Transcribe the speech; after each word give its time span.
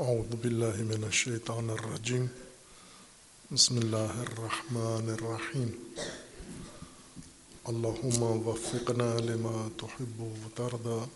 أعوذ 0.00 0.36
بالله 0.36 0.76
من 0.82 1.04
الشيطان 1.04 1.70
الرجيم. 1.70 2.28
بسم 3.52 3.78
الله 3.78 4.22
الرحمن 4.22 5.06
الرحيم. 5.16 5.70
اللهم 7.68 8.22
وفقنا 8.22 9.20
لما 9.20 9.70
تحب 9.78 10.18
وترضى. 10.20 11.06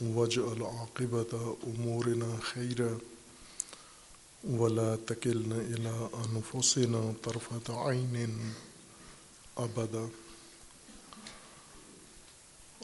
واجعل 0.00 0.62
عاقبة 0.62 1.56
أمورنا 1.66 2.38
خيرا. 2.40 2.98
ولا 4.44 4.96
تكلنا 4.96 5.56
إلى 5.56 6.08
أنفسنا 6.24 7.12
طرفة 7.24 7.88
عين 7.88 8.52
أبدا. 9.58 10.08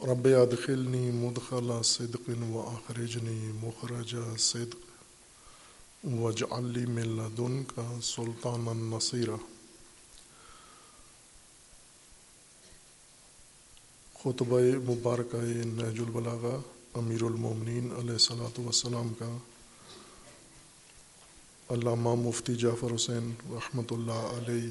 رب 0.07 0.27
ادخلنی 0.27 1.11
مدخل 1.11 1.83
صدق 1.83 2.29
و 2.49 2.59
اخرجنی 2.59 3.51
مخرج 3.51 4.15
صدق 4.39 6.05
وجعلی 6.05 6.85
من 6.85 7.07
لدن 7.07 7.63
کا 7.63 7.99
سلطان 8.03 8.67
النصیرہ 8.67 9.35
خطبہ 14.23 14.59
مبارکہ 14.87 15.41
نہج 15.65 15.99
البلاغہ 15.99 16.57
امیر 16.93 17.23
المومنین 17.23 17.89
علیہ 17.99 18.17
صلاۃ 18.17 18.59
وسلام 18.59 19.13
کا۔ 19.19 19.37
علامہ 21.69 22.15
مفتی 22.15 22.55
جعفر 22.55 22.95
حسین 22.95 23.31
رحمۃ 23.49 23.91
اللہ 23.91 24.27
علیہ 24.37 24.69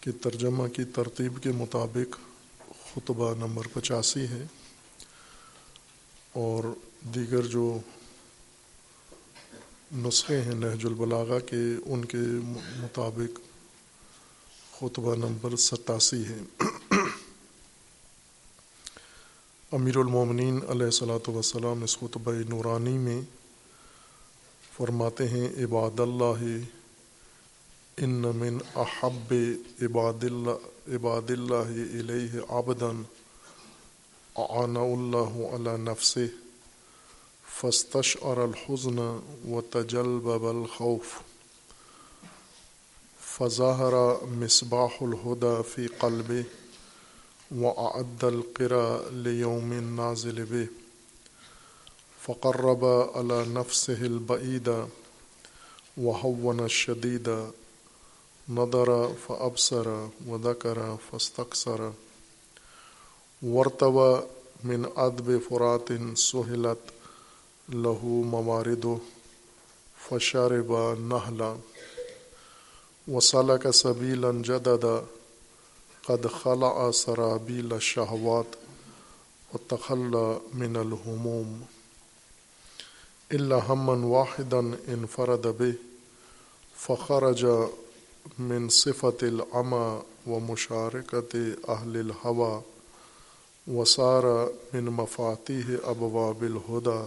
کے 0.00 0.12
ترجمہ 0.12 0.68
کی 0.68 0.84
ترتیب 0.84 1.42
کے 1.42 1.50
مطابق 1.50 2.18
خطبہ 2.96 3.34
نمبر 3.34 3.66
پچاسی 3.72 4.26
ہے 4.28 4.44
اور 6.32 6.64
دیگر 7.14 7.46
جو 7.46 7.78
نسخے 9.94 10.40
ہیں 10.42 10.54
نہج 10.54 10.84
البلاغہ 10.86 11.38
کے، 11.46 11.62
ان 11.86 12.04
کے 12.04 12.18
مطابق 12.80 13.38
خطبہ 14.72 15.14
نمبر 15.14 15.56
ستاسی 15.56 16.22
ہے۔ 16.26 16.38
امیر 19.72 19.96
المومنین 19.96 20.58
علیہ 20.68 20.90
صلاۃ 20.90 21.28
وسلام 21.28 21.82
اس 21.82 21.96
خطبہ 21.98 22.32
نورانی 22.48 22.96
میں 22.98 23.20
فرماتے 24.76 25.28
ہیں، 25.28 25.48
عباد 25.64 26.00
اللہ، 26.00 26.44
ان 27.96 28.22
من 28.36 28.58
احب 28.76 29.34
عباد 29.82 30.24
اللہ 30.24 30.74
عباد 30.86 31.30
اللہ 31.30 31.70
علیہ 32.00 32.40
آبدن 32.48 33.02
آنا 34.36 34.80
اللہ 34.80 35.38
علی 35.46 35.76
نفس 35.82 36.16
فستش 37.60 38.16
اور 38.20 38.36
الحزن 38.36 38.98
و 38.98 39.60
تجلب 39.70 40.46
الخوف، 40.46 41.14
فظاہر 43.20 43.94
مصباح 44.34 44.96
الہدا 45.00 45.60
فی 45.68 45.86
قلب 45.98 46.32
و 47.50 47.72
عد 47.80 48.24
القرا 48.24 48.86
لیوم 49.12 49.72
نازل 49.96 50.44
بے 50.44 50.64
فقرب 52.20 52.84
علی 52.84 53.42
نفس 53.48 53.88
البعیدہ 54.00 54.84
وحون 55.96 56.60
الشدید 56.60 57.28
نظر 58.48 59.12
فابصر 59.28 60.08
وذكر 60.26 60.96
فاستكثر 61.12 61.92
وارتوى 63.42 64.22
من 64.64 64.92
ادب 64.96 65.38
فرات 65.38 65.88
سهلت 66.14 66.78
له 67.68 68.06
موارد 68.06 68.98
فشرب 70.08 70.72
نهلا 71.00 71.56
وسلك 73.08 73.70
سبيلا 73.70 74.32
جددا 74.32 75.04
قد 76.08 76.26
خلع 76.26 76.90
سرابيل 76.90 77.72
الشهوات 77.72 78.46
وتخلى 79.54 80.40
من 80.54 80.76
الهموم 80.76 81.62
إلا 83.32 83.56
هما 83.56 84.06
واحدا 84.06 84.78
انفرد 84.88 85.46
به 85.46 85.74
فخرج 86.76 87.46
من 88.38 88.68
صفت 88.68 89.22
العمى 89.22 90.30
و 90.30 90.38
مشارکت 90.40 91.36
اہل 91.68 91.96
الحوا 91.96 92.60
وسار 93.66 94.22
من 94.72 94.84
مفاتیح 94.84 95.70
ابواب 95.84 96.42
الہدا 96.42 97.06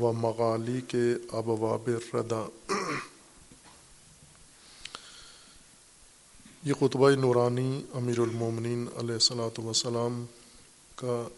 و 0.00 0.12
مغالی 0.12 0.80
کے 0.80 1.12
ابواب 1.32 1.86
الردا 1.86 2.44
یہ 6.62 6.72
خطبہ 6.78 7.10
نورانی 7.10 7.82
امیر 7.94 8.18
المومنین 8.18 8.86
علیہ 8.96 9.18
صلاۃ 9.18 9.58
وسلام 9.58 10.24
کا 10.94 11.28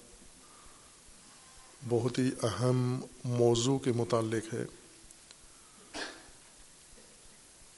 بہت 1.88 2.19
ہی 2.19 2.31
اہم 2.42 3.00
موضوع 3.25 3.78
کے 3.78 3.92
متعلق 3.92 4.54
ہے۔ 4.54 4.65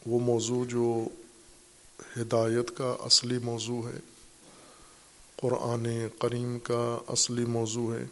وہ 0.06 0.18
موضوع 0.20 0.64
جو 0.70 0.88
ہدایت 2.16 2.76
کا 2.76 2.90
اصلی 3.04 3.38
موضوع 3.44 3.80
ہے، 3.82 3.98
قرآن 5.38 5.86
کریم 6.20 6.58
کا 6.64 6.84
اصلی 7.12 7.44
موضوع 7.50 7.92
ہے، 7.94 8.04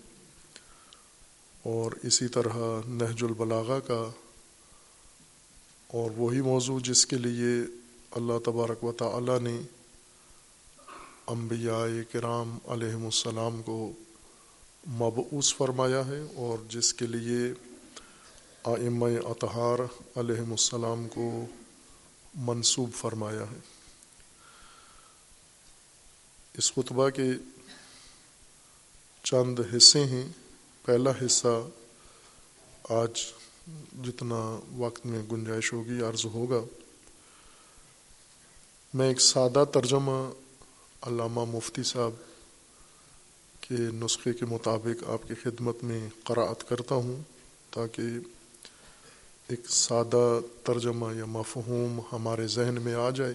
اور 1.65 1.93
اسی 2.05 2.29
طرح 2.37 2.57
نہج 2.89 3.25
البلاغہ 3.25 3.79
کا 3.87 4.03
اور 5.91 6.11
وہی 6.17 6.41
موضوع 6.43 6.79
جس 6.85 7.07
کے 7.07 7.17
لیے 7.19 7.53
اللہ 8.13 8.39
تبارک 8.45 8.85
و 8.85 8.93
تعالی 8.99 9.39
نے 9.43 9.57
انبیاء 11.29 11.85
کرام 12.13 12.57
علیہم 12.73 13.05
السلام 13.05 13.61
کو 13.65 13.79
مبعوث 14.99 15.55
فرمایا 15.57 16.07
ہے، 16.07 16.21
اور 16.37 16.59
جس 16.71 16.93
کے 16.95 17.07
لیے 17.07 17.53
آئمہ 18.71 19.07
اطہار 19.27 19.79
علیہم 20.21 20.51
السلام 20.53 21.07
کو 21.09 21.31
منسوب 22.35 22.91
فرمایا 22.95 23.43
ہے۔ 23.43 23.59
اس 26.55 26.73
خطبہ 26.73 27.09
کے 27.11 27.31
چند 29.23 29.59
حصے 29.77 30.05
ہیں۔ 30.05 30.29
پہلا 30.85 31.11
حصہ 31.11 31.69
آج 32.89 33.33
جتنا 34.05 34.61
وقت 34.77 35.07
میں 35.07 35.23
گنجائش 35.33 35.73
ہوگی، 35.73 36.03
عرض 36.03 36.25
ہوگا۔ 36.25 36.65
میں 38.95 39.09
ایک 39.09 39.21
سادہ 39.21 39.65
ترجمہ 39.73 40.31
علامہ 41.03 41.45
مفتی 41.45 41.83
صاحب 41.83 42.13
کے 43.61 43.75
نسخے 43.79 44.33
کے 44.33 44.45
مطابق 44.45 45.09
آپ 45.09 45.29
کی 45.29 45.35
خدمت 45.35 45.85
میں 45.85 46.09
قرأت 46.25 46.69
کرتا 46.69 46.95
ہوں 46.95 47.23
تاکہ 47.71 48.03
ایک 49.53 49.69
سادہ 49.69 50.25
ترجمہ 50.63 51.15
یا 51.17 51.25
مفہوم 51.25 52.01
ہمارے 52.13 52.47
ذہن 52.47 52.83
میں 52.83 52.95
آ 52.95 53.11
جائے، 53.11 53.35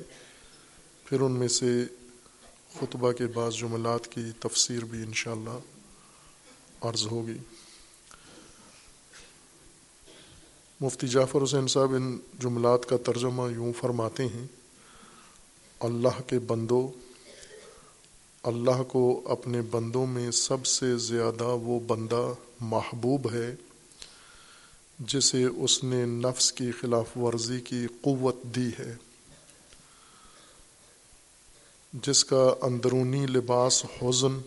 پھر 1.06 1.22
ان 1.22 1.32
میں 1.32 1.48
سے 1.48 1.72
خطبہ 2.80 3.12
کے 3.12 3.28
بعض 3.28 3.56
جملات 3.56 4.08
کی 4.08 4.24
تفسیر 4.40 4.86
بھی 4.86 5.04
انشاءاللہ 5.04 5.58
عرض 6.82 7.06
ہوگی۔ 7.08 7.38
مفتی 10.82 11.08
جعفر 11.08 11.44
حسین 11.44 11.68
صاحب 11.68 11.94
ان 11.94 12.18
جملات 12.40 12.86
کا 12.86 12.98
ترجمہ 13.04 13.52
یوں 13.52 13.72
فرماتے 13.80 14.26
ہیں، 14.26 14.46
اللہ 15.82 16.22
کے 16.28 16.40
بندوں، 16.40 16.88
اللہ 18.44 18.84
کو 18.88 19.22
اپنے 19.26 19.62
بندوں 19.62 20.06
میں 20.08 20.30
سب 20.32 20.66
سے 20.66 20.98
زیادہ 20.98 21.48
وہ 21.62 21.80
بندہ 21.88 22.26
محبوب 22.60 23.32
ہے 23.34 23.56
جسے 25.00 25.44
اس 25.44 25.84
نے 25.84 26.06
نفس 26.06 26.52
کی 26.52 26.72
خلاف 26.72 27.18
ورزی 27.18 27.62
کی 27.62 27.88
قوت 28.02 28.36
دی 28.44 28.70
ہے۔ 28.80 28.96
جس 31.94 32.26
کا 32.26 32.54
اندرونی 32.62 33.26
لباس 33.26 33.86
حزن 33.86 34.40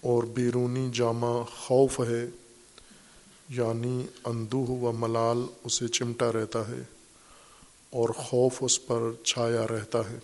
اور 0.00 0.22
بیرونی 0.22 0.90
جامہ 0.94 1.42
خوف 1.56 2.00
ہے 2.00 2.28
یعنی 3.48 4.06
اندوہ 4.24 4.70
و 4.70 4.92
ملال 4.92 5.38
اسے 5.64 5.88
چمٹا 5.88 6.32
رہتا 6.32 6.68
ہے 6.68 6.82
اور 7.90 8.08
خوف 8.08 8.54
اس 8.60 8.86
پر 8.86 9.00
چھایا 9.24 9.66
رہتا 9.66 9.98
ہے۔ 10.10 10.18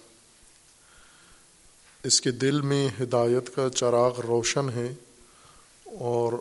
اس 2.04 2.20
کے 2.20 2.30
دل 2.30 2.60
میں 2.60 2.88
ہدایت 3.02 3.56
کا 3.56 3.68
چراغ 3.74 4.20
روشن 4.20 4.68
ہے 4.74 4.94
اور 5.84 6.32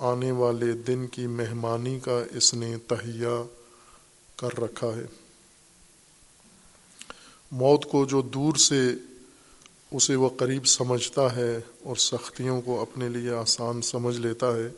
آنے 0.00 0.32
والے 0.32 0.72
دن 0.72 1.06
کی 1.06 1.26
مہمانی 1.26 2.00
کا 2.00 2.22
اس 2.30 2.54
نے 2.54 2.76
تہیا 2.86 3.42
کر 4.36 4.60
رکھا 4.60 4.86
ہے۔ 4.86 5.04
موت 7.52 7.84
کو 7.84 8.04
جو 8.04 8.22
دور 8.22 8.54
سے 8.54 8.92
اسے 9.90 10.14
وہ 10.14 10.28
قریب 10.28 10.66
سمجھتا 10.66 11.36
ہے 11.36 11.60
اور 11.82 11.96
سختیوں 11.96 12.62
کو 12.62 12.80
اپنے 12.80 13.08
لیے 13.08 13.30
آسان 13.30 13.82
سمجھ 13.82 14.18
لیتا 14.18 14.56
ہے، 14.56 14.68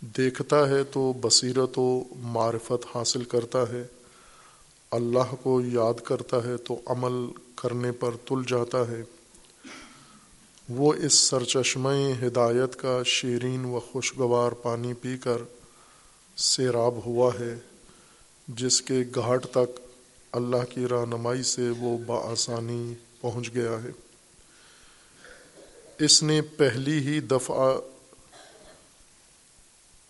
دیکھتا 0.00 0.68
ہے 0.68 0.84
تو 0.84 1.12
بصیرت 1.20 1.78
و 1.78 2.02
معرفت 2.16 2.96
حاصل 2.96 3.24
کرتا 3.24 3.62
ہے۔ 3.72 3.86
اللہ 4.90 5.34
کو 5.42 5.60
یاد 5.60 6.00
کرتا 6.04 6.44
ہے 6.44 6.56
تو 6.56 6.80
عمل 6.86 7.32
کرنے 7.56 7.92
پر 7.92 8.10
تل 8.24 8.42
جاتا 8.48 8.88
ہے۔ 8.88 9.02
وہ 10.68 10.94
اس 10.94 11.14
سرچشمہ 11.14 11.88
ہدایت 12.22 12.76
کا 12.76 13.02
شیرین 13.06 13.64
و 13.64 13.80
خوشگوار 13.80 14.52
پانی 14.52 14.94
پی 14.94 15.16
کر 15.18 15.36
سیراب 16.36 16.94
ہوا 17.06 17.30
ہے، 17.40 17.54
جس 18.48 18.82
کے 18.82 18.94
گھاٹ 19.14 19.46
تک 19.46 19.80
اللہ 20.32 20.64
کی 20.70 20.88
رہنمائی 20.88 21.42
سے 21.42 21.70
وہ 21.78 21.98
بآسانی 21.98 22.94
پہنچ 23.20 23.54
گیا 23.54 23.82
ہے۔ 23.82 23.90
اس 25.98 26.22
نے 26.22 26.42
پہلی 26.42 26.98
ہی 26.98 27.20
دفعہ 27.20 27.78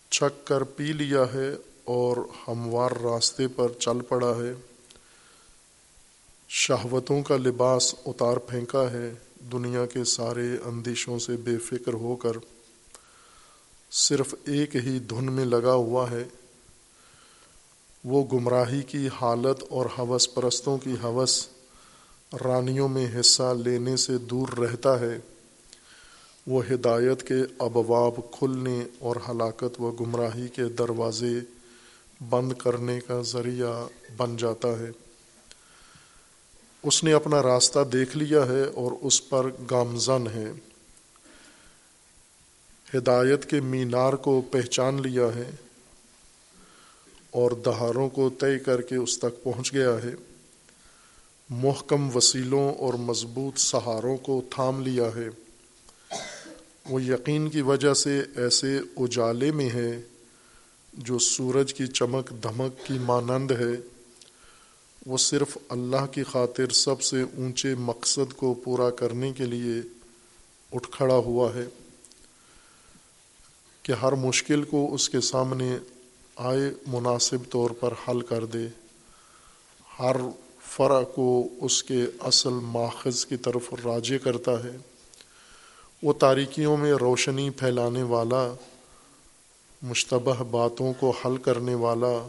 چھک 0.09 0.47
کر 0.47 0.63
پی 0.63 0.83
لیا 0.83 1.25
ہے 1.33 1.49
اور 1.83 2.17
ہموار 2.47 2.91
راستے 2.91 3.47
پر 3.47 3.67
چل 3.79 4.01
پڑا 4.01 4.33
ہے۔ 4.37 4.53
شہوتوں 6.49 7.23
کا 7.23 7.37
لباس 7.37 7.95
اتار 8.05 8.37
پھینکا 8.37 8.91
ہے۔ 8.91 9.13
دنیا 9.51 9.85
کے 9.85 10.03
سارے 10.03 10.57
اندیشوں 10.65 11.19
سے 11.19 11.37
بے 11.37 11.57
فکر 11.57 11.93
ہو 11.93 12.15
کر 12.15 12.31
صرف 13.91 14.35
ایک 14.45 14.75
ہی 14.75 14.99
دھن 14.99 15.33
میں 15.33 15.45
لگا 15.45 15.73
ہوا 15.73 16.11
ہے، 16.11 16.23
وہ 18.05 18.25
گمراہی 18.33 18.81
کی 18.81 19.07
حالت 19.21 19.63
اور 19.69 19.85
حوث 19.99 20.27
پرستوں 20.33 20.77
کی 20.77 20.93
حوث 21.03 21.47
رانیوں 22.43 22.87
میں 22.87 23.19
حصہ 23.19 23.53
لینے 23.63 23.97
سے 23.97 24.17
دور 24.17 24.57
رہتا 24.57 24.99
ہے۔ 24.99 25.17
وہ 26.47 26.61
ہدایت 26.71 27.27
کے 27.27 27.35
ابواب 27.59 28.31
کھلنے 28.31 28.83
اور 28.99 29.15
ہلاکت 29.29 29.81
و 29.81 29.91
گمراہی 29.91 30.47
کے 30.47 30.63
دروازے 30.65 31.39
بند 32.29 32.53
کرنے 32.53 32.99
کا 33.07 33.21
ذریعہ 33.21 33.87
بن 34.17 34.37
جاتا 34.37 34.79
ہے۔ 34.79 34.91
اس 36.83 37.03
نے 37.03 37.13
اپنا 37.13 37.43
راستہ 37.43 37.79
دیکھ 37.93 38.17
لیا 38.17 38.47
ہے 38.47 38.63
اور 38.63 38.91
اس 39.01 39.29
پر 39.29 39.45
گامزن 39.71 40.27
ہے۔ 40.35 40.51
ہدایت 42.97 43.45
کے 43.45 43.61
مینار 43.61 44.13
کو 44.13 44.41
پہچان 44.41 45.01
لیا 45.01 45.25
ہے 45.35 45.49
اور 47.31 47.51
دہاروں 47.51 48.09
کو 48.09 48.29
طے 48.29 48.59
کر 48.59 48.81
کے 48.81 48.95
اس 48.95 49.19
تک 49.19 49.43
پہنچ 49.43 49.73
گیا 49.73 49.91
ہے۔ 50.03 50.15
محکم 51.49 52.15
وسیلوں 52.15 52.73
اور 52.73 52.93
مضبوط 52.93 53.59
سہاروں 53.59 54.17
کو 54.17 54.41
تھام 54.49 54.81
لیا 54.81 55.09
ہے۔ 55.15 55.29
وہ 56.89 57.01
یقین 57.01 57.49
کی 57.49 57.61
وجہ 57.61 57.93
سے 57.93 58.21
ایسے 58.35 58.79
اجالے 58.97 59.51
میں 59.51 59.69
ہے 59.69 60.01
جو 60.93 61.19
سورج 61.19 61.73
کی 61.73 61.87
چمک 61.87 62.29
دھمک 62.43 62.85
کی 62.85 62.93
مانند 62.93 63.51
ہے۔ 63.51 63.96
وہ 65.07 65.17
صرف 65.17 65.57
اللہ 65.69 66.05
کی 66.11 66.23
خاطر 66.23 66.69
سب 66.69 67.01
سے 67.01 67.21
اونچے 67.21 67.75
مقصد 67.75 68.33
کو 68.37 68.53
پورا 68.53 68.89
کرنے 68.89 69.33
کے 69.33 69.45
لیے 69.45 69.81
اٹھ 70.73 70.87
کھڑا 70.91 71.15
ہوا 71.15 71.55
ہے 71.55 71.65
کہ 73.83 73.91
ہر 73.91 74.11
مشکل 74.11 74.63
کو 74.63 74.93
اس 74.93 75.09
کے 75.09 75.21
سامنے 75.21 75.77
آئے 76.35 76.71
مناسب 76.87 77.37
طور 77.49 77.69
پر 77.69 77.93
حل 78.07 78.21
کر 78.21 78.45
دے۔ 78.45 78.67
ہر 79.99 80.15
فرع 80.61 81.01
کو 81.03 81.47
اس 81.61 81.83
کے 81.83 82.05
اصل 82.19 82.49
ماخذ 82.49 83.25
کی 83.25 83.37
طرف 83.37 83.73
راجے 83.85 84.17
کرتا 84.17 84.63
ہے۔ 84.63 84.77
وہ 86.03 86.13
تاریکیوں 86.13 86.77
میں 86.77 86.93
روشنی 86.93 87.49
پھیلانے 87.49 88.03
والا، 88.03 88.53
مشتبہ 89.81 90.43
باتوں 90.43 90.93
کو 90.99 91.09
حل 91.09 91.37
کرنے 91.37 91.75
والا 91.75 92.27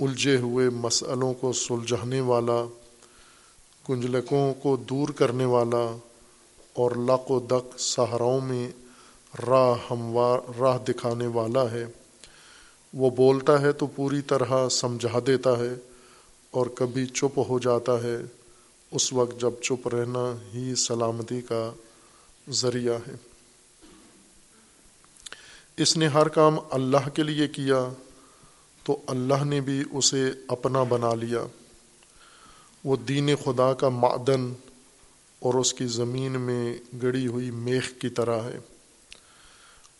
الجھے 0.00 0.36
ہوئے 0.36 0.70
مسئلوں 0.70 1.34
کو 1.34 1.52
سلجھانے 1.52 2.20
والا، 2.20 2.64
کنجلکوں 3.86 4.54
کو 4.54 4.76
دور 4.76 5.08
کرنے 5.08 5.44
والا 5.44 5.96
اور 6.72 6.90
لق 6.90 7.30
و 7.30 7.40
دق 7.40 7.80
سہراؤں 7.80 8.40
میں 8.40 8.70
راہ 9.46 9.74
ہموار، 9.90 10.38
راہ 10.60 10.78
دکھانے 10.78 11.26
والا 11.26 11.70
ہے۔ 11.70 11.86
وہ 12.94 13.10
بولتا 13.10 13.60
ہے 13.60 13.72
تو 13.72 13.86
پوری 13.86 14.20
طرح 14.20 14.68
سمجھا 14.68 15.18
دیتا 15.26 15.58
ہے 15.58 15.74
اور 16.50 16.66
کبھی 16.66 17.06
چپ 17.06 17.40
ہو 17.48 17.58
جاتا 17.58 18.02
ہے۔ 18.02 18.16
اس 18.90 19.12
وقت 19.12 19.40
جب 19.40 19.50
چپ 19.62 19.88
رہنا 19.88 20.36
ہی 20.54 20.74
سلامتی 20.74 21.40
کا 21.40 21.70
ذریعہ 22.50 22.98
ہے۔ 23.08 23.14
اس 25.76 25.96
نے 25.96 26.06
ہر 26.06 26.28
کام 26.28 26.56
اللہ 26.70 27.08
کے 27.14 27.22
لیے 27.22 27.48
کیا۔ 27.48 27.88
تو 28.84 29.00
اللہ 29.06 29.44
نے 29.44 29.60
بھی 29.60 29.84
اسے 29.92 30.30
اپنا 30.48 30.82
بنا 30.82 31.14
لیا۔ 31.14 31.46
وہ 32.84 32.96
دین 32.96 33.30
خدا 33.44 33.74
کا 33.74 33.88
معدن 33.88 34.52
اور 35.38 35.54
اس 35.54 35.74
کی 35.74 35.86
زمین 35.86 36.40
میں 36.40 36.76
گڑی 37.02 37.26
ہوئی 37.26 37.50
میخ 37.50 37.92
کی 37.98 38.08
طرح 38.08 38.42
ہے۔ 38.42 38.58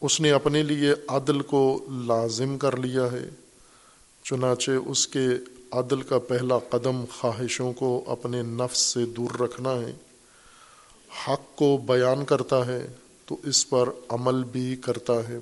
اس 0.00 0.20
نے 0.20 0.31
اپنے 0.31 0.62
لیے 0.62 0.94
عدل 1.08 1.40
کو 1.40 1.86
لازم 2.06 2.58
کر 2.58 2.76
لیا 2.76 3.12
ہے۔ 3.12 3.28
چنانچہ 4.25 4.70
اس 4.86 5.08
کے 5.08 5.26
عدل 5.70 6.02
کا 6.02 6.19
پہلا 6.19 6.58
قدم 6.58 7.04
خواہشوں 7.20 7.72
کو 7.72 8.04
اپنے 8.06 8.42
نفس 8.42 8.78
سے 8.78 9.06
دور 9.06 9.40
رکھنا 9.40 9.70
ہے۔ 9.70 9.92
حق 11.28 11.56
کو 11.56 11.76
بیان 11.86 12.25
کرتا 12.25 12.66
ہے 12.66 12.86
تو 13.26 13.36
اس 13.44 13.70
پر 13.70 13.88
عمل 14.08 14.44
بھی 14.44 14.76
کرتا 14.76 15.28
ہے۔ 15.28 15.38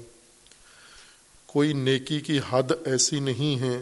کوئی 1.53 1.73
نیکی 1.73 2.21
کی 2.21 2.39
حد 2.51 2.73
ایسی 2.85 3.21
نہیں 3.21 3.61
ہے 3.61 3.77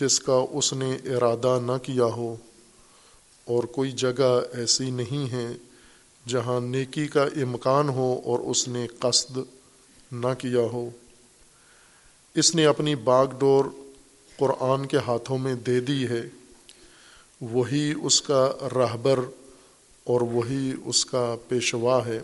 جس 0.00 0.18
کا 0.20 0.38
اس 0.50 0.72
نے 0.72 0.90
ارادہ 1.06 1.58
نہ 1.62 1.76
کیا 1.82 2.04
ہو، 2.16 2.36
اور 3.46 3.64
کوئی 3.64 3.92
جگہ 3.92 4.30
ایسی 4.54 4.90
نہیں 4.90 5.30
ہے 5.32 5.46
جہاں 6.26 6.60
نیکی 6.60 7.06
کا 7.06 7.24
امکان 7.42 7.88
ہو 7.88 8.08
اور 8.24 8.38
اس 8.50 8.66
نے 8.68 8.86
قصد 8.98 9.38
نہ 10.12 10.32
کیا 10.38 10.60
ہو۔ 10.72 10.88
اس 12.36 12.54
نے 12.54 12.66
اپنی 12.66 12.94
باغ 13.04 13.38
ڈور 13.38 13.64
قرآن 14.38 14.86
کے 14.86 14.98
ہاتھوں 15.06 15.38
میں 15.38 15.54
دے 15.66 15.78
دی 15.80 16.06
ہے، 16.08 16.22
وہی 17.40 17.92
اس 18.02 18.20
کا 18.22 18.42
رہبر 18.74 19.20
اور 20.06 20.20
وہی 20.32 20.72
اس 20.84 21.04
کا 21.06 21.24
پیشوا 21.48 22.04
ہے۔ 22.06 22.20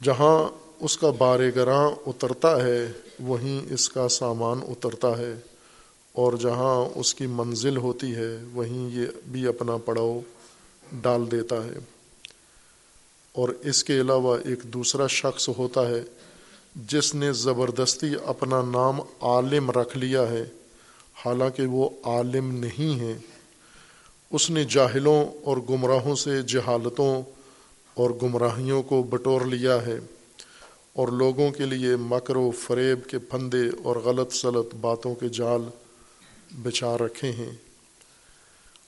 جہاں 0.00 0.36
اس 0.80 0.98
کا 0.98 1.10
بار 1.10 1.38
گراں 1.56 1.90
اترتا 2.06 2.64
ہے، 2.64 2.92
وہیں 3.20 3.72
اس 3.72 3.88
کا 3.88 4.08
سامان 4.08 4.58
اترتا 4.68 5.18
ہے۔ 5.18 5.34
اور 6.12 6.32
جہاں 6.32 6.98
اس 6.98 7.14
کی 7.14 7.26
منزل 7.26 7.76
ہوتی 7.76 8.14
ہے، 8.14 8.38
وہیں 8.52 8.90
یہ 8.96 9.06
بھی 9.26 9.46
اپنا 9.46 9.76
پڑاؤ 9.76 10.20
ڈال 10.92 11.30
دیتا 11.30 11.64
ہے۔ 11.64 11.78
اور 13.32 13.48
اس 13.48 13.84
کے 13.84 14.00
علاوہ 14.00 14.36
ایک 14.44 14.62
دوسرا 14.62 15.06
شخص 15.06 15.48
ہوتا 15.58 15.88
ہے، 15.88 16.02
جس 16.74 17.14
نے 17.14 17.32
زبردستی 17.32 18.06
اپنا 18.24 18.62
نام 18.62 19.00
عالم 19.20 19.70
رکھ 19.70 19.98
لیا 19.98 20.30
ہے۔ 20.30 20.44
حالانکہ 21.26 21.66
وہ 21.66 21.88
عالم 22.04 22.54
نہیں 22.54 23.00
ہے۔ 23.00 23.18
اس 24.30 24.50
نے 24.50 24.64
جاہلوں 24.64 25.24
اور 25.44 25.56
گمراہوں 25.56 26.14
سے 26.14 26.42
جہالتوں 26.42 27.22
اور 27.94 28.10
گمراہیوں 28.22 28.82
کو 28.82 29.02
بٹور 29.02 29.40
لیا 29.40 29.86
ہے۔ 29.86 29.98
اور 30.92 31.08
لوگوں 31.08 31.50
کے 31.50 31.66
لیے 31.66 31.96
مکر 31.96 32.36
و 32.36 32.50
فریب 32.50 33.10
کے 33.10 33.18
پھندے 33.18 33.62
اور 33.82 33.96
غلط 33.96 34.32
سلط 34.32 34.74
باتوں 34.74 35.14
کے 35.14 35.28
جال 35.28 35.62
بچا 36.62 36.98
رکھے 36.98 37.32
ہیں۔ 37.32 37.50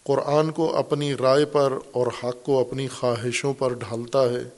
قرآن 0.04 0.50
کو 0.50 0.76
اپنی 0.76 1.14
رائے 1.14 1.44
پر 1.44 1.72
اور 1.92 2.06
حق 2.06 2.44
کو 2.44 2.60
اپنی 2.60 2.88
خواہشوں 2.88 3.54
پر 3.54 3.74
ڈھالتا 3.74 4.22
ہے۔ 4.22 4.48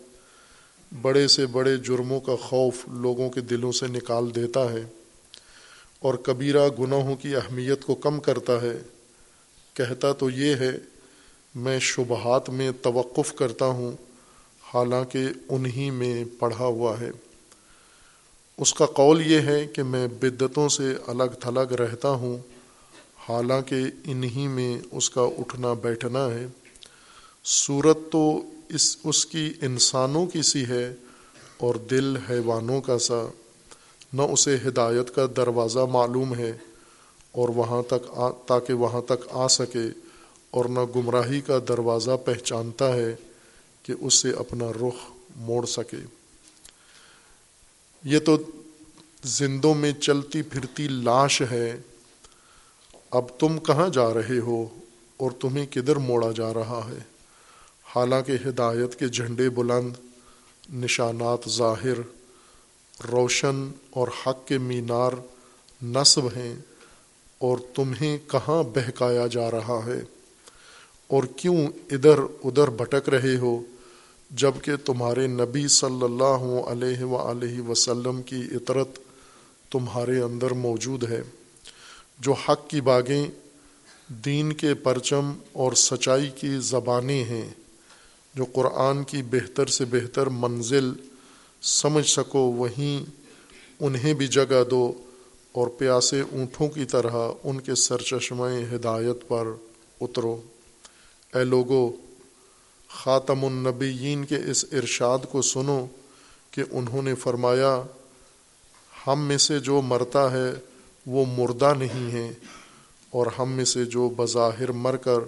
بڑے 1.03 1.29
سے 1.29 1.47
بڑے 1.47 1.77
جرموں 1.77 2.21
کا 2.21 2.37
خوف 2.37 2.75
لوگوں 2.93 3.31
کے 3.31 3.41
دلوں 3.41 3.73
سے 3.73 3.87
نکال 3.87 4.35
دیتا 4.35 4.73
ہے۔ 4.73 4.83
اور 5.99 6.15
کبیرہ 6.15 6.69
گناہوں 6.79 7.17
کی 7.17 7.37
اہمیت 7.37 7.85
کو 7.85 7.95
کم 7.95 8.21
کرتا 8.21 8.63
ہے۔ 8.63 8.79
کہتا 9.75 10.13
تو 10.13 10.31
یہ 10.31 10.55
ہے، 10.55 10.71
میں 11.55 11.79
شبہات 11.79 12.51
میں 12.51 12.71
توقف 12.83 13.35
کرتا 13.35 13.67
ہوں، 13.67 13.93
حالانکہ 14.75 15.19
انہی 15.49 15.91
میں 15.91 16.25
پڑھا 16.39 16.65
ہوا 16.65 17.01
ہے۔ 17.01 17.11
اس 18.59 18.75
کا 18.75 18.87
قول 18.87 19.27
یہ 19.27 19.41
ہے 19.41 19.67
کہ 19.67 19.83
میں 19.83 20.09
بدتوں 20.09 20.69
سے 20.69 20.95
الگ 21.07 21.39
تھلگ 21.41 21.73
رہتا 21.73 22.09
ہوں، 22.09 22.39
حالانکہ 23.29 23.75
انہی 24.05 24.49
میں 24.49 24.79
اس 24.93 25.11
کا 25.11 25.21
اٹھنا 25.21 25.73
بیٹھنا 25.73 26.27
ہے۔ 26.27 26.47
صورت 27.45 27.99
تو 28.13 28.43
اس 28.69 28.97
اس 29.05 29.27
کی 29.27 29.53
انسانوں 29.63 30.27
کی 30.27 30.43
سی 30.43 30.65
ہے 30.65 30.95
اور 31.59 31.75
دل 31.75 32.17
حیوانوں 32.17 32.81
کا 32.81 32.99
سا۔ 32.99 33.27
نہ 34.13 34.23
اسے 34.23 34.57
ہدایت 34.67 35.15
کا 35.15 35.27
دروازہ 35.37 35.79
معلوم 35.79 36.35
ہے 36.35 36.53
اور 37.33 37.49
وہاں 37.49 37.83
تک 37.83 38.11
آ، 38.11 38.31
تاکہ 38.31 38.73
وہاں 38.73 39.01
تک 39.03 39.29
آ 39.31 39.49
سکے 39.49 39.99
اور 40.51 40.65
نہ 40.65 40.81
گمراہی 40.97 41.41
کا 41.41 41.59
دروازہ 41.69 42.11
پہچانتا 42.25 42.93
ہے 42.93 43.17
کہ 43.83 43.95
اس 44.01 44.15
سے 44.15 44.31
اپنا 44.31 44.71
رخ 44.73 45.11
موڑ 45.37 45.67
سکے۔ 45.67 46.24
یہ 48.05 48.19
تو 48.19 48.37
زندوں 49.25 49.75
میں 49.75 49.93
چلتی 49.93 50.43
پھرتی 50.43 50.89
لاش 50.89 51.43
ہے۔ 51.51 51.77
اب 53.11 53.25
تم 53.39 53.59
کہاں 53.59 53.89
جا 53.89 54.15
رہے 54.15 54.39
ہو 54.39 54.67
اور 55.17 55.31
تمہیں 55.31 55.67
کدھر 55.67 55.97
موڑا 55.97 56.33
جا 56.37 56.55
رہا 56.55 56.89
ہے؟ 56.89 56.99
حالانکہ 57.97 58.33
ہدایت 58.47 58.99
کے 58.99 59.09
جھنڈے 59.09 59.51
بلند، 59.51 59.93
نشانات 60.75 61.49
ظاہر، 61.49 62.01
روشن 63.13 63.71
اور 63.91 64.09
حق 64.09 64.49
کے 64.49 64.59
مینار 64.59 65.13
نصب 65.83 66.27
ہیں۔ 66.27 66.55
اور 67.39 67.59
تمہیں 67.75 68.19
کہاں 68.29 68.63
بہکایا 68.63 69.27
جا 69.27 69.51
رہا 69.51 69.81
ہے؟ 69.87 70.01
اور 71.07 71.25
کیوں 71.25 71.67
ادھر 71.91 72.19
ادھر 72.45 72.69
بھٹک 72.69 73.09
رہے 73.09 73.37
ہو؟ 73.37 73.61
جبکہ 74.31 74.73
تمہارے 74.85 75.27
نبی 75.27 75.69
صلی 75.69 76.05
اللہ 76.05 76.61
علیہ 76.69 77.05
و 77.05 77.69
وسلم 77.69 78.23
کی 78.23 78.43
عطرت 78.53 78.89
تمہارے 79.71 80.21
اندر 80.21 80.51
موجود 80.51 81.11
ہے۔ 81.11 81.23
جو 82.21 82.33
حق 82.33 82.71
کی 82.71 82.81
باغیں 82.81 83.27
دین 84.09 84.53
کے 84.53 84.75
پرچم 84.75 85.33
اور 85.53 85.73
سچائی 85.73 86.31
کی 86.37 86.57
زبانیں 86.61 87.25
ہیں، 87.25 87.49
جو 88.35 88.45
قرآن 88.53 89.05
کی 89.05 89.23
بہتر 89.23 89.67
سے 89.67 89.85
بہتر 89.85 90.27
منزل 90.27 90.93
سمجھ 91.63 92.09
سکو، 92.09 92.39
وہیں 92.39 93.11
انہیں 93.81 94.15
بھی 94.15 94.27
جگہ 94.27 94.65
دو 94.71 94.93
اور 95.53 95.67
پیاسے 95.69 96.21
اونٹوں 96.21 96.69
کی 96.69 96.85
طرح 96.85 97.33
ان 97.45 97.61
کے 97.61 97.75
سرچشمہ 97.75 98.75
ہدایت 98.75 99.29
پر 99.29 99.49
اترو۔ 100.01 100.43
اے 101.35 101.45
لوگو 101.45 101.93
خاتم 102.95 103.45
النبیین 103.45 104.25
کے 104.25 104.37
اس 104.51 104.65
ارشاد 104.73 105.19
کو 105.31 105.43
سنو 105.43 105.87
کہ 106.51 106.63
انہوں 106.71 107.03
نے 107.03 107.15
فرمایا، 107.15 107.83
ہم 109.07 109.21
میں 109.21 109.39
سے 109.39 109.59
جو 109.61 109.81
مرتا 109.83 110.31
ہے 110.33 110.51
وہ 111.07 111.25
مردہ 111.29 111.73
نہیں 111.79 112.11
ہے، 112.13 112.31
اور 113.11 113.27
ہم 113.39 113.53
میں 113.53 113.65
سے 113.65 113.85
جو 113.85 114.09
بظاہر 114.17 114.73
مر 114.73 114.97
کر 114.97 115.21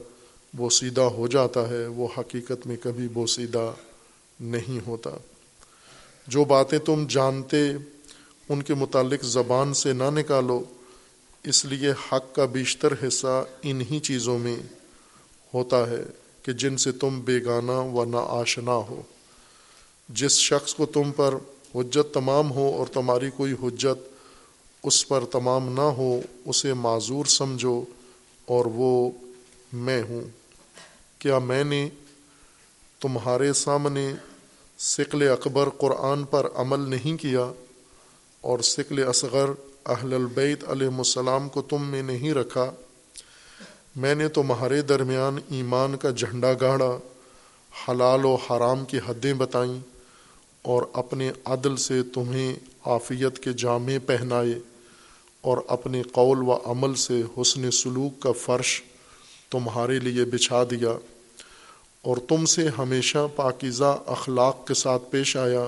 بوسیدہ 0.55 1.01
ہو 1.01 1.27
جاتا 1.27 1.69
ہے، 1.69 1.87
وہ 1.87 2.09
حقیقت 2.19 2.67
میں 2.67 2.77
کبھی 2.83 3.09
بوسیدہ 3.09 3.71
نہیں 4.41 4.87
ہوتا۔ 4.87 5.11
جو 6.27 6.45
باتیں 6.45 6.79
تم 6.79 7.05
جانتے، 7.09 7.59
ان 8.49 8.63
کے 8.63 8.75
متعلق 8.75 9.25
زبان 9.25 9.75
سے 9.75 9.93
نہ 9.93 10.11
نکالو، 10.11 10.63
اس 11.45 11.65
لیے 11.65 11.91
حق 11.91 12.35
کا 12.35 12.45
بیشتر 12.45 12.95
حصہ 13.03 13.45
انہی 13.63 14.01
چیزوں 14.01 14.39
میں 14.39 14.57
ہوتا 15.55 15.87
ہے۔ 15.91 16.03
کہ 16.47 16.53
جن 16.53 16.77
سے 16.77 16.93
تم 16.93 17.21
بیگانہ 17.21 17.73
و 17.73 18.05
نا 18.05 18.19
آشنا 18.19 18.73
ہو۔ 18.73 19.03
جس 20.09 20.33
شخص 20.33 20.75
کو 20.75 20.87
تم 20.87 21.13
پر 21.17 21.35
حجت 21.75 22.15
تمام 22.15 22.53
ہو 22.53 22.75
اور 22.79 22.87
تمہاری 22.87 23.31
کوئی 23.37 23.53
حجت 23.63 24.13
اس 24.83 25.09
پر 25.09 25.25
تمام 25.25 25.73
نہ 25.73 25.81
ہو، 25.81 26.21
اسے 26.45 26.73
معذور 26.73 27.25
سمجھو 27.25 27.85
اور 28.47 28.65
وہ 28.67 29.11
میں 29.73 30.03
ہوں۔ 30.09 30.21
کیا 31.19 31.39
میں 31.39 31.65
نے 31.65 31.89
تمہارے 33.01 33.53
سامنے 33.53 34.13
سکل 34.79 35.29
اکبر 35.29 35.69
قرآن 35.79 36.25
پر 36.25 36.47
عمل 36.55 36.81
نہیں 36.81 37.17
کیا؟ 37.17 37.53
اور 38.41 38.59
سکل 38.59 39.09
اصغر 39.09 39.51
اہل 39.87 40.15
البیت 40.15 40.69
علیہ 40.69 40.89
السلام 40.99 41.49
کو 41.49 41.63
تم 41.63 41.89
میں 41.89 42.03
نہیں 42.03 42.33
رکھا؟ 42.33 42.71
میں 43.97 44.15
نے 44.15 44.29
تمہارے 44.29 44.83
درمیان 44.83 45.39
ایمان 45.51 45.97
کا 45.97 46.11
جھنڈا 46.11 46.53
گاڑا، 46.61 46.99
حلال 47.89 48.25
و 48.25 48.35
حرام 48.35 48.85
کی 48.85 48.99
حدیں 48.99 49.35
بتائیں 49.35 49.79
اور 50.63 50.83
اپنے 50.93 51.33
عدل 51.45 51.77
سے 51.77 52.03
تمہیں 52.03 52.55
عافیت 52.87 53.39
کے 53.39 53.53
جامع 53.53 53.93
پہنائے 54.07 54.59
اور 55.41 55.59
اپنے 55.69 56.03
قول 56.03 56.39
و 56.39 56.59
عمل 56.65 56.95
سے 56.95 57.23
حسن 57.37 57.71
سلوک 57.71 58.21
کا 58.21 58.33
فرش 58.33 58.83
تمہارے 59.51 59.99
لیے 59.99 60.25
بچھا 60.25 60.65
دیا 60.65 60.93
اور 62.03 62.17
تم 62.29 62.45
سے 62.45 62.69
ہمیشہ 62.79 63.27
پاکیزہ 63.37 63.99
اخلاق 64.07 64.67
کے 64.67 64.75
ساتھ 64.75 65.03
پیش 65.11 65.37
آیا، 65.37 65.65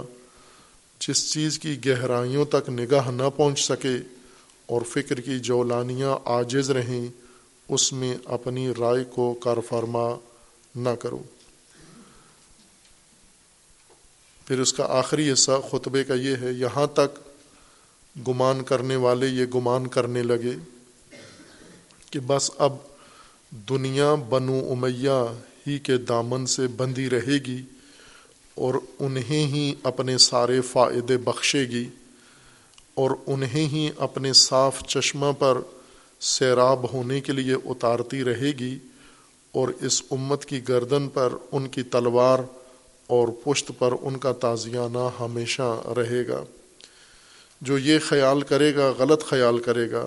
جس 1.01 1.33
چیز 1.33 1.59
کی 1.59 1.77
گہرائیوں 1.87 2.45
تک 2.45 2.71
نگاہ 2.71 3.11
نہ 3.11 3.31
پہنچ 3.37 3.61
سکے 3.61 3.97
اور 4.67 4.83
فکر 4.83 5.21
کی 5.21 5.39
جولانیاں 5.39 6.19
عاجز 6.25 6.71
رہیں۔ 6.71 7.28
اس 7.69 7.93
میں 7.93 8.17
اپنی 8.25 8.71
رائے 8.79 9.05
کو 9.05 9.35
کار 9.35 9.57
فرما 9.69 10.17
نہ 10.77 10.89
کرو۔ 10.89 11.23
پھر 14.47 14.61
اس 14.61 14.73
کا 14.73 14.87
آخری 14.89 15.33
حصہ 15.33 15.53
خطبے 15.71 16.05
کا 16.05 16.15
یہ 16.15 16.37
ہے، 16.41 16.53
یہاں 16.53 16.87
تک 16.87 17.19
گمان 18.29 18.63
کرنے 18.63 18.97
والے 18.97 19.27
یہ 19.27 19.45
گمان 19.55 19.87
کرنے 19.87 20.23
لگے 20.23 20.53
کہ 22.11 22.21
بس 22.21 22.51
اب 22.59 22.77
دنیا 23.51 24.15
بنو 24.15 24.61
امیہ 24.71 25.33
ہی 25.67 25.79
کے 25.79 25.97
دامن 25.97 26.47
سے 26.47 26.67
بندی 26.67 27.11
رہے 27.11 27.39
گی 27.47 27.63
اور 28.55 28.75
انہیں 28.99 29.47
ہی 29.47 29.75
اپنے 29.83 30.19
سارے 30.19 30.61
فائدے 30.61 31.17
بخشے 31.17 31.65
گی 31.65 31.89
اور 32.95 33.11
انہیں 33.27 33.69
ہی 33.69 33.91
اپنے 33.97 34.33
صاف 34.33 34.83
چشمہ 34.87 35.33
پر 35.39 35.59
سیراب 36.21 36.93
ہونے 36.93 37.21
کے 37.21 37.33
لیے 37.33 37.55
اتارتی 37.65 38.25
رہے 38.25 38.51
گی 38.51 38.79
اور 39.53 39.69
اس 39.81 40.03
امت 40.11 40.45
کی 40.45 40.69
گردن 40.69 41.09
پر 41.09 41.33
ان 41.53 41.69
کی 41.69 41.83
تلوار 41.83 42.39
اور 43.07 43.29
پشت 43.29 43.73
پر 43.79 43.93
ان 44.03 44.17
کا 44.17 44.33
تازیانہ 44.33 45.09
ہمیشہ 45.21 45.83
رہے 45.97 46.29
گا۔ 46.29 46.45
جو 47.61 47.79
یہ 47.79 47.99
خیال 47.99 48.43
کرے 48.43 48.75
گا، 48.75 48.93
غلط 48.99 49.25
خیال 49.25 49.59
کرے 49.59 49.91
گا، 49.91 50.07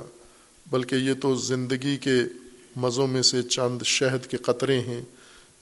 بلکہ 0.71 0.95
یہ 0.95 1.13
تو 1.21 1.35
زندگی 1.35 1.97
کے 1.97 2.15
مزوں 2.75 3.07
میں 3.07 3.21
سے 3.21 3.43
چند 3.43 3.81
شہد 3.81 4.27
کے 4.27 4.37
قطرے 4.37 4.79
ہیں 4.79 5.01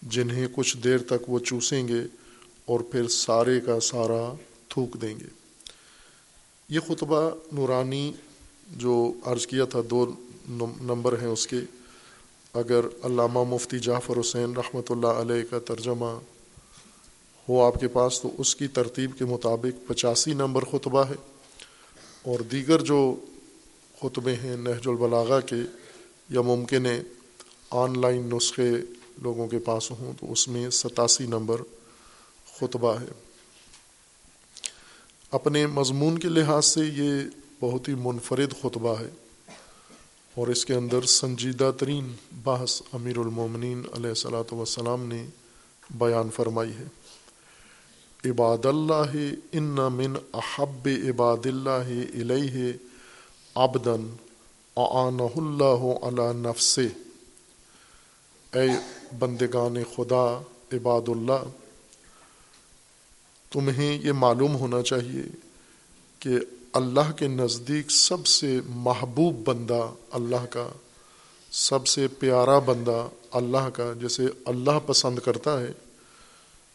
جنہیں 0.02 0.48
کچھ 0.52 0.78
دیر 0.78 0.98
تک 0.98 1.30
وہ 1.30 1.40
چوسیں 1.40 1.88
گے 1.88 2.02
اور 2.66 2.80
پھر 2.80 3.08
سارے 3.08 3.60
کا 3.60 3.80
سارا 3.80 4.34
تھوک 4.70 5.02
دیں 5.02 5.20
گے۔ 5.20 5.28
یہ 6.70 6.80
خطبہ 6.80 7.30
نورانی 7.52 8.14
جو 8.70 9.14
عرض 9.26 9.48
کیا 9.48 9.66
تھا 9.66 9.80
دو 9.90 10.12
نمبر 10.82 11.20
ہیں 11.20 11.28
اس 11.28 11.48
کے۔ 11.48 11.58
اگر 12.54 12.86
علامہ 13.04 13.44
مفتی 13.44 13.80
جعفر 13.80 14.20
حسین 14.20 14.54
رحمۃ 14.56 14.82
اللہ 14.90 15.08
علیہ 15.08 15.44
کا 15.50 15.60
ترجمہ 15.60 16.20
ہو 17.50 17.64
آپ 17.64 17.80
کے 17.80 17.88
پاس، 17.88 18.22
تو 18.22 18.32
اس 18.38 18.56
کی 18.56 18.68
ترتیب 18.68 19.18
کے 19.18 19.26
مطابق 19.26 19.88
پچاسی 19.88 20.34
نمبر 20.34 20.64
خطبہ 20.64 21.04
ہے۔ 21.10 21.16
اور 22.22 22.40
دیگر 22.40 22.82
جو 22.82 23.16
خطبے 24.02 24.36
ہیں 24.36 24.58
نہج 24.58 24.88
البلاغہ 24.88 25.40
کے 25.40 25.56
یا 26.30 26.42
ممکن 26.42 26.86
ہے 26.86 27.04
آن 27.70 28.02
لائن 28.02 28.30
نسخے 28.34 28.72
لوگوں 29.22 29.48
کے 29.48 29.60
پاس 29.60 29.92
ہوں، 29.92 30.14
تو 30.20 30.32
اس 30.32 30.48
میں 30.48 30.70
ستاسی 30.70 31.26
نمبر 31.26 31.62
خطبہ 32.60 33.00
ہے۔ 33.02 33.08
اپنے 35.32 35.68
مضمون 35.68 36.20
کے 36.20 36.28
لحاظ 36.28 36.66
سے 36.66 36.82
یہ 36.82 37.12
بہت 37.60 37.88
ہی 37.88 37.96
منفرد 37.96 38.54
خطبہ 38.62 39.00
ہے۔ 39.00 39.10
اور 40.40 40.48
اس 40.48 40.66
کے 40.66 40.74
اندر 40.74 41.06
سنجیدہ 41.12 41.70
ترین 41.78 42.12
بحث 42.44 42.82
امیر 42.94 43.18
المومنین 43.18 43.82
علیہ 43.94 44.10
السلاۃ 44.10 44.54
وسلام 44.54 45.06
نے 45.08 45.26
بیان 46.00 46.30
فرمائی 46.36 46.72
ہے۔ 46.80 46.88
عباد 48.24 48.66
اللہ 48.66 49.16
ان 49.52 49.78
من 49.94 50.16
احب 50.34 50.88
عباد 51.10 51.46
اللہ 51.46 51.90
علیہ 52.14 52.72
آبدن 53.56 54.10
آنہ 54.78 55.30
اللہ 55.36 55.86
علی 56.02 56.28
نفس 56.40 56.78
اے 58.54 58.68
بندگان 59.20 59.76
خدا، 59.96 60.26
عباد 60.74 61.10
اللہ، 61.10 61.44
تمہیں 63.52 64.00
یہ 64.04 64.12
معلوم 64.12 64.56
ہونا 64.56 64.82
چاہیے 64.84 65.24
کہ 66.20 66.38
اللہ 66.74 67.12
کے 67.12 67.28
نزدیک 67.28 67.92
سب 67.92 68.26
سے 68.26 68.60
محبوب 68.68 69.36
بندہ 69.48 69.94
اللہ 70.12 70.46
کا، 70.50 70.70
سب 71.52 71.88
سے 71.88 72.08
پیارا 72.08 72.60
بندہ 72.60 73.08
اللہ 73.32 73.70
کا، 73.70 73.94
جسے 74.02 74.26
اللہ 74.46 74.80
پسند 74.86 75.20
کرتا 75.20 75.62
ہے، 75.62 75.72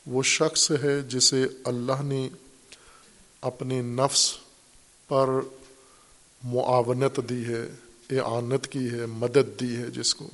وہ 0.06 0.22
شخص 0.22 0.72
ہے 0.82 1.02
جسے 1.02 1.46
اللہ 1.64 2.02
نے 2.02 2.28
اپنے 3.40 3.82
نفس 3.82 4.36
پر 5.08 5.28
معاونت 6.44 7.20
دی 7.28 7.44
ہے، 7.44 7.68
اعانت 8.10 8.66
کی 8.66 8.90
ہے، 8.90 9.06
مدد 9.06 9.60
دی 9.60 9.76
ہے 9.76 9.86
جس 9.86 10.14
کو۔ 10.14 10.30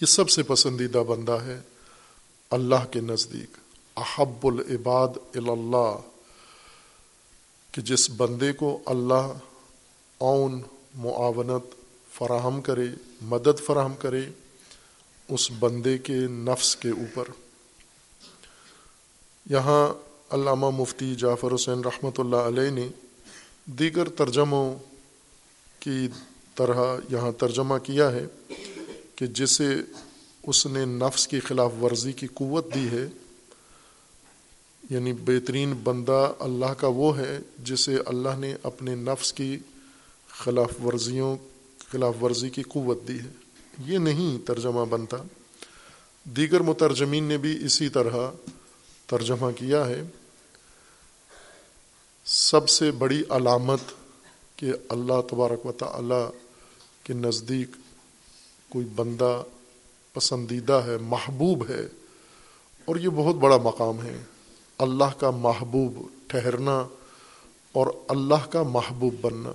یہ 0.00 0.06
سب 0.06 0.30
سے 0.30 0.42
پسندیدہ 0.42 0.98
بندہ 0.98 1.38
ہے 1.44 1.60
اللہ 2.50 2.86
کے 2.90 3.00
نزدیک۔ 3.00 3.56
احب 3.96 4.46
العباد 4.46 5.08
اللہ۔ 5.34 5.94
کہ 7.72 7.82
جس 7.82 8.10
بندے 8.10 8.52
کو 8.52 8.78
اللہ 8.86 9.32
اون، 10.18 10.60
معاونت 10.94 11.74
فراہم 12.14 12.60
کرے، 12.60 12.86
مدد 13.22 13.60
فراہم 13.66 13.94
کرے، 13.98 14.20
اس 15.28 15.50
بندے 15.58 15.98
کے 15.98 16.16
نفس 16.30 16.76
کے 16.76 16.88
اوپر۔ 16.88 17.24
یہاں 19.46 19.88
علامہ 20.30 20.70
مفتی 20.70 21.14
جعفر 21.14 21.54
حسین 21.54 21.80
رحمۃ 21.80 22.18
اللہ 22.18 22.36
علیہ 22.36 22.70
نے 22.70 22.88
دیگر 23.64 24.08
ترجموں 24.08 24.74
کی 25.78 26.08
طرح 26.54 26.96
یہاں 27.10 27.32
ترجمہ 27.32 27.78
کیا 27.78 28.12
ہے 28.12 28.26
کہ 29.14 29.26
جسے 29.26 29.74
اس 30.42 30.66
نے 30.66 30.84
نفس 30.84 31.28
کی 31.28 31.40
خلاف 31.40 31.72
ورزی 31.82 32.12
کی 32.12 32.26
قوت 32.26 32.74
دی 32.74 32.88
ہے 32.88 33.06
یعنی 34.90 35.12
بہترین 35.12 35.72
بندہ 35.72 36.32
اللہ 36.38 36.74
کا 36.78 36.86
وہ 36.86 37.18
ہے 37.18 37.38
جسے 37.58 37.96
اللہ 38.06 38.28
نے 38.38 38.54
اپنے 38.62 38.94
نفس 38.94 39.32
کی 39.32 39.58
خلاف 40.28 40.84
ورزیوں 40.84 41.36
خلاف 41.92 42.22
ورزی 42.22 42.50
کی 42.50 42.62
قوت 42.62 43.08
دی 43.08 43.18
ہے۔ 43.18 43.30
یہ 43.86 43.98
نہیں 43.98 44.46
ترجمہ 44.46 44.84
بنتا۔ 44.84 45.16
دیگر 46.24 46.60
مترجمین 46.60 47.24
نے 47.24 47.38
بھی 47.38 47.66
اسی 47.66 47.88
طرح 47.88 48.30
ترجمہ 49.06 49.50
کیا 49.50 49.86
ہے۔ 49.86 50.02
سب 52.24 52.68
سے 52.68 52.90
بڑی 52.90 53.22
علامت 53.28 53.80
کہ 54.56 54.72
اللہ 54.88 55.20
تبارک 55.30 55.66
و 55.66 55.72
تعالی 55.72 56.38
کے 57.02 57.12
نزدیک 57.12 57.70
کوئی 58.68 58.86
بندہ 58.86 59.42
پسندیدہ 60.12 60.72
ہے، 60.72 60.96
محبوب 60.98 61.64
ہے، 61.68 61.86
اور 62.84 62.96
یہ 62.96 63.08
بہت 63.08 63.34
بڑا 63.34 63.56
مقام 63.56 64.02
ہے۔ 64.02 64.18
اللہ 64.78 65.20
کا 65.20 65.30
محبوب 65.30 66.02
ٹھہرنا 66.26 66.86
اور 67.72 67.86
اللہ 68.08 68.46
کا 68.50 68.62
محبوب 68.62 69.14
بننا۔ 69.20 69.52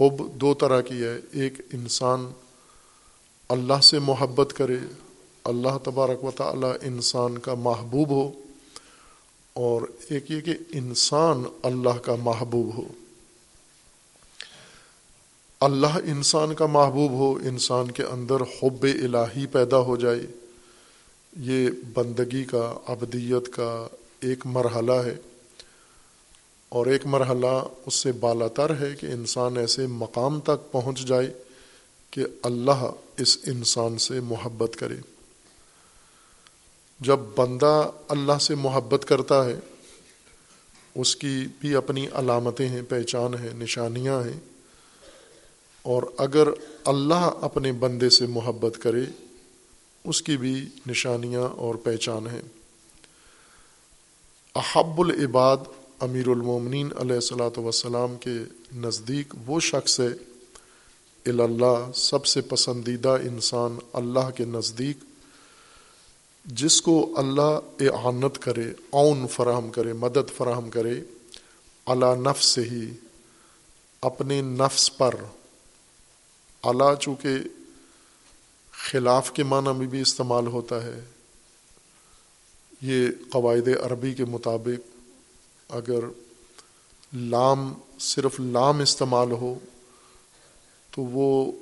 حب 0.00 0.34
دو 0.34 0.54
طرح 0.54 0.80
کی 0.80 1.04
ہے۔ 1.04 1.18
ایک 1.32 1.52
انسان 1.72 2.30
اللہ 3.48 3.80
سے 3.82 3.98
محبت 3.98 4.54
کرے، 4.56 4.76
اللہ 5.44 5.78
تبارک 5.84 6.24
و 6.24 6.30
تعالی 6.30 6.66
انسان 6.82 7.38
کا 7.38 7.54
محبوب 7.54 8.08
ہو، 8.08 8.32
اور 9.52 9.82
ایک 10.08 10.30
یہ 10.30 10.40
کہ 10.40 10.52
انسان 10.70 11.42
اللہ 11.62 11.98
کا 12.02 12.14
محبوب 12.14 12.78
ہو۔ 12.78 12.84
اللہ 15.60 15.98
انسان 16.04 16.54
کا 16.54 16.66
محبوب 16.66 17.10
ہو، 17.10 17.34
انسان 17.34 17.90
کے 17.90 18.02
اندر 18.02 18.40
حب 18.40 18.82
الہی 18.82 19.46
پیدا 19.46 19.78
ہو 19.78 19.96
جائے۔ 19.96 20.26
یہ 21.36 21.70
بندگی 21.92 22.44
کا 22.44 22.74
ابدیت 22.86 23.52
کا 23.52 23.88
ایک 24.20 24.46
مرحلہ 24.46 24.92
ہے 24.92 25.16
اور 26.68 26.86
ایک 26.86 27.06
مرحلہ 27.06 27.64
اس 27.86 27.94
سے 27.94 28.12
بالا 28.12 28.48
تر 28.48 28.70
ہے 28.80 28.94
کہ 29.00 29.06
انسان 29.06 29.56
ایسے 29.56 29.86
مقام 29.86 30.40
تک 30.40 30.72
پہنچ 30.72 31.06
جائے 31.06 31.32
کہ 32.10 32.24
اللہ 32.42 32.90
اس 33.16 33.38
انسان 33.46 33.98
سے 33.98 34.20
محبت 34.20 34.76
کرے۔ 34.76 34.96
جب 37.00 37.18
بندہ 37.36 37.90
اللہ 38.08 38.38
سے 38.40 38.54
محبت 38.54 39.04
کرتا 39.04 39.44
ہے، 39.44 39.54
اس 40.94 41.16
کی 41.16 41.46
بھی 41.60 41.74
اپنی 41.74 42.06
علامتیں 42.12 42.68
ہیں، 42.68 42.82
پہچان 42.82 43.34
ہیں، 43.34 43.54
نشانیاں 43.54 44.22
ہیں 44.22 44.40
اور 45.82 46.02
اگر 46.18 46.48
اللہ 46.84 47.30
اپنے 47.40 47.72
بندے 47.72 48.10
سے 48.10 48.26
محبت 48.26 48.78
کرے 48.82 49.04
اس 50.04 50.22
کی 50.22 50.36
بھی 50.36 50.68
نشانیاں 50.86 51.42
اور 51.42 51.74
پہچان 51.74 52.26
ہیں۔ 52.26 52.42
احب 54.54 55.00
العباد 55.00 55.56
امیر 56.00 56.28
المومنین 56.28 56.88
علیہ 56.98 57.14
السلاۃ 57.14 57.58
وسلام 57.58 58.16
کے 58.16 58.34
نزدیک 58.76 59.34
وہ 59.46 59.60
شخص 59.60 60.00
ہے 60.00 60.08
اللہ 61.26 61.90
سب 61.94 62.26
سے 62.26 62.40
پسندیدہ 62.40 63.08
انسان 63.08 63.78
اللہ 63.92 64.30
کے 64.30 64.44
نزدیک، 64.44 64.96
جس 66.44 66.82
کو 66.82 67.14
اللہ 67.16 67.58
اعانت 67.80 68.38
کرے 68.38 68.72
اون 68.90 69.26
فراہم 69.26 69.70
کرے، 69.70 69.92
مدد 69.92 70.36
فراہم 70.36 70.70
کرے 70.70 71.00
اللہ 71.86 72.30
نفس 72.30 72.44
سے 72.44 72.60
ہی 72.60 72.90
اپنے 74.00 74.40
نفس 74.42 74.96
پر 74.96 75.14
اللہ 76.62 76.94
چونکہ 77.00 77.28
خلاف 78.84 79.32
کے 79.32 79.42
معنی 79.42 79.78
میں 79.78 79.86
بھی 79.86 80.00
استعمال 80.00 80.46
ہوتا 80.46 80.84
ہے۔ 80.84 81.00
یہ 82.82 83.08
قواعد 83.30 83.68
عربی 83.68 84.14
کے 84.14 84.24
مطابق 84.24 84.96
اگر 85.68 86.04
لام 87.16 87.72
صرف 88.00 88.40
لام 88.40 88.80
استعمال 88.80 89.32
ہو 89.32 89.58
تو 90.90 91.02
وہ 91.02 91.52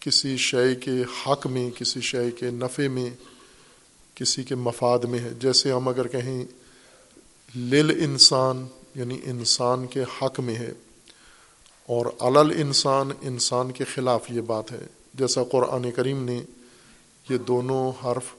کسی 0.00 0.36
شے 0.36 0.74
کے 0.74 1.02
حق 1.02 1.46
میں، 1.46 1.70
کسی 1.70 2.00
شے 2.00 2.30
کے 2.30 2.50
نفع 2.50 2.88
میں، 2.88 3.10
کسی 4.14 4.44
کے 4.44 4.54
مفاد 4.54 4.98
میں 4.98 5.18
ہے۔ 5.18 5.30
جیسے 5.40 5.72
ہم 5.72 5.88
اگر 5.88 6.06
کہیں 6.06 6.44
لل 7.56 7.90
انسان 7.90 8.66
یعنی 8.94 9.20
انسان 9.24 9.86
کے 9.86 10.02
حق 10.02 10.40
میں 10.40 10.54
ہے 10.54 10.72
اور 11.86 12.06
علل 12.20 12.60
انسان 12.60 13.10
انسان 13.20 13.72
کے 13.72 13.84
خلاف 13.84 14.30
یہ 14.30 14.40
بات 14.40 14.72
ہے۔ 14.72 14.86
جیسا 15.18 15.44
قرآن 15.44 15.90
کریم 15.90 16.24
نے 16.24 16.42
یہ 17.30 17.38
دونوں 17.38 17.92
حرف 18.04 18.34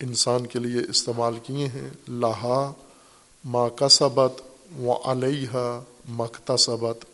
انسان 0.00 0.46
کے 0.46 0.58
لیے 0.58 0.80
استعمال 0.90 1.38
کیے 1.42 1.66
ہیں 1.66 1.88
لاہا 2.08 2.72
ما 3.44 3.68
کا 3.68 3.88
سبت 3.88 4.42
و 4.78 4.92
علیہ 5.04 5.80
مکتا 6.08 6.56
سبت 6.56 7.04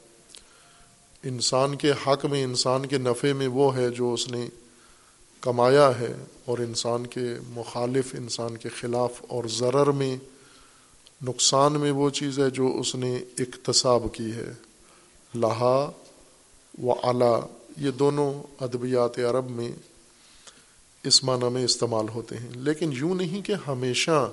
انسان 1.22 1.74
کے 1.74 1.92
حق 2.06 2.24
میں، 2.24 2.44
انسان 2.44 2.86
کے 2.86 2.98
نفع 2.98 3.32
میں 3.32 3.46
وہ 3.46 3.76
ہے 3.76 3.90
جو 3.90 4.12
اس 4.12 4.28
نے 4.28 4.48
کمایا 5.40 5.98
ہے 5.98 6.14
اور 6.44 6.58
انسان 6.58 7.06
کے 7.06 7.34
مخالف، 7.48 8.14
انسان 8.18 8.56
کے 8.56 8.68
خلاف 8.68 9.22
اور 9.28 9.44
ضرر 9.44 9.90
میں، 9.90 10.16
نقصان 11.24 11.72
میں 11.72 11.90
وہ 11.90 12.10
چیز 12.10 12.38
ہے 12.38 12.50
جو 12.50 12.76
اس 12.80 12.94
نے 12.94 13.16
اقتصاب 13.38 14.06
کی 14.12 14.32
ہے۔ 14.32 14.52
لہا 15.34 15.90
و 16.82 16.92
اعلیٰ 16.92 17.40
یہ 17.76 17.90
دونوں 17.90 18.42
ادبیات 18.60 19.18
عرب 19.18 19.50
میں 19.50 19.72
اس 21.02 21.24
معنی 21.24 21.48
میں 21.48 21.64
استعمال 21.64 22.08
ہوتے 22.08 22.36
ہیں۔ 22.36 22.50
لیکن 22.54 22.90
یوں 22.92 23.14
نہیں 23.14 23.42
کہ 23.42 23.54
ہمیشہ 23.66 24.30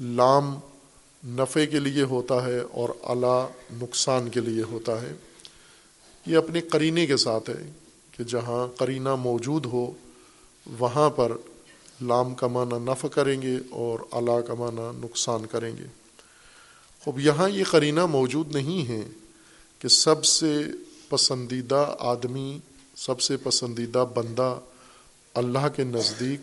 لام 0.00 0.58
نفع 1.26 1.64
کے 1.70 1.78
لیے 1.78 2.02
ہوتا 2.02 2.46
ہے 2.46 2.58
اور 2.58 2.88
اعلیٰ 3.02 3.48
نقصان 3.82 4.28
کے 4.28 4.40
لیے 4.40 4.62
ہوتا 4.62 5.02
ہے۔ 5.02 5.12
یہ 6.26 6.36
اپنی 6.36 6.60
قرینے 6.60 7.06
کے 7.06 7.16
ساتھ 7.16 7.50
ہے 7.50 7.72
کہ 8.10 8.24
جہاں 8.24 8.66
قرینہ 8.76 9.14
موجود 9.14 9.66
ہو، 9.66 9.92
وہاں 10.78 11.10
پر 11.10 11.32
لام 12.02 12.34
کا 12.34 12.46
معنی 12.46 12.74
نفع 12.78 13.08
کریں 13.08 13.42
گے 13.42 13.56
اور 13.70 13.98
اعلیٰ 14.12 14.46
کا 14.46 14.54
معنی 14.54 15.06
نقصان 15.06 15.46
کریں 15.46 15.76
گے۔ 15.76 15.86
خوب 17.04 17.20
یہاں 17.20 17.48
یہ 17.48 17.64
قرینہ 17.70 18.06
موجود 18.06 18.54
نہیں 18.54 18.88
ہے 18.88 19.00
کہ 19.78 19.88
سب 19.88 20.24
سے 20.24 20.62
پسندیدہ 21.10 21.94
آدمی، 21.98 22.58
سب 22.94 23.20
سے 23.20 23.36
پسندیدہ 23.36 24.04
بندہ 24.14 24.58
اللہ 25.34 25.68
کے 25.76 25.84
نزدیک 25.84 26.40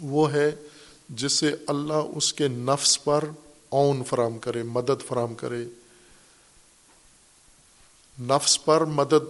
وہ 0.00 0.32
ہے 0.32 0.50
جس 1.08 1.32
سے 1.32 1.54
اللہ 1.66 2.08
اس 2.14 2.32
کے 2.32 2.48
نفس 2.48 3.04
پر 3.04 3.24
اون 3.68 4.04
فراہم 4.04 4.38
کرے، 4.38 4.62
مدد 4.62 5.08
فراہم 5.08 5.34
کرے۔ 5.34 5.64
نفس 8.20 8.64
پر 8.64 8.84
مدد 8.84 9.28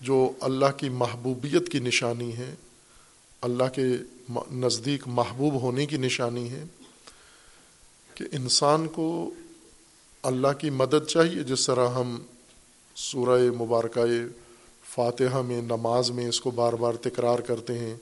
جو 0.00 0.32
اللہ 0.40 0.72
کی 0.76 0.88
محبوبیت 0.88 1.68
کی 1.72 1.78
نشانی 1.78 2.36
ہے، 2.36 2.54
اللہ 3.40 3.68
کے 3.74 3.86
نزدیک 4.52 5.02
محبوب 5.06 5.54
ہونے 5.62 5.86
کی 5.86 5.96
نشانی 5.96 6.50
ہے 6.50 6.64
کہ 8.14 8.24
انسان 8.32 8.86
کو 8.88 9.34
اللہ 10.24 10.52
کی 10.58 10.70
مدد 10.70 11.06
چاہیے، 11.08 11.42
جس 11.42 11.66
طرح 11.66 11.88
ہم 11.88 12.22
سورہ 12.94 13.40
مبارکہ 13.58 14.00
فاتحہ 14.88 15.42
میں، 15.42 15.62
نماز 15.62 16.10
میں 16.10 16.28
اس 16.28 16.40
کو 16.40 16.50
بار 16.50 16.72
بار 16.72 16.94
تکرار 16.94 17.38
کرتے 17.38 17.78
ہیں۔ 17.78 17.94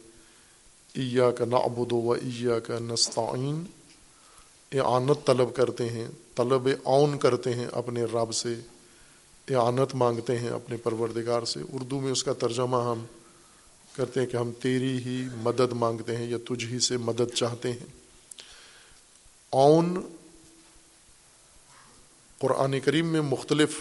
ایا 0.94 1.30
کا 1.30 1.44
نعبد 1.44 1.92
و 1.92 2.12
ایا 2.12 2.58
کا 2.58 2.78
نستعین 2.78 3.64
اعانت 4.72 5.26
طلب 5.26 5.54
کرتے 5.54 5.88
ہیں، 5.88 6.08
طلب 6.37 6.68
اون 6.82 7.18
کرتے 7.18 7.54
ہیں 7.54 7.66
اپنے 7.72 8.04
رب 8.04 8.35
سے۔ 8.35 8.54
اعانت 9.48 9.94
مانگتے 9.94 10.38
ہیں 10.38 10.48
اپنے 10.48 10.76
پروردگار 10.76 11.44
سے۔ 11.44 11.61
اردو 11.72 12.00
میں 12.00 12.12
اس 12.12 12.24
کا 12.24 12.32
ترجمہ 12.32 12.76
ہم 12.76 13.04
کرتے 13.96 14.20
ہیں 14.20 14.26
کہ 14.26 14.37
ہم 14.37 14.52
تیری 14.52 14.96
ہی 15.04 15.24
مدد 15.37 15.72
مانگتے 15.72 16.16
ہیں 16.16 16.26
یا 16.30 16.37
تجھ 16.48 16.66
ہی 16.66 16.78
سے 16.78 16.96
مدد 16.96 17.35
چاہتے 17.35 17.72
ہیں۔ 17.72 17.87
اون 19.50 20.02
قرآن 22.42 22.81
کریم 22.81 23.07
میں 23.07 23.20
مختلف 23.20 23.81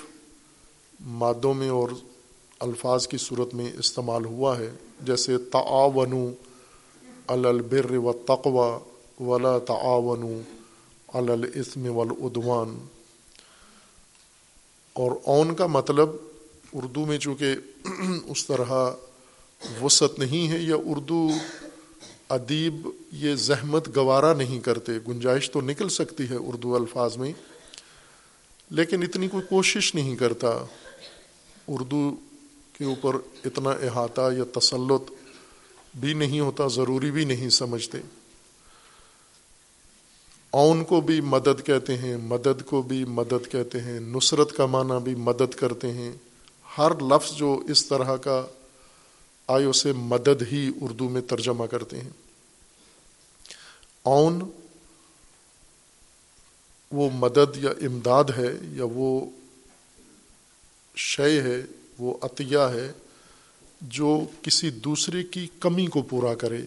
مادوں 1.00 1.54
میں 1.54 1.70
اور 1.70 1.90
الفاظ 2.60 3.08
کی 3.08 3.18
صورت 3.18 3.54
میں 3.54 3.72
استعمال 3.80 4.26
ہوا 4.26 4.60
ہے۔ 4.60 4.72
جیسے 5.02 5.38
تعاون 5.38 6.34
البر 7.28 7.92
و 7.92 8.14
تقوا 8.14 8.80
ولا 9.24 9.60
تعاون 9.60 10.42
الاسم 11.08 11.98
والعدوان۔ 11.98 12.78
اور 14.94 15.12
اون 15.26 15.56
کا 15.56 15.68
مطلب 15.68 16.10
اردو 16.74 17.06
میں 17.06 17.18
چونکہ 17.18 17.56
اس 18.26 18.46
طرح 18.46 18.92
وسعت 19.82 20.20
نہیں 20.20 20.52
ہے 20.52 20.58
یا 20.58 20.76
اردو 20.86 21.30
ادیب 22.30 22.90
یہ 23.12 23.36
زحمت 23.36 23.96
گوارا 23.96 24.34
نہیں 24.34 24.60
کرتے، 24.60 24.92
گنجائش 25.08 25.52
تو 25.52 25.62
نکل 25.62 25.90
سکتی 25.90 26.24
ہے 26.30 26.36
اردو 26.36 26.76
الفاظ 26.76 27.18
میں۔ 27.18 27.34
لیکن 28.72 29.04
اتنی 29.04 29.28
کوئی 29.28 29.44
کوشش 29.50 29.96
نہیں 29.96 30.16
کرتا 30.16 30.66
اردو 31.68 32.16
کے 32.74 32.86
اوپر 32.86 33.16
اتنا 33.46 33.70
احاطہ 33.70 34.30
یا 34.38 34.60
تسلط 34.60 35.12
بھی 35.96 36.14
نہیں 36.14 36.40
ہوتا، 36.40 36.68
ضروری 36.68 37.12
بھی 37.12 37.26
نہیں 37.26 37.50
سمجھتے۔ 37.50 37.98
اون 40.52 40.84
کو 40.84 41.02
بھی 41.02 41.22
مدد 41.22 41.66
کہتے 41.66 41.98
ہیں، 41.98 42.18
مدد 42.18 42.66
کو 42.66 42.82
بھی 42.82 43.06
مدد 43.06 43.52
کہتے 43.52 43.82
ہیں، 43.82 44.00
نصرت 44.00 44.58
کا 44.58 44.66
معنی 44.66 45.04
بھی 45.04 45.16
مدد 45.16 45.56
کرتے 45.56 45.92
ہیں۔ 45.92 46.12
ہر 46.78 46.92
لفظ 47.02 47.32
جو 47.32 47.64
اس 47.70 47.86
طرح 47.86 48.16
کا 48.16 48.46
آئے 49.48 49.66
اسے 49.66 49.94
مدد 49.94 50.44
ہی 50.52 50.72
اردو 50.82 51.10
میں 51.10 51.22
ترجمہ 51.22 51.66
کرتے 51.66 52.02
ہیں۔ 52.02 52.10
اون 54.04 54.42
وہ 56.92 57.10
مدد 57.14 57.58
یا 57.58 57.70
امداد 57.70 58.24
ہے 58.38 58.54
یا 58.64 58.84
وہ 58.94 59.26
شے 60.96 61.42
ہے، 61.42 61.62
وہ 62.00 62.18
عطیہ 62.22 62.58
ہے 62.58 62.92
جو 63.82 64.20
کسی 64.42 64.70
دوسرے 64.70 65.24
کی 65.24 65.48
کمی 65.60 65.86
کو 65.86 66.02
پورا 66.02 66.36
کرے۔ 66.36 66.62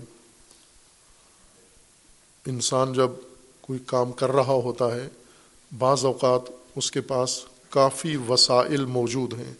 انسان 2.46 2.92
جب 2.92 3.10
کوئی 3.60 3.78
کام 3.86 4.12
کر 4.12 4.30
رہا 4.30 4.52
ہوتا 4.52 4.94
ہے، 4.94 5.08
بعض 5.78 6.04
اوقات 6.04 6.40
اس 6.76 6.90
کے 6.90 7.00
پاس 7.00 7.44
کافی 7.68 8.16
وسائل 8.16 8.84
موجود 8.84 9.32
ہیں 9.32 9.54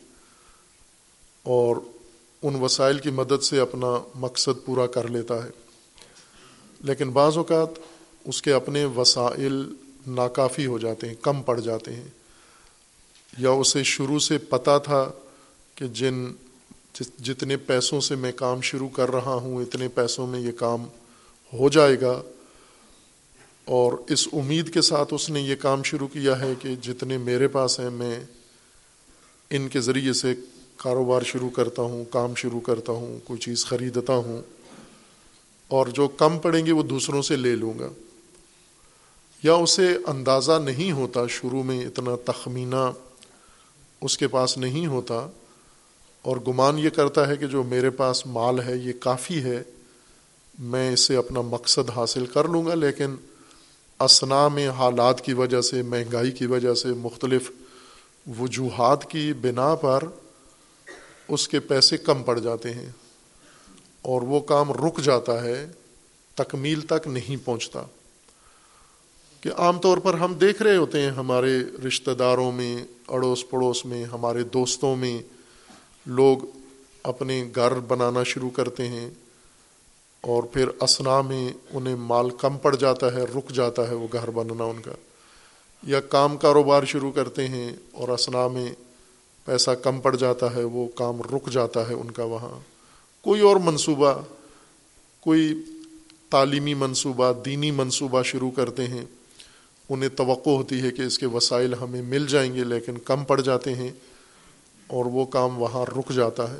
اور 1.42 1.76
ان 2.42 2.54
وسائل 2.54 2.98
کی 2.98 3.10
مدد 3.10 3.42
سے 3.42 3.60
اپنا 3.60 4.04
مقصد 4.14 4.66
پورا 4.66 4.86
کر 4.86 5.08
لیتا 5.08 5.44
ہے۔ 5.44 5.50
لیکن 6.80 7.10
بعض 7.10 7.36
اوقات 7.36 7.68
اس 8.24 8.42
کے 8.42 8.52
اپنے 8.52 8.84
وسائل 8.84 9.74
ناکافی 10.06 10.66
ہو 10.66 10.78
جاتے 10.78 11.08
ہیں، 11.08 11.14
کم 11.22 11.42
پڑ 11.42 11.60
جاتے 11.60 11.92
ہیں۔ 11.92 12.08
یا 13.38 13.50
اسے 13.50 13.82
شروع 13.82 14.18
سے 14.18 14.38
پتہ 14.38 14.78
تھا 14.84 15.10
کہ 15.74 15.86
جن، 15.86 16.24
جتنے 17.18 17.56
پیسوں 17.56 18.00
سے 18.00 18.14
میں 18.14 18.32
کام 18.32 18.60
شروع 18.60 18.88
کر 18.88 19.10
رہا 19.10 19.34
ہوں، 19.34 19.62
اتنے 19.62 19.88
پیسوں 19.88 20.26
میں 20.26 20.40
یہ 20.40 20.52
کام 20.52 20.84
ہو 21.52 21.68
جائے 21.68 22.00
گا۔ 22.00 22.22
اور 23.64 23.92
اس 24.08 24.28
امید 24.32 24.74
کے 24.74 24.82
ساتھ 24.82 25.14
اس 25.14 25.30
نے 25.30 25.40
یہ 25.40 25.54
کام 25.54 25.82
شروع 25.82 26.08
کیا 26.08 26.40
ہے 26.40 26.52
کہ 26.60 26.74
جتنے 26.82 27.18
میرے 27.18 27.48
پاس 27.48 27.80
ہیں، 27.80 27.90
میں 27.90 28.20
ان 29.50 29.68
کے 29.68 29.80
ذریعے 29.80 30.12
سے 30.12 30.34
کاروبار 30.76 31.22
شروع 31.22 31.50
کرتا 31.50 31.82
ہوں، 31.82 32.04
کام 32.04 32.34
شروع 32.34 32.60
کرتا 32.60 32.92
ہوں، 32.92 33.18
کوئی 33.24 33.40
چیز 33.40 33.66
خریدتا 33.66 34.14
ہوں۔ 34.14 34.42
اور 35.68 35.86
جو 35.86 36.08
کم 36.08 36.38
پڑیں 36.38 36.66
گے، 36.66 36.72
وہ 36.72 36.82
دوسروں 36.82 37.22
سے 37.22 37.36
لے 37.36 37.56
لوں 37.56 37.78
گا۔ 37.78 37.88
یا 39.44 39.54
اسے 39.54 39.96
اندازہ 40.06 40.52
نہیں 40.64 40.92
ہوتا 40.92 41.26
شروع 41.26 41.62
میں 41.62 41.86
اتنا 41.86 42.32
تخمینہ 42.32 42.90
اس 44.00 44.18
کے 44.18 44.28
پاس 44.28 44.58
نہیں 44.58 44.86
ہوتا 44.86 45.26
اور 46.22 46.36
گمان 46.48 46.78
یہ 46.78 46.90
کرتا 46.90 47.28
ہے 47.28 47.36
کہ 47.36 47.46
جو 47.46 47.62
میرے 47.62 47.90
پاس 47.90 48.26
مال 48.26 48.60
ہے، 48.60 48.76
یہ 48.76 48.92
کافی 49.00 49.42
ہے، 49.42 49.62
میں 50.58 50.92
اسے 50.92 51.16
اپنا 51.16 51.40
مقصد 51.40 51.90
حاصل 51.90 52.26
کر 52.26 52.44
لوں 52.44 52.66
گا، 52.66 52.74
لیکن 52.74 53.16
اسنا 54.00 54.48
میں 54.48 54.68
حالات 54.68 55.20
کی 55.20 55.32
وجہ 55.32 55.60
سے، 55.60 55.82
مہنگائی 55.82 56.30
کی 56.30 56.46
وجہ 56.46 56.74
سے، 56.74 56.88
مختلف 56.88 57.50
وجوہات 58.38 59.10
کی 59.10 59.32
بنا 59.32 59.74
پر 59.74 60.04
اس 61.28 61.48
کے 61.48 61.60
پیسے 61.60 61.96
کم 61.96 62.22
پڑ 62.22 62.38
جاتے 62.38 62.72
ہیں 62.72 62.90
اور 64.02 64.22
وہ 64.22 64.40
کام 64.40 64.72
رک 64.72 65.00
جاتا 65.00 65.44
ہے، 65.44 65.66
تکمیل 66.34 66.80
تک 66.80 67.06
نہیں 67.06 67.46
پہنچتا۔ 67.46 67.82
کہ 69.44 69.50
عام 69.56 69.78
طور 69.78 69.98
پر 69.98 70.14
ہم 70.14 70.34
دیکھ 70.34 70.62
رہے 70.62 70.76
ہوتے 70.76 71.00
ہیں 71.00 71.10
ہمارے 71.10 71.60
رشتہ 71.86 72.10
داروں 72.10 72.52
میں، 72.52 72.84
اڑوس 73.08 73.50
پڑوس 73.50 73.86
میں، 73.86 74.04
ہمارے 74.04 74.42
دوستوں 74.42 74.96
میں 74.96 75.22
لوگ 76.06 76.38
اپنے 77.02 77.48
گھر 77.54 77.74
بنانا 77.74 78.22
شروع 78.22 78.50
کرتے 78.50 78.88
ہیں 78.88 79.10
اور 80.20 80.42
پھر 80.42 80.68
اسنا 80.80 81.20
میں 81.20 81.52
انہیں 81.70 81.96
مال 81.96 82.30
کم 82.30 82.58
پڑ 82.58 82.76
جاتا 82.76 83.12
ہے، 83.12 83.24
رک 83.24 83.50
جاتا 83.50 83.88
ہے 83.88 83.94
وہ 83.94 84.08
گھر 84.12 84.30
بننا 84.30 84.64
ان 84.64 84.82
کا، 84.82 84.92
یا 85.82 86.00
کام 86.00 86.36
کاروبار 86.36 86.84
شروع 86.84 87.12
کرتے 87.12 87.48
ہیں 87.48 87.72
اور 87.92 88.08
اسنا 88.08 88.48
میں 88.48 88.72
پیسہ 89.44 89.70
کم 89.70 90.00
پڑ 90.00 90.16
جاتا 90.16 90.54
ہے، 90.54 90.64
وہ 90.64 90.86
کام 90.94 91.20
رک 91.22 91.50
جاتا 91.50 91.88
ہے 91.88 91.94
ان 91.94 92.10
کا 92.10 92.24
وہاں۔ 92.24 92.60
کوئی 93.22 93.40
اور 93.40 93.56
منصوبہ، 93.56 94.14
کوئی 95.20 95.54
تعلیمی 96.30 96.74
منصوبہ، 96.74 97.32
دینی 97.44 97.70
منصوبہ 97.70 98.22
شروع 98.22 98.50
کرتے 98.50 98.88
ہیں۔ 98.88 99.04
انہیں 99.88 100.08
توقع 100.08 100.50
ہوتی 100.50 100.80
ہے 100.80 100.90
کہ 100.90 101.02
اس 101.02 101.18
کے 101.18 101.26
وسائل 101.26 101.74
ہمیں 101.74 102.02
مل 102.02 102.26
جائیں 102.26 102.54
گے 102.54 102.64
لیکن 102.64 102.98
کم 102.98 103.24
پڑ 103.24 103.40
جاتے 103.40 103.74
ہیں 103.74 103.90
اور 104.86 105.04
وہ 105.04 105.24
کام 105.24 105.58
وہاں 105.58 105.84
رک 105.98 106.12
جاتا 106.12 106.54
ہے۔ 106.54 106.58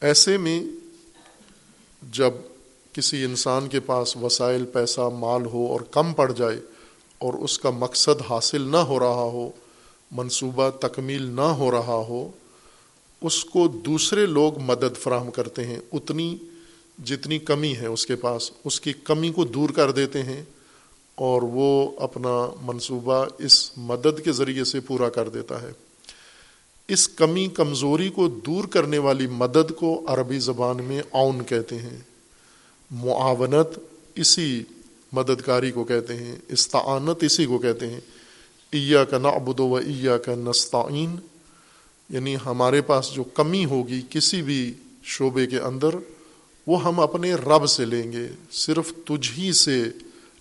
ایسے 0.00 0.36
میں 0.36 0.62
جب 2.12 2.30
کسی 2.92 3.24
انسان 3.24 3.68
کے 3.68 3.80
پاس 3.80 4.16
وسائل، 4.16 4.64
پیسہ، 4.64 5.00
مال 5.00 5.46
ہو 5.46 5.66
اور 5.66 5.80
کم 5.80 6.14
پڑ 6.14 6.32
جائے 6.32 6.60
اور 7.18 7.34
اس 7.34 7.58
کا 7.58 7.70
مقصد 7.70 8.22
حاصل 8.30 8.62
نہ 8.62 8.76
ہو 8.76 8.98
رہا 8.98 9.30
ہو، 9.32 9.50
منصوبہ 10.10 10.70
تکمیل 10.70 11.22
نہ 11.22 11.40
ہو 11.40 11.70
رہا 11.70 12.02
ہو، 12.08 12.30
اس 13.20 13.44
کو 13.44 13.68
دوسرے 13.68 14.26
لوگ 14.26 14.58
مدد 14.58 14.96
فراہم 14.96 15.30
کرتے 15.30 15.66
ہیں۔ 15.66 15.80
اتنی 15.92 16.36
جتنی 17.04 17.38
کمی 17.38 17.76
ہے 17.76 17.86
اس 17.86 18.06
کے 18.06 18.16
پاس، 18.16 18.50
اس 18.64 18.80
کی 18.80 18.92
کمی 18.92 19.32
کو 19.32 19.44
دور 19.44 19.70
کر 19.70 19.90
دیتے 19.90 20.22
ہیں۔ 20.22 20.44
اور 21.16 21.42
وہ 21.42 21.90
اپنا 22.00 22.54
منصوبہ 22.62 23.26
اس 23.38 23.78
مدد 23.78 24.24
کے 24.24 24.32
ذریعے 24.32 24.64
سے 24.64 24.80
پورا 24.80 25.08
کر 25.08 25.28
دیتا 25.28 25.62
ہے۔ 25.62 25.70
اس 26.88 27.08
کمی 27.08 27.48
کمزوری 27.48 28.08
کو 28.08 28.28
دور 28.28 28.64
کرنے 28.64 28.98
والی 28.98 29.26
مدد 29.26 29.72
کو 29.76 30.04
عربی 30.06 30.38
زبان 30.38 30.76
میں 30.84 31.02
اون 31.10 31.44
کہتے 31.44 31.76
ہیں۔ 31.76 31.98
معاونت 32.90 33.78
اسی 34.14 34.62
مددکاری 35.12 35.70
کو 35.70 35.84
کہتے 35.84 36.16
ہیں، 36.16 36.36
استعانت 36.48 37.24
اسی 37.24 37.46
کو 37.46 37.58
کہتے 37.58 37.90
ہیں۔ 37.90 38.00
ایا 38.70 39.04
کا 39.04 39.18
نعبد 39.18 39.60
و 39.60 39.76
ایا 39.76 40.18
کا 40.18 40.34
نستعین 40.34 41.16
یعنی 42.08 42.36
ہمارے 42.46 42.82
پاس 42.82 43.12
جو 43.14 43.24
کمی 43.24 43.64
ہوگی 43.64 44.02
کسی 44.10 44.42
بھی 44.42 44.74
شعبے 45.02 45.46
کے 45.46 45.58
اندر، 45.58 45.88
وہ 46.66 46.84
ہم 46.84 47.00
اپنے 47.00 47.34
رب 47.34 47.66
سے 47.66 47.84
لیں 47.84 48.12
گے۔ 48.12 48.28
صرف 48.50 48.92
تجھ 49.04 49.38
ہی 49.38 49.52
سے 49.52 49.84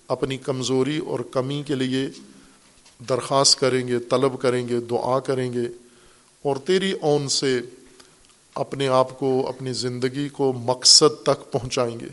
اپنی 0.07 0.37
کمزوری 0.37 0.97
اور 0.97 1.19
کمی 1.19 1.63
کے 1.67 1.75
لیے 1.75 2.07
درخواست 3.09 3.59
کریں 3.59 3.87
گے، 3.87 3.99
طلب 3.99 4.41
کریں 4.41 4.67
گے، 4.67 4.79
دعا 4.79 5.19
کریں 5.19 5.53
گے۔ 5.53 5.67
اور 6.41 6.55
تیری 6.55 6.91
اون 6.91 7.29
سے 7.29 7.61
اپنے 8.53 8.87
آپ 8.87 9.19
کو، 9.19 9.47
اپنی 9.47 9.73
زندگی 9.73 10.29
کو 10.29 10.53
مقصد 10.53 11.23
تک 11.23 11.51
پہنچائیں 11.51 11.99
گے۔ 11.99 12.07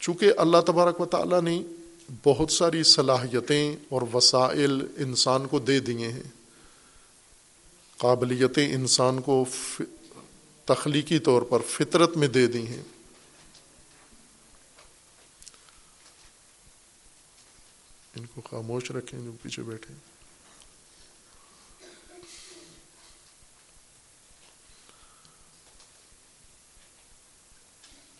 چونکہ 0.00 0.32
اللہ 0.36 0.56
تبارک 0.66 1.00
و 1.00 1.06
تعالیٰ 1.06 1.42
نے 1.42 1.62
بہت 2.24 2.52
ساری 2.52 2.82
صلاحیتیں 2.82 3.76
اور 3.88 4.02
وسائل 4.14 4.80
انسان 4.96 5.46
کو 5.46 5.58
دے 5.58 5.80
دیے 5.80 6.08
ہیں۔ 6.08 6.22
قابلیتیں 7.96 8.74
انسان 8.74 9.20
کو 9.20 9.44
تخلیقی 10.64 11.18
طور 11.18 11.42
پر 11.42 11.58
فطرت 11.66 12.16
میں 12.16 12.28
دے 12.28 12.46
دی 12.46 12.66
ہیں۔ 12.66 12.82
ان 18.20 18.26
کو 18.26 18.40
خاموش 18.40 18.90
رکھیں، 18.90 19.20
جو 19.20 19.32
پیچھے 19.42 19.62
بیٹھے 19.62 19.94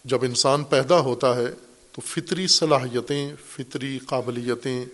جب 0.04 0.24
انسان 0.24 0.64
پیدا 0.64 1.00
ہوتا 1.00 1.36
ہے 1.36 1.46
تو 1.92 2.00
فطری 2.04 2.46
صلاحیتیں، 2.46 3.32
فطری 3.48 3.98
قابلیتیں 3.98 4.84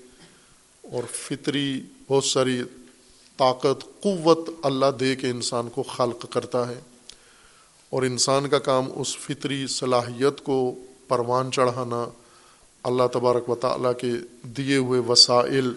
اور 0.82 1.02
فطری 1.12 1.82
بہت 2.08 2.24
ساری 2.24 2.62
طاقت، 3.36 4.02
قوت 4.02 4.50
اللہ 4.62 4.90
دے 5.00 5.16
کے 5.16 5.30
انسان 5.30 5.68
کو 5.68 5.82
خلق 5.82 6.32
کرتا 6.32 6.68
ہے۔ 6.68 6.80
اور 7.90 8.02
انسان 8.02 8.48
کا 8.48 8.58
کام 8.58 8.88
اس 8.94 9.16
فطری 9.16 9.66
صلاحیت 9.66 10.44
کو 10.44 10.84
پروان 11.08 11.52
چڑھانا 11.52 12.08
اللہ 12.87 13.03
تبارک 13.12 13.51
و 13.51 13.55
تعالیٰ 13.55 13.92
کے 13.99 14.12
دیے 14.42 14.77
ہوئے 14.77 15.01
وسائل 15.01 15.72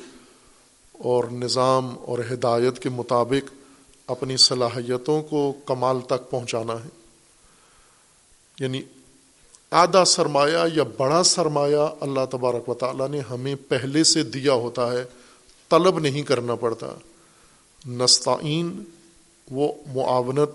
اور 0.93 1.23
نظام 1.31 1.95
اور 2.01 2.19
ہدایت 2.33 2.79
کے 2.79 2.89
مطابق 2.89 3.53
اپنی 4.07 4.37
صلاحیتوں 4.37 5.23
کو 5.23 5.53
کمال 5.65 6.01
تک 6.01 6.29
پہنچانا 6.29 6.73
ہے۔ 6.73 6.89
یعنی 8.59 8.81
آدھا 9.71 10.05
سرمایہ 10.05 10.57
یا 10.73 10.83
بڑا 10.97 11.23
سرمایہ 11.23 11.87
اللہ 11.99 12.19
تبارک 12.31 12.69
و 12.69 12.73
تعالیٰ 12.73 13.09
نے 13.09 13.19
ہمیں 13.19 13.55
پہلے 13.67 14.03
سے 14.03 14.23
دیا 14.23 14.53
ہوتا 14.53 14.91
ہے، 14.91 15.03
طلب 15.69 15.99
نہیں 15.99 16.21
کرنا 16.21 16.55
پڑتا۔ 16.55 16.87
نستعین، 17.87 18.83
وہ 19.51 19.73
معاونت 19.87 20.49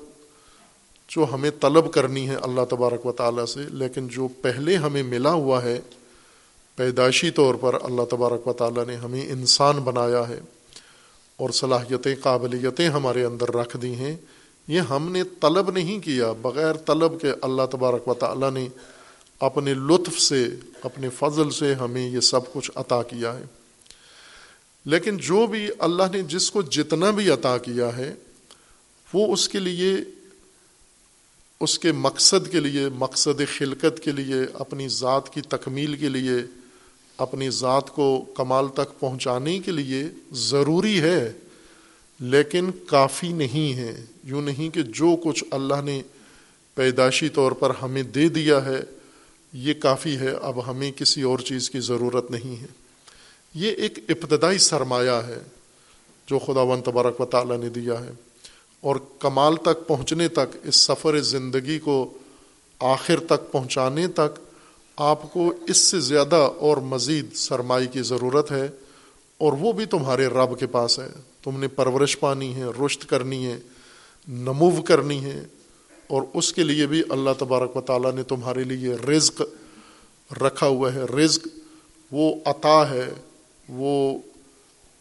جو 1.08 1.26
ہمیں 1.32 1.50
طلب 1.60 1.92
کرنی 1.92 2.28
ہے 2.28 2.34
اللہ 2.34 2.60
تبارک 2.70 3.06
و 3.06 3.12
تعالیٰ 3.12 3.46
سے، 3.46 3.60
لیکن 3.60 4.08
جو 4.08 4.28
پہلے 4.42 4.76
ہمیں 4.76 5.02
ملا 5.02 5.32
ہوا 5.32 5.62
ہے 5.62 5.80
پیدائشی 6.76 7.30
طور 7.30 7.54
پر 7.54 7.76
اللہ 7.82 8.02
تبارک 8.10 8.48
و 8.48 8.52
تعالیٰ 8.52 8.86
نے 8.86 8.96
ہمیں 8.96 9.30
انسان 9.30 9.76
بنایا 9.76 10.28
ہے 10.28 10.40
اور 11.36 11.50
صلاحیتیں، 11.50 12.14
قابلیتیں 12.20 12.88
ہمارے 12.88 13.24
اندر 13.24 13.54
رکھ 13.54 13.76
دی 13.76 13.94
ہیں۔ 13.94 14.16
یہ 14.68 14.80
ہم 14.80 15.12
نے 15.12 15.22
طلب 15.24 15.70
نہیں 15.70 15.98
کیا، 16.00 16.32
بغیر 16.32 16.72
طلب 16.72 17.20
کے 17.20 17.32
اللہ 17.42 17.62
تبارک 17.70 18.08
و 18.08 18.14
تعالیٰ 18.14 18.50
نے 18.50 18.68
اپنے 19.40 19.74
لطف 19.74 20.20
سے، 20.20 20.48
اپنے 20.82 21.08
فضل 21.18 21.50
سے 21.50 21.74
ہمیں 21.74 22.10
یہ 22.10 22.20
سب 22.20 22.52
کچھ 22.52 22.70
عطا 22.74 23.02
کیا 23.02 23.38
ہے۔ 23.38 23.44
لیکن 24.84 25.16
جو 25.16 25.46
بھی 25.46 25.68
اللہ 25.78 26.02
نے 26.12 26.22
جس 26.22 26.50
کو 26.50 26.62
جتنا 26.62 27.10
بھی 27.10 27.30
عطا 27.30 27.58
کیا 27.58 27.96
ہے، 27.96 28.14
وہ 29.14 29.32
اس 29.32 29.48
کے 29.48 29.58
لیے، 29.58 29.92
اس 31.60 31.78
کے 31.78 31.92
مقصد 31.92 32.52
کے 32.52 32.60
لیے، 32.60 32.88
مقصد 32.88 33.40
خلقت 33.58 34.00
کے 34.02 34.12
لیے، 34.12 34.36
اپنی 34.54 34.88
ذات 34.88 35.32
کی 35.34 35.40
تکمیل 35.40 35.96
کے 35.96 36.08
لیے 36.08 36.63
اپنی 37.16 37.50
ذات 37.50 37.90
کو 37.90 38.24
کمال 38.36 38.68
تک 38.68 39.00
پہنچانے 39.00 39.58
کے 39.58 39.70
لیے 39.70 40.04
ضروری 40.32 41.00
ہے، 41.00 41.32
لیکن 42.20 42.70
کافی 42.86 43.32
نہیں 43.32 43.74
ہے۔ 43.74 44.04
یوں 44.24 44.42
نہیں 44.42 44.70
کہ 44.70 44.82
جو 44.82 45.16
کچھ 45.24 45.44
اللہ 45.50 45.82
نے 45.84 46.02
پیدائشی 46.74 47.28
طور 47.28 47.52
پر 47.52 47.72
ہمیں 47.82 48.02
دے 48.02 48.28
دیا 48.28 48.64
ہے، 48.64 48.80
یہ 49.52 49.74
کافی 49.74 50.16
ہے۔ 50.16 50.30
اب 50.42 50.70
ہمیں 50.70 50.92
کسی 50.92 51.22
اور 51.22 51.38
چیز 51.38 51.70
کی 51.70 51.80
ضرورت 51.80 52.30
نہیں 52.30 52.62
ہے۔ 52.62 52.66
یہ 53.54 53.70
ایک 53.70 53.98
ابتدائی 54.08 54.58
سرمایہ 54.58 55.10
ہے 55.10 55.38
جو 56.26 56.38
خدا 56.38 56.60
و 56.60 56.80
تبارک 56.80 57.20
و 57.20 57.26
تعالیٰ 57.26 57.58
نے 57.58 57.68
دیا 57.68 58.00
ہے۔ 58.00 58.10
اور 58.80 58.96
کمال 59.18 59.56
تک 59.56 59.86
پہنچنے 59.86 60.28
تک، 60.28 60.56
اس 60.64 60.76
سفر 60.76 61.20
زندگی 61.20 61.78
کو 61.78 62.12
آخر 62.78 63.20
تک 63.20 63.52
پہنچانے 63.52 64.08
تک 64.08 64.53
آپ 64.96 65.32
کو 65.32 65.52
اس 65.66 65.76
سے 65.76 66.00
زیادہ 66.00 66.48
اور 66.58 66.76
مزید 66.76 67.34
سرمائی 67.34 67.86
کی 67.86 68.02
ضرورت 68.02 68.52
ہے 68.52 68.68
اور 69.38 69.52
وہ 69.52 69.72
بھی 69.72 69.86
تمہارے 69.86 70.26
رب 70.26 70.58
کے 70.58 70.66
پاس 70.66 70.98
ہے۔ 70.98 71.08
تم 71.42 71.60
نے 71.60 71.68
پرورش 71.68 72.20
پانی 72.20 72.54
ہے 72.54 72.64
رشت 72.86 73.08
کرنی 73.08 73.46
ہے، 73.46 73.58
نمو 74.28 74.82
کرنی 74.82 75.24
ہے 75.24 75.44
اور 76.06 76.22
اس 76.34 76.52
کے 76.52 76.62
لیے 76.62 76.86
بھی 76.86 77.02
اللہ 77.10 77.30
تبارک 77.38 77.76
و 77.76 77.80
تعالیٰ 77.80 78.12
نے 78.12 78.22
تمہارے 78.22 78.64
لیے 78.64 78.94
رزق 78.94 79.42
رکھا 80.42 80.66
ہوا 80.66 80.94
ہے۔ 80.94 81.00
رزق 81.00 81.48
وہ 82.12 82.34
عطا 82.44 82.90
ہے، 82.90 83.10
وہ 83.68 84.18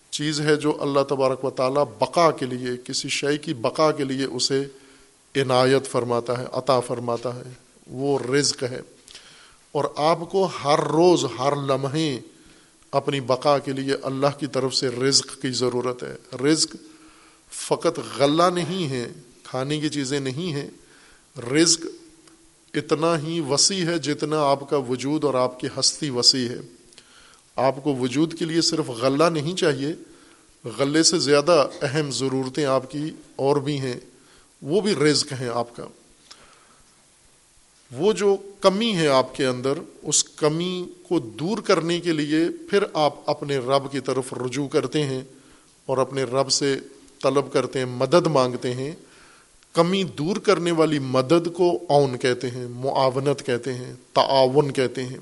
چیز 0.09 0.41
ہے 0.41 0.55
جو 0.55 0.77
اللہ 0.79 0.99
تبارک 1.09 1.45
و 1.45 1.49
تعالیٰ 1.49 1.85
بقا 1.99 2.31
کے 2.31 2.45
لیے، 2.45 2.69
کسی 2.83 3.09
شے 3.09 3.37
کی 3.37 3.53
بقا 3.53 3.91
کے 3.91 4.03
لیے 4.03 4.25
اسے 4.25 4.65
عنایت 5.35 5.87
فرماتا 5.87 6.37
ہے، 6.37 6.45
عطا 6.51 6.79
فرماتا 6.79 7.35
ہے۔ 7.35 7.53
وہ 7.87 8.19
رزق 8.19 8.63
ہے۔ 8.63 8.81
اور 9.73 9.85
آپ 9.95 10.19
کو 10.31 10.49
ہر 10.63 10.79
روز 10.79 11.25
ہر 11.39 11.55
لمحے 11.55 12.19
اپنی 12.91 13.21
بقا 13.21 13.59
کے 13.59 13.71
لیے 13.71 13.93
اللہ 14.03 14.27
کی 14.39 14.47
طرف 14.47 14.75
سے 14.75 14.89
رزق 14.89 15.41
کی 15.41 15.49
ضرورت 15.49 16.03
ہے۔ 16.03 16.37
رزق 16.43 16.75
فقط 17.51 17.99
غلہ 18.17 18.43
نہیں 18.53 18.87
ہے، 18.87 19.11
کھانے 19.43 19.79
کی 19.79 19.89
چیزیں 19.89 20.19
نہیں 20.19 20.53
ہیں۔ 20.53 20.69
رزق 21.39 21.85
اتنا 22.73 23.19
ہی 23.19 23.39
وسیع 23.39 23.85
ہے 23.85 23.97
جتنا 23.97 24.41
آپ 24.41 24.69
کا 24.69 24.77
وجود 24.77 25.23
اور 25.23 25.33
آپ 25.33 25.59
کی 25.59 25.67
ہستی 25.79 26.09
وسیع 26.09 26.49
ہے۔ 26.49 26.59
آپ 27.55 27.83
کو 27.83 27.95
وجود 27.95 28.39
کے 28.39 28.45
لیے 28.45 28.61
صرف 28.61 28.89
غلہ 28.89 29.23
نہیں 29.23 29.55
چاہیے، 29.55 29.93
غلے 30.77 31.03
سے 31.03 31.19
زیادہ 31.19 31.67
اہم 31.81 32.11
ضرورتیں 32.11 32.65
آپ 32.65 32.91
کی 32.91 33.11
اور 33.35 33.55
بھی 33.55 33.79
ہیں۔ 33.79 33.99
وہ 34.61 34.81
بھی 34.81 34.95
رزق 34.95 35.33
ہیں 35.41 35.49
آپ 35.53 35.75
کا۔ 35.75 35.83
وہ 37.97 38.13
جو 38.13 38.37
کمی 38.59 38.95
ہے 38.95 39.07
آپ 39.07 39.35
کے 39.35 39.45
اندر، 39.45 39.73
اس 40.03 40.23
کمی 40.23 40.85
کو 41.09 41.19
دور 41.19 41.57
کرنے 41.57 41.99
کے 41.99 42.11
لیے 42.11 42.67
پھر 42.69 42.83
آپ 42.93 43.29
اپنے 43.29 43.57
رب 43.57 43.91
کی 43.91 43.99
طرف 43.99 44.33
رجوع 44.33 44.67
کرتے 44.67 45.03
ہیں 45.03 45.21
اور 45.85 45.97
اپنے 45.97 46.23
رب 46.23 46.51
سے 46.51 46.79
طلب 47.23 47.53
کرتے 47.53 47.79
ہیں، 47.79 47.85
مدد 47.85 48.27
مانگتے 48.27 48.73
ہیں۔ 48.73 48.91
کمی 49.73 50.03
دور 50.03 50.37
کرنے 50.37 50.71
والی 50.71 50.99
مدد 50.99 51.53
کو 51.53 51.79
اون 51.89 52.17
کہتے 52.17 52.49
ہیں، 52.49 52.67
معاونت 52.67 53.45
کہتے 53.45 53.73
ہیں، 53.73 53.93
تعاون 54.13 54.73
کہتے 54.73 55.03
ہیں۔ 55.03 55.17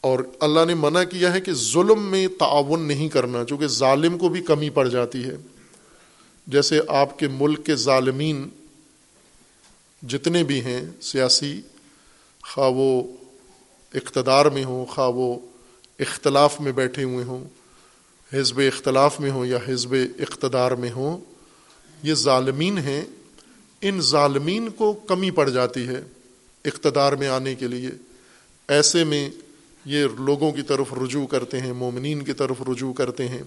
اور 0.00 0.18
اللہ 0.40 0.64
نے 0.66 0.74
منع 0.74 1.04
کیا 1.04 1.34
ہے 1.34 1.40
کہ 1.40 1.52
ظلم 1.52 2.02
میں 2.02 2.28
تعاون 2.38 2.80
نہیں 2.80 3.08
کرنا، 3.08 3.44
چونکہ 3.44 3.66
ظالم 3.66 4.18
کو 4.18 4.28
بھی 4.28 4.40
کمی 4.40 4.70
پڑ 4.70 4.88
جاتی 4.88 5.24
ہے۔ 5.24 5.36
جیسے 6.46 6.80
آپ 6.88 7.18
کے 7.18 7.28
ملک 7.28 7.66
کے 7.66 7.76
ظالمین 7.76 8.48
جتنے 10.08 10.44
بھی 10.44 10.60
ہیں 10.60 10.84
سیاسی، 11.00 11.60
خواہ 12.42 12.70
وہ 12.70 13.02
اقتدار 13.94 14.46
میں 14.46 14.64
ہوں، 14.64 14.86
خواہ 14.86 15.08
وہ 15.08 15.38
اختلاف 15.98 16.60
میں 16.60 16.72
بیٹھے 16.72 17.02
ہوئے 17.02 17.24
ہوں، 17.24 17.44
حزب 18.32 18.58
اختلاف 18.58 19.20
میں 19.20 19.30
ہوں 19.30 19.46
یا 19.46 19.58
حزب 19.68 19.94
اقتدار 20.18 20.72
میں 20.72 20.90
ہوں، 20.90 21.18
یہ 22.02 22.14
ظالمین 22.14 22.78
ہیں۔ 22.78 23.04
ان 23.80 24.00
ظالمین 24.00 24.68
کو 24.68 24.92
کمی 24.92 25.30
پڑ 25.30 25.50
جاتی 25.50 25.88
ہے 25.88 26.02
اقتدار 26.64 27.12
میں 27.12 27.28
آنے 27.28 27.54
کے 27.54 27.68
لیے۔ 27.68 27.88
ایسے 28.68 29.04
میں 29.04 29.30
یہ 29.84 30.06
لوگوں 30.18 30.52
کی 30.52 30.62
طرف 30.62 30.92
رجوع 30.92 31.26
کرتے 31.26 31.60
ہیں، 31.60 31.72
مومنین 31.72 32.22
کی 32.22 32.32
طرف 32.32 32.62
رجوع 32.68 32.92
کرتے 32.92 33.28
ہیں 33.28 33.42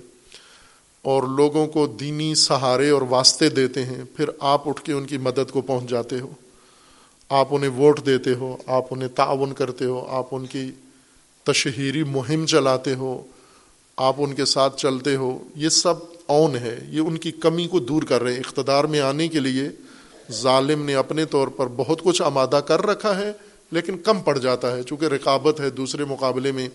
اور 1.01 1.23
لوگوں 1.23 1.67
کو 1.67 1.87
دینی 1.87 2.35
سہارے 2.35 2.89
اور 2.89 3.01
واسطے 3.01 3.49
دیتے 3.49 3.85
ہیں، 3.85 4.03
پھر 4.15 4.29
آپ 4.39 4.69
اٹھ 4.69 4.83
کے 4.83 4.93
ان 4.93 5.05
کی 5.05 5.17
مدد 5.17 5.51
کو 5.51 5.61
پہنچ 5.61 5.89
جاتے 5.89 6.19
ہو۔ 6.19 6.31
آپ 7.29 7.47
انہیں 7.51 7.69
ووٹ 7.69 8.05
دیتے 8.05 8.33
ہو، 8.33 8.57
آپ 8.67 8.85
انہیں 8.91 9.09
تعاون 9.09 9.53
کرتے 9.53 9.85
ہو، 9.85 10.05
آپ 10.09 10.27
ان 10.31 10.45
کی 10.45 10.71
تشہیری 11.43 12.03
مہم 12.03 12.45
چلاتے 12.45 12.95
ہو، 12.95 13.23
آپ 13.97 14.15
ان 14.17 14.33
کے 14.33 14.45
ساتھ 14.45 14.77
چلتے 14.77 15.15
ہو، 15.15 15.43
یہ 15.55 15.69
سب 15.69 15.93
اون 16.25 16.55
ہے، 16.55 16.79
یہ 16.89 16.99
ان 16.99 17.17
کی 17.17 17.31
کمی 17.31 17.67
کو 17.67 17.79
دور 17.79 18.03
کر 18.03 18.23
رہے 18.23 18.33
ہیں۔ 18.33 18.39
اقتدار 18.39 18.83
میں 18.83 18.99
آنے 18.99 19.27
کے 19.27 19.39
لیے 19.39 19.69
ظالم 20.31 20.85
نے 20.85 20.95
اپنے 20.95 21.25
طور 21.25 21.47
پر 21.47 21.67
بہت 21.75 22.01
کچھ 22.01 22.21
آمادہ 22.21 22.61
کر 22.67 22.81
رکھا 22.81 23.17
ہے، 23.17 23.31
لیکن 23.71 23.97
کم 23.97 24.21
پڑ 24.21 24.37
جاتا 24.37 24.77
ہے۔ 24.77 24.83
چونکہ 24.83 25.05
رقابت 25.05 25.59
ہے، 25.59 25.69
دوسرے 25.69 26.05
مقابلے 26.05 26.51
میں 26.51 26.69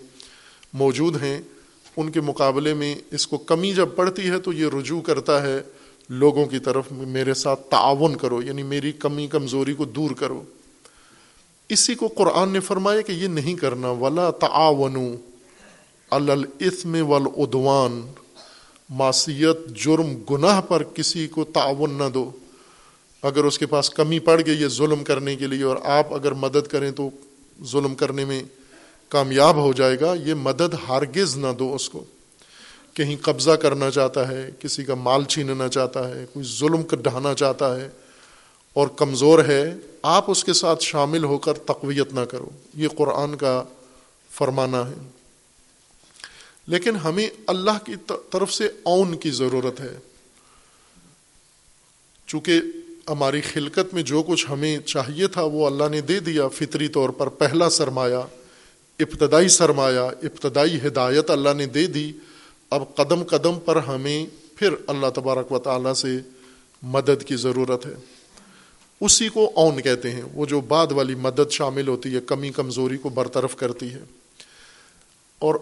موجود 0.73 1.23
ہیں، 1.23 1.43
ان 1.97 2.11
کے 2.11 2.21
مقابلے 2.21 2.75
میں 2.75 2.95
اس 3.11 3.27
کو 3.27 3.39
کمی 3.39 3.75
جب 3.75 3.89
پڑتی 3.97 4.31
ہے 4.31 4.39
تو 4.39 4.53
یہ 4.53 4.67
رجوع 4.79 5.01
کرتا 5.01 5.43
ہے۔ 5.43 5.63
لوگوں 6.13 6.47
کی 6.47 6.59
طرف 6.59 6.85
میرے 6.91 7.35
ساتھ 7.35 7.61
تعاون 7.71 8.17
کرو 8.17 8.43
یعنی 8.43 8.63
میری 8.63 8.93
کمی، 8.93 9.27
کمزوری 9.27 9.75
کو 9.75 9.85
دور 9.85 10.11
کرو۔ 10.11 10.43
اسی 11.69 11.95
کو 11.95 12.09
قرآن 12.09 12.49
نے 12.49 12.61
فرمایا 12.61 13.01
کہ 13.01 13.13
یہ 13.13 13.29
نہیں 13.29 13.55
کرنا۔ 13.55 13.91
ولا 13.91 14.31
تعاون 14.31 15.17
الاسم 16.11 17.11
والعدوان۔ 17.11 18.13
معصیت، 18.89 19.77
جرم، 19.77 20.15
گناہ 20.31 20.61
پر 20.61 20.83
کسی 20.83 21.27
کو 21.27 21.45
تعاون 21.45 21.95
نہ 21.95 22.09
دو۔ 22.15 22.31
اگر 23.23 23.45
اس 23.45 23.59
کے 23.59 23.67
پاس 23.67 23.91
کمی 23.91 24.19
پڑ 24.19 24.41
گئی 24.47 24.63
یہ 24.63 24.69
ظلم 24.69 25.05
کرنے 25.05 25.37
کے 25.37 25.47
لیے 25.47 25.65
اور 25.65 25.77
آپ 25.85 26.15
اگر 26.15 26.33
مدد 26.33 26.67
کریں 26.67 26.91
تو 26.91 27.11
ظلم 27.65 27.95
کرنے 27.95 28.25
میں 28.25 28.43
کامیاب 29.09 29.57
ہو 29.57 29.73
جائے 29.73 30.01
گا، 30.01 30.15
یہ 30.15 30.35
مدد 30.35 30.75
ہرگز 30.89 31.37
نہ 31.37 31.47
دو 31.59 31.75
اس 31.75 31.91
کو۔ 31.91 32.05
کہیں 32.95 33.17
قبضہ 33.23 33.51
کرنا 33.51 33.91
چاہتا 33.91 34.29
ہے، 34.29 34.51
کسی 34.61 34.85
کا 34.85 34.95
مال 34.95 35.25
چھیننا 35.25 35.69
چاہتا 35.69 36.09
ہے، 36.09 36.27
کوئی 36.33 36.59
ظلم 36.59 36.83
ڈھانا 36.97 37.35
چاہتا 37.35 37.81
ہے 37.81 37.89
اور 38.73 38.89
کمزور 38.89 39.45
ہے، 39.45 39.75
آپ 40.03 40.25
اس 40.31 40.45
کے 40.45 40.53
ساتھ 40.53 40.85
شامل 40.85 41.25
ہو 41.25 41.39
کر 41.39 41.55
تقویت 41.55 42.13
نہ 42.13 42.21
کرو۔ 42.21 42.51
یہ 42.75 42.89
قرآن 42.89 43.37
کا 43.37 43.65
فرمانا 44.31 44.89
ہے۔ 44.89 45.11
لیکن 46.67 46.97
ہمیں 46.97 47.29
اللہ 47.47 47.87
کی 47.87 47.93
طرف 48.31 48.53
سے 48.53 48.69
اون 48.83 49.17
کی 49.17 49.31
ضرورت 49.31 49.81
ہے۔ 49.81 49.99
چونکہ 52.27 52.61
ہماری 53.09 53.41
خلقت 53.41 53.95
میں 53.95 54.03
جو 54.03 54.23
کچھ 54.23 54.47
ہمیں 54.51 54.79
چاہیے 54.79 55.27
تھا، 55.27 55.43
وہ 55.43 55.67
اللہ 55.67 55.85
نے 55.91 56.01
دے 56.01 56.21
دیا۔ 56.21 56.49
فطری 56.49 56.89
طور 56.89 57.11
پر 57.11 57.27
پہلا 57.27 57.71
سرمایہ، 57.71 58.27
ابتدائی 58.99 59.49
سرمایہ، 59.49 59.99
ابتدائی 59.99 60.79
ہدایت 60.87 61.31
اللہ 61.31 61.51
نے 61.57 61.67
دے 61.67 61.87
دی۔ 61.87 62.13
اب 62.73 62.95
قدم 62.95 63.25
قدم 63.25 63.61
پر 63.65 63.77
ہمیں 63.77 64.27
پھر 64.57 64.75
اللہ 64.87 65.07
تبارک 65.15 65.53
و 65.53 65.59
تعالیٰ 65.59 65.95
سے 65.95 66.19
مدد 66.83 67.25
کی 67.27 67.37
ضرورت 67.37 67.87
ہے۔ 67.87 67.95
اسی 69.01 69.29
کو 69.29 69.51
اون 69.55 69.83
کہتے 69.83 70.11
ہیں۔ 70.11 70.23
وہ 70.35 70.47
جو 70.47 70.61
بعد 70.61 70.93
والی 70.93 71.15
مدد 71.15 71.51
شامل 71.51 71.89
ہوتی 71.89 72.15
ہے، 72.15 72.21
کمی، 72.21 72.51
کمزوری 72.51 72.97
کو 72.97 73.09
برطرف 73.09 73.57
کرتی 73.57 73.91
ہے۔ 73.91 74.03
اور 75.39 75.55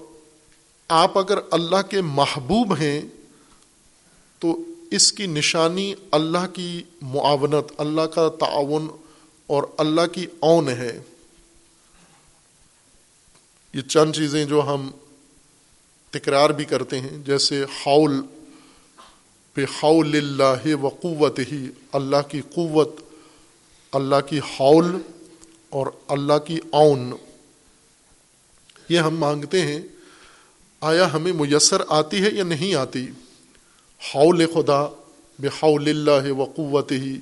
آپ 0.88 1.18
اگر 1.18 1.38
اللہ 1.50 1.82
کے 1.90 2.00
محبوب 2.00 2.74
ہیں، 2.74 3.02
تو 4.38 4.58
اس 4.90 5.12
کی 5.12 5.26
نشانی 5.26 5.94
اللہ 6.10 6.46
کی 6.52 6.82
معاونت، 7.02 7.72
اللہ 7.78 8.00
کا 8.00 8.28
تعاون 8.28 8.88
اور 9.46 9.62
اللہ 9.78 10.06
کی 10.12 10.26
اون 10.40 10.68
ہے۔ 10.68 11.02
یہ 13.74 13.80
چند 13.80 14.12
چیزیں 14.12 14.44
جو 14.44 14.62
ہم 14.62 14.90
تکرار 16.12 16.50
بھی 16.50 16.64
کرتے 16.64 17.00
ہیں، 17.00 17.18
جیسے 17.26 17.62
ہاؤل 17.76 18.20
بحول 19.56 20.16
اللہ 20.16 20.74
و 20.74 20.88
قوت 21.02 21.38
ہی 21.52 21.66
اللہ 21.92 22.28
کی 22.28 22.40
قوت، 22.54 23.00
اللہ 23.92 24.20
کی 24.28 24.38
حول 24.50 24.96
اور 25.70 25.86
اللہ 26.08 26.38
کی 26.44 26.58
اون 26.72 27.10
یہ 28.88 28.98
ہم 28.98 29.16
مانگتے 29.16 29.60
ہیں، 29.62 29.80
آیا 30.82 31.12
ہمیں 31.12 31.32
میسر 31.32 31.82
آتی 31.88 32.22
ہے 32.22 32.30
یا 32.32 32.44
نہیں 32.44 32.74
آتی؟ 32.74 33.06
حول 34.00 34.44
خدا 34.54 34.82
بحول 35.38 35.88
اللہ 35.88 36.30
و 36.32 36.44
قوت 36.56 36.92
ہی 36.92 37.16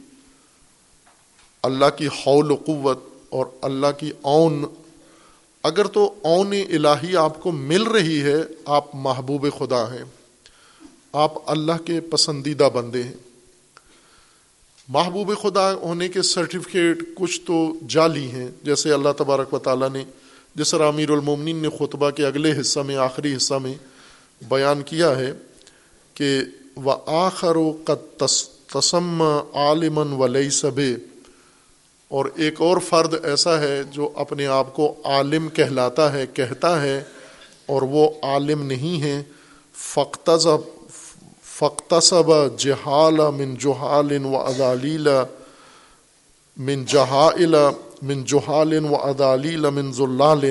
اللہ 1.65 1.97
کی 1.97 2.09
حول 2.17 2.51
و 2.51 2.57
قوت 2.57 2.99
اور 3.29 3.47
اللہ 3.63 3.93
کی 3.99 4.11
اون 4.23 4.65
اگر 5.69 5.87
تو 5.87 6.15
اون 6.23 6.55
الہی 6.69 7.17
آپ 7.17 7.43
کو 7.43 7.53
مل 7.53 7.83
رہی 7.83 8.23
ہے، 8.23 8.37
آپ 8.65 8.85
محبوب 8.95 9.47
خدا 9.59 9.95
ہیں۔ 9.95 10.05
آپ 11.13 11.33
اللہ 11.47 11.87
کے 11.87 12.01
پسندیدہ 12.01 12.69
بندے 12.75 13.03
ہیں۔ 13.03 13.13
محبوب 14.89 15.33
خدا 15.43 15.75
ہونے 15.75 16.09
کے 16.09 16.23
سرٹیفکیٹ 16.23 16.97
کچھ 17.15 17.41
تو 17.41 17.73
جعلی 17.89 18.31
ہیں۔ 18.31 18.49
جیسے 18.63 18.93
اللہ 18.93 19.09
تبارک 19.19 19.55
و 19.55 19.59
تعالیٰ 19.59 19.91
نے، 19.91 20.05
جس 20.55 20.71
طرح 20.71 20.89
امیر 20.89 21.11
المومنین 21.11 21.57
نے 21.57 21.69
خطبہ 21.79 22.11
کے 22.11 22.27
اگلے 22.27 22.61
حصہ 22.61 22.81
میں، 22.81 22.97
آخری 22.97 23.37
حصہ 23.37 23.55
میں 23.55 23.75
بیان 24.49 24.83
کیا 24.83 25.19
ہے 25.19 25.33
کہ 26.15 26.41
و 26.85 26.91
آخر 27.07 27.57
و 27.57 27.73
تسم 28.75 29.23
عالمن 29.53 30.13
و 30.13 30.27
لئی 30.27 30.51
سب 30.51 30.81
اور 32.09 32.27
ایک 32.37 32.61
اور 32.61 32.77
فرد 32.79 33.15
ایسا 33.25 33.61
ہے 33.61 33.83
جو 33.91 34.09
اپنے 34.15 34.47
آپ 34.47 34.75
کو 34.75 34.95
عالم 35.05 35.49
کہلاتا 35.49 36.13
ہے، 36.13 36.27
کہتا 36.27 36.83
ہے، 36.83 37.03
اور 37.67 37.83
وہ 37.83 38.11
عالم 38.23 38.63
نہیں 38.63 39.03
ہے۔ 39.03 39.23
فقتضب 39.75 40.61
فقتصب 41.45 42.59
جہال 42.59 43.19
من 43.37 43.55
جہال 43.57 44.25
و 44.25 44.37
ادالیل 44.37 45.09
من 46.57 46.85
جہائل، 46.85 47.55
من 48.03 48.25
جہال 48.25 48.85
و 48.91 48.97
ادالیل 48.97 49.71
من 49.71 49.93
ذلال، 49.93 50.51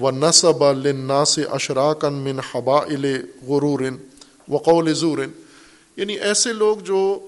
و 0.00 0.10
نصب 0.10 0.72
للناس 0.72 1.38
اشراکن 1.50 2.12
من 2.12 2.38
حبائل 2.52 3.06
غرور 3.46 3.80
و 4.48 4.56
قول 4.56 4.94
زور۔ 4.94 5.18
یعنی 5.96 6.14
ایسے 6.14 6.52
لوگ 6.52 6.76
جو 6.76 7.26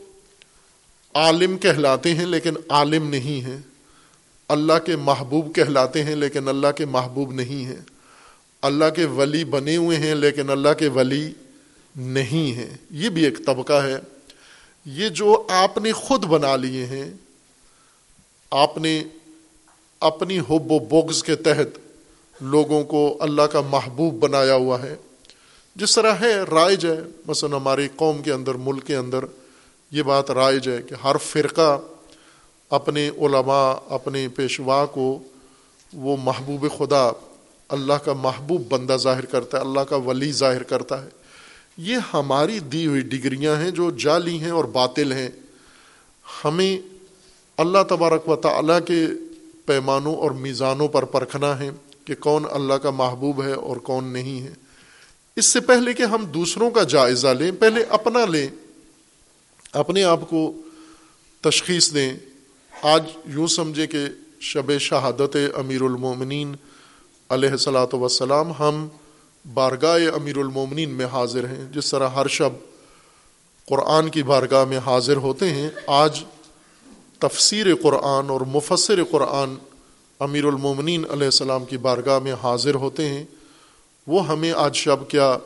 عالم 1.17 1.59
کہلاتے 1.59 2.15
ہیں 2.15 2.27
لیکن 2.27 2.55
عالم 2.69 3.09
نہیں 3.09 3.45
ہیں۔ 3.45 3.59
اللہ 4.49 4.73
کے 4.87 4.97
محبوب 4.97 5.55
کہلاتے 5.55 6.05
ہیں 6.05 6.17
لیکن 6.17 6.49
اللہ 6.49 6.67
کے 6.77 6.85
محبوب 6.85 7.33
نہیں 7.33 7.65
ہیں۔ 7.65 7.81
اللہ 8.63 8.85
کے 8.97 9.05
ولی 9.05 9.45
بنے 9.45 9.77
ہوئے 9.77 9.97
ہیں 9.97 10.15
لیکن 10.15 10.51
اللہ 10.51 10.69
کے 10.79 10.89
ولی 10.89 11.33
نہیں 11.97 12.57
ہیں۔ 12.57 12.77
یہ 12.91 13.09
بھی 13.09 13.25
ایک 13.25 13.47
طبقہ 13.47 13.73
ہے۔ 13.73 13.97
یہ 14.85 15.09
جو 15.09 15.47
آپ 15.49 15.79
نے 15.79 15.93
خود 15.93 16.25
بنا 16.25 16.57
لیے 16.57 16.87
ہیں، 16.87 17.11
آپ 18.51 18.79
نے 18.79 19.05
اپنی 20.01 20.39
حب 20.39 20.73
و 20.73 20.79
بغض 20.79 21.23
کے 21.23 21.37
تحت 21.37 21.79
لوگوں 22.41 22.85
کو 22.85 23.17
اللہ 23.21 23.43
کا 23.43 23.61
محبوب 23.61 24.15
بنایا 24.15 24.55
ہوا 24.55 24.83
ہے۔ 24.83 24.97
جس 25.77 25.95
طرح 25.95 26.13
ہے، 26.21 26.35
رائج 26.51 26.87
ہے۔ 26.87 27.01
مثلا 27.27 27.57
ہماری 27.57 27.89
قوم 27.97 28.23
کے 28.23 28.33
اندر، 28.33 28.55
ملک 28.55 28.87
کے 28.87 28.97
اندر 28.97 29.25
یہ 29.91 30.03
بات 30.03 30.31
رائج 30.31 30.69
ہے 30.69 30.83
کہ 30.83 31.07
ہر 31.07 31.17
فرقہ 31.17 31.81
اپنے 32.71 33.09
علماء، 33.09 33.95
اپنے 33.95 34.29
پیشوا 34.29 34.87
کو 34.87 35.19
وہ 35.93 36.17
محبوب 36.25 36.67
خدا، 36.79 37.11
اللہ 37.69 37.95
کا 37.95 38.13
محبوب 38.13 38.63
بندہ 38.69 38.97
ظاہر 38.97 39.25
کرتا 39.25 39.59
ہے، 39.59 39.63
اللہ 39.63 39.81
کا 39.81 39.97
ولی 39.97 40.33
ظاہر 40.33 40.63
کرتا 40.63 41.03
ہے۔ 41.03 41.09
یہ 41.77 41.97
ہماری 42.15 42.59
دی 42.59 42.87
ہوئی 42.87 43.01
ڈگریاں 43.01 43.57
ہیں 43.57 43.71
جو 43.71 43.91
جعلی 43.91 44.39
ہیں 44.39 44.51
اور 44.51 44.65
باطل 44.65 45.13
ہیں۔ 45.13 45.29
ہمیں 46.45 46.79
اللہ 47.57 47.79
تبارک 47.89 48.29
و 48.29 48.37
تعالیٰ 48.37 48.79
کے 48.87 49.07
پیمانوں 49.67 50.17
اور 50.17 50.31
میزانوں 50.31 50.89
پر 50.89 51.05
پرکھنا 51.05 51.59
ہے 51.59 51.71
کہ 52.05 52.15
کون 52.15 52.45
اللہ 52.51 52.75
کا 52.75 52.91
محبوب 52.91 53.43
ہے 53.43 53.53
اور 53.53 53.77
کون 53.77 54.05
نہیں 54.05 54.41
ہے۔ 54.41 54.53
اس 55.37 55.47
سے 55.47 55.61
پہلے 55.61 55.93
کہ 55.93 56.03
ہم 56.03 56.25
دوسروں 56.25 56.71
کا 56.71 56.83
جائزہ 56.83 57.29
لیں، 57.29 57.53
پہلے 57.53 57.85
اپنا 57.89 58.25
لیں۔ 58.25 58.49
اپنے 59.77 60.05
آپ 60.05 60.21
کو 60.29 60.53
تشخیص 61.41 61.95
دیں۔ 61.95 62.13
آج 62.83 63.05
یوں 63.25 63.47
سمجھے 63.47 63.87
کہ 63.87 64.07
شب 64.41 64.79
شہادت 64.79 65.37
امیر 65.55 65.83
المومنین 65.83 66.55
علیہ 67.29 67.51
السلاۃ 67.51 67.95
وسلام 67.95 68.53
ہم 68.59 68.89
بارگاہ 69.55 69.99
امیر 70.15 70.37
المومنین 70.37 70.91
میں 70.91 71.07
حاضر 71.07 71.49
ہیں۔ 71.49 71.73
جس 71.73 71.91
طرح 71.91 72.09
ہر 72.09 72.29
شب 72.29 72.51
قرآن 73.67 74.09
کی 74.09 74.23
بارگاہ 74.23 74.65
میں 74.65 74.79
حاضر 74.79 75.17
ہوتے 75.17 75.51
ہیں، 75.51 75.71
آج 75.87 76.25
تفسیر 77.19 77.67
قرآن 77.83 78.31
اور 78.31 78.41
مفسر 78.41 79.05
قرآن 79.05 79.55
امیر 80.21 80.45
المومنین 80.45 81.05
علیہ 81.11 81.25
السلام 81.25 81.65
کی 81.65 81.77
بارگاہ 81.77 82.19
میں 82.19 82.35
حاضر 82.43 82.75
ہوتے 82.75 83.09
ہیں، 83.09 83.25
وہ 84.07 84.29
ہمیں 84.29 84.53
آج 84.53 84.77
شب 84.77 85.09
کیا 85.09 85.37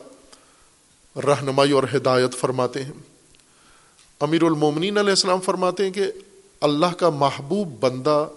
رہنمائی 1.15 1.71
اور 1.71 1.83
ہدایت 1.95 2.35
فرماتے 2.35 2.83
ہیں۔ 2.83 3.10
امیر 4.21 4.43
المومنین 4.43 4.97
علیہ 4.97 5.09
السلام 5.09 5.41
فرماتے 5.41 5.83
ہیں 5.83 5.91
کہ 5.91 6.03
اللہ 6.61 6.93
کا 6.97 7.09
محبوب 7.09 7.67
بندہ 7.79 8.27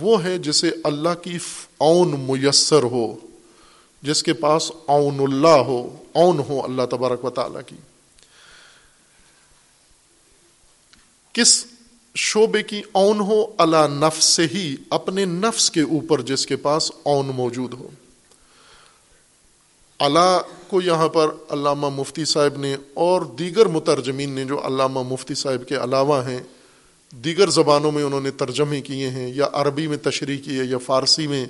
وہ 0.00 0.24
ہے 0.24 0.38
جسے 0.38 0.70
اللہ 0.84 1.14
کی 1.22 1.38
اون 1.78 2.20
میسر 2.20 2.82
ہو، 2.82 3.16
جس 4.02 4.22
کے 4.22 4.32
پاس 4.32 4.72
اون 4.86 5.20
اللہ 5.20 5.48
ہو 5.48 5.96
اون 6.12 6.38
ہو 6.38 6.64
اللہ 6.64 6.82
تبارک 6.90 7.24
و 7.24 7.30
تعالیٰ 7.30 7.60
کی۔ 7.66 7.76
کس 11.32 11.64
شعبے 12.14 12.62
کی 12.62 12.82
اون 12.92 13.20
ہو؟ 13.20 13.46
اللہ 13.58 14.06
نفس 14.06 14.24
سے 14.24 14.46
ہی، 14.54 14.76
اپنے 14.90 15.24
نفس 15.24 15.70
کے 15.70 15.80
اوپر 15.80 16.20
جس 16.20 16.46
کے 16.46 16.56
پاس 16.56 16.92
اون 17.02 17.26
موجود 17.26 17.72
ہو۔ 17.72 17.88
اللہ 20.00 20.40
کو 20.68 20.80
یہاں 20.80 21.08
پر 21.08 21.28
علامہ 21.48 21.88
مفتی 21.88 22.24
صاحب 22.24 22.56
نے 22.56 22.76
اور 22.94 23.22
دیگر 23.22 23.66
مترجمین 23.66 24.30
نے 24.30 24.44
جو 24.44 24.66
علامہ 24.66 25.02
مفتی 25.02 25.34
صاحب 25.34 25.68
کے 25.68 25.76
علاوہ 25.76 26.28
ہیں، 26.28 26.40
دیگر 27.10 27.50
زبانوں 27.50 27.92
میں 27.92 28.02
انہوں 28.02 28.20
نے 28.20 28.30
ترجمے 28.30 28.80
کیے 28.80 29.08
ہیں، 29.08 29.34
یا 29.34 29.48
عربی 29.52 29.86
میں 29.86 29.96
تشریح 29.96 30.38
کی 30.44 30.58
ہے، 30.58 30.64
یا 30.64 30.78
فارسی 30.78 31.26
میں 31.26 31.46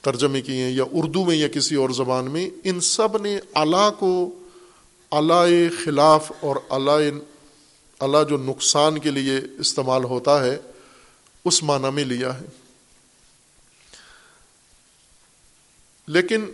ترجمے 0.00 0.40
کیے 0.40 0.64
ہیں، 0.64 0.70
یا 0.70 0.84
اردو 0.92 1.24
میں 1.24 1.36
یا 1.36 1.48
کسی 1.48 1.74
اور 1.74 1.90
زبان 1.90 2.30
میں، 2.30 2.50
ان 2.64 2.80
سب 2.80 3.16
نے 3.22 3.38
اللہ 3.54 3.90
کو 3.98 4.30
اللہ 5.10 5.44
خلاف 5.84 6.32
اور 6.40 6.56
اللہ 6.68 7.08
اللہ 8.00 8.24
جو 8.28 8.36
نقصان 8.36 8.98
کے 8.98 9.10
لیے 9.10 9.40
استعمال 9.58 10.04
ہوتا 10.04 10.44
ہے، 10.44 10.58
اس 11.44 11.62
معنی 11.62 11.90
میں 11.90 12.04
لیا 12.04 12.40
ہے۔ 12.40 12.46
لیکن 16.06 16.44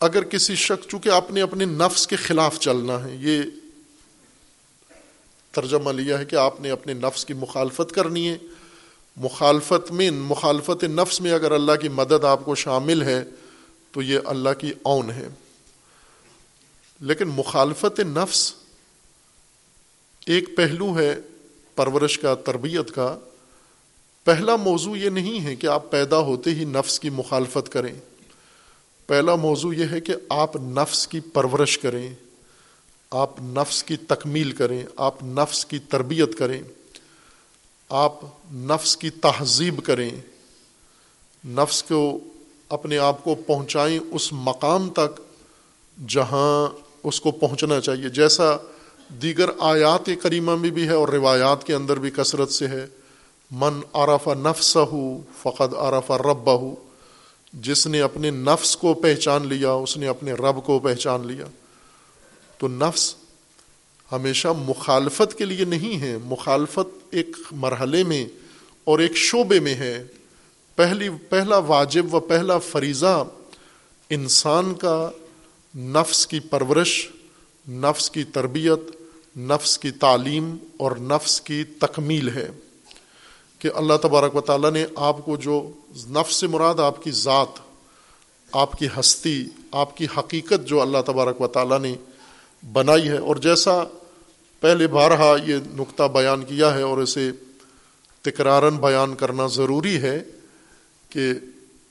اگر 0.00 0.24
کسی 0.24 0.54
شخص، 0.54 0.86
چونکہ 0.86 1.08
آپ 1.08 1.30
نے 1.30 1.40
اپنے 1.40 1.64
نفس 1.64 2.06
کے 2.06 2.16
خلاف 2.16 2.58
چلنا 2.58 3.04
ہے، 3.04 3.16
یہ 3.20 3.42
ترجمہ 5.50 5.90
لیا 5.90 6.18
ہے 6.18 6.24
کہ 6.24 6.36
آپ 6.36 6.60
نے 6.60 6.70
اپنے 6.70 6.94
نفس 6.94 7.24
کی 7.24 7.34
مخالفت 7.34 7.92
کرنی 7.92 8.28
ہے۔ 8.28 8.38
مخالفت 9.16 9.92
میں، 9.92 10.10
مخالفت 10.10 10.84
نفس 10.84 11.20
میں 11.20 11.32
اگر 11.32 11.52
اللہ 11.52 11.72
کی 11.72 11.88
مدد 11.88 12.24
آپ 12.24 12.44
کو 12.44 12.54
شامل 12.54 13.02
ہے، 13.02 13.24
تو 13.92 14.02
یہ 14.02 14.18
اللہ 14.24 14.48
کی 14.58 14.72
اون 14.82 15.10
ہے۔ 15.10 15.28
لیکن 17.00 17.28
مخالفت 17.28 18.00
نفس 18.00 18.54
ایک 20.26 20.56
پہلو 20.56 20.98
ہے 20.98 21.20
پرورش 21.74 22.18
کا، 22.18 22.34
تربیت 22.34 22.94
کا۔ 22.94 23.18
پہلا 24.24 24.56
موضوع 24.56 24.96
یہ 24.96 25.10
نہیں 25.10 25.44
ہے 25.44 25.56
کہ 25.56 25.66
آپ 25.66 25.90
پیدا 25.90 26.18
ہوتے 26.18 26.50
ہی 26.50 26.64
نفس 26.64 27.00
کی 27.00 27.10
مخالفت 27.10 27.72
کریں۔ 27.72 27.94
پہلا 29.10 29.34
موضوع 29.34 29.72
یہ 29.74 29.86
ہے 29.90 30.00
کہ 30.00 30.14
آپ 30.28 30.56
نفس 30.56 31.06
کی 31.08 31.20
پرورش 31.32 31.78
کریں، 31.78 32.08
آپ 33.12 33.40
نفس 33.42 33.82
کی 33.84 33.96
تکمیل 33.96 34.50
کریں، 34.52 34.82
آپ 34.96 35.22
نفس 35.22 35.64
کی 35.66 35.78
تربیت 35.88 36.36
کریں، 36.38 36.60
آپ 37.90 38.24
نفس 38.52 38.96
کی 38.96 39.10
تہذیب 39.10 39.82
کریں، 39.84 40.10
نفس 41.44 41.82
کو 41.82 42.18
اپنے 42.68 42.98
آپ 42.98 43.24
کو 43.24 43.34
پہنچائیں 43.46 43.98
اس 44.10 44.32
مقام 44.32 44.88
تک 44.90 45.20
جہاں 46.08 46.68
اس 47.02 47.20
کو 47.20 47.30
پہنچنا 47.30 47.80
چاہیے۔ 47.80 48.08
جیسا 48.08 48.44
دیگر 49.22 49.50
آیات 49.58 50.08
کریمہ 50.22 50.54
میں 50.56 50.70
بھی 50.70 50.86
ہے 50.88 50.94
اور 50.94 51.08
روایات 51.08 51.64
کے 51.64 51.74
اندر 51.74 51.98
بھی 51.98 52.10
کثرت 52.10 52.52
سے 52.52 52.68
ہے، 52.68 52.86
من 53.50 53.80
عرف 53.92 54.28
نفس 54.42 54.76
ہو 54.76 55.02
فقد 55.42 55.74
عرف 55.78 56.10
رب 56.10 56.50
ہو 56.60 56.74
جس 57.52 57.86
نے 57.86 58.00
اپنے 58.00 58.30
نفس 58.30 58.76
کو 58.76 58.94
پہچان 58.94 59.46
لیا، 59.46 59.72
اس 59.72 59.96
نے 59.96 60.06
اپنے 60.06 60.32
رب 60.32 60.64
کو 60.64 60.78
پہچان 60.78 61.26
لیا۔ 61.26 61.44
تو 62.58 62.68
نفس 62.68 63.14
ہمیشہ 64.12 64.48
مخالفت 64.58 65.38
کے 65.38 65.44
لیے 65.44 65.64
نہیں 65.64 66.00
ہے۔ 66.00 66.18
مخالفت 66.24 66.98
ایک 67.10 67.36
مرحلے 67.52 68.04
میں 68.04 68.26
اور 68.84 68.98
ایک 68.98 69.16
شعبے 69.16 69.60
میں 69.60 69.74
ہے۔ 69.74 70.04
پہلی، 70.76 71.08
پہلا 71.28 71.58
واجب 71.58 72.14
و 72.14 72.20
پہلا 72.20 72.58
فریضہ 72.58 73.24
انسان 74.10 74.74
کا 74.74 75.10
نفس 75.76 76.26
کی 76.26 76.40
پرورش، 76.40 77.08
نفس 77.68 78.10
کی 78.10 78.24
تربیت، 78.24 78.96
نفس 79.38 79.78
کی 79.78 79.90
تعلیم 79.90 80.56
اور 80.76 80.96
نفس 80.96 81.40
کی 81.40 81.64
تکمیل 81.64 82.28
ہے۔ 82.28 82.50
کہ 83.60 83.70
اللہ 83.74 83.96
تبارک 84.02 84.36
و 84.36 84.40
تعالیٰ 84.40 84.70
نے 84.70 84.84
آپ 84.96 85.24
کو 85.24 85.36
جو 85.36 85.62
نفس 86.10 86.36
سے 86.36 86.46
مراد 86.46 86.80
آپ 86.80 87.02
کی 87.02 87.10
ذات، 87.10 87.58
آپ 88.52 88.72
کی 88.72 88.86
ہستی، 88.98 89.44
آپ 89.72 89.96
کی 89.96 90.06
حقیقت 90.18 90.66
جو 90.66 90.80
اللہ 90.80 90.98
تبارک 91.06 91.40
و 91.40 91.46
تعالیٰ 91.46 91.78
نے 91.80 91.94
بنائی 92.62 93.08
ہے، 93.08 93.18
اور 93.18 93.36
جیسا 93.36 93.82
پہلے 94.62 94.86
بارہا 94.86 95.34
یہ 95.46 95.56
نقطہ 95.74 96.02
بیان 96.12 96.44
کیا 96.44 96.74
ہے 96.74 96.82
اور 96.82 96.98
اسے 96.98 97.30
تکرارن 98.24 98.76
بیان 98.76 99.14
کرنا 99.14 99.46
ضروری 99.46 99.96
ہے 100.02 100.22
کہ 101.10 101.32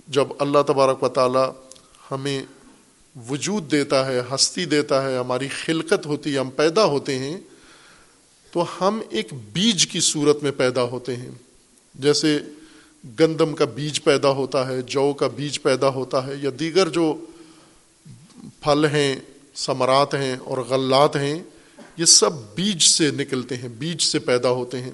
جب 0.08 0.28
اللہ 0.40 0.62
تبارک 0.68 1.04
و 1.04 1.10
تعالیٰ 1.10 1.50
ہمیں 2.12 2.42
وجود 3.16 3.72
دیتا 3.72 4.06
ہے، 4.06 4.22
ہستی 4.32 4.66
دیتا 4.66 5.04
ہے، 5.04 5.18
ہماری 5.18 5.48
خلقت 5.48 6.06
ہوتی 6.06 6.34
ہے، 6.34 6.40
ہم 6.40 6.50
پیدا 6.50 6.86
ہوتے 6.86 7.18
ہیں، 7.20 7.38
تو 8.54 8.66
ہم 8.82 9.00
ایک 9.10 9.34
بیج 9.54 9.88
کی 9.88 10.00
صورت 10.00 10.44
میں 10.44 10.52
پیدا 10.52 10.84
ہوتے 10.84 11.16
ہیں۔ 11.16 11.32
جیسے 11.96 12.40
گندم 13.20 13.56
کا 13.56 13.66
بیج 13.66 14.04
پیدا 14.04 14.30
ہوتا 14.30 14.68
ہے، 14.68 14.82
جو 14.82 15.14
کا 15.14 15.28
بیج 15.28 15.62
پیدا 15.62 15.90
ہوتا 15.90 16.28
ہے، 16.28 16.34
یا 16.42 16.50
دیگر 16.60 16.90
جو 16.90 17.26
پھل 18.64 18.86
ہیں، 18.86 19.16
ثمرات 19.56 20.14
ہیں 20.14 20.36
اور 20.36 20.58
غلات 20.58 21.16
ہیں، 21.16 21.44
یہ 21.98 22.06
سب 22.06 22.30
بیج 22.56 22.82
سے 22.82 23.12
نکلتے 23.12 23.58
ہیں، 23.58 23.70
بیج 23.70 24.02
سے 24.02 24.20
پیدا 24.20 24.50
ہوتے 24.50 24.82
ہیں۔ 24.82 24.92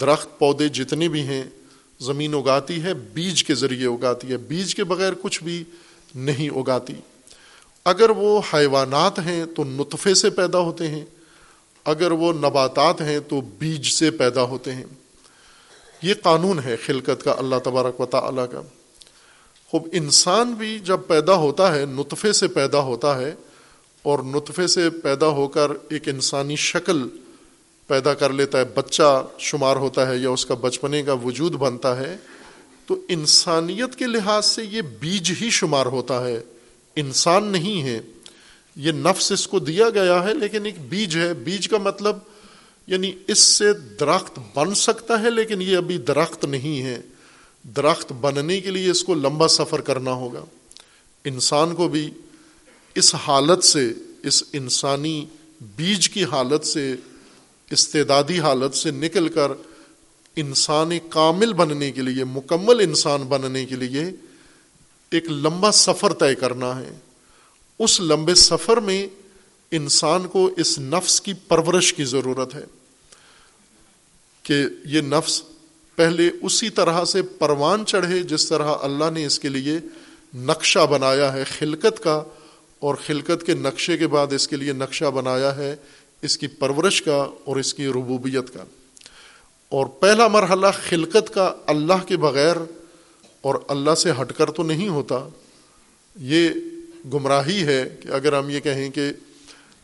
درخت 0.00 0.38
پودے 0.38 0.68
جتنے 0.68 1.08
بھی 1.08 1.20
ہیں، 1.20 1.44
زمین 2.00 2.34
اگاتی 2.34 2.82
ہے، 2.82 2.94
بیج 2.94 3.44
کے 3.44 3.54
ذریعے 3.54 3.86
اگاتی 3.86 4.30
ہے۔ 4.30 4.36
بیج 4.36 4.74
کے 4.74 4.84
بغیر 4.84 5.12
کچھ 5.22 5.44
بھی 5.44 5.64
نہیں 6.14 6.48
اگاتی۔ 6.48 6.92
اگر 7.84 8.10
وہ 8.10 8.40
حیوانات 8.54 9.18
ہیں 9.18 9.44
تو 9.56 9.64
نطفے 9.64 10.14
سے 10.14 10.30
پیدا 10.30 10.58
ہوتے 10.58 10.88
ہیں، 10.88 11.04
اگر 11.84 12.10
وہ 12.10 12.32
نباتات 12.32 13.00
ہیں 13.00 13.20
تو 13.20 13.40
بیج 13.40 13.86
سے 13.86 14.10
پیدا 14.10 14.42
ہوتے 14.42 14.74
ہیں۔ 14.74 14.84
یہ 16.02 16.14
قانون 16.22 16.60
ہے 16.64 16.76
خلقت 16.86 17.24
کا، 17.24 17.34
اللہ 17.38 17.56
تبارک 17.64 18.00
و 18.00 18.06
تعالیٰ 18.06 18.46
کا۔ 18.52 18.60
خوب، 19.70 19.88
انسان 19.92 20.52
بھی 20.52 20.78
جب 20.78 21.00
پیدا 21.06 21.34
ہوتا 21.34 21.74
ہے، 21.74 21.84
نطفے 21.84 22.32
سے 22.32 22.48
پیدا 22.48 22.80
ہوتا 22.80 23.20
ہے، 23.20 23.34
اور 24.02 24.18
نطفے 24.18 24.66
سے 24.66 24.90
پیدا 24.90 25.26
ہو 25.26 25.48
کر 25.48 25.70
ایک 25.88 26.08
انسانی 26.08 26.56
شکل 26.56 27.08
پیدا 27.86 28.14
کر 28.14 28.32
لیتا 28.32 28.58
ہے، 28.58 28.64
بچہ 28.64 29.26
شمار 29.38 29.76
ہوتا 29.76 30.08
ہے 30.08 30.16
یا 30.16 30.30
اس 30.30 30.46
کا 30.46 30.54
بچپنے 30.54 31.02
کا 31.02 31.12
وجود 31.12 31.52
بنتا 31.52 31.96
ہے، 31.96 32.16
تو 32.86 32.96
انسانیت 33.08 33.96
کے 33.96 34.06
لحاظ 34.06 34.46
سے 34.46 34.64
یہ 34.64 34.82
بیج 34.82 35.32
ہی 35.40 35.50
شمار 35.50 35.86
ہوتا 35.86 36.26
ہے۔ 36.26 36.40
انسان 36.96 37.44
نہیں 37.44 37.82
ہے، 37.82 38.00
یہ 38.76 38.92
نفس 38.92 39.32
اس 39.32 39.46
کو 39.46 39.58
دیا 39.58 39.90
گیا 39.90 40.24
ہے، 40.24 40.34
لیکن 40.34 40.66
ایک 40.66 40.80
بیج 40.88 41.16
ہے۔ 41.16 41.34
بیج 41.34 41.68
کا 41.68 41.78
مطلب 41.78 42.18
یعنی 42.86 43.12
اس 43.26 43.38
سے 43.38 43.72
درخت 43.72 44.38
بن 44.54 44.74
سکتا 44.74 45.20
ہے 45.20 45.30
لیکن 45.30 45.62
یہ 45.62 45.76
ابھی 45.76 45.98
درخت 45.98 46.44
نہیں 46.44 46.82
ہے۔ 46.82 47.00
درخت 47.64 48.12
بننے 48.12 48.60
کے 48.60 48.70
لیے 48.70 48.90
اس 48.90 49.04
کو 49.04 49.14
لمبا 49.14 49.48
سفر 49.48 49.80
کرنا 49.80 50.12
ہوگا۔ 50.12 50.44
انسان 51.24 51.74
کو 51.74 51.88
بھی 51.88 52.10
اس 52.94 53.14
حالت 53.14 53.64
سے، 53.64 53.92
اس 54.22 54.44
انسانی 54.52 55.26
بیج 55.76 56.08
کی 56.08 56.24
حالت 56.24 56.66
سے، 56.66 56.94
استعدادی 57.70 58.40
حالت 58.40 58.76
سے 58.76 58.90
نکل 58.90 59.28
کر 59.28 59.52
انسان 60.36 60.90
کامل 61.10 61.52
بننے 61.52 61.92
کے 61.92 62.02
لیے، 62.02 62.24
مکمل 62.24 62.80
انسان 62.80 63.22
بننے 63.22 63.66
کے 63.66 63.76
لیے 63.76 64.04
ایک 65.10 65.30
لمبا 65.30 65.72
سفر 65.72 66.12
طے 66.12 66.34
کرنا 66.34 66.80
ہے۔ 66.80 66.90
اس 67.78 68.00
لمبے 68.00 68.34
سفر 68.34 68.76
میں 68.76 69.08
انسان 69.70 70.26
کو 70.26 70.50
اس 70.56 70.78
نفس 70.78 71.20
کی 71.20 71.32
پرورش 71.48 71.94
کی 71.94 72.04
ضرورت 72.04 72.54
ہے 72.54 72.64
کہ 74.42 74.64
یہ 74.84 75.00
نفس 75.00 75.42
پہلے 75.96 76.30
اسی 76.42 76.70
طرح 76.70 77.04
سے 77.04 77.22
پروان 77.22 77.86
چڑھے 77.86 78.22
جس 78.22 78.48
طرح 78.48 78.74
اللہ 78.80 79.10
نے 79.10 79.26
اس 79.26 79.38
کے 79.38 79.48
لیے 79.48 79.78
نقشہ 80.34 80.86
بنایا 80.90 81.32
ہے، 81.32 81.44
خلقت 81.44 82.02
کا، 82.02 82.22
اور 82.78 82.94
خلقت 83.06 83.46
کے 83.46 83.54
نقشے 83.54 83.98
کے 83.98 84.06
بعد 84.06 84.32
اس 84.32 84.48
کے 84.48 84.56
لیے 84.56 84.72
نقشہ 84.72 85.04
بنایا 85.04 85.56
ہے 85.56 85.76
اس 86.22 86.38
کی 86.38 86.46
پرورش 86.46 87.02
کا 87.02 87.26
اور 87.44 87.56
اس 87.56 87.74
کی 87.74 87.86
ربوبیت 87.86 88.54
کا۔ 88.54 88.64
اور 89.68 89.86
پہلا 89.86 90.28
مرحلہ 90.28 90.66
خلقت 90.88 91.34
کا 91.34 91.54
اللہ 91.66 92.06
کے 92.06 92.16
بغیر 92.16 92.56
اور 93.40 93.54
اللہ 93.68 93.94
سے 93.94 94.10
ہٹ 94.20 94.32
کر 94.32 94.50
تو 94.50 94.62
نہیں 94.62 94.88
ہوتا۔ 94.88 95.28
یہ 96.20 96.48
گمراہی 97.12 97.62
ہے 97.62 97.96
کہ 98.02 98.08
اگر 98.08 98.38
ہم 98.38 98.50
یہ 98.50 98.60
کہیں 98.60 98.90
کہ 98.90 99.12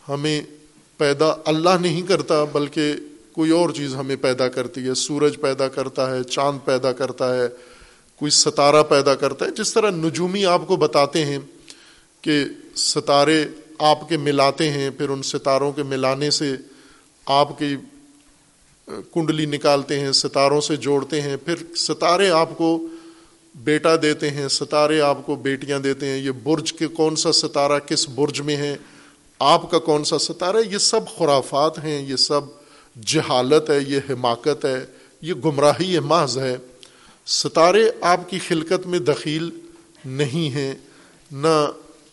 ہمیں 0.08 0.42
پیدا 0.96 1.34
اللہ 1.44 1.70
نہیں 1.80 2.02
کرتا، 2.02 2.44
بلکہ 2.44 2.94
کوئی 3.32 3.50
اور 3.50 3.70
چیز 3.70 3.94
ہمیں 3.94 4.16
پیدا 4.16 4.48
کرتی 4.48 4.88
ہے۔ 4.88 4.94
سورج 4.94 5.40
پیدا 5.40 5.68
کرتا 5.68 6.16
ہے، 6.16 6.22
چاند 6.22 6.58
پیدا 6.64 6.92
کرتا 6.92 7.36
ہے، 7.36 7.48
کوئی 8.16 8.30
ستارہ 8.30 8.82
پیدا 8.82 9.14
کرتا 9.14 9.44
ہے۔ 9.44 9.50
جس 9.50 9.74
طرح 9.74 9.90
نجومی 9.90 10.46
آپ 10.46 10.66
کو 10.66 10.76
بتاتے 10.76 11.24
ہیں 11.24 11.38
کہ 12.20 12.44
ستارے 12.76 13.44
آپ 13.78 14.08
کے 14.08 14.16
ملاتے 14.16 14.70
ہیں، 14.70 14.90
پھر 14.90 15.08
ان 15.08 15.22
ستاروں 15.22 15.72
کے 15.72 15.82
ملانے 15.82 16.30
سے 16.30 16.56
آپ 17.26 17.58
کی 17.58 17.76
کنڈلی 18.86 19.46
نکالتے 19.46 20.00
ہیں، 20.00 20.12
ستاروں 20.12 20.60
سے 20.60 20.76
جوڑتے 20.76 21.20
ہیں۔ 21.20 21.36
پھر 21.36 21.54
ستارے 21.76 22.30
آپ 22.30 22.58
کو 22.58 22.86
بیٹا 23.54 23.96
دیتے 24.02 24.30
ہیں، 24.30 24.48
ستارے 24.48 25.00
آپ 25.00 25.26
کو 25.26 25.36
بیٹیاں 25.36 25.78
دیتے 25.78 26.06
ہیں۔ 26.06 26.18
یہ 26.18 26.30
برج 26.30 26.72
کے 26.72 26.86
کون 26.86 27.16
سا 27.16 27.32
ستارہ 27.32 27.78
کس 27.78 28.08
برج 28.08 28.40
میں 28.40 28.56
ہے؟ 28.56 28.76
آپ 29.38 29.70
کا 29.70 29.78
کون 29.78 30.04
سا 30.04 30.18
ستارہ 30.18 30.56
یہ 30.72 30.78
سب 30.78 31.00
خرافات 31.18 31.84
ہیں، 31.84 32.06
یہ 32.06 32.16
سب 32.16 32.40
جہالت 33.06 33.70
ہے، 33.70 33.78
یہ 33.86 34.00
حماقت 34.10 34.64
ہے، 34.64 34.86
یہ 35.22 35.34
گمراہی 35.34 35.98
محض 35.98 36.38
ہے۔ 36.38 36.56
ستارے 37.26 37.90
آپ 38.00 38.30
کی 38.30 38.38
خلقت 38.38 38.86
میں 38.86 38.98
دخیل 38.98 39.50
نہیں 40.04 40.50
ہیں، 40.50 40.74
نہ 41.32 41.70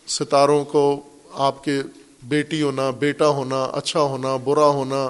ستاروں 0.07 0.65
کو 0.65 1.01
آپ 1.33 1.63
کے 1.63 1.81
بیٹی 2.23 2.61
ہونا، 2.61 2.89
بیٹا 2.89 3.27
ہونا 3.27 3.63
اچھا 3.63 4.01
ہونا، 4.01 4.35
برا 4.35 4.65
ہونا، 4.65 5.09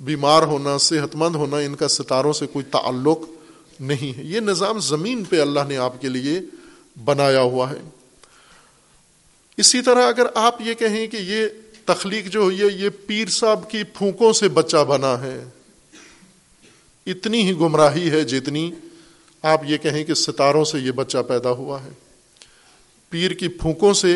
بیمار 0.00 0.42
ہونا 0.42 0.78
صحت 0.78 1.16
مند 1.16 1.36
ہونا، 1.36 1.56
ان 1.56 1.74
کا 1.74 1.88
ستاروں 1.88 2.32
سے 2.32 2.46
کوئی 2.46 2.64
تعلق 2.64 3.18
نہیں 3.80 4.18
ہے۔ 4.18 4.22
یہ 4.22 4.40
نظام 4.40 4.78
زمین 4.78 5.24
پہ 5.24 5.40
اللہ 5.40 5.60
نے 5.68 5.76
آپ 5.76 6.00
کے 6.00 6.08
لیے 6.08 6.40
بنایا 7.04 7.40
ہوا 7.40 7.70
ہے۔ 7.70 7.97
اسی 9.58 9.82
طرح 9.82 10.06
اگر 10.08 10.26
آپ 10.34 10.60
یہ 10.60 10.74
کہیں 10.74 11.06
کہ 11.06 11.16
یہ 11.16 11.46
تخلیق 11.84 12.26
جو 12.26 12.40
ہوئی 12.40 12.60
ہے، 12.60 12.66
یہ 12.66 12.88
پیر 13.06 13.28
صاحب 13.28 13.70
کی 13.70 13.82
پھونکوں 13.84 14.32
سے 14.32 14.48
بچہ 14.48 14.84
بنا 14.84 15.20
ہے، 15.20 15.44
اتنی 17.06 17.42
ہی 17.42 17.52
گمراہی 17.52 18.10
ہے 18.10 18.24
جتنی 18.24 18.70
آپ 19.42 19.60
یہ 19.64 19.76
کہیں 19.76 20.04
کہ 20.04 20.14
ستاروں 20.14 20.64
سے 20.64 20.78
یہ 20.78 20.90
بچہ 20.90 21.18
پیدا 21.18 21.50
ہوا 21.50 21.82
ہے۔ 21.84 21.88
پیر 23.10 23.30
کی 23.30 23.48
پھونکوں 23.48 23.92
سے 23.94 24.14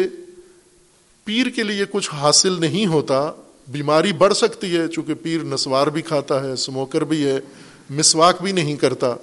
پیر 1.25 1.49
کے 1.49 1.63
لیے 1.63 1.85
کچھ 1.91 2.11
حاصل 2.13 2.61
نہیں 2.61 2.87
ہوتا، 2.87 3.33
بیماری 3.69 4.13
بڑھ 4.13 4.35
سکتی 4.35 4.77
ہے 4.77 4.89
چونکہ 4.89 5.15
پیر 5.15 5.45
نسوار 5.45 5.87
بھی 5.87 6.03
کھاتا 6.03 6.43
ہے، 6.45 6.57
سموکر 6.57 7.05
بھی 7.05 7.27
ہے، 7.27 7.41
مسواک 7.91 8.43
بھی 8.43 8.53
نہیں 8.53 8.77
کرتا۔ 8.77 9.15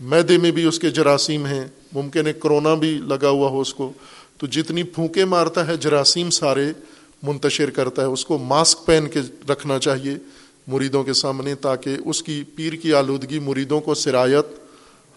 میدے 0.00 0.38
میں 0.38 0.50
بھی 0.50 0.64
اس 0.64 0.78
کے 0.78 0.90
جراثیم 0.90 1.46
ہیں، 1.46 1.66
ممکن 1.92 2.26
ہے 2.26 2.32
کرونا 2.32 2.74
بھی 2.74 2.98
لگا 3.02 3.28
ہوا 3.28 3.48
ہو 3.48 3.60
اس 3.60 3.74
کو۔ 3.74 3.92
تو 4.42 4.48
جتنی 4.48 4.82
پھونکے 4.82 5.24
مارتا 5.24 5.66
ہے، 5.66 5.76
جراثیم 5.76 6.30
سارے 6.30 6.72
منتشر 7.22 7.70
کرتا 7.70 8.02
ہے۔ 8.02 8.06
اس 8.06 8.24
کو 8.24 8.38
ماسک 8.38 8.86
پہن 8.86 9.08
کے 9.08 9.20
رکھنا 9.48 9.78
چاہیے 9.78 10.14
مریدوں 10.66 11.04
کے 11.04 11.12
سامنے 11.12 11.54
تاکہ 11.54 11.96
اس 12.04 12.22
کی 12.22 12.44
پیر 12.56 12.72
کی 12.72 12.94
آلودگی 12.94 13.38
مریدوں 13.38 13.80
کو 13.80 13.94
سرایت 13.94 14.46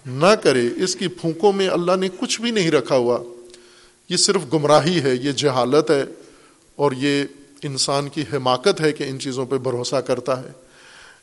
نہ 0.05 0.35
کرے۔ 0.43 0.67
اس 0.83 0.95
کی 0.95 1.07
پھونکوں 1.07 1.53
میں 1.53 1.67
اللہ 1.67 1.91
نے 1.95 2.09
کچھ 2.19 2.41
بھی 2.41 2.51
نہیں 2.51 2.71
رکھا 2.71 2.95
ہوا۔ 2.95 3.19
یہ 4.09 4.17
صرف 4.17 4.41
گمراہی 4.53 5.01
ہے، 5.01 5.15
یہ 5.15 5.31
جہالت 5.31 5.91
ہے 5.91 6.05
اور 6.75 6.91
یہ 6.91 7.23
انسان 7.63 8.09
کی 8.09 8.23
حماقت 8.33 8.81
ہے 8.81 8.91
کہ 8.91 9.03
ان 9.03 9.19
چیزوں 9.19 9.45
پہ 9.45 9.57
بھروسہ 9.57 9.95
کرتا 9.95 10.43
ہے۔ 10.43 10.51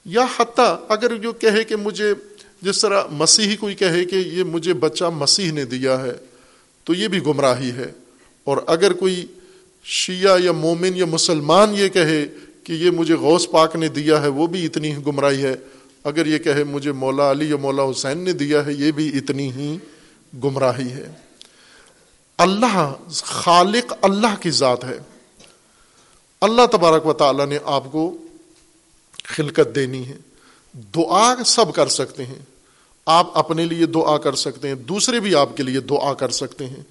یا 0.04 0.26
حتیٰ 0.36 0.76
اگر 0.88 1.16
جو 1.16 1.32
کہے 1.32 1.64
کہ 1.64 1.76
مجھے 1.76 2.14
جس 2.62 2.80
طرح 2.80 3.02
مسیحی 3.10 3.56
کوئی 3.56 3.74
کہے 3.74 4.04
کہ 4.04 4.16
یہ 4.16 4.42
مجھے 4.42 4.72
بچہ 4.72 5.04
مسیح 5.04 5.52
نے 5.52 5.64
دیا 5.64 6.02
ہے 6.02 6.31
تو 6.84 6.94
یہ 6.94 7.08
بھی 7.08 7.26
گمراہی 7.26 7.70
ہے۔ 7.70 7.92
اور 8.44 8.56
اگر 8.66 8.92
کوئی 8.92 9.26
شیعہ 9.84 10.40
یا 10.40 10.52
مومن 10.52 10.96
یا 10.96 11.04
مسلمان 11.04 11.74
یہ 11.74 11.88
کہے 11.88 12.26
کہ 12.64 12.72
یہ 12.72 12.90
مجھے 12.90 13.14
غوث 13.14 13.46
پاک 13.50 13.76
نے 13.76 13.88
دیا 13.88 14.22
ہے، 14.22 14.28
وہ 14.28 14.46
بھی 14.46 14.66
اتنی 14.66 14.92
ہی 14.92 15.06
گمراہی 15.06 15.42
ہے۔ 15.42 15.54
اگر 16.04 16.26
یہ 16.26 16.38
کہے 16.38 16.64
مجھے 16.64 16.92
مولا 16.92 17.30
علی 17.30 17.50
یا 17.50 17.56
مولا 17.56 17.82
حسین 17.90 18.18
نے 18.18 18.32
دیا 18.32 18.66
ہے، 18.66 18.72
یہ 18.72 18.92
بھی 18.92 19.18
اتنی 19.18 19.52
ہی 19.52 19.78
گمراہی 20.44 20.90
ہے۔ 20.90 21.12
اللہ، 22.38 22.94
خالق 23.12 23.92
اللہ 24.02 24.42
کی 24.42 24.50
ذات 24.50 24.84
ہے۔ 24.84 24.98
اللہ 26.40 26.66
تبارک 26.72 27.06
و 27.06 27.12
تعالیٰ 27.12 27.46
نے 27.46 27.58
آپ 27.64 27.84
کو 27.92 28.16
خلقت 29.24 29.74
دینی 29.74 30.08
ہے۔ 30.08 30.16
دعا 30.74 31.34
سب 31.46 31.74
کر 31.74 31.86
سکتے 31.86 32.26
ہیں۔ 32.26 32.38
آپ 33.06 33.38
اپنے 33.38 33.64
لیے 33.64 33.86
دعا 33.86 34.18
کر 34.18 34.34
سکتے 34.34 34.68
ہیں، 34.68 34.74
دوسرے 34.74 35.20
بھی 35.20 35.34
آپ 35.34 35.56
کے 35.56 35.62
لیے 35.62 35.80
دعا 35.80 36.14
کر 36.14 36.28
سکتے 36.28 36.66
ہیں۔ 36.66 36.82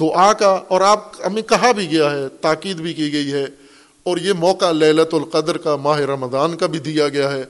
دعا 0.00 0.32
کا، 0.32 0.60
اور 0.68 0.80
آپ، 0.80 1.26
ہمیں 1.26 1.42
کہا 1.42 1.72
بھی 1.72 1.90
گیا 1.90 2.10
ہے، 2.10 2.28
تاکید 2.28 2.76
بھی 2.76 2.94
کی 2.94 3.12
گئی 3.12 3.32
ہے۔ 3.32 3.44
اور 4.02 4.18
یہ 4.18 4.32
موقع 4.32 4.72
للت 4.72 5.14
القدر 5.14 5.58
کا، 5.58 5.76
ماہ 5.76 6.00
رمضان 6.00 6.56
کا 6.56 6.66
بھی 6.66 6.78
دیا 6.78 7.08
گیا 7.08 7.32
ہے 7.32 7.44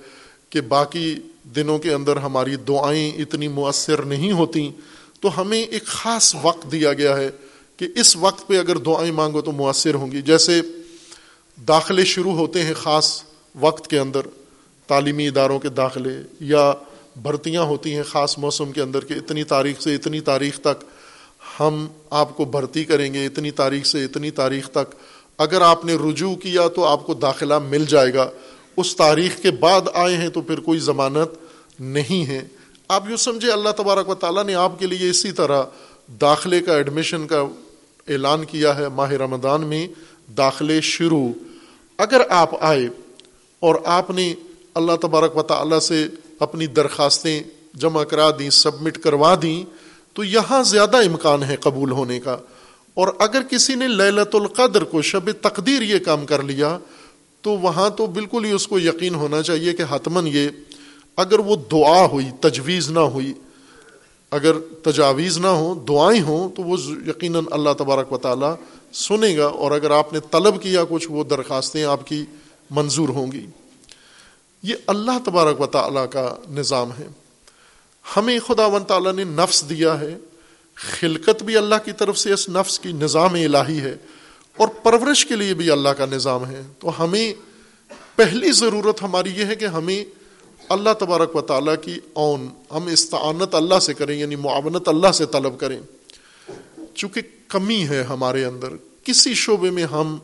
کہ 0.50 0.60
باقی 0.60 1.14
دنوں 1.56 1.78
کے 1.78 1.94
اندر 1.94 2.16
ہماری 2.16 2.56
دعائیں 2.56 3.10
اتنی 3.10 3.48
مؤثر 3.48 4.02
نہیں 4.02 4.32
ہوتیں 4.32 4.70
تو 5.20 5.40
ہمیں 5.40 5.62
ایک 5.62 5.84
خاص 5.84 6.36
وقت 6.42 6.72
دیا 6.72 6.92
گیا 6.92 7.16
ہے 7.16 7.30
کہ 7.76 7.86
اس 7.96 8.16
وقت 8.16 8.48
پہ 8.48 8.58
اگر 8.58 8.76
دعائیں 8.76 9.12
مانگو 9.12 9.40
تو 9.40 9.52
مؤثر 9.52 9.94
ہوں 9.94 10.12
گی۔ 10.12 10.22
جیسے 10.22 10.60
داخلے 11.68 12.04
شروع 12.04 12.32
ہوتے 12.32 12.62
ہیں 12.62 12.74
خاص 12.74 13.22
وقت 13.60 13.88
کے 13.88 13.98
اندر، 13.98 14.20
تعلیمی 14.86 15.28
اداروں 15.28 15.58
کے 15.58 15.68
داخلے 15.68 16.10
یا 16.40 16.72
بھرتیاں 17.22 17.62
ہوتی 17.62 17.94
ہیں 17.94 18.02
خاص 18.02 18.38
موسم 18.38 18.72
کے 18.72 18.80
اندر 18.80 19.04
کہ 19.04 19.14
اتنی 19.14 19.44
تاریخ 19.44 19.80
سے 19.80 19.94
اتنی 19.94 20.20
تاریخ 20.20 20.60
تک 20.60 20.84
ہم 21.60 21.86
آپ 22.10 22.36
کو 22.36 22.44
بھرتی 22.44 22.84
کریں 22.84 23.14
گے، 23.14 23.26
اتنی 23.26 23.50
تاریخ 23.50 23.86
سے 23.86 24.04
اتنی 24.04 24.30
تاریخ 24.30 24.70
تک۔ 24.70 24.94
اگر 25.38 25.60
آپ 25.60 25.84
نے 25.84 25.94
رجوع 25.94 26.34
کیا 26.34 26.68
تو 26.68 26.84
آپ 26.84 27.06
کو 27.06 27.14
داخلہ 27.14 27.58
مل 27.58 27.84
جائے 27.84 28.14
گا۔ 28.14 28.30
اس 28.76 28.96
تاریخ 28.96 29.42
کے 29.42 29.50
بعد 29.50 29.80
آئے 29.94 30.16
ہیں 30.16 30.28
تو 30.28 30.40
پھر 30.40 30.60
کوئی 30.60 30.78
ضمانت 30.78 31.28
نہیں 31.80 32.26
ہے۔ 32.26 32.48
آپ 32.88 33.08
یوں 33.08 33.16
سمجھے 33.16 33.52
اللہ 33.52 33.68
تبارک 33.76 34.08
و 34.08 34.14
تعالیٰ 34.14 34.44
نے 34.44 34.54
آپ 34.54 34.78
کے 34.78 34.86
لیے 34.86 35.10
اسی 35.10 35.32
طرح 35.32 35.62
داخلے 36.20 36.60
کا 36.60 36.76
ایڈمیشن 36.76 37.26
کا 37.26 37.40
اعلان 38.08 38.44
کیا 38.44 38.76
ہے 38.76 38.88
ماہ 38.88 39.10
رمضان 39.10 39.66
میں، 39.66 39.88
داخلے 40.36 40.80
شروع۔ 40.80 41.28
اگر 41.98 42.22
آپ 42.30 42.64
آئے 42.64 42.88
اور 43.60 43.74
آپ 43.84 44.10
نے 44.10 44.34
اللہ 44.74 44.92
تبارک 45.02 45.36
و 45.36 45.42
تعالیٰ 45.42 45.78
سے 45.78 46.06
اپنی 46.44 46.66
درخواستیں 46.66 47.42
جمع 47.74 48.04
کرا 48.04 48.30
دیں، 48.30 48.50
سبمٹ 48.50 48.98
کروا 48.98 49.34
دیں، 49.42 49.64
تو 50.12 50.24
یہاں 50.24 50.62
زیادہ 50.62 50.96
امکان 50.96 51.42
ہے 51.42 51.56
قبول 51.56 51.90
ہونے 51.90 52.20
کا۔ 52.20 52.36
اور 52.94 53.08
اگر 53.18 53.42
کسی 53.50 53.74
نے 53.74 53.88
للت 53.88 54.34
القدر 54.34 54.84
کو 54.84 55.02
شب 55.02 55.32
تقدیر 55.32 55.82
یہ 55.82 55.98
کام 55.98 56.26
کر 56.26 56.42
لیا، 56.42 56.78
تو 57.40 57.50
وہاں 57.50 57.90
تو 57.90 58.06
بالکل 58.06 58.44
ہی 58.44 58.50
اس 58.50 58.66
کو 58.66 58.78
یقین 58.78 59.14
ہونا 59.14 59.42
چاہیے 59.42 59.72
کہ 59.72 59.84
حتمن 59.90 60.26
یہ 60.26 60.48
اگر 61.16 61.38
وہ 61.38 61.56
دعا 61.72 62.06
ہوئی، 62.06 62.26
تجویز 62.40 62.90
نہ 62.90 62.98
ہوئی، 62.98 63.32
اگر 64.30 64.52
تجاویز 64.82 65.38
نہ 65.38 65.46
ہوں، 65.46 65.74
دعائیں 65.88 66.22
ہوں، 66.22 66.48
تو 66.48 66.62
وہ 66.62 66.76
یقیناً 67.06 67.44
اللہ 67.50 67.70
تبارک 67.78 68.12
و 68.12 68.18
تعالیٰ 68.18 68.54
سنے 68.92 69.36
گا۔ 69.36 69.46
اور 69.46 69.70
اگر 69.70 69.90
آپ 69.90 70.12
نے 70.12 70.18
طلب 70.30 70.62
کیا 70.62 70.84
کچھ، 70.88 71.10
وہ 71.10 71.24
درخواستیں 71.24 71.84
آپ 71.84 72.06
کی 72.06 72.24
منظور 72.70 73.08
ہوں 73.08 73.32
گی۔ 73.32 73.46
یہ 74.64 74.74
اللہ 74.86 75.10
تبارک 75.24 75.60
و 75.60 75.66
تعالیٰ 75.66 76.10
کا 76.10 76.34
نظام 76.50 76.90
ہے۔ 76.98 77.06
ہمیں 78.16 78.38
خدا 78.38 78.66
و 78.66 78.78
تعالیٰ 78.78 79.12
نے 79.12 79.24
نفس 79.24 79.68
دیا 79.68 80.00
ہے۔ 80.00 80.18
خلقت 80.74 81.42
بھی 81.42 81.56
اللہ 81.56 81.74
کی 81.84 81.92
طرف 81.92 82.18
سے 82.18 82.32
اس 82.32 82.48
نفس 82.48 82.78
کی 82.78 82.92
نظام 82.92 83.34
الہی 83.34 83.80
ہے۔ 83.80 83.96
اور 84.56 84.68
پرورش 84.68 85.26
کے 85.26 85.36
لیے 85.36 85.54
بھی 85.54 85.70
اللہ 85.70 85.88
کا 85.88 86.06
نظام 86.06 86.46
ہے۔ 86.46 86.62
تو 86.78 87.04
ہمیں 87.04 87.34
پہلی 88.16 88.52
ضرورت 88.52 89.02
ہماری 89.02 89.30
یہ 89.36 89.44
ہے 89.44 89.56
کہ 89.56 89.64
ہمیں 89.64 90.04
اللہ 90.68 90.90
تبارک 90.98 91.36
و 91.36 91.40
تعالیٰ 91.40 91.74
کی 91.82 91.98
اون، 92.12 92.48
ہم 92.70 92.86
استعانت 92.86 93.54
اللہ 93.54 93.78
سے 93.78 93.94
کریں 93.94 94.18
یعنی 94.18 94.36
معاونت 94.36 94.88
اللہ 94.88 95.12
سے 95.12 95.26
طلب 95.26 95.60
کریں۔ 95.60 95.80
چونکہ 96.94 97.20
کمی 97.48 97.88
ہے 97.88 98.02
ہمارے 98.02 98.44
اندر۔ 98.44 98.68
کسی 99.04 99.34
شعبے 99.34 99.70
میں 99.70 99.84
ہم 99.84 100.18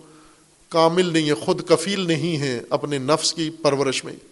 کامل 0.68 1.12
نہیں 1.12 1.24
ہیں، 1.24 1.34
خود 1.34 1.68
کفیل 1.68 2.01
نہیں 2.01 2.36
ہیں 2.36 2.61
اپنے 2.70 2.99
نفس 2.99 3.34
کی 3.34 3.51
پرورش 3.51 4.05
میں۔ 4.05 4.30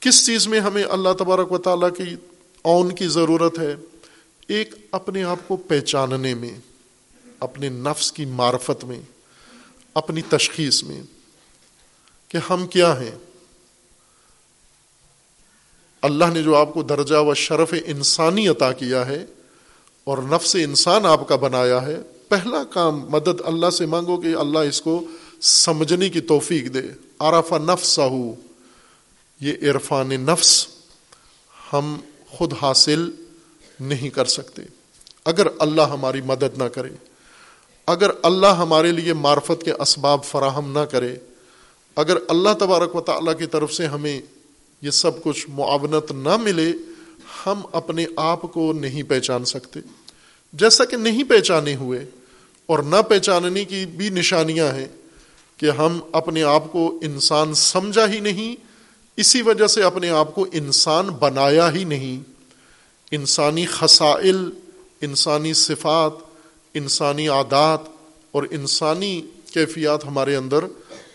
کس 0.00 0.26
چیز 0.26 0.48
میں 0.48 0.60
ہمیں 0.60 0.84
اللہ 0.84 1.08
تبارک 1.18 1.52
و 1.52 1.58
تعالیٰ 1.58 1.88
کی 1.96 2.16
اون 2.62 2.94
کی 2.94 3.08
ضرورت 3.08 3.58
ہے؟ 3.58 3.74
ایک 4.48 4.74
اپنے 4.90 5.24
آپ 5.24 5.48
کو 5.48 5.56
پہچاننے 5.56 6.34
میں، 6.34 6.58
اپنے 7.40 7.68
نفس 7.68 8.12
کی 8.12 8.24
معرفت 8.24 8.84
میں، 8.84 9.00
اپنی 9.94 10.22
تشخیص 10.22 10.82
میں 10.82 11.02
کہ 12.28 12.38
ہم 12.50 12.66
کیا 12.66 13.00
ہیں۔ 13.00 13.10
اللہ 16.02 16.24
نے 16.32 16.42
جو 16.42 16.56
آپ 16.56 16.74
کو 16.74 16.82
درجہ 16.82 17.16
و 17.16 17.34
شرف 17.34 17.74
انسانی 17.86 18.48
عطا 18.48 18.72
کیا 18.72 19.06
ہے 19.06 19.26
اور 20.04 20.18
نفس 20.18 20.54
انسان 20.54 21.06
آپ 21.06 21.28
کا 21.28 21.36
بنایا 21.36 21.82
ہے، 21.82 21.96
پہلا 22.28 22.64
کام 22.64 23.06
مدد 23.08 23.40
اللہ 23.44 23.70
سے 23.70 23.86
مانگو 23.86 24.20
کہ 24.20 24.34
اللہ 24.34 24.58
اس 24.58 24.82
کو 24.82 25.04
سمجھنے 25.40 26.08
کی 26.08 26.20
توفیق 26.20 26.74
دے۔ 26.74 26.82
عرف 27.18 27.52
نفس 27.52 27.98
یہ 29.40 29.52
عرفان 29.62 30.08
نفس 30.08 30.66
ہم 31.72 31.96
خود 32.28 32.52
حاصل 32.62 33.10
نہیں 33.80 34.10
کر 34.10 34.24
سکتے۔ 34.24 34.62
اگر 35.24 35.46
اللہ 35.58 35.82
ہماری 35.82 36.20
مدد 36.20 36.58
نہ 36.58 36.64
کرے، 36.64 36.88
اگر 37.86 38.10
اللہ 38.22 38.46
ہمارے 38.46 38.92
لیے 38.92 39.12
معرفت 39.12 39.62
کے 39.62 39.72
اسباب 39.72 40.24
فراہم 40.24 40.72
نہ 40.72 40.84
کرے، 40.84 41.16
اگر 41.96 42.16
اللہ 42.28 42.48
تبارک 42.58 42.96
و 42.96 43.00
تعالیٰ 43.00 43.38
کی 43.38 43.46
طرف 43.46 43.72
سے 43.72 43.86
ہمیں 43.86 44.20
یہ 44.82 44.90
سب 44.90 45.22
کچھ 45.22 45.46
معاونت 45.50 46.12
نہ 46.12 46.36
ملے، 46.36 46.72
ہم 47.46 47.60
اپنے 47.72 48.06
آپ 48.16 48.42
کو 48.42 48.72
نہیں 48.72 49.02
پہچان 49.02 49.44
سکتے۔ 49.44 49.80
جیسا 50.52 50.84
کہ 50.84 50.96
نہیں 50.96 51.24
پہچانے 51.24 51.76
ہوئے 51.76 52.04
اور 52.66 52.78
نہ 52.78 53.02
پہچاننے 53.08 53.64
کی 53.64 53.86
بھی 53.86 54.08
نشانیاں 54.08 54.74
ہیں 54.74 54.88
کہ 55.56 55.70
ہم 55.70 56.00
اپنے 56.12 56.42
آپ 56.42 56.72
کو 56.72 56.98
انسان 57.02 57.54
سمجھا 57.54 58.06
ہی 58.06 58.20
نہیں 58.20 58.67
اسی 59.18 59.42
وجہ 59.42 59.66
سے 59.66 59.82
اپنے 59.82 60.10
آپ 60.10 60.34
کو 60.34 60.46
انسان 60.52 61.06
بنایا 61.06 61.72
ہی 61.72 61.84
نہیں۔ 61.84 62.20
انسانی 63.10 63.66
خسائل 63.66 64.50
انسانی 65.00 65.52
صفات، 65.52 66.12
انسانی 66.74 67.28
عادات 67.28 67.80
اور 68.32 68.42
انسانی 68.50 69.22
کیفیات 69.52 70.04
ہمارے 70.04 70.36
اندر 70.36 70.64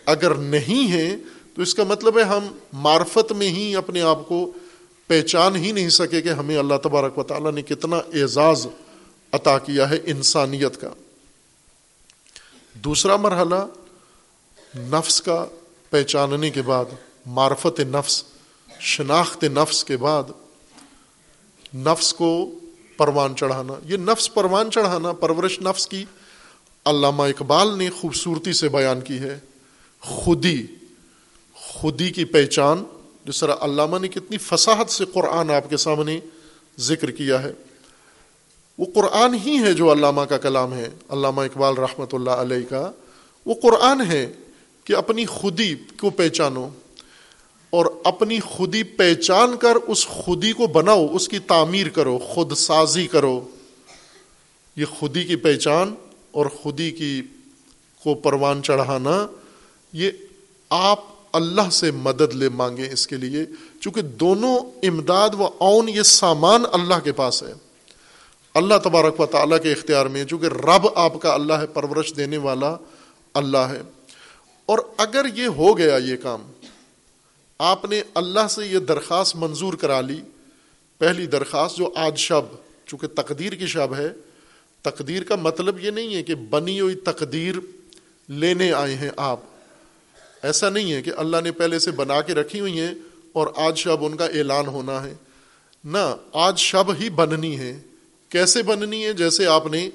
اگر 0.06 0.36
نہیں 0.36 0.88
ہیں، 0.88 1.18
تو 1.56 1.62
اس 1.62 1.76
کا 1.76 1.84
مطلب 1.84 2.18
ہے 2.18 2.24
ہم 2.24 2.48
معرفت 2.74 3.32
میں 3.32 3.50
ہی 3.50 3.76
اپنے 3.76 4.02
آپ 4.02 4.28
کو 4.28 4.52
پہچان 5.08 5.56
ہی 5.56 5.72
نہیں 5.72 5.90
سکے 5.90 6.22
کہ 6.22 6.30
ہمیں 6.30 6.58
اللہ 6.58 6.76
تبارک 6.84 7.18
و 7.18 7.24
تعالیٰ 7.24 7.52
نے 7.52 7.62
کتنا 7.62 7.96
اعزاز 7.96 8.68
عطا 9.32 9.58
کیا 9.58 9.90
ہے 9.90 9.98
انسانیت 10.06 10.82
کا۔ 10.82 10.90
دوسرا 12.74 13.16
مرحلہ، 13.16 13.66
نفس 14.76 15.22
کا 15.22 15.46
پہچاننے 15.90 16.50
کے 16.50 16.62
بعد۔ 16.62 16.86
معرفت 17.26 17.80
نفس، 17.80 18.24
شناخت 18.80 19.44
نفس 19.44 19.84
کے 19.84 19.98
بعد 19.98 20.24
نفس 21.76 22.14
کو 22.14 22.60
پروان 22.98 23.36
چڑھانا۔ 23.36 23.74
یہ 23.86 23.98
نفس 23.98 24.34
پروان 24.34 24.72
چڑھانا، 24.72 25.12
پرورش 25.12 25.60
نفس 25.62 25.88
کی 25.88 26.06
علامہ 26.86 27.24
اقبال 27.24 27.78
نے 27.78 27.90
خوبصورتی 27.90 28.54
سے 28.54 28.70
بیان 28.70 29.02
کی 29.02 29.20
ہے۔ 29.20 29.40
خودی 30.00 30.68
خودی 31.56 32.10
کی 32.10 32.26
پہچان، 32.26 32.84
جس 33.26 33.40
طرح 33.40 33.56
علامہ 33.62 34.00
نے 34.00 34.08
کتنی 34.08 34.38
فصاحت 34.38 34.90
سے 34.90 35.06
قرآن 35.14 35.52
آپ 35.52 35.70
کے 35.70 35.78
سامنے 35.78 36.20
ذکر 36.80 37.12
کیا 37.12 37.44
ہے۔ 37.44 37.52
وہ 38.78 38.86
قرآن 38.96 39.34
ہی 39.34 39.58
ہے 39.64 39.74
جو 39.74 39.92
علامہ 39.92 40.22
کا 40.22 40.38
کلام 40.38 40.74
ہے۔ 40.74 40.90
علامہ 41.10 41.42
اقبال 41.42 41.74
رحمۃ 41.74 42.14
اللہ 42.14 42.30
علیہ 42.30 42.70
کا 42.70 42.92
وہ 43.46 43.54
قرآن 43.64 44.02
ہے 44.02 44.32
کہ 44.84 44.96
اپنی 44.96 45.26
خودی 45.26 45.76
کو 46.00 46.10
پہچانو۔ 46.10 46.70
اور 47.74 47.86
اپنی 48.04 48.40
خودی 48.40 48.84
پہچان 48.84 49.58
کر 49.58 49.76
اس 49.88 50.08
خودی 50.08 50.52
کو 50.52 50.68
بناؤ، 50.68 51.08
اس 51.12 51.28
کی 51.28 51.40
تعمیر 51.40 51.90
کرو، 51.90 52.18
خود 52.18 52.54
سازی 52.54 53.08
کرو۔ 53.08 53.48
یہ 54.76 54.86
خودی 54.86 55.24
کی 55.24 55.36
پہچان 55.36 55.94
اور 56.32 56.46
خودی 56.46 56.92
کی 56.92 57.22
کو 58.04 58.16
پروان 58.16 58.64
چڑھانا، 58.64 59.28
یہ 59.94 60.12
آپ 60.70 61.00
اللہ 61.34 61.70
سے 61.72 61.92
مدد 61.92 62.36
لے 62.36 62.50
مانگیں 62.50 62.90
اس 62.92 63.08
کے 63.08 63.16
لیے۔ 63.16 63.46
چونکہ 63.82 64.02
دونوں 64.02 64.60
امداد 64.84 65.30
و 65.40 65.50
اون 65.58 65.90
یہ 65.90 66.02
سامان 66.02 66.64
اللہ 66.74 67.00
کے 67.04 67.12
پاس 67.12 67.44
ہے۔ 67.44 67.54
اللہ 68.54 68.76
تبارک 68.84 69.20
و 69.20 69.26
تعالیٰ 69.26 69.62
کے 69.64 69.72
اختیار 69.72 70.06
میں، 70.06 70.26
چونکہ 70.26 70.46
رب 70.46 70.88
آپ 70.96 71.22
کا 71.22 71.34
اللہ 71.34 71.54
ہے، 71.54 71.68
پرورش 71.68 72.14
دینے 72.16 72.38
والا 72.38 72.76
اللہ 73.34 73.58
ہے۔ 73.58 73.82
اور 74.66 74.80
اگر 74.98 75.26
یہ 75.36 75.48
ہو 75.48 75.78
گیا 75.78 75.98
یہ 75.98 76.16
کام 76.24 76.42
آپ 77.64 77.86
نے 77.86 78.02
اللہ 78.14 78.48
سے 78.50 78.66
یہ 78.66 78.80
درخواست 78.80 79.36
منظور 79.36 79.74
کرا 79.74 80.02
لی۔ 80.02 80.22
پہلی 80.98 81.26
درخواست 81.26 81.78
جو 81.78 81.94
آج 81.96 82.18
شب، 82.18 82.42
چونکہ 82.86 83.08
تقدیر 83.08 83.54
کی 83.54 83.68
شب 83.68 83.96
ہے، 83.98 84.10
تقدیر 84.82 85.24
کا 85.24 85.36
مطلب 85.36 85.80
یہ 85.80 85.92
نہیں 85.92 86.16
ہے 86.16 86.24
کہ 86.24 86.36
بنی 86.36 86.80
ہوئی 86.80 86.96
تقدیر 86.96 87.56
لینے 88.28 88.72
آئے 88.72 88.96
ہیں 88.96 89.10
آپ۔ 89.18 89.40
ایسا 90.44 90.70
نہیں 90.70 90.94
ہے 90.94 91.02
کہ 91.02 91.12
اللہ 91.18 91.38
نے 91.44 91.52
پہلے 91.52 91.80
سے 91.80 91.92
بنا 91.92 92.22
کے 92.22 92.34
رکھی 92.34 92.60
ہوئی 92.60 92.80
ہیں 92.80 92.94
اور 93.34 93.48
آج 93.56 93.78
شب 93.78 94.06
ان 94.06 94.18
کا 94.18 94.26
اعلان 94.26 94.68
ہونا 94.68 95.04
ہے۔ 95.04 95.14
نہ، 95.84 96.16
آج 96.34 96.60
شب 96.60 96.92
ہی 97.00 97.10
بننی 97.10 97.60
ہے۔ 97.60 97.80
کیسے 98.30 98.64
بننی 98.64 99.06
ہے؟ 99.06 99.14
جیسے 99.14 99.48
آپ 99.48 99.68
نے 99.68 99.90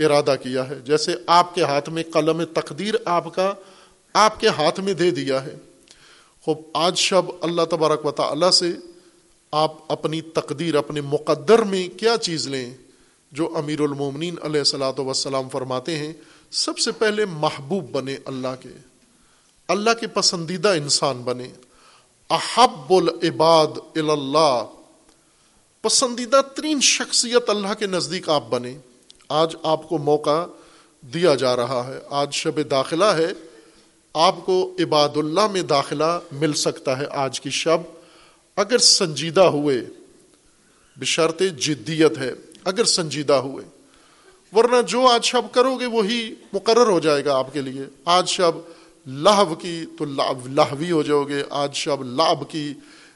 ارادہ 0.00 0.34
کیا 0.42 0.68
ہے۔ 0.68 0.78
جیسے 0.84 1.12
آپ 1.26 1.54
کے 1.54 1.62
ہاتھ 1.62 1.90
میں 1.90 2.02
قلم 2.12 2.44
تقدیر 2.44 2.94
آپ 3.04 3.34
کا، 3.34 3.54
آپ 4.12 4.40
کے 4.40 4.48
ہاتھ 4.48 4.80
میں 4.80 4.94
دے 4.94 5.10
دیا 5.10 5.44
ہے۔ 5.44 5.54
خوب 6.48 6.58
آج 6.74 6.98
شب 6.98 7.22
اللہ 7.40 7.62
تبارک 7.70 8.06
و 8.06 8.10
تعالی 8.10 8.52
سے 8.52 8.72
آپ 9.52 9.92
اپنی 9.92 10.20
تقدیر، 10.20 10.74
اپنے 10.74 11.00
مقدر 11.00 11.58
میں 11.58 11.98
کیا 11.98 12.16
چیز 12.16 12.46
لیں؟ 12.46 12.74
جو 13.32 13.52
امیر 13.56 13.80
المومنین 13.80 14.34
علیہ 14.42 14.58
السلاۃ 14.58 14.98
وسلام 14.98 15.48
فرماتے 15.48 15.98
ہیں، 15.98 16.12
سب 16.50 16.78
سے 16.78 16.92
پہلے 16.92 17.24
محبوب 17.24 17.90
بنے 17.90 18.16
اللہ 18.24 18.54
کے 18.60 18.68
اللہ 19.68 19.90
کے 20.00 20.06
پسندیدہ 20.06 20.68
انسان 20.68 21.22
بنے۔ 21.22 21.48
احب 22.30 22.92
العباد 22.92 23.98
اللہ 23.98 24.64
پسندیدہ 25.82 26.40
ترین 26.56 26.80
شخصیت 26.80 27.50
اللہ 27.50 27.74
کے 27.78 27.86
نزدیک 27.86 28.28
آپ 28.28 28.44
بنے۔ 28.50 28.78
آج 29.28 29.56
آپ 29.62 29.88
کو 29.88 29.98
موقع 29.98 30.46
دیا 31.00 31.34
جا 31.34 31.56
رہا 31.56 31.86
ہے۔ 31.86 31.98
آج 32.10 32.34
شب 32.34 32.70
داخلہ 32.70 33.04
ہے۔ 33.04 33.47
آپ 34.14 34.46
کو 34.46 34.76
عباد 34.78 35.08
اللہ 35.16 35.46
میں 35.46 35.62
داخلہ 35.62 36.20
مل 36.32 36.52
سکتا 36.52 36.98
ہے 36.98 37.04
آج 37.10 37.40
کی 37.40 37.50
شب۔ 37.50 37.78
اگر 38.56 38.78
سنجیدہ 38.78 39.40
ہوئے، 39.40 39.80
بشرط 40.96 41.42
جدیت 41.58 42.18
ہے، 42.18 42.32
اگر 42.64 42.84
سنجیدہ 42.84 43.32
ہوئے، 43.32 43.64
ورنہ 44.52 44.82
جو 44.82 45.06
آج 45.06 45.24
شب 45.24 45.42
کرو 45.52 45.76
گے 45.76 45.86
وہی 45.86 46.34
مقرر 46.52 46.86
ہو 46.86 47.00
جائے 47.00 47.24
گا 47.24 47.36
آپ 47.36 47.52
کے 47.52 47.60
لیے۔ 47.60 47.82
آج 48.04 48.28
شب 48.28 48.52
لہو 49.06 49.54
کی 49.54 49.86
تو 49.98 50.04
لاہوی 50.04 50.90
ہو 50.90 51.02
جاؤ 51.02 51.24
گے، 51.24 51.42
آج 51.50 51.74
شب 51.76 52.02
لاب 52.02 52.50
کی 52.50 52.74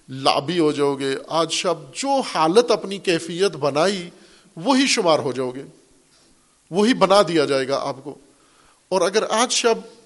لابی 0.09 0.59
ہو 0.59 0.73
جاؤ 0.73 0.95
گے۔ 0.95 1.17
آج 1.29 1.53
شب 1.53 1.95
جو 1.95 2.21
حالت 2.21 2.71
اپنی 2.71 2.99
کیفیت 2.99 3.57
بنائی، 3.57 4.11
وہی 4.57 4.87
شمار 4.87 5.19
ہو 5.19 5.33
جاؤ 5.33 5.51
گے۔ 5.51 5.63
وہی 6.71 6.95
بنا 6.95 7.23
دیا 7.23 7.45
جائے 7.45 7.69
گا 7.69 7.81
آپ 7.83 7.97
کو۔ 8.05 8.15
اور 8.89 9.01
اگر 9.01 9.23
آج 9.31 9.53
شب 9.53 10.02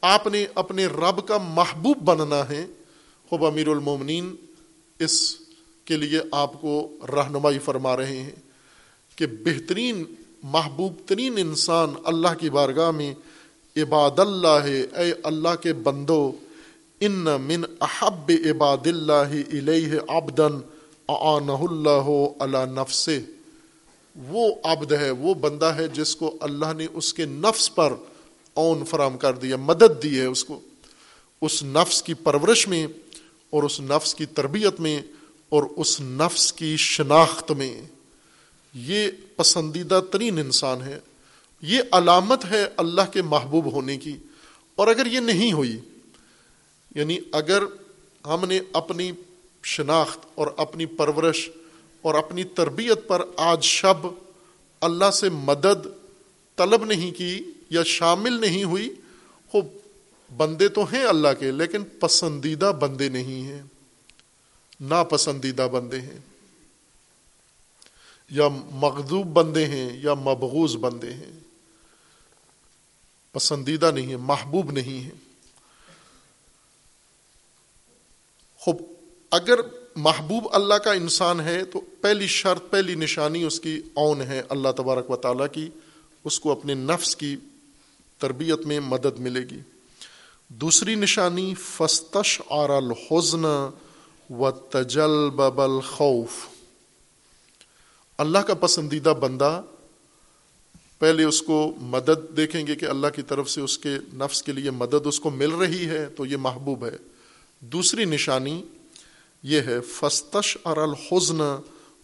آپ 0.00 0.26
نے 0.26 0.46
اپنے 0.54 0.86
رب 0.86 1.28
کا 1.28 1.38
محبوب 1.38 1.98
بننا 1.98 2.48
ہے۔ 2.48 2.66
خوب 3.30 3.46
امیر 3.46 3.68
المومنین، 3.68 4.34
اس 4.98 5.36
کے 5.84 5.96
لیے 5.96 6.20
آپ 6.32 6.60
کو 6.60 6.92
رہنمائی 7.08 7.58
فرما 7.58 7.96
رہے 7.96 8.22
ہیں 8.22 8.30
کہ 9.16 9.26
بہترین، 9.26 10.04
محبوب 10.42 10.92
ترین 11.06 11.34
انسان 11.36 11.92
اللہ 12.04 12.34
کی 12.38 12.50
بارگاہ 12.50 12.90
میں 12.90 13.14
عباد 13.76 14.18
اللہ 14.18 14.58
ہے۔ 14.64 14.80
اے 14.82 15.12
اللہ 15.22 15.54
کے 15.62 15.72
بندو، 15.72 16.32
ان 17.00 17.26
من 17.40 17.64
احب 17.80 18.32
عباد 18.44 18.86
اللہ 18.86 19.32
علیہ 19.52 19.98
آبدن 20.08 20.60
آنہ 21.08 21.52
اللہ 21.52 22.10
اللہ 22.40 22.80
نفس 22.80 23.08
وہ 24.16 24.54
عبد 24.64 24.92
ہے، 24.92 25.10
وہ 25.10 25.34
بندہ 25.34 25.66
ہے 25.66 25.88
جس 25.88 26.16
کو 26.16 26.36
اللہ 26.40 26.72
نے 26.76 26.86
اس 26.92 27.14
کے 27.14 27.24
نفس 27.24 27.74
پر 27.74 27.92
اون 28.56 28.84
فراہم 28.84 29.18
کر 29.18 29.34
دیا 29.34 29.56
مدد 29.56 30.02
دی 30.02 30.20
ہے 30.20 30.26
اس 30.26 30.44
کو۔ 30.44 30.60
اس 31.42 31.62
نفس 31.62 32.02
کی 32.02 32.14
پرورش 32.14 32.68
میں 32.68 32.86
اور 33.50 33.62
اس 33.62 33.80
نفس 33.80 34.14
کی 34.14 34.26
تربیت 34.26 34.80
میں 34.80 35.02
اور 35.48 35.62
اس 35.76 36.00
نفس 36.00 36.52
کی 36.52 36.76
شناخت 36.76 37.52
میں۔ 37.52 37.82
یہ 38.74 39.08
پسندیدہ 39.36 40.00
ترین 40.12 40.38
انسان 40.38 40.82
ہے۔ 40.82 40.98
یہ 41.62 41.82
علامت 41.92 42.44
ہے 42.50 42.66
اللہ 42.76 43.02
کے 43.12 43.22
محبوب 43.22 43.72
ہونے 43.72 43.96
کی۔ 43.96 44.16
اور 44.76 44.86
اگر 44.86 45.06
یہ 45.06 45.20
نہیں 45.20 45.52
ہوئی 45.52 45.78
یعنی 46.94 47.18
اگر 47.32 47.62
ہم 48.26 48.44
نے 48.48 48.60
اپنی 48.72 49.12
شناخت 49.64 50.18
اور 50.34 50.46
اپنی 50.56 50.86
پرورش 50.86 51.50
اور 52.02 52.14
اپنی 52.14 52.44
تربیت 52.44 53.08
پر 53.08 53.22
آج 53.36 53.64
شب 53.64 54.06
اللہ 54.80 55.10
سے 55.10 55.28
مدد 55.28 55.86
طلب 56.56 56.84
نہیں 56.84 57.10
کی 57.10 57.40
یا 57.70 57.82
شامل 57.82 58.32
نہیں 58.32 58.64
ہوئی، 58.64 58.94
وہ 59.54 59.62
بندے 60.36 60.68
تو 60.68 60.84
ہیں 60.84 61.04
اللہ 61.04 61.28
کے، 61.38 61.50
لیکن 61.50 61.84
پسندیدہ 61.84 62.72
بندے 62.80 63.08
نہیں 63.08 63.42
ہیں۔ 63.42 63.62
ناپسندیدہ 64.80 65.68
بندے 65.72 66.00
ہیں۔ 66.00 66.18
یا 68.30 68.48
مغدوب 68.70 69.26
بندے 69.26 69.66
ہیں 69.66 70.00
یا 70.02 70.14
مبغوز 70.14 70.76
بندے 70.76 71.12
ہیں۔ 71.12 71.40
پسندیدہ 73.32 73.90
نہیں 73.94 74.10
ہے 74.10 74.16
محبوب 74.16 74.70
نہیں 74.70 75.04
ہے 75.04 75.10
خوب، 78.58 78.82
اگر 79.30 79.60
محبوب 79.96 80.48
اللہ 80.52 80.74
کا 80.74 80.92
انسان 80.92 81.40
ہے 81.40 81.64
تو 81.64 81.80
پہلی 82.00 82.26
شرط، 82.26 82.62
پہلی 82.70 82.94
نشانی 82.94 83.42
اس 83.42 83.60
کی 83.60 83.82
اون 83.94 84.22
ہے، 84.22 84.42
اللہ 84.48 84.68
تبارک 84.76 85.10
و 85.10 85.16
تعالیٰ 85.16 85.46
کی، 85.52 85.68
اس 86.24 86.40
کو 86.40 86.52
اپنے 86.52 86.74
نفس 86.74 87.16
کی 87.16 87.36
تربیت 88.18 88.66
میں 88.66 88.80
مدد 88.80 89.18
ملے 89.18 89.40
گی۔ 89.40 89.60
دوسری 90.48 90.94
نشانی، 90.94 91.54
فستش 91.54 92.42
اور 92.46 92.70
الحزن 92.70 93.44
و 94.30 94.50
تجل 94.50 95.30
ببل 95.30 95.80
خوف 95.80 96.46
اللہ 98.18 98.38
کا 98.38 98.54
پسندیدہ 98.54 99.14
بندہ 99.20 99.62
پہلے 100.98 101.24
اس 101.24 101.42
کو 101.42 101.74
مدد 101.80 102.36
دیکھیں 102.36 102.66
گے 102.66 102.74
کہ 102.74 102.86
اللہ 102.86 103.06
کی 103.06 103.22
طرف 103.22 103.50
سے 103.50 103.60
اس 103.60 103.78
کے 103.78 103.96
نفس 104.14 104.42
کے 104.42 104.52
لیے 104.52 104.70
مدد 104.70 105.06
اس 105.06 105.20
کو 105.20 105.30
مل 105.30 105.50
رہی 105.50 105.88
ہے 105.88 106.06
تو 106.06 106.26
یہ 106.26 106.36
محبوب 106.36 106.86
ہے۔ 106.86 106.96
دوسری 107.60 108.04
نشانی 108.04 108.62
یہ 109.42 109.60
ہے، 109.60 109.80
فستش 109.80 110.56
اور 110.62 110.76
الحزن 110.76 111.40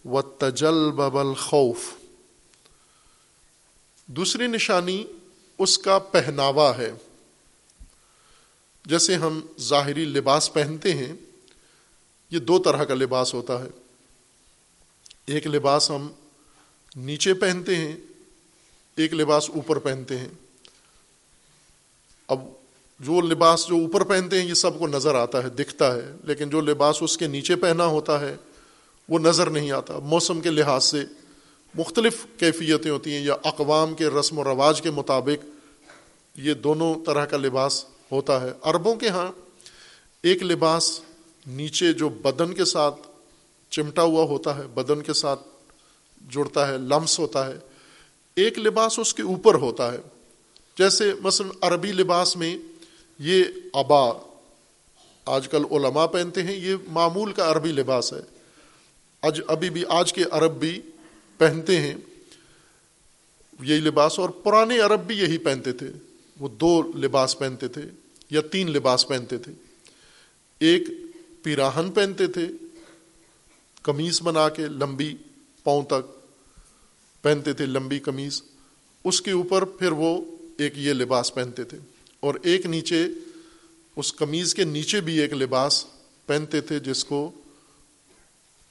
و 0.05 0.21
تجل 0.21 0.91
ببل 0.91 1.33
خوف 1.33 1.77
دوسری 4.05 4.47
نشانی 4.47 5.03
اس 5.57 5.77
کا 5.77 5.99
پہناوا 5.99 6.77
ہے۔ 6.77 6.91
جیسے 8.85 9.15
ہم 9.15 9.41
ظاہری 9.59 10.05
لباس 10.05 10.53
پہنتے 10.53 10.93
ہیں، 10.93 11.13
یہ 12.29 12.39
دو 12.39 12.59
طرح 12.59 12.83
کا 12.83 12.93
لباس 12.93 13.33
ہوتا 13.33 13.63
ہے۔ 13.63 13.67
ایک 15.25 15.47
لباس 15.47 15.91
ہم 15.91 16.07
نیچے 16.95 17.33
پہنتے 17.33 17.75
ہیں، 17.75 17.95
ایک 18.95 19.13
لباس 19.13 19.49
اوپر 19.49 19.79
پہنتے 19.79 20.17
ہیں۔ 20.17 20.27
اب 22.27 22.39
جو 22.99 23.21
لباس 23.21 23.67
جو 23.67 23.75
اوپر 23.75 24.03
پہنتے 24.03 24.41
ہیں، 24.41 24.49
یہ 24.49 24.53
سب 24.53 24.79
کو 24.79 24.87
نظر 24.87 25.15
آتا 25.15 25.43
ہے، 25.43 25.49
دکھتا 25.49 25.95
ہے۔ 25.95 26.11
لیکن 26.23 26.49
جو 26.49 26.61
لباس 26.61 26.97
اس 27.01 27.17
کے 27.17 27.27
نیچے 27.27 27.55
پہنا 27.55 27.85
ہوتا 27.85 28.19
ہے، 28.19 28.35
وہ 29.09 29.19
نظر 29.19 29.49
نہیں 29.49 29.71
آتا۔ 29.71 29.99
موسم 29.99 30.41
کے 30.41 30.49
لحاظ 30.49 30.83
سے 30.83 31.03
مختلف 31.75 32.25
کیفیتیں 32.37 32.91
ہوتی 32.91 33.13
ہیں 33.13 33.21
یا 33.21 33.35
اقوام 33.43 33.93
کے 33.93 34.07
رسم 34.07 34.39
و 34.39 34.43
رواج 34.43 34.81
کے 34.81 34.91
مطابق 34.91 35.45
یہ 36.35 36.53
دونوں 36.53 36.95
طرح 37.05 37.25
کا 37.25 37.37
لباس 37.37 37.85
ہوتا 38.11 38.41
ہے۔ 38.41 38.51
عربوں 38.61 38.95
کے 38.95 39.07
ہاں 39.07 39.31
ایک 40.23 40.43
لباس 40.43 41.01
نیچے 41.47 41.93
جو 41.93 42.09
بدن 42.09 42.53
کے 42.53 42.65
ساتھ 42.65 42.95
چمٹا 43.69 44.01
ہوا 44.01 44.23
ہوتا 44.23 44.57
ہے، 44.57 44.67
بدن 44.67 45.01
کے 45.01 45.13
ساتھ 45.13 45.39
جڑتا 46.29 46.67
ہے، 46.67 46.77
لمس 46.77 47.19
ہوتا 47.19 47.45
ہے، 47.45 47.59
ایک 48.35 48.59
لباس 48.59 48.99
اس 48.99 49.13
کے 49.13 49.21
اوپر 49.21 49.55
ہوتا 49.55 49.93
ہے۔ 49.93 49.97
جیسے 50.77 51.13
مثلا 51.21 51.47
عربی 51.61 51.91
لباس 51.91 52.37
میں 52.37 52.57
یہ 53.19 53.43
ابا، 53.73 54.11
آج 55.25 55.47
کل 55.47 55.63
علماء 55.71 56.05
پہنتے 56.05 56.43
ہیں، 56.43 56.55
یہ 56.55 56.75
معمول 56.87 57.31
کا 57.31 57.51
عربی 57.51 57.71
لباس 57.71 58.13
ہے۔ 58.13 58.21
آج 59.21 59.41
ابھی 59.47 59.69
بھی، 59.69 59.83
آج 59.89 60.13
کے 60.13 60.23
عرب 60.31 60.51
بھی 60.51 60.81
پہنتے 61.37 61.81
ہیں، 61.81 61.95
یہی 63.61 63.79
لباس، 63.79 64.19
اور 64.19 64.29
پرانے 64.29 64.79
عرب 64.79 65.07
بھی 65.07 65.17
یہی 65.17 65.37
پہنتے 65.37 65.71
تھے۔ 65.71 65.91
وہ 66.39 66.47
دو 66.47 66.81
لباس 66.81 67.39
پہنتے 67.39 67.67
تھے 67.67 67.81
یا 68.29 68.41
تین 68.41 68.71
لباس 68.71 69.07
پہنتے 69.07 69.37
تھے۔ 69.37 69.51
ایک 70.59 70.83
پیراہن 71.43 71.91
پہنتے 71.91 72.27
تھے 72.27 72.47
کمیز 73.83 74.21
بنا 74.21 74.49
کے 74.49 74.65
لمبی 74.65 75.15
پاؤں 75.63 75.83
تک 75.83 76.19
پہنتے 77.23 77.53
تھے، 77.53 77.65
لمبی 77.65 77.99
کمیز 77.99 78.41
اس 79.03 79.21
کے 79.21 79.31
اوپر 79.31 79.65
پھر 79.65 79.91
وہ 79.91 80.21
ایک 80.57 80.77
یہ 80.77 80.93
لباس 80.93 81.33
پہنتے 81.33 81.63
تھے۔ 81.63 81.77
اور 82.19 82.35
ایک 82.43 82.65
نیچے، 82.65 83.07
اس 83.95 84.15
قمیض 84.15 84.53
کے 84.53 84.63
نیچے 84.63 85.01
بھی 85.01 85.19
ایک 85.19 85.33
لباس 85.33 85.85
پہنتے 86.25 86.61
تھے، 86.61 86.79
جس 86.79 87.05
کو 87.05 87.31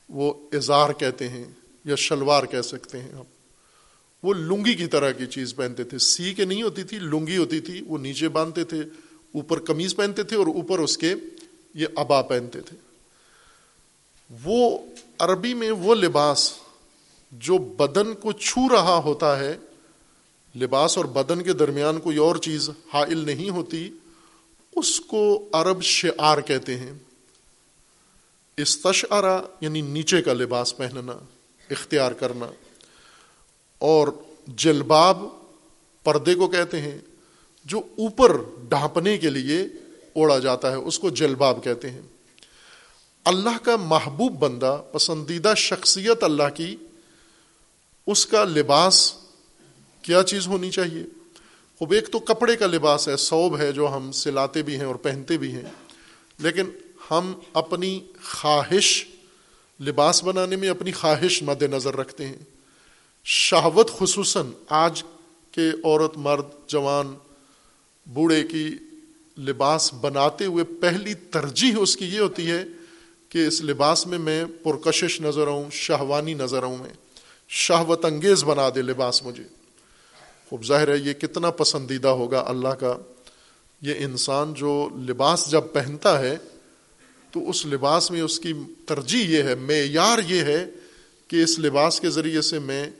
وہ 0.08 0.34
اظہار 0.52 0.92
کہتے 0.92 1.28
ہیں۔ 1.28 1.44
یا 1.84 1.94
شلوار 1.94 2.44
کہہ 2.44 2.62
سکتے 2.62 3.00
ہیں 3.00 3.12
ہم 3.12 3.22
وہ 4.22 4.34
لنگی 4.34 4.74
کی 4.74 4.86
طرح 4.86 5.10
کی 5.10 5.26
چیز 5.26 5.56
پہنتے 5.56 5.84
تھے۔ 5.84 5.98
سی 5.98 6.34
کے 6.34 6.44
نہیں 6.44 6.62
ہوتی 6.62 6.82
تھی، 6.82 6.98
لنگی 6.98 7.36
ہوتی 7.36 7.60
تھی، 7.60 7.82
وہ 7.86 7.98
نیچے 7.98 8.28
باندھتے 8.28 8.64
تھے، 8.64 8.80
اوپر 9.34 9.64
قمیض 9.64 9.94
پہنتے 9.94 10.22
تھے 10.22 10.36
اور 10.36 10.46
اوپر 10.46 10.78
اس 10.78 10.98
کے 10.98 11.14
یہ 11.74 11.86
ابا 11.96 12.22
پہنتے 12.22 12.60
تھے۔ 12.60 12.76
وہ 14.44 14.78
عربی 15.18 15.54
میں 15.54 15.70
وہ 15.70 15.94
لباس 15.94 16.54
جو 17.32 17.58
بدن 17.58 18.14
کو 18.14 18.32
چھو 18.32 18.68
رہا 18.68 18.96
ہوتا 18.96 19.38
ہے، 19.38 19.56
لباس 20.56 20.96
اور 20.96 21.04
بدن 21.04 21.42
کے 21.42 21.52
درمیان 21.52 22.00
کوئی 22.00 22.16
اور 22.16 22.36
چیز 22.36 22.70
حائل 22.94 23.18
نہیں 23.18 23.50
ہوتی، 23.50 23.90
اس 24.76 25.00
کو 25.00 25.48
عرب 25.52 25.82
شعار 25.82 26.40
کہتے 26.40 26.76
ہیں۔ 26.76 26.92
استشعرا 28.56 29.42
یعنی 29.60 29.80
نیچے 29.80 30.22
کا 30.22 30.32
لباس 30.32 30.76
پہننا۔ 30.76 31.24
اختیار 31.72 32.12
کرنا۔ 32.12 32.46
اور 33.78 34.08
جلباب 34.46 35.22
پردے 36.04 36.34
کو 36.34 36.48
کہتے 36.48 36.80
ہیں، 36.80 36.98
جو 37.64 37.78
اوپر 37.78 38.36
ڈھانپنے 38.68 39.18
کے 39.18 39.30
لیے 39.30 39.60
اوڑا 40.12 40.38
جاتا 40.38 40.70
ہے، 40.70 40.76
اس 40.76 40.98
کو 40.98 41.10
جلباب 41.10 41.64
کہتے 41.64 41.90
ہیں۔ 41.90 42.02
اللہ 43.24 43.64
کا 43.64 43.76
محبوب 43.76 44.32
بندہ، 44.38 44.82
پسندیدہ 44.92 45.54
شخصیت 45.56 46.24
اللہ 46.24 46.48
کی، 46.54 46.76
اس 48.06 48.26
کا 48.26 48.44
لباس 48.44 49.14
کیا 50.02 50.22
چیز 50.22 50.46
ہونی 50.46 50.70
چاہیے؟ 50.70 51.02
خوب، 51.78 51.92
ایک 51.92 52.10
تو 52.12 52.18
کپڑے 52.18 52.56
کا 52.56 52.66
لباس 52.66 53.08
ہے 53.08 53.16
صوب 53.16 53.58
ہے، 53.58 53.72
جو 53.72 53.88
ہم 53.96 54.12
سلاتے 54.12 54.62
بھی 54.62 54.76
ہیں 54.76 54.84
اور 54.84 54.94
پہنتے 54.94 55.38
بھی 55.38 55.52
ہیں۔ 55.52 55.62
لیکن 56.38 56.64
ہم 57.10 57.32
اپنی 57.52 58.00
خواہش 58.22 59.06
لباس 59.80 60.24
بنانے 60.24 60.56
میں 60.56 60.68
اپنی 60.68 60.92
خواہش 60.92 61.42
مد 61.42 61.62
نظر 61.62 61.96
رکھتے 61.96 62.26
ہیں۔ 62.26 62.36
شہوت 63.24 63.90
خصوصاً 63.98 64.46
آج 64.68 65.02
کے 65.50 65.70
عورت، 65.84 66.16
مرد، 66.16 66.46
جوان، 66.66 67.14
بوڑھے 68.06 68.44
کی 68.44 68.74
لباس 69.38 69.94
بناتے 69.94 70.44
ہوئے 70.44 70.64
پہلی 70.64 71.14
ترجیح 71.14 71.72
اس 71.78 71.96
کی 71.96 72.04
یہ 72.04 72.20
ہوتی 72.20 72.50
ہے 72.50 72.64
کہ 73.28 73.46
اس 73.46 73.62
لباس 73.62 74.06
میں 74.06 74.18
میں 74.18 74.44
پرکشش 74.62 75.20
نظر 75.20 75.46
آؤں، 75.46 75.64
شہوانی 75.72 76.34
نظر 76.34 76.62
آؤں 76.62 76.76
میں۔ 76.76 76.92
شہوت 77.48 78.04
انگیز 78.04 78.44
بنا 78.44 78.68
دے 78.74 78.82
لباس 78.82 79.22
مجھے۔ 79.22 79.44
خوب 80.48 80.64
ظاہر 80.64 80.88
ہے، 80.88 80.96
یہ 80.96 81.12
کتنا 81.12 81.50
پسندیدہ 81.50 82.08
ہوگا 82.08 82.44
اللہ 82.46 82.68
کا۔ 82.68 82.96
یہ 83.82 83.94
انسان 83.98 84.54
جو 84.54 84.88
لباس 85.08 85.50
جب 85.50 85.62
پہنتا 85.72 86.18
ہے 86.18 86.36
تو 87.32 87.50
اس 87.50 87.66
لباس 87.66 88.10
میں 88.10 88.20
اس 88.20 88.40
کی 88.40 88.52
ترجیح 88.86 89.38
یہ 89.38 89.42
ہے، 89.42 89.54
معیار 89.54 90.18
یہ 90.28 90.42
ہے 90.42 90.66
کہ 91.28 91.42
اس 91.42 91.58
لباس 91.58 92.00
کے 92.00 92.10
ذریعے 92.10 92.42
سے 92.42 92.58
میں 92.58 92.90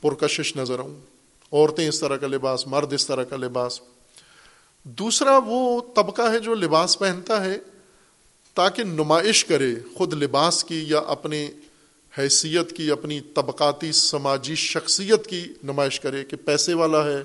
پرکشش 0.00 0.56
نظر 0.56 0.78
آؤں۔ 0.78 1.00
عورتیں 1.52 1.88
اس 1.88 2.00
طرح 2.00 2.16
کا 2.16 2.26
لباس، 2.26 2.66
مرد 2.66 2.92
اس 2.92 3.06
طرح 3.06 3.24
کا 3.24 3.36
لباس۔ 3.36 3.80
دوسرا 4.84 5.38
وہ 5.46 5.80
طبقہ 5.96 6.22
ہے 6.22 6.38
جو 6.38 6.54
لباس 6.54 6.98
پہنتا 6.98 7.44
ہے 7.44 7.58
تاکہ 8.54 8.84
نمائش 8.84 9.44
کرے 9.44 9.74
خود 9.94 10.22
لباس 10.22 10.64
کی 10.64 10.84
یا 10.88 10.98
اپنے 10.98 11.50
حیثیت 12.18 12.76
کی، 12.76 12.90
اپنی 12.90 13.20
طبقاتی 13.20 13.92
سماجی 13.92 14.54
شخصیت 14.54 15.26
کی 15.26 15.44
نمائش 15.64 16.00
کرے 16.00 16.24
کہ 16.24 16.36
پیسے 16.36 16.74
والا 16.74 17.04
ہے 17.04 17.22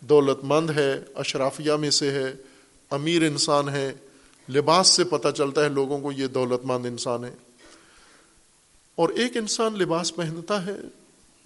دولت 0.00 0.38
مند 0.42 0.70
ہے، 0.70 1.00
اشرافیہ 1.14 1.72
میں 1.72 1.90
سے 1.90 2.10
ہے، 2.10 2.34
امیر 2.90 3.22
انسان 3.22 3.68
ہے۔ 3.68 3.92
لباس 4.48 4.88
سے 4.88 5.04
پتہ 5.04 5.28
چلتا 5.36 5.64
ہے 5.64 5.68
لوگوں 5.68 5.98
کو 5.98 6.12
یہ 6.12 6.26
دولت 6.26 6.60
مند 6.64 6.86
انسان 6.86 7.24
ہے۔ 7.24 7.34
اور 8.94 9.08
ایک 9.08 9.36
انسان 9.36 9.78
لباس 9.78 10.16
پہنتا 10.16 10.66
ہے، 10.66 10.76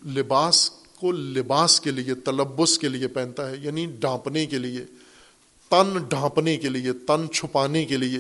لباس 0.07 0.71
کو 0.71 1.13
لباس 1.13 1.81
کے 1.81 1.91
لیے، 1.91 2.15
تلبس 2.15 2.79
کے 2.79 2.89
لیے 2.89 3.09
پہنتا 3.09 3.51
ہے 3.51 3.57
یعنی 3.57 3.87
ڈھانپنے 3.87 4.47
کے 4.47 4.59
لیے، 4.59 4.85
تن 5.69 5.99
ڈھانپنے 6.09 6.57
کے 6.57 6.69
لیے، 6.69 6.93
تن 6.93 7.31
چھپانے 7.33 7.85
کے 7.85 7.97
لیے 7.97 8.19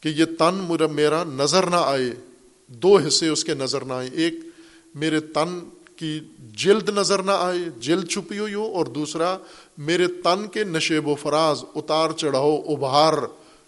کہ 0.00 0.08
یہ 0.08 0.24
تن 0.24 0.76
میرا 0.90 1.24
نظر 1.24 1.66
نہ 1.66 1.76
آئے، 1.76 2.10
دو 2.66 2.98
حصے 2.98 3.28
اس 3.28 3.44
کے 3.44 3.54
نظر 3.54 3.84
نہ 3.84 3.92
آئے۔ 3.92 4.08
ایک، 4.12 4.34
میرے 4.94 5.20
تن 5.20 5.68
کی 5.96 6.20
جلد 6.38 6.88
نظر 6.88 7.22
نہ 7.22 7.30
آئے 7.30 7.58
جلد 7.76 8.08
چھپی 8.08 8.38
ہوئی 8.38 8.54
ہو، 8.54 8.74
اور 8.74 8.86
دوسرا، 8.86 9.38
میرے 9.78 10.06
تن 10.06 10.48
کے 10.48 10.64
نشیب 10.64 11.08
و 11.08 11.14
فراز 11.14 11.64
اتار 11.74 12.10
چڑھاؤ، 12.10 12.56
ابھار، 12.56 13.12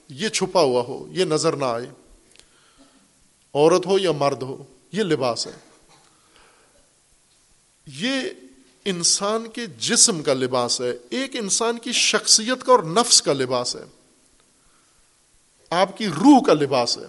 یہ 0.08 0.28
چھپا 0.28 0.60
ہوا 0.60 0.82
ہو، 0.82 1.06
یہ 1.10 1.24
نظر 1.24 1.56
نہ 1.56 1.64
آئے۔ 1.64 1.86
عورت 3.54 3.86
ہو 3.86 3.98
یا 3.98 4.12
مرد 4.12 4.42
ہو، 4.42 4.64
یہ 4.92 5.02
لباس 5.02 5.46
ہے۔ 5.46 5.52
یہ 7.86 8.10
انسان 8.84 9.46
کے 9.46 9.66
جسم 9.78 10.22
کا 10.22 10.34
لباس 10.34 10.80
ہے، 10.80 10.92
ایک 11.10 11.36
انسان 11.36 11.78
کی 11.78 11.92
شخصیت 11.92 12.66
کا 12.66 12.72
اور 12.72 12.82
نفس 12.82 13.22
کا 13.22 13.32
لباس 13.32 13.76
ہے۔ 13.76 13.84
آپ 15.70 15.98
کی 15.98 16.06
روح 16.06 16.42
کا 16.46 16.52
لباس 16.52 16.98
ہے۔ 16.98 17.06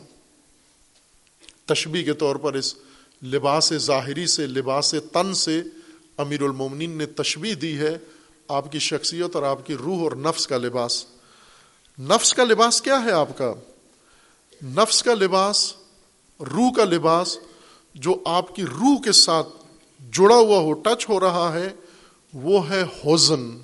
تشبیح 1.66 2.04
کے 2.04 2.14
طور 2.14 2.36
پر 2.36 2.54
اس 2.54 2.76
لباس 3.24 3.74
ظاہری 3.74 4.28
سے، 4.28 4.48
لباس 4.48 4.96
تن 5.14 5.34
سے 5.34 5.62
امیر 6.18 6.42
المومنین 6.42 6.98
نے 6.98 7.06
تشبیح 7.06 7.56
دی 7.62 7.78
ہے 7.78 7.98
آپ 8.48 8.72
کی 8.72 8.80
شخصیت 8.80 9.36
اور 9.36 9.44
آپ 9.44 9.66
کی 9.66 9.76
روح 9.76 10.04
اور 10.04 10.12
نفس 10.12 10.48
کا 10.48 10.58
لباس۔ 10.58 11.06
نفس 12.00 12.34
کا 12.34 12.44
لباس 12.44 12.82
کیا 12.82 13.04
ہے 13.06 13.12
آپ 13.12 13.38
کا؟ 13.38 13.54
نفس 14.64 15.04
کا 15.04 15.14
لباس، 15.14 15.74
روح 16.40 16.72
کا 16.76 16.84
لباس 16.84 17.38
جو 17.96 18.16
آپ 18.26 18.56
کی 18.56 18.64
روح 18.64 19.02
کے 19.04 19.12
ساتھ 19.12 19.48
جڑا 20.12 20.36
ہوا 20.36 20.60
ہو، 20.60 20.74
ٹچ 20.74 21.10
ہو 21.10 21.20
رہا 21.20 21.54
ہے، 21.54 21.70
وہ 22.34 22.70
ہے 22.70 22.84
ہوزن 23.06 23.58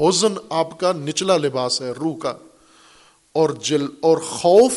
ہوزن 0.00 0.34
آپ 0.50 0.80
کا 0.80 0.92
نچلا 0.92 1.36
لباس 1.36 1.82
ہے، 1.82 1.90
روح 1.90 2.16
کا۔ 2.16 2.34
اور 3.32 3.50
جل، 3.50 3.86
اور 4.00 4.18
خوف 4.18 4.72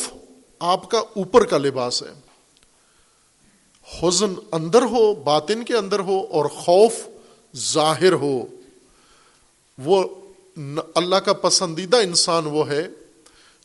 آپ 0.60 0.92
کا 0.92 0.98
اوپر 0.98 1.46
کا 1.46 1.58
لباس 1.58 2.04
ہے۔ 2.04 2.25
حزن 3.86 4.34
اندر 4.52 4.82
ہو، 4.82 5.14
باطن 5.14 5.64
کے 5.64 5.76
اندر 5.76 6.00
ہو 6.00 6.26
اور 6.30 6.46
خوف 6.46 6.94
ظاہر 7.56 8.14
ہو۔ 8.14 8.46
وہ 9.78 10.04
اللہ 10.96 11.16
کا 11.16 11.34
پسندیدہ 11.34 11.98
انسان 11.98 12.46
وہ 12.46 12.70
ہے 12.70 12.88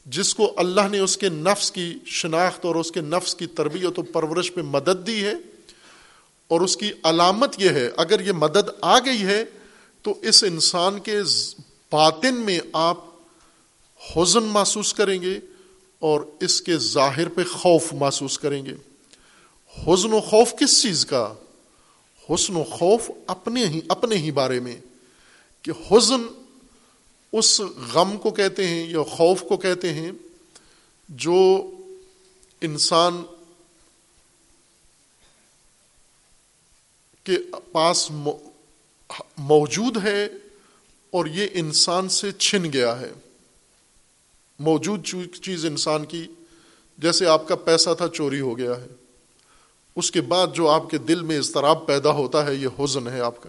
جس 0.06 0.34
کو 0.34 0.52
اللہ 0.56 0.88
نے 0.90 0.98
اس 0.98 1.16
کے 1.16 1.28
نفس 1.28 1.70
کی 1.72 1.94
شناخت 2.06 2.64
اور 2.64 2.74
اس 2.74 2.90
کے 2.92 3.00
نفس 3.00 3.34
کی 3.34 3.46
تربیت 3.46 3.98
و 3.98 4.02
پرورش 4.02 4.54
پہ 4.54 4.62
مدد 4.62 5.06
دی 5.06 5.24
ہے 5.24 5.34
اور 6.48 6.60
اس 6.60 6.76
کی 6.76 6.90
علامت 7.02 7.54
یہ 7.58 7.68
ہے، 7.68 7.88
اگر 7.96 8.20
یہ 8.20 8.32
مدد 8.32 8.68
آ 8.80 8.98
گئی 8.98 9.22
ہے 9.22 9.44
تو 10.02 10.14
اس 10.22 10.44
انسان 10.44 10.98
کے 10.98 11.18
باطن 11.92 12.34
میں 12.34 12.58
آپ 12.72 12.98
حزن 14.00 14.42
محسوس 14.42 14.94
کریں 14.94 15.20
گے 15.22 15.38
اور 15.98 16.20
اس 16.40 16.60
کے 16.62 16.76
ظاہر 16.76 17.28
پہ 17.28 17.44
خوف 17.52 17.92
محسوس 17.92 18.38
کریں 18.38 18.66
گے۔ 18.66 18.74
حزن 19.78 20.12
و 20.12 20.20
خوف 20.20 20.54
کس 20.60 20.82
چیز 20.82 21.06
کا؟ 21.06 21.34
حسن 22.34 22.56
و 22.56 22.64
خوف 22.64 23.10
اپنے 23.26 23.66
ہی 23.66 23.80
اپنے 23.88 24.16
ہی 24.16 24.30
بارے 24.30 24.60
میں۔ 24.60 24.80
کہ 25.62 25.72
حزن 25.90 26.22
اس 27.32 27.60
غم 27.92 28.16
کو 28.16 28.30
کہتے 28.30 28.66
ہیں 28.66 28.90
یا 28.90 29.02
خوف 29.02 29.42
کو 29.48 29.56
کہتے 29.56 29.94
ہیں 29.94 30.12
جو 31.08 31.62
انسان 32.60 33.22
کے 37.24 37.38
پاس 37.72 38.10
موجود 39.38 39.96
ہے 40.04 40.28
اور 41.10 41.26
یہ 41.26 41.46
انسان 41.52 42.08
سے 42.08 42.32
چھن 42.32 42.72
گیا 42.72 43.00
ہے۔ 43.00 43.12
موجود 44.58 45.06
چیز 45.42 45.64
انسان 45.64 46.04
کی، 46.04 46.26
جیسے 46.98 47.26
آپ 47.26 47.48
کا 47.48 47.56
پیسہ 47.56 47.90
تھا، 47.94 48.08
چوری 48.08 48.40
ہو 48.40 48.58
گیا 48.58 48.72
ہے۔ 48.72 48.99
اس 49.96 50.10
کے 50.10 50.20
بعد 50.20 50.46
جو 50.54 50.70
آپ 50.70 50.90
کے 50.90 50.98
دل 50.98 51.22
میں 51.22 51.38
اضطراب 51.38 51.86
پیدا 51.86 52.10
ہوتا 52.10 52.46
ہے، 52.46 52.54
یہ 52.54 52.68
حزن 52.78 53.08
ہے 53.08 53.20
آپ 53.20 53.42
کا۔ 53.42 53.48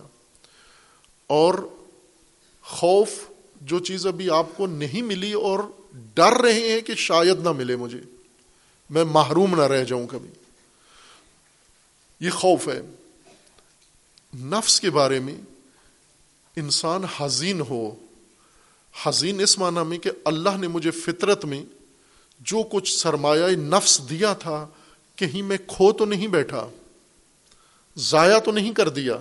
اور 1.28 1.54
خوف 2.64 3.10
جو 3.62 3.80
چیز 3.80 4.08
ابھی 4.08 4.30
آپ 4.30 4.46
کو 4.58 4.68
نہیں 4.68 5.02
ملی 5.02 5.34
اور 5.34 5.60
ڈر 6.16 6.34
رہے 6.42 6.72
ہیں 6.72 6.82
کہ 6.82 6.96
شاید 6.96 7.39
نہ 7.39 7.52
ملے 7.52 7.76
مجھے، 7.76 8.02
میں 8.89 9.04
محروم 9.04 9.56
نہ 9.56 9.62
رہ 9.62 9.84
جاؤں 9.84 10.08
کبھی۔ 10.08 10.30
یہ 12.20 12.30
خوف 12.30 12.68
ہے۔ 12.68 12.82
نفس 14.38 14.82
کے 14.82 14.89
بارے 14.89 15.20
میں 15.20 15.36
انسان 16.56 17.02
حزین 17.18 17.62
ہو، 17.62 17.96
حزین 19.04 19.42
اس 19.42 19.58
معنی 19.58 19.88
میں 19.88 19.98
کہ 19.98 20.12
اللہ 20.26 20.58
نے 20.58 20.68
مجھے 20.68 20.92
فطرت 20.92 21.46
میں 21.46 21.64
جو 22.39 22.64
کچھ 22.72 22.98
سرمایہ 22.98 23.48
نفس 23.48 24.10
دیا 24.10 24.34
تھا 24.34 24.68
کہیں 25.22 25.41
میں 25.41 25.57
کھو 25.67 25.91
تو 25.91 26.05
نہیں 26.05 26.28
بیٹھا، 26.28 26.69
ضائع 27.97 28.39
تو 28.39 28.51
نہیں 28.51 28.74
کر 28.74 28.89
دیا۔ 28.89 29.17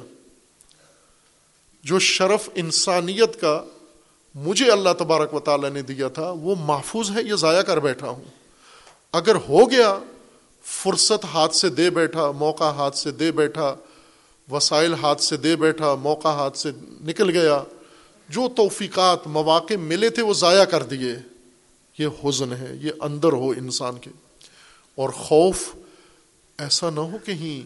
جو 1.85 1.99
شرف 1.99 2.49
انسانیت 2.55 3.41
کا 3.41 3.65
مجھے 4.35 4.71
اللہ 4.71 4.89
تبارک 4.99 5.35
و 5.35 5.41
تعالی 5.41 5.69
نے 5.69 5.83
دیا 5.83 6.09
تھا، 6.09 6.31
وہ 6.31 6.55
محفوظ 6.59 7.11
ہے 7.11 7.23
یہ 7.23 7.35
ضائع 7.35 7.63
کر 7.63 7.79
بیٹھا 7.79 8.09
ہوں۔ 8.09 8.25
اگر 9.13 9.35
ہو 9.35 9.71
گیا، 9.71 9.99
فرصت 10.63 11.25
ہاتھ 11.25 11.55
سے 11.55 11.69
دے 11.69 11.91
بیٹھا، 11.91 12.31
موقع 12.31 12.65
ہاتھ 12.65 12.97
سے 12.97 13.11
دے 13.11 13.33
بیٹھا، 13.33 13.75
وسائل 14.51 14.95
ہاتھ 14.95 15.23
سے 15.23 15.37
دے 15.37 15.57
بیٹھا، 15.57 15.95
موقع 15.95 16.29
ہاتھ 16.29 16.59
سے 16.59 16.71
نکل 17.03 17.31
گیا، 17.31 17.63
جو 18.29 18.49
توفیقات، 18.57 19.27
مواقع 19.27 19.75
ملے 19.75 20.11
تھے 20.11 20.23
وہ 20.23 20.35
ضائع 20.35 20.65
کر 20.65 20.83
دیے۔ 20.83 21.15
یہ 21.99 22.07
حزن 22.25 22.53
ہے، 22.53 22.75
یہ 22.81 22.91
اندر 23.01 23.33
ہو 23.33 23.51
انسان 23.51 23.99
کے۔ 23.99 24.11
اور 24.95 25.11
خوف 25.11 25.75
ایسا 26.61 26.91
نہ 26.91 27.01
ہو 27.01 27.19
کہیں 27.25 27.63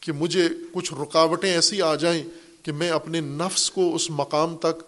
کہ 0.00 0.12
مجھے 0.12 0.48
کچھ 0.72 0.94
رکاوٹیں 0.94 1.52
ایسی 1.52 1.82
آ 1.82 1.94
جائیں 1.94 2.22
کہ 2.62 2.72
میں 2.72 2.90
اپنے 2.90 3.20
نفس 3.20 3.70
کو 3.70 3.94
اس 3.94 4.10
مقام 4.10 4.56
تک 4.56 4.82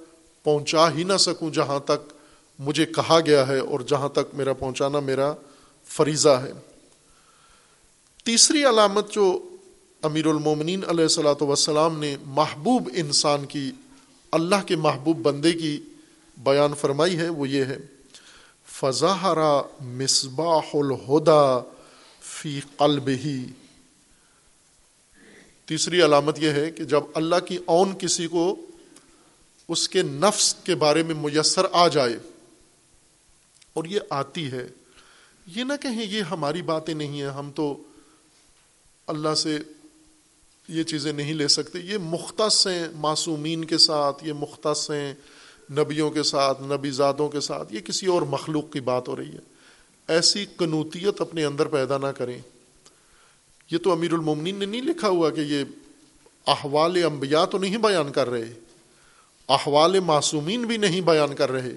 پہنچا 0.45 0.93
ہی 0.95 1.03
نہ 1.03 1.17
سکوں 1.17 1.51
جہاں 1.51 1.79
تک 1.81 2.13
مجھے 2.59 2.87
کہا 2.87 3.19
گیا 3.27 3.47
ہے 3.49 3.59
اور 3.59 3.81
جہاں 3.81 4.09
تک 4.09 4.35
میرا 4.35 4.53
پہنچانا 4.53 5.01
میرا 5.01 5.33
فریضہ 5.85 6.29
ہے۔ 6.29 6.53
تیسری 8.25 8.65
علامت 8.65 9.13
جو 9.13 9.49
امیر 10.03 10.27
المومنین 10.27 10.85
علیہ 10.89 11.03
السلاۃ 11.03 11.43
وسلام 11.43 11.99
نے 11.99 12.17
محبوب 12.27 12.89
انسان 12.95 13.45
کی، 13.45 13.71
اللہ 14.33 14.63
کے 14.67 14.77
محبوب 14.77 15.19
بندے 15.19 15.53
کی 15.53 15.81
بیان 16.37 16.75
فرمائی 16.75 17.19
ہے 17.19 17.29
وہ 17.29 17.49
یہ 17.49 17.65
ہے 17.65 17.77
فضاہرا 18.67 19.63
مصباح 19.81 20.71
الہدا 20.75 21.61
فی 22.45 22.61
قلب 22.77 23.09
ہی۔ 23.25 23.39
تیسری 25.69 26.03
علامت 26.05 26.39
یہ 26.39 26.51
ہے 26.51 26.71
کہ 26.71 26.85
جب 26.85 27.05
اللہ 27.15 27.39
کی 27.47 27.57
اون 27.67 27.93
کسی 27.99 28.27
کو 28.29 28.45
اس 29.69 29.89
کے 29.89 30.03
نفس 30.03 30.55
کے 30.65 30.75
بارے 30.75 31.03
میں 31.03 31.15
میسر 31.15 31.67
آ 31.73 31.87
جائے، 31.89 32.17
اور 33.73 33.85
یہ 33.85 34.01
آتی 34.11 34.51
ہے، 34.53 34.67
یہ 35.47 35.65
نہ 35.65 35.73
کہیں 35.83 36.05
یہ 36.05 36.21
ہماری 36.23 36.63
باتیں 36.63 36.93
نہیں 36.95 37.21
ہیں، 37.21 37.31
ہم 37.31 37.51
تو 37.55 37.67
اللہ 39.09 39.35
سے 39.35 39.59
یہ 40.69 40.83
چیزیں 40.83 41.13
نہیں 41.13 41.35
لے 41.35 41.49
سکتے۔ 41.49 41.79
یہ 41.79 41.99
مختص 41.99 42.67
ہیں 42.67 42.87
معصومین 42.97 43.65
کے 43.65 43.79
ساتھ، 43.79 44.25
یہ 44.25 44.33
مختص 44.33 44.91
ہیں 44.91 45.15
نبیوں 45.71 46.11
کے 46.11 46.23
ساتھ، 46.25 46.63
نبی 46.65 46.91
زادوں 46.91 47.29
کے 47.29 47.41
ساتھ، 47.41 47.75
یہ 47.75 47.81
کسی 47.81 48.07
اور 48.07 48.23
مخلوق 48.31 48.73
کی 48.73 48.81
بات 48.83 49.09
ہو 49.09 49.17
رہی 49.17 49.33
ہے۔ 49.33 49.54
ایسی 50.09 50.47
قنوتیت 50.57 51.21
اپنے 51.21 51.45
اندر 51.45 51.67
پیدا 51.67 51.99
نہ 51.99 52.07
کریں۔ 52.07 52.39
یہ 53.71 53.79
تو 53.79 53.93
امیر 53.93 54.13
المومنین 54.13 54.57
نے 54.57 54.67
نہیں 54.67 54.83
لکھا 54.83 55.09
ہوا 55.09 55.31
کہ 55.31 55.41
یہ 55.41 55.65
احوال 56.47 57.05
انبیاء 57.05 57.45
تو 57.45 57.59
نہیں 57.59 57.77
بیان 57.77 58.13
کر 58.13 58.31
رہے، 58.31 58.53
احوال 59.49 60.01
معصومین 60.01 60.63
بھی 60.63 60.77
نہیں 60.77 61.01
بیان 61.01 61.35
کر 61.35 61.53
رہے۔ 61.53 61.77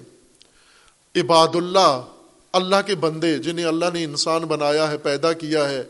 عباد 1.16 1.48
اللہ 1.54 2.04
اللہ 2.52 2.76
کے 2.86 2.94
بندے 2.94 3.38
جنہیں 3.38 3.66
اللہ 3.66 3.84
نے 3.92 4.04
انسان 4.04 4.42
بنایا 4.42 4.90
ہے، 4.90 4.98
پیدا 4.98 5.32
کیا 5.32 5.68
ہے، 5.70 5.84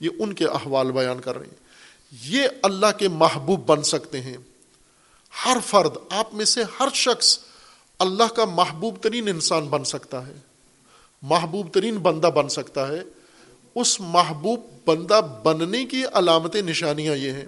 یہ 0.00 0.10
ان 0.18 0.32
کے 0.32 0.44
احوال 0.44 0.92
بیان 0.92 1.20
کر 1.20 1.38
رہے 1.38 1.46
ہیں۔ 1.46 1.64
یہ 2.22 2.48
اللہ 2.62 2.86
کے 2.98 3.08
محبوب 3.08 3.66
بن 3.66 3.82
سکتے 3.82 4.20
ہیں۔ 4.20 4.36
ہر 5.44 5.56
فرد، 5.66 5.96
آپ 6.10 6.34
میں 6.34 6.44
سے 6.44 6.62
ہر 6.80 6.88
شخص 6.94 7.38
اللہ 7.98 8.24
کا 8.24 8.44
محبوب 8.44 8.96
ترین 9.00 9.28
انسان 9.28 9.68
بن 9.68 9.84
سکتا 9.84 10.26
ہے۔ 10.26 10.34
محبوب 11.28 11.68
ترین 11.72 11.96
بندہ 11.96 12.26
بن 12.26 12.48
سکتا 12.48 12.88
ہے۔ 12.88 13.02
اس 13.74 14.00
محبوب 14.00 14.60
بندہ 14.86 15.20
بننے 15.42 15.84
کی 15.84 16.02
علامت 16.12 16.56
نشانیاں 16.56 17.16
یہ 17.16 17.30
ہیں۔ 17.30 17.44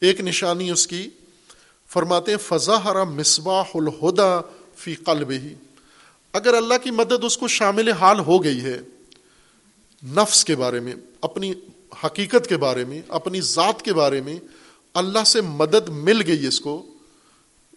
ایک 0.00 0.20
نشانی 0.20 0.70
اس 0.70 0.86
کی، 0.86 1.08
فرماتے 1.88 2.36
فضا 2.36 2.84
ہرا 2.84 3.04
مصباح 3.04 3.64
الہدا 3.74 4.40
فی 4.76 4.94
قلب 4.94 5.30
ہی 5.30 5.54
اگر 6.32 6.54
اللہ 6.54 6.74
کی 6.82 6.90
مدد 6.90 7.24
اس 7.24 7.38
کو 7.38 7.48
شامل 7.48 7.92
حال 7.92 8.20
ہو 8.20 8.44
گئی 8.44 8.60
ہے، 8.60 8.78
نفس 10.06 10.44
کے 10.44 10.56
بارے 10.56 10.80
میں، 10.80 10.94
اپنی 11.20 11.52
حقیقت 12.04 12.48
کے 12.48 12.56
بارے 12.56 12.84
میں، 12.84 13.02
اپنی 13.08 13.40
ذات 13.40 13.82
کے 13.82 13.92
بارے 13.92 14.20
میں 14.20 14.36
اللہ 14.94 15.24
سے 15.24 15.40
مدد 15.40 15.88
مل 15.88 16.22
گئی 16.26 16.46
اس 16.46 16.60
کو، 16.60 16.86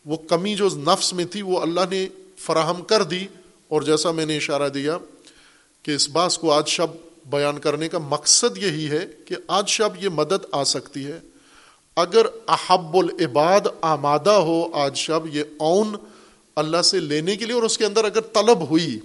وہ 0.06 0.18
کمی 0.18 0.56
جو 0.56 0.70
نفس 0.74 1.14
میں 1.14 1.26
تھی، 1.26 1.42
وہ 1.42 1.60
اللہ 1.60 1.82
نے 1.90 2.08
فراہم 2.38 2.82
کر 2.82 3.04
دی۔ 3.04 3.28
اور 3.70 3.82
جیسا 3.82 4.12
میں 4.12 4.26
نے 4.26 4.38
اشارہ 4.38 4.70
دیا 4.70 4.98
کہ 5.84 5.92
اس 5.92 6.10
بات 6.10 6.38
کو 6.38 6.54
آج 6.54 6.68
شب 6.68 6.88
بیان 7.26 7.60
کرنے 7.60 7.90
کا 7.90 7.98
مقصد 7.98 8.58
یہی 8.58 8.90
ہے 8.90 9.08
کہ 9.26 9.36
آج 9.48 9.70
شب 9.70 10.04
یہ 10.04 10.10
مدد 10.10 10.46
آ 10.52 10.64
سکتی 10.64 11.06
ہے۔ 11.06 11.20
اگر 11.96 12.26
احب 12.48 12.98
العباد 12.98 13.62
آمادہ 13.82 14.30
ہو 14.30 14.70
آج 14.74 14.98
شب 14.98 15.36
یہ 15.36 15.44
اون 15.58 15.96
اللہ 16.56 16.82
سے 16.82 17.00
لینے 17.00 17.36
کے 17.36 17.46
لیے 17.46 17.56
اور 17.56 17.64
اس 17.64 17.78
کے 17.78 17.86
اندر 17.86 18.04
اگر 18.04 18.22
طلب 18.22 18.70
ہوئی، 18.70 19.00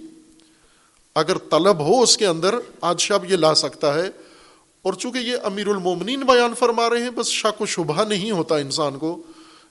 اگر 1.15 1.37
طلب 1.37 1.79
ہو 1.79 2.01
اس 2.01 2.17
کے 2.17 2.25
اندر 2.25 2.55
آج 2.81 2.99
شب 2.99 3.31
یہ 3.31 3.35
لا 3.35 3.55
سکتا 3.55 3.93
ہے۔ 3.93 4.09
اور 4.81 4.93
چونکہ 4.93 5.17
یہ 5.17 5.35
امیر 5.43 5.67
المومنین 5.67 6.19
بیان 6.19 6.53
فرما 6.59 6.89
رہے 6.89 7.01
ہیں، 7.03 7.09
بس 7.09 7.27
شک 7.27 7.61
و 7.61 7.65
شبہ 7.65 8.03
نہیں 8.03 8.31
ہوتا 8.31 8.57
انسان 8.57 8.97
کو 8.97 9.21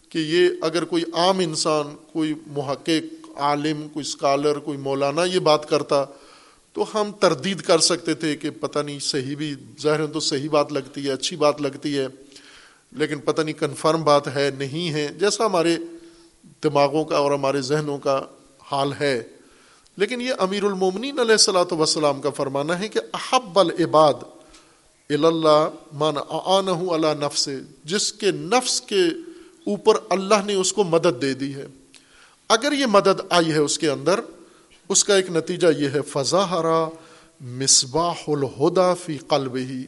کہ 0.08 0.18
یہ 0.18 0.48
اگر 0.60 0.84
کوئی 0.84 1.04
عام 1.12 1.38
انسان، 1.38 1.96
کوئی 2.12 2.34
محقق 2.46 3.23
عالم، 3.36 3.88
کوئی 3.92 4.06
اسکالر 4.06 4.58
کوئی 4.58 4.78
مولانا 4.78 5.24
یہ 5.24 5.38
بات 5.38 5.68
کرتا 5.68 6.04
تو 6.72 6.84
ہم 6.94 7.10
تردید 7.20 7.60
کر 7.60 7.78
سکتے 7.78 8.14
تھے 8.14 8.36
کہ 8.36 8.50
پتہ 8.50 8.78
نہیں 8.78 8.98
صحیح 8.98 9.36
بھی، 9.36 9.54
ظاہر 9.80 10.06
تو 10.06 10.20
صحیح 10.20 10.48
بات 10.50 10.72
لگتی 10.72 11.06
ہے، 11.06 11.12
اچھی 11.12 11.36
بات 11.36 11.60
لگتی 11.60 11.98
ہے، 11.98 12.06
لیکن 12.92 13.18
پتہ 13.18 13.42
نہیں 13.42 13.60
کنفرم 13.60 14.02
بات 14.02 14.28
ہے، 14.28 14.50
نہیں 14.58 14.90
ہے، 14.90 15.08
جیسا 15.18 15.46
ہمارے 15.46 15.76
دماغوں 16.64 17.04
کا 17.04 17.16
اور 17.16 17.32
ہمارے 17.32 17.60
ذہنوں 17.60 17.98
کا 17.98 18.22
حال 18.72 18.92
ہے۔ 19.00 19.22
لیکن 19.96 20.20
یہ 20.20 20.32
امیر 20.38 20.64
المومنین 20.64 21.18
علیہ 21.18 21.32
السلاۃ 21.32 21.72
وسلام 21.72 22.20
کا 22.20 22.30
فرمانا 22.30 22.78
ہے 22.78 22.88
کہ 22.88 23.00
احب 23.14 23.58
العباد 23.58 24.24
اللہ 25.10 25.68
مان 25.92 26.14
اللہ 26.90 27.06
نفس 27.20 27.48
جس 27.84 28.12
کے 28.12 28.30
نفس 28.30 28.80
کے 28.80 29.04
اوپر 29.66 29.94
اللہ 30.10 30.34
نے 30.44 30.54
اس 30.54 30.72
کو 30.72 30.84
مدد 30.84 31.22
دے 31.22 31.34
دی 31.34 31.54
ہے۔ 31.54 31.66
اگر 32.48 32.72
یہ 32.72 32.86
مدد 32.86 33.20
آئی 33.30 33.52
ہے 33.52 33.58
اس 33.58 33.78
کے 33.78 33.88
اندر، 33.90 34.20
اس 34.88 35.04
کا 35.04 35.16
ایک 35.16 35.30
نتیجہ 35.30 35.66
یہ 35.78 35.88
ہے 35.88 36.02
فضا 36.02 36.50
ہرا 36.50 36.88
مصباح 37.40 38.14
الہدا 38.26 38.94
فی 38.94 39.18
قلب 39.18 39.56
ہی 39.56 39.86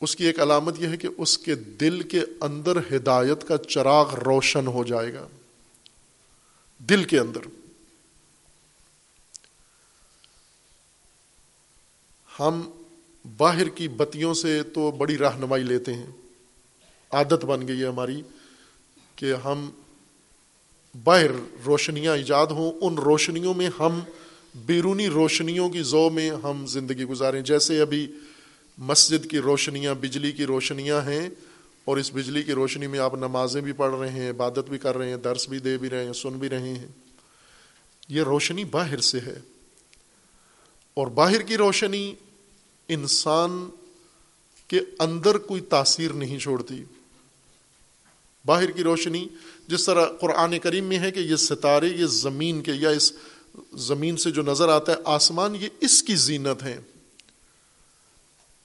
اس 0.00 0.16
کی 0.16 0.24
ایک 0.24 0.40
علامت 0.40 0.74
یہ 0.78 0.88
ہے 0.88 0.96
کہ 0.96 1.08
اس 1.18 1.38
کے 1.38 1.54
دل 1.54 2.02
کے 2.02 2.20
اندر 2.40 2.96
ہدایت 2.96 3.48
کا 3.48 3.56
چراغ 3.58 4.14
روشن 4.14 4.66
ہو 4.66 4.84
جائے 4.84 5.14
گا۔ 5.14 5.26
دل 6.78 7.04
کے 7.04 7.18
اندر۔ 7.18 7.40
ہم 12.40 12.70
باہر 13.36 13.68
کی 13.68 13.88
بتیوں 13.88 14.34
سے 14.34 14.62
تو 14.62 14.90
بڑی 14.90 15.18
رہنمائی 15.18 15.62
لیتے 15.62 15.94
ہیں۔ 15.94 16.06
عادت 17.10 17.44
بن 17.44 17.68
گئی 17.68 17.82
ہے 17.82 17.86
ہماری 17.86 18.22
کہ 19.16 19.34
ہم 19.44 19.70
باہر 21.02 21.30
روشنیاں 21.66 22.16
ایجاد 22.16 22.46
ہوں، 22.46 22.72
ان 22.80 22.94
روشنیوں 22.94 23.54
میں 23.54 23.70
ہم 23.78 24.00
بیرونی 24.54 25.08
روشنیوں 25.08 25.68
کی 25.68 25.82
زو 25.82 26.10
میں 26.10 26.30
ہم 26.30 26.66
زندگی 26.66 27.04
گزاریں۔ 27.04 27.40
جیسے 27.40 27.80
ابھی 27.80 28.12
مسجد 28.78 29.30
کی 29.30 29.38
روشنیاں، 29.38 29.94
بجلی 29.94 30.32
کی 30.32 30.46
روشنیاں 30.46 31.00
ہیں، 31.00 31.28
اور 31.84 31.96
اس 31.96 32.10
بجلی 32.14 32.42
کی 32.42 32.52
روشنی 32.52 32.86
میں 32.86 32.98
آپ 32.98 33.14
نمازیں 33.14 33.60
بھی 33.60 33.72
پڑھ 33.72 33.94
رہے 33.94 34.10
ہیں، 34.10 34.30
عبادت 34.30 34.68
بھی 34.68 34.78
کر 34.78 34.96
رہے 34.96 35.08
ہیں، 35.08 35.16
درس 35.16 35.48
بھی 35.48 35.58
دے 35.58 35.78
بھی 35.78 35.90
رہے 35.90 36.04
ہیں، 36.04 36.12
سن 36.12 36.32
بھی 36.32 36.48
رہے 36.48 36.74
ہیں۔ 36.74 36.86
یہ 38.08 38.22
روشنی 38.22 38.64
باہر 38.64 39.00
سے 39.00 39.18
ہے۔ 39.20 39.38
اور 40.94 41.06
باہر 41.06 41.42
کی 41.42 41.56
روشنی 41.56 42.14
انسان 42.88 43.68
کے 44.68 44.80
اندر 44.98 45.38
کوئی 45.38 45.60
تاثیر 45.60 46.12
نہیں 46.12 46.38
چھوڑتی۔ 46.38 46.84
باہر 48.46 48.70
کی 48.70 48.82
روشنی 48.82 49.28
جس 49.68 49.84
طرح 49.84 50.06
قرآن 50.20 50.58
کریم 50.58 50.84
میں 50.84 50.98
ہے 50.98 51.10
کہ 51.10 51.20
یہ 51.20 51.36
ستارے، 51.36 51.88
یہ 51.88 52.06
زمین 52.06 52.62
کے، 52.62 52.72
یا 52.72 52.90
اس 52.90 53.12
زمین 53.80 54.16
سے 54.16 54.30
جو 54.30 54.42
نظر 54.42 54.68
آتا 54.68 54.92
ہے، 54.92 54.96
آسمان، 55.04 55.56
یہ 55.56 55.68
اس 55.80 56.02
کی 56.02 56.16
زینت 56.16 56.62
ہے 56.62 56.78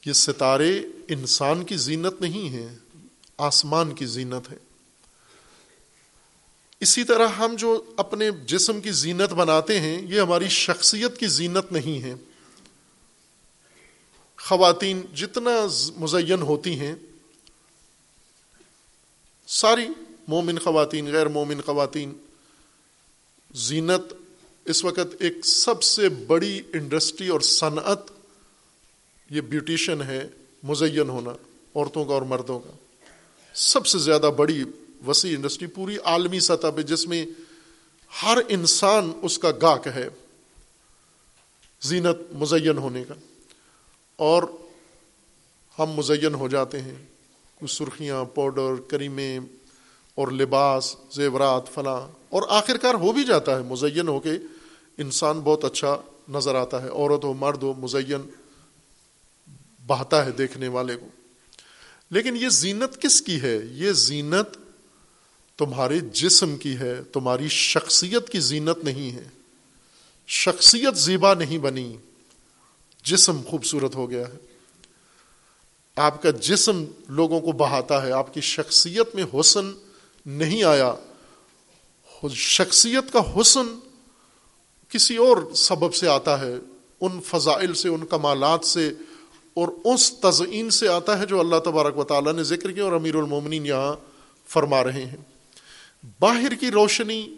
یہ 0.03 0.13
ستارے 0.13 0.71
انسان 1.07 1.63
کی 1.63 1.77
زینت 1.77 2.21
نہیں 2.21 2.49
ہے 2.49 2.67
آسمان 3.37 3.93
کی 3.95 4.05
زینت 4.05 4.49
ہے 4.51 4.57
اسی 6.81 7.03
طرح 7.03 7.27
ہم 7.27 7.55
جو 7.57 7.71
اپنے 7.97 8.29
جسم 8.45 8.79
کی 8.81 8.91
زینت 8.91 9.33
بناتے 9.33 9.79
ہیں، 9.79 10.01
یہ 10.01 10.21
ہماری 10.21 10.47
شخصیت 10.49 11.17
کی 11.17 11.27
زینت 11.27 11.71
نہیں 11.71 12.01
ہے 12.03 12.13
خواتین 14.39 15.01
جتنا 15.15 15.51
مزین 15.97 16.41
ہوتی 16.41 16.79
ہیں، 16.79 16.93
ساری 19.47 19.87
مومن 20.29 20.59
خواتین، 20.59 21.11
غیر 21.11 21.27
مومن 21.27 21.61
خواتین۔ 21.61 22.13
زینت 23.53 24.13
اس 24.65 24.85
وقت 24.85 25.15
ایک 25.19 25.33
سب 25.43 25.83
سے 25.83 26.09
بڑی 26.09 26.61
انڈسٹری 26.73 27.27
اور 27.27 27.39
صنعت، 27.39 27.99
یہ 29.29 29.41
بیوٹیشن 29.41 30.01
ہے، 30.01 30.27
مزین 30.63 31.09
ہونا، 31.09 31.29
عورتوں 31.75 32.05
کا 32.05 32.13
اور 32.13 32.21
مردوں 32.21 32.59
کا۔ 32.59 32.71
سب 33.53 33.87
سے 33.87 33.97
زیادہ 33.97 34.31
بڑی 34.37 34.63
وسیع 35.07 35.35
انڈسٹری، 35.35 35.67
پوری 35.67 35.97
عالمی 36.03 36.39
سطح 36.39 36.67
پہ، 36.75 36.81
جس 36.81 37.07
میں 37.07 37.25
ہر 38.23 38.37
انسان 38.49 39.11
اس 39.21 39.39
کا 39.39 39.51
گاہک 39.61 39.87
ہے۔ 39.95 40.09
زینت 41.81 42.33
مزین 42.33 42.77
ہونے 42.77 43.03
کا۔ 43.03 43.13
اور 44.15 44.43
ہم 45.79 45.89
مزین 45.89 46.33
ہو 46.33 46.47
جاتے 46.47 46.81
ہیں۔ 46.81 46.95
کچھ 47.61 47.71
سرخیاں، 47.71 48.25
پاؤڈر، 48.25 48.75
کریمیں 48.87 49.39
اور 50.15 50.27
لباس، 50.27 50.95
زیورات، 51.11 51.73
فلاں، 51.73 52.19
اور 52.29 52.43
آخر 52.49 52.77
کار 52.77 52.93
ہو 52.93 53.11
بھی 53.11 53.23
جاتا 53.23 53.57
ہے، 53.57 53.63
مزین 53.63 54.07
ہو 54.07 54.19
کے 54.19 54.31
انسان 54.97 55.39
بہت 55.39 55.65
اچھا 55.65 55.97
نظر 56.29 56.55
آتا 56.55 56.81
ہے، 56.81 56.89
عورت 56.89 57.23
ہو، 57.23 57.33
مرد 57.33 57.63
ہو، 57.63 57.73
مزین 57.73 58.21
بہتا 59.87 60.25
ہے 60.25 60.31
دیکھنے 60.31 60.67
والے 60.67 60.95
کو۔ 60.95 61.07
لیکن 62.11 62.37
یہ 62.37 62.49
زینت 62.49 63.01
کس 63.01 63.21
کی 63.21 63.41
ہے؟ 63.41 63.59
یہ 63.71 63.91
زینت 63.91 64.57
تمہارے 65.57 65.99
جسم 65.99 66.57
کی 66.57 66.77
ہے، 66.77 67.03
تمہاری 67.03 67.47
شخصیت 67.47 68.29
کی 68.29 68.39
زینت 68.39 68.83
نہیں 68.83 69.11
ہے۔ 69.11 69.27
شخصیت 70.27 70.97
زیبا 70.97 71.33
نہیں 71.33 71.57
بنی، 71.57 71.97
جسم 73.03 73.41
خوبصورت 73.47 73.95
ہو 73.95 74.09
گیا 74.09 74.27
ہے۔ 74.27 74.37
آپ 75.95 76.23
کا 76.23 76.29
جسم 76.29 76.85
لوگوں 77.09 77.39
کو 77.39 77.51
بہاتا 77.51 78.05
ہے، 78.05 78.11
آپ 78.11 78.33
کی 78.33 78.41
شخصیت 78.41 79.15
میں 79.15 79.23
حسن 79.33 79.71
نہیں 80.29 80.63
آیا 80.63 80.93
شخصیت 82.33 83.13
کا 83.13 83.41
حسن 83.41 83.79
کسی 84.89 85.17
اور 85.17 85.37
سبب 85.55 85.93
سے 85.93 86.07
آتا 86.07 86.41
ہے، 86.41 86.53
ان 87.01 87.19
فضائل 87.25 87.73
سے، 87.73 87.89
ان 87.89 88.05
کمالات 88.05 88.65
سے، 88.65 88.89
اور 89.53 89.67
اس 89.83 90.13
تزئین 90.19 90.69
سے 90.69 90.87
آتا 90.87 91.19
ہے 91.19 91.25
جو 91.25 91.39
اللہ 91.39 91.55
تبارک 91.65 91.97
و 91.97 92.03
تعالیٰ 92.03 92.33
نے 92.33 92.43
ذکر 92.43 92.71
کیا 92.71 92.83
اور 92.83 92.91
امیر 92.91 93.15
المومنین 93.15 93.65
یہاں 93.65 93.95
فرما 94.47 94.83
رہے 94.83 95.05
ہیں۔ 95.05 95.17
باہر 96.19 96.53
کی 96.53 96.71
روشنی 96.71 97.37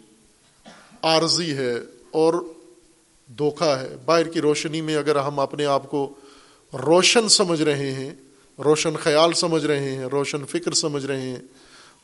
عارضی 1.02 1.52
ہے 1.52 1.74
اور 2.10 2.34
دھوکھا 3.38 3.80
ہے۔ 3.80 3.96
باہر 4.04 4.28
کی 4.28 4.40
روشنی 4.40 4.80
میں 4.80 4.96
اگر 4.96 5.16
ہم 5.16 5.40
اپنے 5.40 5.64
آپ 5.64 5.90
کو 5.90 6.14
روشن 6.72 7.28
سمجھ 7.28 7.62
رہے 7.62 7.92
ہیں، 7.92 8.14
روشن 8.58 8.96
خیال 8.96 9.32
سمجھ 9.32 9.66
رہے 9.66 9.94
ہیں، 9.94 10.04
روشن 10.04 10.46
فکر 10.46 10.72
سمجھ 10.72 11.06
رہے 11.06 11.20
ہیں 11.20 11.38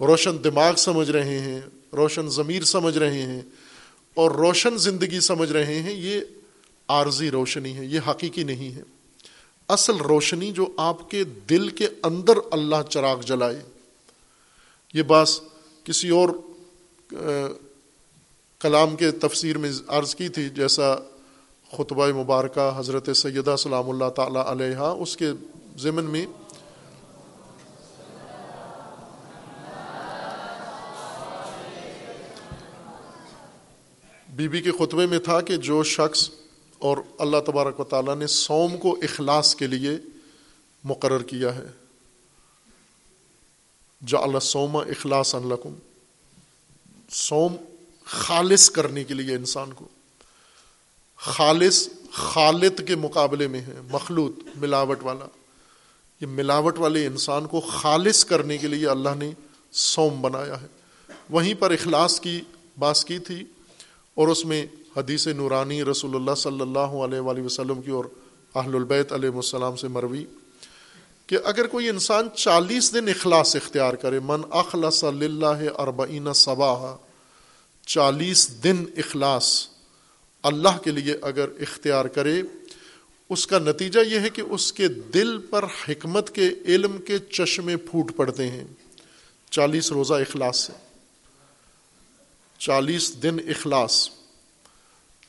روشن 0.01 0.44
دماغ 0.44 0.74
سمجھ 0.74 1.11
رہے 1.11 1.38
ہیں، 1.38 1.61
روشن 1.92 2.28
ضمیر 2.28 2.62
سمجھ 2.62 2.99
رہے 2.99 3.22
ہیں 3.22 3.40
اور 4.14 4.30
روشن 4.30 4.78
زندگی 4.78 5.20
سمجھ 5.20 5.53
رہے 5.53 5.82
ہیں، 5.82 5.92
یہ 5.92 6.20
عارضی 6.88 7.30
روشنی 7.30 7.76
ہے، 7.76 7.84
یہ 7.84 8.01
حقیقی 8.11 8.42
نہیں 8.42 8.76
ہے۔ 8.76 8.82
اصل 9.68 9.96
روشنی 9.96 10.53
جو 10.53 10.66
آپ 10.76 11.11
کے 11.11 11.24
دل 11.24 11.68
کے 11.68 11.88
اندر 12.03 12.38
اللہ 12.51 12.82
چراغ 12.90 13.20
جلائے۔ 13.20 13.62
یہ 14.94 15.03
باس 15.03 15.40
کسی 15.84 16.09
اور 16.09 16.28
کلام 18.59 18.96
کے 18.96 19.11
تفسیر 19.11 19.59
میں 19.59 19.70
عرض 19.86 20.14
کی 20.14 20.28
تھی، 20.28 20.49
جیسا 20.49 20.94
خطبہ 21.76 22.07
مبارکہ 22.07 22.70
حضرت 22.76 23.16
سیدہ 23.16 23.55
سلام 23.59 23.90
اللہ 23.90 24.09
تعالیٰ 24.09 24.46
علیہ 24.46 24.76
اس 24.76 25.16
کے 25.16 25.28
ضمن 25.78 26.05
میں 26.05 26.26
بی 34.39 34.49
بی 34.49 34.61
کے 34.61 34.72
خطبے 34.72 35.07
میں 35.07 35.18
تھا 35.18 35.41
کہ 35.41 35.57
جو 35.57 35.82
شخص 35.82 36.30
اور 36.78 36.97
اللہ 37.18 37.36
تبارک 37.47 37.80
و 37.80 37.84
تعالیٰ 37.84 38.16
نے 38.16 38.26
سوم 38.26 38.76
کو 38.76 38.99
اخلاص 39.03 39.55
کے 39.55 39.66
لیے 39.66 39.91
مقرر 40.84 41.22
کیا 41.22 41.55
ہے۔ 41.55 41.66
جا 44.07 44.18
اللہ 44.18 44.39
سوما 44.39 44.82
اخلاص 44.82 45.34
الکم 45.34 45.74
سوم 47.11 47.57
خالص 48.05 48.70
کرنے 48.70 49.05
کے 49.05 49.14
لیے 49.14 49.34
انسان 49.34 49.72
کو۔ 49.72 49.89
خالص 51.16 51.89
خالد 52.12 52.89
کے 52.89 52.97
مقابلے 52.97 53.49
میں 53.49 53.61
ہے، 53.61 53.80
مخلوط، 53.91 54.34
ملاوٹ 54.57 55.03
والا۔ 55.03 55.26
یہ 56.20 56.26
ملاوٹ 56.26 56.78
والے 56.78 57.07
انسان 57.07 57.47
کو 57.47 57.61
خالص 57.61 58.24
کرنے 58.24 58.59
کے 58.59 58.66
لیے 58.66 58.89
اللہ 58.89 59.14
نے 59.16 59.30
سوم 59.70 60.20
بنایا 60.20 60.61
ہے۔ 60.61 60.66
وہیں 61.30 61.55
پر 61.55 61.70
اخلاص 61.70 62.20
کی 62.20 62.41
باس 62.78 63.05
کی 63.05 63.18
تھی۔ 63.18 63.45
اور 64.19 64.29
اس 64.29 64.45
میں 64.45 64.66
حدیث 64.97 65.27
نورانی 65.27 65.85
رسول 65.85 66.14
اللہ 66.14 66.35
صلی 66.35 66.61
اللہ 66.61 66.79
علیہ 66.79 67.21
وآلہ 67.21 67.41
وسلم 67.41 67.83
کی 67.83 67.91
اور 67.91 68.05
اہل 68.55 68.75
البیت 68.75 69.12
علیہ 69.12 69.31
السلام 69.31 69.77
سے 69.77 69.89
مروی 69.89 70.25
کہ 71.27 71.39
اگر 71.45 71.66
کوئی 71.66 71.89
انسان 71.89 72.29
چالیس 72.35 72.95
دن 72.95 73.09
اخلاص 73.09 73.57
اختیار 73.57 73.95
کرے، 73.95 74.21
من 74.21 74.41
اخلاص 74.51 75.05
اللہ 75.05 75.62
اربعین 75.79 76.33
صباح 76.33 76.97
چالیس 77.87 78.64
دن 78.64 78.85
اخلاص 78.97 79.69
اللہ 80.43 80.79
کے 80.83 80.91
لیے 80.91 81.16
اگر 81.23 81.49
اختیار 81.61 82.05
کرے، 82.05 82.43
اس 83.31 83.47
کا 83.47 83.59
نتیجہ 83.59 84.01
یہ 84.01 84.21
ہے 84.21 84.29
کہ 84.29 84.43
اس 84.43 84.73
کے 84.73 84.89
دل 84.89 85.39
پر 85.39 85.64
حکمت 85.64 86.31
کے 86.31 86.51
علم 86.64 86.99
کے 86.99 87.19
چشمے 87.19 87.77
پھوٹ 87.77 88.12
پڑتے 88.16 88.51
ہیں۔ 88.51 88.64
چالیس 89.51 89.93
روزہ 89.93 90.14
اخلاص 90.14 90.57
سے۔ 90.57 90.88
چالیس 92.59 93.22
دن 93.22 93.36
اخلاص۔ 93.48 94.11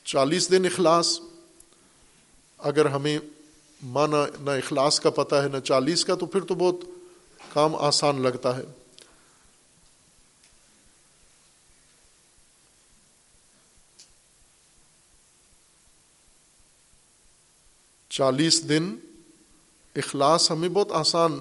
چالیس 0.04 0.50
دن 0.50 0.66
اخلاص، 0.66 1.20
اگر 2.58 2.86
ہمیں 2.86 3.18
مانا 3.82 4.26
نہ 4.40 4.50
اخلاص 4.50 5.00
کا 5.00 5.10
پتہ 5.10 5.34
ہے، 5.34 5.48
نہ 5.48 5.58
چالیس 5.58 6.04
کا، 6.04 6.14
تو 6.14 6.26
پھر 6.26 6.40
تو 6.40 6.54
بہت 6.54 6.74
کام 7.52 7.76
آسان 7.76 8.22
لگتا 8.22 8.56
ہے۔ 8.56 8.62
چالیس 18.10 18.68
دن 18.68 18.96
اخلاص 19.96 20.50
ہمیں 20.50 20.68
بہت 20.68 20.92
آسان 20.92 21.40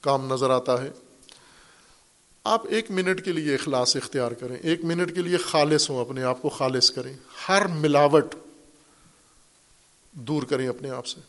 کام 0.00 0.32
نظر 0.32 0.50
آتا 0.50 0.82
ہے۔ 0.82 0.90
آپ 2.44 2.66
ایک 2.66 2.90
منٹ 2.90 3.24
کے 3.24 3.32
لیے 3.32 3.54
اخلاص 3.54 3.96
اختیار 3.96 4.32
کریں، 4.32 4.56
ایک 4.56 4.84
منٹ 4.84 5.14
کے 5.14 5.22
لیے 5.22 5.36
خالص 5.36 5.90
ہوں، 5.90 6.00
اپنے 6.00 6.22
آپ 6.22 6.42
کو 6.42 6.48
خالص 6.48 6.90
کریں۔ 6.90 7.12
ہر 7.48 7.66
ملاوٹ 7.66 8.34
دور 10.12 10.42
کریں 10.42 10.68
اپنے 10.68 10.90
آپ 10.90 11.06
سے۔ 11.06 11.20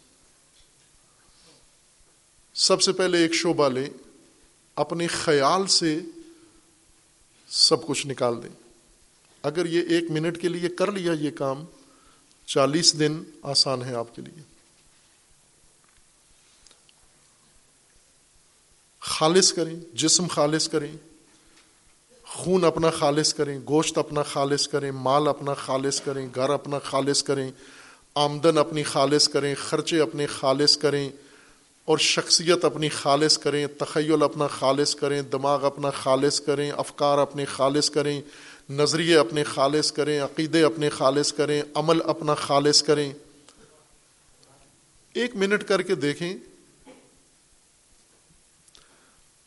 سب 2.53 2.81
سے 2.81 2.91
پہلے 2.91 3.17
ایک 3.17 3.33
شعبہ 3.33 3.69
لیں، 3.69 3.89
اپنے 4.75 5.07
خیال 5.07 5.67
سے 5.67 5.99
سب 7.47 7.87
کچھ 7.87 8.07
نکال 8.07 8.43
دیں۔ 8.43 8.49
اگر 9.43 9.65
یہ 9.65 9.81
ایک 9.89 10.11
منٹ 10.11 10.41
کے 10.41 10.47
لیے 10.47 10.69
کر 10.69 10.91
لیا 10.91 11.11
یہ 11.11 11.31
کام، 11.31 11.65
چالیس 12.45 12.99
دن 12.99 13.23
آسان 13.41 13.83
ہے 13.83 13.95
آپ 13.95 14.15
کے 14.15 14.21
لیے۔ 14.21 14.52
خالص 19.03 19.53
کریں 19.53 19.75
جسم 19.93 20.27
خالص 20.27 20.69
کریں 20.69 20.91
خون 22.27 22.63
اپنا 22.63 22.89
خالص 22.89 23.33
کریں 23.33 23.59
گوشت 23.67 23.97
اپنا 23.97 24.23
خالص 24.23 24.67
کریں 24.67 24.91
مال 24.91 25.27
اپنا 25.27 25.53
خالص 25.53 26.01
کریں 26.01 26.27
گھر 26.35 26.49
اپنا 26.49 26.79
خالص 26.79 27.23
کریں 27.23 27.51
آمدن 28.15 28.57
اپنی 28.57 28.83
خالص 28.83 29.27
کریں 29.29 29.55
خرچے 29.55 29.99
اپنے 29.99 30.25
خالص 30.25 30.77
کریں 30.77 31.09
اور 31.87 31.97
شخصیت 31.97 32.65
اپنی 32.65 32.89
خالص 32.89 33.37
کریں 33.37 33.67
تخیل 33.67 34.23
اپنا 34.23 34.47
خالص 34.47 34.95
کریں 34.95 35.21
دماغ 35.21 35.65
اپنا 35.65 35.89
خالص 35.89 36.39
کریں 36.41 36.71
افکار 36.71 37.17
اپنے 37.17 37.45
خالص 37.45 37.89
کریں 37.89 38.21
نظریے 38.69 39.17
اپنے 39.17 39.43
خالص 39.43 39.91
کریں 39.91 40.19
عقیدے 40.21 40.63
اپنے 40.63 40.89
خالص 40.89 41.33
کریں 41.33 41.61
عمل 41.75 41.99
اپنا 42.05 42.33
خالص 42.33 42.83
کریں 42.83 43.11
ایک 45.15 45.35
منٹ 45.35 45.63
کر 45.63 45.81
کے 45.81 45.95
دیکھیں 45.95 46.33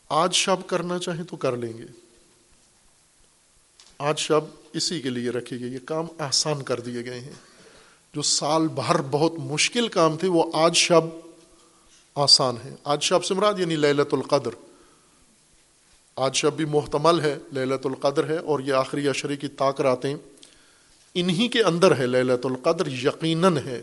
آج 0.09 0.35
شب 0.35 0.57
کرنا 0.67 0.99
چاہیں 0.99 1.25
تو 1.25 1.37
کر 1.37 1.57
لیں 1.57 1.79
گے۔ 1.79 1.85
آج 3.99 4.19
شب 4.19 4.41
اسی 4.73 5.01
کے 5.01 5.11
لیے 5.11 5.31
رکھے 5.31 5.61
گئے۔ 5.61 5.69
یہ 5.69 5.79
کام 5.85 6.07
آسان 6.19 6.63
کر 6.63 6.81
دیے 6.81 7.05
گئے 7.05 7.21
ہیں۔ 7.21 7.33
جو 8.15 8.23
سال 8.23 8.69
بھر 8.69 9.03
بہت 9.03 9.33
مشکل 9.39 9.89
کام 9.89 10.17
تھے، 10.17 10.29
وہ 10.29 10.51
آج 10.55 10.77
شب 10.77 11.03
آسان 12.15 12.57
ہے۔ 12.65 12.75
آج 12.85 13.03
شب 13.03 13.25
سے 13.25 13.35
مراد 13.35 13.55
یعنی 13.59 13.77
للت 13.77 14.15
القدر۔ 14.15 14.51
آج 16.17 16.37
شب 16.37 16.53
بھی 16.53 16.65
محتمل 16.65 17.21
ہے 17.21 17.39
للت 17.55 17.87
القدر 17.87 18.29
ہے، 18.31 18.37
اور 18.37 18.61
یہ 18.61 18.73
آخری 18.73 19.09
اشرے 19.09 19.37
کی 19.37 19.49
طاق 19.49 19.81
راتیں 19.81 20.15
انہی 21.15 21.49
کے 21.49 21.63
اندر 21.63 21.99
ہے۔ 21.99 22.07
للت 22.07 22.47
القدر 22.47 22.87
یقیناً 22.87 23.57
ہے۔ 23.57 23.83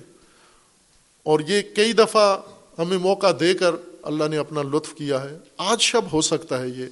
اور 1.24 1.40
یہ 1.40 1.62
کئی 1.76 1.94
دفعہ 1.94 2.38
ہمیں 2.80 2.98
موقع 2.98 3.28
دے 3.40 3.54
کر 3.54 3.76
اللہ 4.04 4.24
نے 4.24 4.38
اپنا 4.38 4.62
لطف 4.62 4.94
کیا 4.94 5.24
ہے۔ 5.24 5.38
آج 5.58 5.82
شب 5.82 6.02
ہو 6.14 6.22
سکتا 6.22 6.62
ہے 6.62 6.68
یہ 6.68 6.86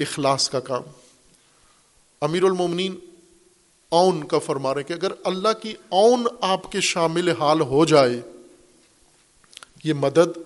اخلاص 0.00 0.50
کا 0.50 0.60
کام۔ 0.60 0.82
امیر 2.20 2.42
المومنین، 2.42 2.94
اون 3.88 4.26
کا 4.26 4.38
فرما 4.38 4.74
رہے 4.74 4.82
کہ 4.82 4.92
اگر 4.92 5.12
اللہ 5.24 5.48
کی 5.62 5.74
اون 5.88 6.26
آپ 6.40 6.72
کے 6.72 6.80
شامل 6.80 7.28
حال 7.28 7.60
ہو 7.60 7.84
جائے، 7.84 8.20
یہ 9.84 9.92
مدد، 9.92 10.38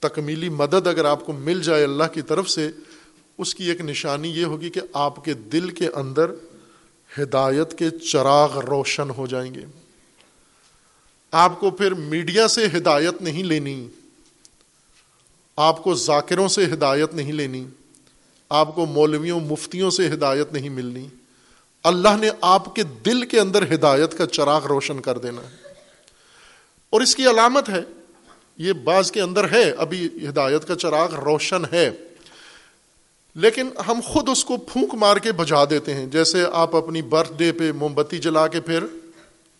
تکمیلی 0.00 0.48
مدد 0.48 0.86
اگر 0.86 1.04
آپ 1.04 1.26
کو 1.26 1.32
مل 1.32 1.62
جائے 1.62 1.84
اللہ 1.84 2.04
کی 2.14 2.22
طرف 2.22 2.50
سے، 2.50 2.70
اس 3.38 3.54
کی 3.54 3.64
ایک 3.64 3.80
نشانی 3.80 4.28
یہ 4.28 4.44
ہوگی 4.44 4.70
کہ 4.70 4.80
آپ 4.92 5.24
کے 5.24 5.34
دل 5.34 5.70
کے 5.70 5.88
اندر 5.88 6.30
ہدایت 7.18 7.78
کے 7.78 7.90
چراغ 7.90 8.58
روشن 8.58 9.10
ہو 9.10 9.26
جائیں 9.26 9.54
گے۔ 9.54 9.64
آپ 11.30 11.60
کو 11.60 11.70
پھر 11.70 11.94
میڈیا 11.94 12.48
سے 12.48 12.66
ہدایت 12.66 13.22
نہیں 13.22 13.42
لینی۔ 13.42 13.88
آپ 15.58 15.84
کو 15.84 15.94
ذاکروں 15.94 16.48
سے 16.48 16.64
ہدایت 16.64 17.14
نہیں 17.14 17.32
لینی، 17.32 17.66
آپ 18.48 18.74
کو 18.74 18.86
مولویوں، 18.86 19.40
مفتیوں 19.40 19.90
سے 19.90 20.08
ہدایت 20.08 20.52
نہیں 20.52 20.68
ملنی۔ 20.68 21.06
اللہ 21.84 22.16
نے 22.20 22.30
آپ 22.40 22.74
کے 22.74 22.82
دل 22.82 23.26
کے 23.26 23.40
اندر 23.40 23.74
ہدایت 23.74 24.18
کا 24.18 24.26
چراغ 24.26 24.66
روشن 24.66 25.00
کر 25.00 25.18
دینا 25.18 25.42
ہے۔ 25.42 25.56
اور 26.90 27.00
اس 27.00 27.16
کی 27.16 27.26
علامت 27.26 27.68
ہے، 27.68 27.82
یہ 28.56 28.72
بعض 28.72 29.10
کے 29.10 29.20
اندر 29.20 29.52
ہے، 29.52 29.70
ابھی 29.70 30.08
ہدایت 30.28 30.64
کا 30.68 30.74
چراغ 30.74 31.14
روشن 31.14 31.62
ہے۔ 31.72 31.90
لیکن 33.34 33.68
ہم 33.88 34.00
خود 34.04 34.28
اس 34.28 34.44
کو 34.44 34.56
پھونک 34.56 34.94
مار 34.94 35.16
کے 35.16 35.32
بجا 35.32 35.64
دیتے 35.70 35.94
ہیں۔ 35.94 36.06
جیسے 36.06 36.44
آپ 36.52 36.76
اپنی 36.76 37.02
برتھ 37.02 37.32
ڈے 37.36 37.52
پہ 37.52 37.72
موم 37.72 37.94
بتی 37.94 38.18
جلا 38.18 38.46
کے 38.46 38.60
پھر 38.60 38.84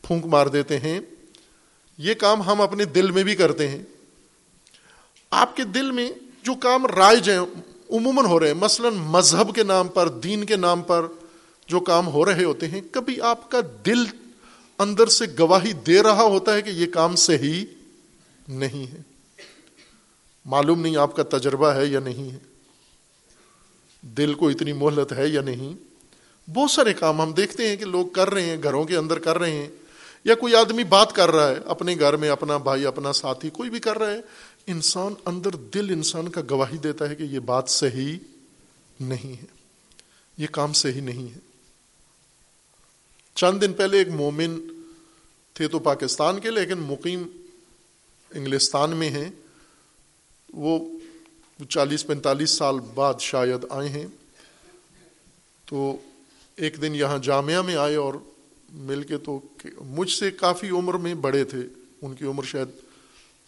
پھونک 0.02 0.26
مار 0.26 0.46
دیتے 0.46 0.78
ہیں۔ 0.78 1.00
یہ 1.98 2.14
کام 2.14 2.42
ہم 2.42 2.60
اپنے 2.60 2.84
دل 2.84 3.10
میں 3.10 3.22
بھی 3.22 3.34
کرتے 3.34 3.68
ہیں۔ 3.68 3.82
آپ 5.30 5.56
کے 5.56 5.64
دل 5.64 5.90
میں 5.90 6.10
جو 6.42 6.54
کام 6.54 6.86
رائج 6.86 7.30
ہیں، 7.30 7.38
عموماً 7.90 8.24
ہو 8.26 8.40
رہے 8.40 8.46
ہیں۔ 8.46 8.54
مثلا 8.54 8.88
مذہب 8.88 9.54
کے 9.54 9.62
نام 9.62 9.88
پر، 9.88 10.08
دین 10.08 10.44
کے 10.44 10.56
نام 10.56 10.82
پر 10.82 11.06
جو 11.66 11.80
کام 11.80 12.06
ہو 12.06 12.24
رہے 12.24 12.44
ہوتے 12.44 12.68
ہیں، 12.68 12.80
کبھی 12.92 13.20
آپ 13.20 13.50
کا 13.50 13.60
دل 13.86 14.04
اندر 14.78 15.06
سے 15.06 15.24
گواہی 15.38 15.72
دے 15.72 16.02
رہا 16.02 16.22
ہوتا 16.22 16.54
ہے 16.54 16.62
کہ 16.62 16.70
یہ 16.70 16.86
کام 16.86 17.16
صحیح 17.16 17.66
نہیں 18.48 18.92
ہے۔ 18.92 19.02
معلوم 20.44 20.80
نہیں 20.80 20.96
آپ 20.96 21.16
کا 21.16 21.22
تجربہ 21.22 21.66
ہے 21.66 21.86
یا 21.86 22.00
نہیں 22.00 22.30
ہے۔ 22.30 22.38
دل 24.02 24.34
کو 24.34 24.48
اتنی 24.48 24.72
مہلت 24.72 25.12
ہے 25.12 25.28
یا 25.28 25.40
نہیں۔ 25.40 25.72
بہت 26.50 26.70
سارے 26.70 26.94
کام 26.94 27.20
ہم 27.20 27.32
دیکھتے 27.32 27.68
ہیں 27.68 27.76
کہ 27.76 27.84
لوگ 27.84 28.06
کر 28.06 28.30
رہے 28.30 28.42
ہیں، 28.42 28.56
گھروں 28.62 28.84
کے 28.84 28.96
اندر 28.96 29.18
کر 29.18 29.38
رہے 29.38 29.50
ہیں، 29.50 29.68
یا 30.24 30.34
کوئی 30.34 30.54
آدمی 30.54 30.84
بات 30.84 31.12
کر 31.12 31.30
رہا 31.30 31.48
ہے، 31.48 31.54
اپنے 31.66 31.96
گھر 32.00 32.16
میں 32.16 32.28
اپنا 32.28 32.56
بھائی، 32.56 32.86
اپنا 32.86 33.12
ساتھی، 33.12 33.50
کوئی 33.50 33.70
بھی 33.70 33.78
کر 33.78 33.98
رہا 33.98 34.10
ہے۔ 34.10 34.20
انسان 34.68 35.14
اندر 35.26 35.50
دل 35.50 35.90
انسان 35.90 36.28
کا 36.28 36.40
گواہی 36.50 36.78
دیتا 36.78 37.10
ہے 37.10 37.14
کہ 37.14 37.22
یہ 37.22 37.38
بات 37.38 37.70
صحیح 37.70 38.18
نہیں 39.00 39.42
ہے۔ 39.42 39.46
یہ 40.36 40.46
کام 40.52 40.72
صحیح 40.72 41.00
نہیں 41.00 41.34
ہے۔ 41.34 41.38
چند 43.34 43.62
دن 43.62 43.72
پہلے 43.72 43.98
ایک 43.98 44.08
مومن 44.08 44.60
تھے 45.52 45.68
تو 45.68 45.78
پاکستان 45.78 46.40
کے، 46.40 46.50
لیکن 46.50 46.78
مقیم 46.78 47.22
انگلستان 48.34 48.90
میں 48.90 49.10
ہیں۔ 49.10 49.30
وہ 50.52 50.98
چالیس 51.68 52.06
پینتالیس 52.06 52.50
سال 52.50 52.80
بعد 52.94 53.14
شاید 53.20 53.66
آئے 53.70 53.88
ہیں۔ 53.88 54.06
تو 55.64 55.96
ایک 56.56 56.82
دن 56.82 56.94
یہاں 56.94 57.18
جامعہ 57.18 57.62
میں 57.62 57.76
آئے 57.76 57.96
اور 57.96 58.14
مل 58.72 59.02
کے 59.02 59.18
تو 59.18 59.40
مجھ 59.80 60.10
سے 60.10 60.30
کافی 60.30 60.70
عمر 60.70 60.94
میں 60.94 61.14
بڑے 61.14 61.44
تھے۔ 61.44 61.60
ان 62.02 62.14
کی 62.14 62.24
عمر 62.24 62.42
شاید 62.42 62.87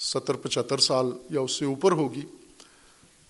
ستر 0.00 0.34
پچہتر 0.34 0.78
سال 0.78 1.06
یا 1.30 1.40
اس 1.40 1.52
سے 1.52 1.64
اوپر 1.64 1.92
ہوگی۔ 1.92 2.20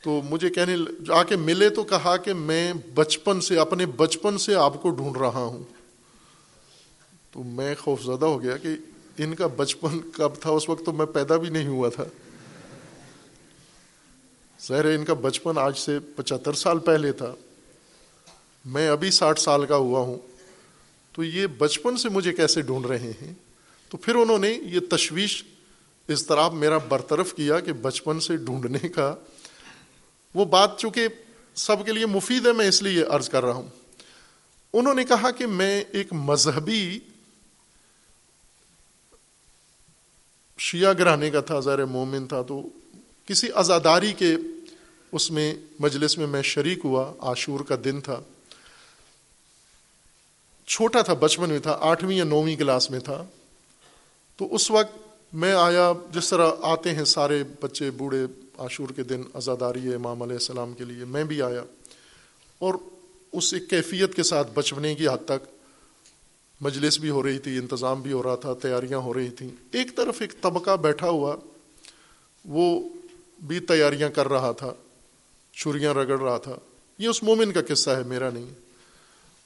تو 0.03 0.21
مجھے 0.31 0.51
کہنے 0.51 0.77
آ 1.09 1.23
کے 1.23 1.37
ملے 1.37 1.69
تو 1.69 1.83
کہا 1.83 2.17
کہ 2.17 2.33
میں 2.33 2.73
بچپن 2.95 3.41
سے، 3.41 3.59
اپنے 3.59 3.87
بچپن 3.87 4.39
سے 4.39 4.55
آپ 4.55 4.83
کو 4.83 4.91
ڈھونڈ 4.91 5.17
رہا 5.17 5.45
ہوں۔ 5.45 5.65
تو 7.33 7.43
میں 7.43 7.75
خوف 7.75 8.03
زدہ 8.03 8.25
ہو 8.25 8.43
گیا 8.43 8.57
کہ 8.57 8.69
ان 9.19 9.35
کا 9.35 9.47
بچپن 9.47 9.99
کب 10.13 10.31
تھا، 10.41 10.51
اس 10.51 10.69
وقت 10.69 10.87
تو 10.87 10.93
میں 10.93 11.07
پیدا 11.07 11.37
بھی 11.37 11.49
نہیں 11.49 11.67
ہوا 11.67 11.89
تھا۔ 11.89 12.05
ظاہر 14.69 14.85
ان 14.85 15.05
کا 15.05 15.15
بچپن 15.15 15.59
آج 15.59 15.79
سے 15.79 15.99
پچہتر 16.17 16.53
سال 16.53 16.79
پہلے 16.79 17.13
تھا۔ 17.13 17.35
میں 18.65 18.89
ابھی 18.89 19.11
ساٹھ 19.11 19.41
سال 19.41 19.67
کا 19.67 19.77
ہوا 19.77 20.01
ہوں۔ 20.01 20.19
تو 21.13 21.25
یہ 21.25 21.47
بچپن 21.47 21.97
سے 21.97 22.09
مجھے 22.09 22.33
کیسے 22.33 22.63
ڈھونڈ 22.63 22.87
رہے 22.87 23.13
ہیں؟ 23.23 23.35
تو 23.89 23.97
پھر 23.97 24.15
انہوں 24.15 24.39
نے 24.39 24.51
یہ 24.51 24.81
تشویش 24.91 25.45
اضطراب 26.11 26.55
میرا 26.55 26.79
برطرف 26.79 27.35
کیا 27.35 27.61
کہ 27.61 27.73
بچپن 27.73 28.21
سے 28.21 28.37
ڈھونڈنے 28.37 28.89
کا 28.89 29.15
وہ 30.35 30.45
بات 30.45 30.79
چونکہ 30.79 31.09
سب 31.55 31.87
کے 31.87 31.93
لیے 31.93 32.07
مفید 32.07 32.47
ہے، 32.47 32.53
میں 32.53 32.69
اس 32.69 32.83
لیے 32.83 33.03
عرض 33.03 33.29
کر 33.29 33.45
رہا 33.45 33.53
ہوں۔ 33.53 33.69
انہوں 34.73 34.95
نے 34.95 35.05
کہا 35.05 35.31
کہ 35.31 35.47
میں 35.47 35.85
ایک 35.93 36.13
مذہبی 36.13 36.99
شیعہ 40.59 40.93
گرانے 40.99 41.31
کا 41.31 41.41
تھا 41.41 41.61
ذرا 41.61 41.85
مومن 41.85 42.27
تھا، 42.27 42.43
تو 42.43 42.69
کسی 43.27 43.49
ازاداری 43.55 44.13
کے 44.13 44.37
اس 45.13 45.31
میں 45.31 45.55
مجلس 45.79 46.19
میں 46.19 46.27
میں 46.27 46.43
شریک 46.43 46.79
ہوا، 46.85 47.13
عاشور 47.21 47.61
کا 47.61 47.75
دن 47.85 48.01
تھا۔ 48.01 48.21
چھوٹا 50.67 51.03
تھا، 51.03 51.15
بچپن 51.15 51.51
میں 51.51 51.59
تھا، 51.59 51.79
آٹھویں 51.81 52.17
یا 52.17 52.25
نویں 52.25 52.57
کلاس 52.57 52.91
میں 52.91 53.01
تھا۔ 53.01 53.25
تو 54.37 54.55
اس 54.55 54.71
وقت 54.71 55.10
میں 55.33 55.53
آیا، 55.53 55.93
جس 56.15 56.31
طرح 56.31 56.51
آتے 56.63 56.95
ہیں 56.95 57.05
سارے 57.05 57.43
بچے، 57.61 57.91
بوڑھے، 57.91 58.25
عاشور 58.59 58.89
کے 58.89 59.03
دن 59.03 59.23
ازاداری 59.35 59.95
امام 59.95 60.23
علیہ 60.23 60.35
السلام 60.35 60.73
کے 60.73 60.85
لیے، 60.85 61.05
میں 61.05 61.25
بھی 61.25 61.43
آیا۔ 61.43 61.63
اور 62.59 62.75
اس 63.33 63.55
ایک 63.55 63.71
کیفیت 63.71 64.15
کے 64.15 64.23
ساتھ 64.23 64.49
بچپنے 64.55 64.95
کی 64.95 65.09
حد 65.09 65.25
تک 65.25 65.47
مجلس 66.61 66.99
بھی 66.99 67.11
ہو 67.11 67.23
رہی 67.23 67.39
تھی، 67.39 67.59
انتظام 67.59 68.03
بھی 68.03 68.13
ہو 68.13 68.23
رہا 68.23 68.37
تھا، 68.37 68.55
تیاریاں 68.55 68.99
ہو 68.99 69.15
رہی 69.15 69.31
تھیں۔ 69.31 69.49
ایک 69.73 69.97
طرف 69.97 70.21
ایک 70.21 70.41
طبقہ 70.41 70.77
بیٹھا 70.77 71.09
ہوا، 71.09 71.37
وہ 72.45 72.89
بھی 73.47 73.61
تیاریاں 73.61 74.09
کر 74.09 74.29
رہا 74.29 74.53
تھا، 74.53 74.75
چھریاں 75.53 75.95
رگڑ 75.95 76.21
رہا 76.21 76.39
تھا۔ 76.39 76.57
یہ 76.99 77.09
اس 77.09 77.23
مومن 77.23 77.53
کا 77.53 77.61
قصہ 77.69 77.91
ہے، 77.91 78.03
میرا 78.03 78.31
نہیں۔ 78.31 78.51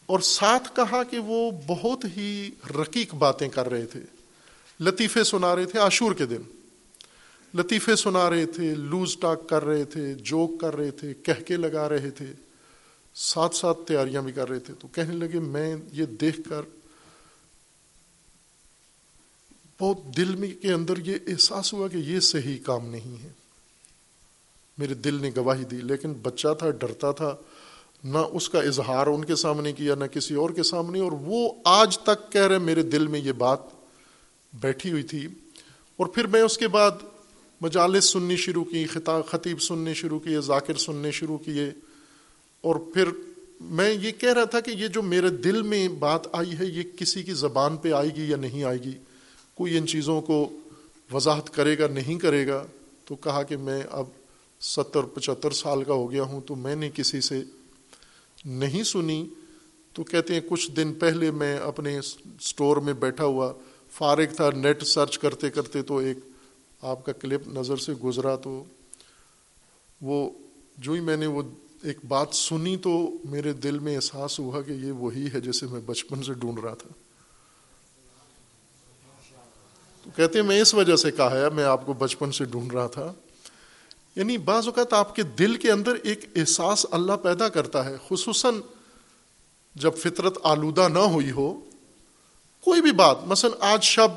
اور 0.07 0.21
ساتھ 0.21 0.77
کہا 0.77 1.03
کہ 1.03 1.19
وہ 1.19 1.51
بہت 1.67 2.05
ہی 2.17 2.51
رقیق 2.83 3.15
باتیں 3.15 3.49
کر 3.49 3.69
رہے 3.71 3.87
تھے۔ 3.87 4.01
لطیفے 4.85 5.25
سنا 5.25 5.57
رہے 5.57 5.65
تھے 5.65 5.79
عاشور 5.79 6.13
کے 6.13 6.27
دن۔ 6.27 6.43
لطیفے 7.55 7.97
سنا 7.97 8.31
رہے 8.31 8.47
تھے، 8.47 8.75
لوز 8.75 9.17
ٹاک 9.17 9.49
کر 9.49 9.65
رہے 9.65 9.85
تھے، 9.85 10.15
جوک 10.15 10.61
کر 10.61 10.77
رہے 10.77 10.91
تھے 10.91 11.15
کہہ 11.15 11.43
کے 11.47 11.57
لگا 11.57 11.89
رہے 11.89 12.11
تھے۔ 12.11 12.27
ساتھ 13.15 13.57
ساتھ 13.57 13.79
تیاریاں 13.87 14.23
بھی 14.23 14.33
کر 14.33 14.49
رہے 14.49 14.59
تھے۔ 14.59 14.75
تو 14.79 14.89
کہنے 14.89 15.15
لگے، 15.15 15.39
میں 15.39 15.77
یہ 15.93 16.05
دیکھ 16.05 16.41
کر 16.49 16.63
بہت 19.81 20.17
دل 20.17 20.37
میں 20.37 20.63
کے 20.63 20.73
اندر 20.73 20.95
یہ 20.99 21.15
احساس 21.27 21.73
ہوا 21.73 21.89
کہ 21.89 21.97
یہ 21.97 22.21
صحیح 22.21 22.59
کام 22.65 22.87
نہیں 22.87 23.23
ہے۔ 23.23 23.29
میرے 24.79 24.95
دل 24.95 25.15
نے 25.15 25.31
گواہی 25.37 25.65
دی، 25.65 25.77
لیکن 25.77 26.13
بچہ 26.13 26.49
تھا، 26.59 26.71
ڈرتا 26.71 27.13
تھا۔ 27.13 27.37
نہ 28.05 28.19
اس 28.19 28.49
کا 28.49 28.59
اظہار 28.59 29.07
ان 29.07 29.25
کے 29.25 29.37
سامنے 29.37 29.73
کیا، 29.73 29.95
نہ 29.95 30.05
کسی 30.05 30.35
اور 30.35 30.51
کے 30.51 30.63
سامنے۔ 30.63 31.01
اور 31.01 31.13
وہ 31.13 31.53
آج 31.65 31.99
تک 31.99 32.33
کہہ 32.33 32.47
رہے 32.47 32.59
میرے 32.59 32.83
دل 32.83 33.07
میں 33.07 33.21
یہ 33.21 33.33
بات 33.33 33.59
بیٹھی 34.61 34.91
ہوئی 34.91 35.03
تھی 35.03 35.27
اور 35.97 36.07
پھر 36.07 36.27
میں 36.27 36.43
اس 36.43 36.59
کے 36.59 36.69
بعد 36.69 36.91
مجالس 37.61 38.05
سننی 38.05 38.37
شروع 38.37 38.65
کی 38.65 38.87
خطاب 38.87 39.27
خطیب 39.27 39.63
سننے 39.63 39.95
شروع 39.95 40.19
کیے 40.19 40.41
ذاکر 40.41 40.75
سننے 40.75 41.11
شروع 41.11 41.39
کیے 41.39 41.71
اور 42.61 42.77
پھر 42.77 43.05
میں 43.61 43.93
یہ 43.93 44.11
کہہ 44.11 44.33
رہا 44.33 44.45
تھا 44.45 44.61
کہ 44.61 44.71
یہ 44.71 44.89
جو 44.89 45.03
میرے 45.03 45.29
دل 45.29 45.63
میں 45.63 45.89
بات 45.89 46.27
آئی 46.33 46.53
ہے، 46.59 46.65
یہ 46.65 46.83
کسی 46.99 47.23
کی 47.23 47.33
زبان 47.33 47.77
پہ 47.77 47.93
آئے 47.93 48.09
گی 48.17 48.31
یا 48.31 48.37
نہیں 48.37 48.65
آئے 48.65 48.79
گی؟ 48.79 48.93
کوئی 49.55 49.79
ان 49.79 49.87
چیزوں 49.87 50.21
کو 50.21 50.59
وضاحت 51.13 51.55
کرے 51.55 51.79
گا، 51.79 51.87
نہیں 51.87 52.19
کرے 52.19 52.47
گا؟ 52.47 52.67
تو 53.05 53.17
کہا 53.17 53.43
کہ 53.43 53.57
میں 53.57 53.83
اب 53.91 54.05
ستر، 54.61 55.03
پچہتر 55.03 55.51
سال 55.51 55.85
کا 55.85 55.93
ہو 55.93 56.11
گیا 56.11 56.23
ہوں 56.23 56.41
تو 56.41 56.57
میں 56.57 56.77
نے 56.77 56.91
کسی 56.95 57.21
سے 57.21 57.43
نہیں 58.45 58.83
سنی۔ 58.83 59.27
تو 59.93 60.05
کہتے 60.05 60.35
ہیں 60.35 60.41
کچھ 60.49 60.71
دن 60.71 60.93
پہلے 60.93 61.31
میں 61.31 61.57
اپنے 61.57 61.99
اسٹور 61.99 62.77
میں 62.77 62.93
بیٹھا 62.93 63.25
ہوا 63.25 63.53
فارغ 63.95 64.35
تھا، 64.37 64.51
نیٹ 64.51 64.85
سرچ 64.85 65.19
کرتے 65.19 65.51
کرتے 65.51 65.83
تو 65.83 65.97
ایک 65.97 66.19
آپ 66.83 67.05
کا 67.05 67.13
کلپ 67.13 67.49
نظر 67.49 67.77
سے 67.77 67.93
گزرا 67.93 68.37
تو 68.37 68.65
وہ 70.03 70.31
جو 70.79 70.93
ہی 70.93 71.01
میں 71.01 71.17
نے 71.17 71.27
وہ 71.27 71.43
ایک 71.83 71.99
بات 72.09 72.29
سنی 72.33 72.77
تو 72.77 73.11
میرے 73.25 73.53
دل 73.53 73.79
میں 73.79 73.97
احساس 73.97 74.39
ہوا 74.39 74.63
کہ 74.63 74.73
یہ 74.73 74.93
وہی 74.93 75.27
ہے 75.35 75.41
جسے 75.41 75.67
میں 75.67 75.81
بچپن 75.87 76.23
سے 76.23 76.33
ڈھونڈ 76.33 76.59
رہا 76.59 76.75
تھا۔ 76.75 76.89
تو 80.05 80.11
کہتے 80.17 80.41
ہیں 80.41 80.47
میں 80.47 80.61
اس 80.61 80.75
وجہ 80.75 80.97
سے 80.97 81.11
کہا 81.11 81.41
ہے، 81.41 81.51
میں 81.51 81.65
آپ 81.65 81.87
کو 81.87 81.93
بچپن 81.93 82.33
سے 82.33 82.45
ڈھونڈ 82.45 82.73
رہا 82.75 82.87
تھا۔ 82.87 83.13
یعنی 84.17 84.39
بعض 84.39 84.67
اوقات 84.67 84.93
آپ 84.93 85.17
کے 85.17 85.23
دل 85.23 85.55
کے 85.55 85.71
اندر 85.71 85.95
ایک 86.03 86.25
احساس 86.37 86.87
اللہ 86.91 87.13
پیدا 87.13 87.49
کرتا 87.49 87.85
ہے، 87.85 87.97
خصوصاً 88.09 88.55
جب 89.75 89.95
فطرت 89.97 90.39
آلودہ 90.43 90.89
نہ 90.89 90.99
ہوئی 90.99 91.31
ہو۔ 91.31 91.61
کوئی 92.65 92.81
بھی 92.81 92.93
بات، 92.93 93.19
مثلا 93.27 93.73
آج 93.73 93.85
شب 93.85 94.09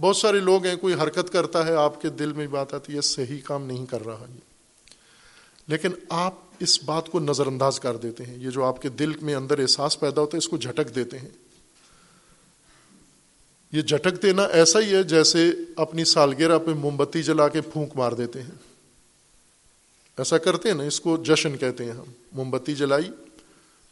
بہت 0.00 0.16
سارے 0.16 0.40
لوگ 0.40 0.66
ہیں، 0.66 0.76
کوئی 0.76 0.94
حرکت 0.94 1.32
کرتا 1.32 1.66
ہے، 1.66 1.74
آپ 1.74 2.02
کے 2.02 2.08
دل 2.08 2.32
میں 2.32 2.46
بات 2.46 2.74
آتی 2.74 2.94
ہے 2.94 3.00
صحیح 3.00 3.38
کام 3.44 3.66
نہیں 3.66 3.86
کر 3.86 4.06
رہا 4.06 4.26
یہ۔ 4.34 4.40
لیکن 5.68 5.88
آپ 6.08 6.34
اس 6.58 6.84
بات 6.84 7.08
کو 7.08 7.20
نظر 7.20 7.46
انداز 7.46 7.80
کر 7.80 7.96
دیتے 7.96 8.24
ہیں، 8.24 8.38
یہ 8.38 8.50
جو 8.50 8.64
آپ 8.64 8.82
کے 8.82 8.88
دل 8.88 9.12
میں 9.22 9.34
اندر 9.34 9.58
احساس 9.58 10.00
پیدا 10.00 10.20
ہوتا 10.20 10.30
ہے، 10.34 10.38
اس 10.38 10.48
کو 10.48 10.56
جھٹک 10.56 10.94
دیتے 10.94 11.18
ہیں۔ 11.18 11.28
یہ 13.72 13.82
جھٹک 13.82 14.22
دینا 14.22 14.42
ایسا 14.42 14.80
ہی 14.80 14.94
ہے 14.94 15.02
جیسے 15.02 15.50
اپنی 15.76 16.04
سالگرہ 16.04 16.58
پہ 16.58 16.70
موم 16.70 16.96
بتی 16.96 17.22
جلا 17.22 17.48
کے 17.48 17.60
پھونک 17.60 17.96
مار 17.96 18.12
دیتے 18.12 18.42
ہیں۔ 18.42 18.50
ایسا 20.18 20.38
کرتے 20.38 20.68
ہیں 20.68 20.76
نا، 20.76 20.82
اس 20.82 21.00
کو 21.00 21.16
جشن 21.16 21.56
کہتے 21.56 21.84
ہیں 21.84 21.92
ہم۔ 21.92 22.04
موم 22.32 22.50
بتی 22.50 22.74
جلائی، 22.74 23.10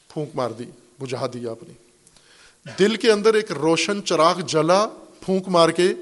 پھونک 0.09 0.29
مار 0.35 0.51
دی، 0.51 0.65
بجھا 1.01 1.27
دی 1.27 1.49
آپ 1.49 1.63
نے۔ 1.63 1.90
دل 2.79 2.97
کے 2.97 3.13
اندر 3.13 3.35
ایک 3.35 3.53
روشن 3.53 4.05
چراغ 4.05 4.41
جلا، 4.41 4.87
پھونک 5.21 5.49
مار 5.49 5.69
کے 5.69 5.95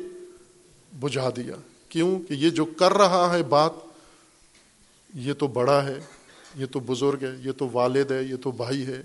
بجھا 1.00 1.30
دیا۔ 1.36 1.54
کیوں؟ 1.88 2.20
کہ 2.28 2.34
یہ 2.34 2.50
جو 2.50 2.64
کر 2.64 2.92
رہا 2.92 3.34
ہے 3.34 3.42
بات، 3.42 3.72
یہ 5.14 5.32
تو 5.32 5.46
بڑا 5.46 5.84
ہے، 5.84 6.00
یہ 6.56 6.66
تو 6.66 6.80
بزرگ 6.80 7.18
ہے، 7.22 7.36
یہ 7.44 7.52
تو 7.52 7.68
والد 7.72 8.10
ہے، 8.10 8.22
یہ 8.22 8.36
تو 8.36 8.50
بھائی 8.50 8.86
ہے، 8.86 9.02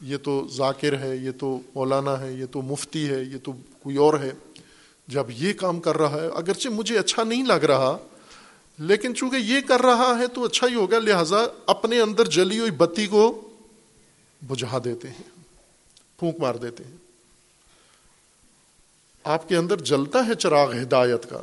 یہ 0.00 0.16
تو 0.16 0.48
ذاکر 0.52 0.98
ہے، 0.98 1.16
یہ 1.16 1.30
تو 1.38 1.60
مولانا 1.74 2.20
ہے، 2.20 2.32
یہ 2.32 2.46
تو 2.50 2.62
مفتی 2.62 3.08
ہے، 3.08 3.22
یہ 3.22 3.36
تو 3.42 3.52
کوئی 3.82 3.96
اور 3.96 4.14
ہے۔ 4.14 4.32
جب 5.08 5.24
یہ 5.28 5.52
کام 5.52 5.80
کر 5.80 5.96
رہا 5.96 6.20
ہے، 6.20 6.28
اگرچہ 6.34 6.68
مجھے 6.68 6.98
اچھا 6.98 7.24
نہیں 7.24 7.46
لگ 7.46 7.64
رہا، 7.64 7.96
لیکن 8.78 9.14
چونکہ 9.14 9.36
یہ 9.36 9.60
کر 9.60 9.82
رہا 9.82 10.18
ہے 10.18 10.26
تو 10.26 10.44
اچھا 10.44 10.66
ہی 10.66 10.74
ہوگا، 10.74 10.98
لہذا 10.98 11.46
اپنے 11.66 12.00
اندر 12.00 12.24
جلی 12.24 12.58
ہوئی 12.58 12.70
بتی 12.70 13.06
کو 13.06 13.48
بجھا 14.46 14.78
دیتے 14.84 15.08
ہیں۔ 15.08 15.33
پھونک 16.18 16.40
مار 16.40 16.54
دیتے 16.54 16.84
ہیں۔ 16.84 16.96
آپ 19.24 19.48
کے 19.48 19.56
اندر 19.56 19.76
جلتا 19.80 20.26
ہے 20.26 20.34
چراغ 20.34 20.72
ہدایت 20.82 21.30
کا۔ 21.30 21.42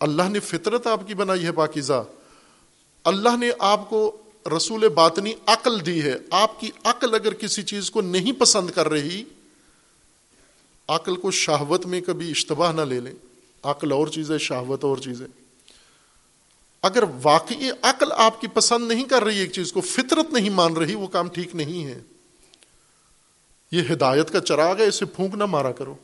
اللہ 0.00 0.22
نے 0.22 0.40
فطرت 0.40 0.86
آپ 0.86 1.00
کی 1.06 1.14
بنائی 1.14 1.44
ہے 1.44 1.52
پاکیزہ۔ 1.52 2.04
اللہ 3.04 3.36
نے 3.36 3.50
آپ 3.58 3.90
کو 3.90 4.16
رسول 4.56 4.88
باطنی 4.88 5.32
عقل 5.46 5.86
دی 5.86 6.02
ہے۔ 6.02 6.14
آپ 6.30 6.60
کی 6.60 6.70
عقل 6.84 7.14
اگر 7.14 7.34
کسی 7.34 7.62
چیز 7.62 7.90
کو 7.90 8.00
نہیں 8.00 8.32
پسند 8.32 8.70
کر 8.70 8.88
رہی، 8.88 9.24
عقل 10.88 11.16
کو 11.16 11.30
شہوت 11.30 11.86
میں 11.86 12.00
کبھی 12.00 12.30
اشتباہ 12.30 12.72
نہ 12.72 12.80
لے 12.80 13.00
لیں۔ 13.00 13.14
عقل 13.62 13.92
اور 13.92 14.06
چیز 14.06 14.30
ہے 14.30 14.38
شہوت 14.38 14.84
اور 14.84 14.96
چیز 14.96 15.22
ہے 15.22 15.26
اگر 16.82 17.04
واقعی 17.22 17.70
عقل 17.82 18.12
آپ 18.12 18.40
کی 18.40 18.46
پسند 18.46 18.88
نہیں 18.88 19.04
کر 19.04 19.24
رہی، 19.24 19.38
ایک 19.38 19.52
چیز 19.52 19.72
کو 19.72 19.80
فطرت 19.80 20.32
نہیں 20.32 20.50
مان 20.50 20.76
رہی، 20.76 20.94
وہ 20.94 21.06
کام 21.06 21.28
ٹھیک 21.28 21.54
نہیں 21.54 21.84
ہے۔ 21.84 22.00
یہ 23.70 23.82
ہدایت 23.92 24.30
کا 24.30 24.40
چراغ 24.40 24.78
ہے، 24.78 24.86
اسے 24.86 25.04
پھونک 25.04 25.34
نہ 25.34 25.44
مارا 25.44 25.72
کرو۔ 25.72 25.94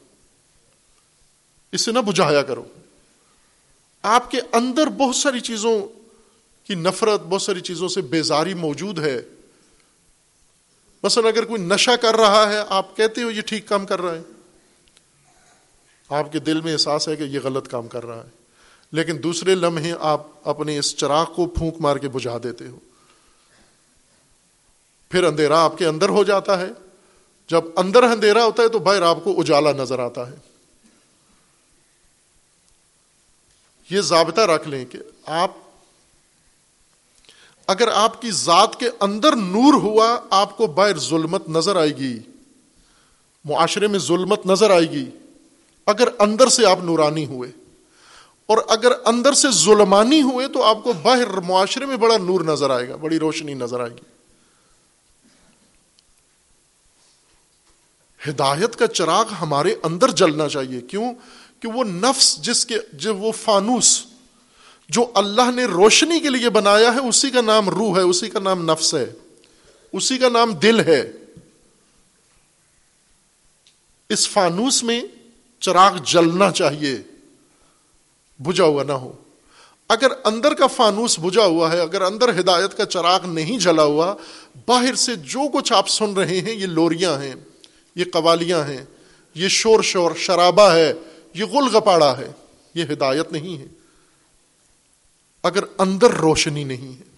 اسے 1.73 1.93
نہ 1.93 1.99
بجھایا 1.99 2.43
کرو۔ 2.43 2.65
آپ 4.03 4.31
کے 4.31 4.41
اندر 4.53 4.86
بہت 4.86 5.16
ساری 5.16 5.41
چیزوں 5.41 5.86
کی 6.65 6.74
نفرت، 6.74 7.20
بہت 7.20 7.43
ساری 7.43 7.61
چیزوں 7.61 7.89
سے 7.89 8.01
بیزاری 8.01 8.55
موجود 8.55 8.99
ہے۔ 8.99 9.23
مثلا 11.03 11.28
اگر 11.28 11.45
کوئی 11.45 11.62
نشہ 11.62 11.91
کر 11.91 12.15
رہا 12.15 12.49
ہے، 12.53 12.62
آپ 12.69 12.97
کہتے 12.97 13.23
ہو 13.23 13.31
یہ 13.31 13.41
ٹھیک 13.41 13.69
کام 13.69 13.86
کر 13.86 14.01
رہا 14.01 14.15
ہے۔ 14.15 14.23
آپ 16.09 16.32
کے 16.32 16.39
دل 16.39 16.61
میں 16.61 16.73
احساس 16.73 17.09
ہے 17.09 17.16
کہ 17.16 17.23
یہ 17.23 17.41
غلط 17.45 17.69
کام 17.69 17.89
کر 17.89 18.07
رہا 18.07 18.24
ہے۔ 18.24 18.28
لیکن 18.93 19.23
دوسرے 19.23 19.55
لمحے 19.55 19.93
آپ 20.01 20.27
اپنے 20.45 20.78
اس 20.78 20.97
چراغ 20.97 21.32
کو 21.32 21.47
پھونک 21.47 21.74
مار 21.81 21.97
کے 21.97 22.09
بجھا 22.09 22.39
دیتے 22.43 22.66
ہو۔ 22.69 22.78
پھر 25.11 25.24
اندھیرا 25.24 25.65
آپ 25.65 25.78
کے 25.78 25.86
اندر 25.86 26.09
ہو 26.09 26.24
جاتا 26.24 26.61
ہے۔ 26.61 26.69
جب 27.49 27.65
اندر 27.77 28.03
اندھیرا 28.03 28.45
ہوتا 28.45 28.62
ہے 28.62 28.69
تو 28.69 28.79
باہر 28.79 29.03
آپ 29.03 29.19
کو 29.25 29.41
اجالا 29.41 29.73
نظر 29.73 29.99
آتا 29.99 30.31
ہے۔ 30.31 30.35
یہ 33.91 34.01
ضابطہ 34.01 34.41
رکھ 34.41 34.69
لیں 34.69 34.85
کہ 34.85 34.99
آپ 35.27 35.51
اگر 37.66 37.89
آپ 37.89 38.23
کی 38.23 38.31
ذات 38.31 38.81
کے 38.81 38.91
اندر 39.01 39.37
نور 39.37 39.75
ہوا، 39.75 40.19
آپ 40.31 40.57
کو 40.57 40.66
باہر 40.66 40.99
ظلمت 40.99 41.49
نظر 41.49 41.77
آئے 41.77 41.97
گی۔ 41.97 42.19
معاشرے 43.45 43.87
میں 43.87 43.99
ظلمت 43.99 44.47
نظر 44.47 44.71
آئے 44.71 44.91
گی۔ 44.91 45.11
اگر 45.87 46.09
اندر 46.19 46.49
سے 46.49 46.66
آپ 46.66 46.79
نورانی 46.83 47.27
ہوئے 47.27 47.51
اور 48.47 48.59
اگر 48.69 48.93
اندر 49.05 49.33
سے 49.33 49.49
ظلمانی 49.51 50.23
ہوئے 50.23 50.49
تو 50.49 50.62
آپ 50.62 50.85
کو 50.85 50.93
باہر 50.93 51.27
معاشرے 51.27 51.87
میں 51.87 51.97
بڑا 51.97 52.16
نور 52.16 52.41
نظر 52.41 52.71
آئے 52.71 52.89
گا، 52.89 52.97
بڑی 52.97 53.19
روشنی 53.19 53.55
نظر 53.55 53.81
آئے 53.81 53.91
گی۔ 53.91 54.14
ہدایت 58.29 58.77
کا 58.77 58.87
چراغ 58.87 59.25
ہمارے 59.41 59.75
اندر 59.83 60.09
جلنا 60.11 60.49
چاہیے۔ 60.49 60.81
کیوں؟ 60.81 61.15
کہ 61.61 61.69
وہ 61.69 61.85
نفس 61.85 62.37
جس 62.37 62.67
کے 62.67 62.79
جو 62.93 63.17
وہ 63.17 63.33
فانوس، 63.33 64.05
جو 64.89 65.11
اللہ 65.15 65.51
نے 65.55 65.65
روشنی 65.65 66.21
کے 66.21 66.29
لیے 66.29 66.51
بنایا 66.51 66.95
ہے، 66.95 67.01
اسی 67.01 67.31
کا 67.31 67.41
نام 67.41 67.69
روح 67.69 67.97
ہے، 67.97 68.03
اسی 68.03 68.31
کا 68.31 68.39
نام 68.39 68.71
نفس 68.71 68.95
ہے، 68.95 69.13
اسی 69.93 70.19
کا 70.19 70.29
نام 70.29 70.53
دل 70.53 70.81
ہے۔ 70.81 71.13
اس 74.09 74.29
فانوس 74.29 74.83
میں 74.83 75.03
چراغ 75.61 75.97
جلنا 76.07 76.51
چاہیے، 76.51 76.99
بجھا 78.39 78.65
ہوا 78.65 78.83
نہ 78.83 78.93
ہو۔ 78.93 79.13
اگر 79.89 80.09
اندر 80.25 80.55
کا 80.55 80.67
فانوس 80.67 81.19
بجھا 81.19 81.45
ہوا 81.45 81.73
ہے، 81.73 81.81
اگر 81.81 82.03
اندر 82.03 82.41
ہدایت 82.41 82.77
کا 82.77 82.85
چراغ 82.85 83.27
نہیں 83.27 83.59
جلا 83.59 83.83
ہوا، 83.83 84.15
باہر 84.67 84.95
سے 84.95 85.15
جو 85.15 85.49
کچھ 85.49 85.73
آپ 85.73 85.89
سن 85.89 86.15
رہے 86.15 86.41
ہیں، 86.41 86.53
یہ 86.53 86.67
لوریاں 86.67 87.23
ہیں۔ 87.23 87.35
یہ 87.95 88.05
قوالیاں 88.12 88.65
ہیں، 88.65 88.85
یہ 89.35 89.49
شور 89.49 89.83
شور 89.83 90.11
شرابہ 90.16 90.75
ہے، 90.75 90.93
یہ 91.35 91.45
غل 91.45 91.77
گپاڑا 91.77 92.19
ہے، 92.19 92.33
یہ 92.75 92.85
ہدایت 92.93 93.33
نہیں 93.33 93.59
ہے۔ 93.59 93.66
اگر 95.43 95.65
اندر 95.79 96.11
روشنی 96.11 96.65
نہیں 96.65 96.99
ہے۔ 96.99 97.15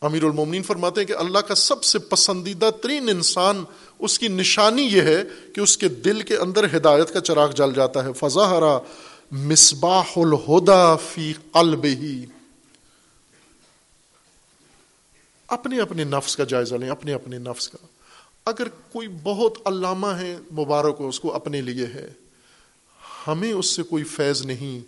امیر 0.00 0.24
المومنین 0.24 0.62
فرماتے 0.62 1.00
ہیں 1.00 1.08
کہ 1.08 1.12
اللہ 1.12 1.38
کا 1.38 1.54
سب 1.54 1.84
سے 1.84 1.98
پسندیدہ 1.98 2.70
ترین 2.82 3.08
انسان، 3.08 3.64
اس 3.98 4.18
کی 4.18 4.28
نشانی 4.28 4.82
یہ 4.82 5.02
ہے 5.02 5.22
کہ 5.54 5.60
اس 5.60 5.76
کے 5.76 5.88
دل 5.88 6.20
کے 6.20 6.36
اندر 6.36 6.76
ہدایت 6.76 7.12
کا 7.12 7.20
چراغ 7.20 7.50
جل 7.50 7.74
جاتا 7.74 8.04
ہے۔ 8.04 8.12
فضا 8.12 8.50
ہرا 8.50 8.78
مصباح 9.30 10.10
الہدا 10.16 10.96
فی 10.96 11.32
قلب 11.52 11.84
ہی 11.84 12.24
اپنے 15.52 15.80
اپنے 15.80 16.04
نفس 16.04 16.36
کا 16.36 16.44
جائزہ 16.44 16.74
لیں، 16.74 16.90
اپنے 16.90 17.12
اپنے 17.12 17.38
نفس 17.38 17.68
کا۔ 17.68 17.86
اگر 18.44 18.68
کوئی 18.68 19.08
بہت 19.22 19.58
علامہ 19.64 20.06
ہے، 20.06 20.36
مبارک 20.52 20.96
ہو، 21.00 21.08
اس 21.08 21.20
کو 21.20 21.34
اپنے 21.34 21.60
لیے 21.60 21.86
ہے، 21.86 22.12
ہمیں 23.26 23.52
اس 23.52 23.66
سے 23.66 23.82
کوئی 23.82 24.04
فیض 24.04 24.42
نہیں۔ 24.42 24.80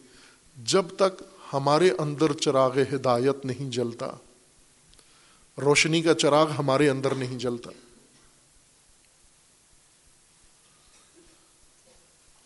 جب 0.56 0.82
تک 0.96 1.22
ہمارے 1.52 1.90
اندر 1.98 2.32
چراغ 2.32 2.78
ہدایت 2.94 3.44
نہیں 3.44 3.70
جلتا، 3.70 4.06
روشنی 5.58 6.02
کا 6.02 6.14
چراغ 6.14 6.50
ہمارے 6.58 6.88
اندر 6.88 7.14
نہیں 7.14 7.38
جلتا۔ 7.38 7.70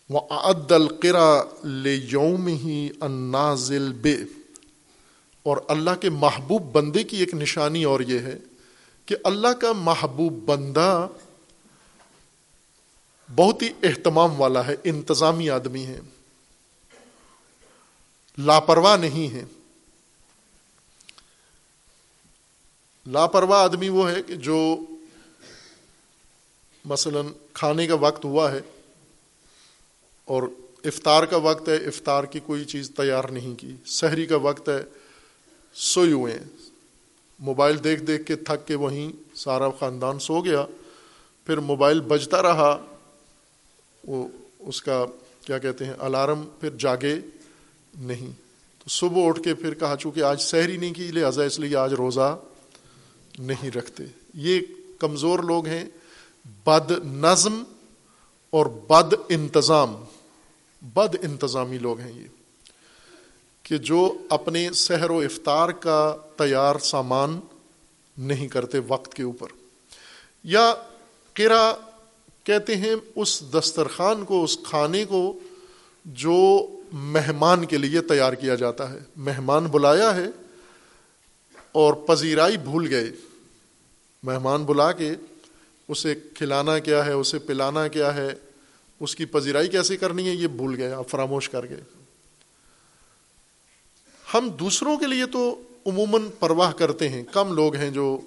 وہ 0.09 0.19
عد 0.29 0.71
القرا 0.71 1.43
لے 1.63 1.99
یوم 2.03 2.47
ہی 2.47 2.89
انازل 3.01 3.93
بے 3.93 4.15
اور 5.43 5.57
اللہ 5.67 5.95
کے 6.01 6.09
محبوب 6.09 6.61
بندے 6.61 7.03
کی 7.03 7.17
ایک 7.17 7.33
نشانی 7.33 7.83
اور 7.83 7.99
یہ 7.99 8.19
ہے 8.19 8.37
کہ 9.05 9.15
اللہ 9.23 9.47
کا 9.47 9.73
محبوب 9.73 10.33
بندہ 10.33 11.07
بہت 13.35 13.61
ہی 13.61 13.69
اہتمام 13.83 14.41
والا 14.41 14.67
ہے، 14.67 14.75
انتظامی 14.83 15.49
آدمی 15.49 15.85
ہے۔ 15.85 15.99
لاپرواہ 18.37 18.97
نہیں 18.97 19.33
ہے۔ 19.33 19.43
لاپرواہ 23.07 23.63
آدمی 23.63 23.89
وہ 23.89 24.11
ہے 24.11 24.23
کہ 24.23 24.35
جو 24.35 24.77
مثلا 26.85 27.21
کھانے 27.53 27.87
کا 27.87 27.95
وقت 27.95 28.25
ہوا 28.25 28.51
ہے 28.51 28.59
اور 30.25 30.43
افطار 30.83 31.23
کا 31.23 31.37
وقت 31.37 31.69
ہے، 31.69 31.75
افطار 31.75 32.23
کی 32.23 32.39
کوئی 32.39 32.65
چیز 32.65 32.91
تیار 32.97 33.23
نہیں 33.23 33.55
کی، 33.55 33.75
سحری 33.85 34.25
کا 34.25 34.35
وقت 34.35 34.69
ہے۔ 34.69 34.98
سوئی 35.73 36.11
ہوئے 36.11 36.33
ہیں۔ 36.33 36.45
موبائل 37.39 37.83
دیکھ 37.83 38.03
دیکھ 38.03 38.23
کے 38.23 38.35
تھک 38.35 38.67
کے 38.67 38.75
وہیں 38.75 39.11
سارا 39.35 39.69
خاندان 39.69 40.19
سو 40.19 40.41
گیا۔ 40.41 40.65
پھر 41.45 41.57
موبائل 41.57 42.01
بجتا 42.01 42.41
رہا۔ 42.41 42.85
وہ 44.07 44.27
اس 44.59 44.81
کا 44.81 45.05
کیا 45.45 45.57
کہتے 45.57 45.85
ہیں، 45.85 45.93
الارم 45.99 46.47
پھر 46.59 46.69
جاگے 46.69 47.15
نہیں۔ 47.99 48.31
تو 48.79 48.89
صبح 48.89 49.27
اٹھ 49.27 49.43
کے 49.43 49.55
پھر 49.55 49.73
کہا، 49.73 49.95
چونکہ 49.99 50.23
آج 50.23 50.41
سحری 50.41 50.77
نہیں 50.77 50.93
کی، 50.93 51.11
لہٰذا 51.11 51.43
اس 51.43 51.59
لیے 51.59 51.75
آج 51.75 51.93
روزہ 51.93 52.37
نہیں 53.39 53.71
رکھتے۔ 53.71 54.03
یہ 54.33 54.59
کمزور 54.99 55.39
لوگ 55.39 55.67
ہیں۔ 55.67 55.85
بد 56.65 56.91
نظم 57.05 57.63
اور 58.49 58.65
بد 58.65 59.13
انتظام۔ 59.29 59.95
بد 60.81 61.15
انتظامی 61.21 61.77
لوگ 61.77 61.99
ہیں 61.99 62.21
یہ۔ 62.21 62.38
کہ 63.69 63.77
جو 63.77 64.17
اپنے 64.29 64.71
سحر 64.71 65.09
و 65.09 65.19
افطار 65.19 65.69
کا 65.69 66.15
تیار 66.37 66.79
سامان 66.79 67.39
نہیں 68.17 68.47
کرتے 68.47 68.79
وقت 68.87 69.13
کے 69.13 69.23
اوپر۔ 69.23 69.47
یا 70.43 70.73
کرا 71.33 71.73
کہتے 72.43 72.75
ہیں 72.75 72.95
اس 73.15 73.43
دسترخوان 73.53 74.25
کو، 74.25 74.43
اس 74.43 74.57
کھانے 74.63 75.05
کو 75.05 75.39
جو 76.05 76.67
مہمان 76.93 77.65
کے 77.65 77.77
لیے 77.77 78.01
تیار 78.01 78.33
کیا 78.33 78.55
جاتا 78.55 78.93
ہے۔ 78.93 78.99
مہمان 79.15 79.65
بلایا 79.65 80.15
ہے 80.15 80.27
اور 81.71 81.93
پذیرائی 81.93 82.57
بھول 82.57 82.87
گئے۔ 82.89 83.11
مہمان 84.23 84.65
بلا 84.65 84.91
کے 84.91 85.11
اسے 85.87 86.15
کھلانا 86.33 86.79
کیا 86.79 87.05
ہے، 87.05 87.11
اسے 87.11 87.39
پلانا 87.39 87.87
کیا 87.87 88.15
ہے، 88.15 88.33
اس 88.99 89.15
کی 89.15 89.25
پذیرائی 89.25 89.67
کیسے 89.67 89.97
کرنی 89.97 90.29
ہے، 90.29 90.33
یہ 90.33 90.47
بھول 90.47 90.75
گئے، 90.77 90.91
آپ 90.91 91.09
فراموش 91.09 91.49
کر 91.49 91.65
گئے۔ 91.69 91.98
ہم 94.33 94.49
دوسروں 94.49 94.97
کے 94.97 95.07
لیے 95.07 95.25
تو 95.25 95.61
عموماً 95.85 96.21
پرواہ 96.39 96.71
کرتے 96.71 97.09
ہیں۔ 97.09 97.23
کم 97.23 97.53
لوگ 97.53 97.75
ہیں 97.75 97.91
جو 97.91 98.19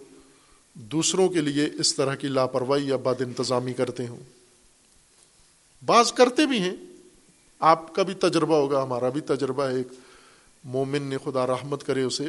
دوسروں 0.74 1.29
کے 1.29 1.41
لیے 1.41 1.69
اس 1.79 1.95
طرح 1.95 2.15
کی 2.15 2.29
لاپرواہی 2.29 2.89
یا 2.89 2.97
بد 2.97 3.20
انتظامی 3.20 3.73
کرتے 3.73 4.07
ہوں۔ 4.07 4.20
بعض 5.87 6.12
کرتے 6.12 6.47
بھی 6.47 6.59
ہیں۔ 6.59 6.77
آپ 7.59 7.95
کا 7.95 8.03
بھی 8.03 8.15
تجربہ 8.15 8.55
ہوگا، 8.55 8.83
ہمارا 8.83 9.09
بھی 9.09 9.20
تجربہ 9.20 9.62
ہے۔ 9.62 9.77
ایک 9.77 9.89
مومن 10.65 11.03
نے 11.03 11.16
خدا 11.24 11.47
رحمت 11.47 11.85
کرے 11.85 12.03
اسے۔ 12.03 12.29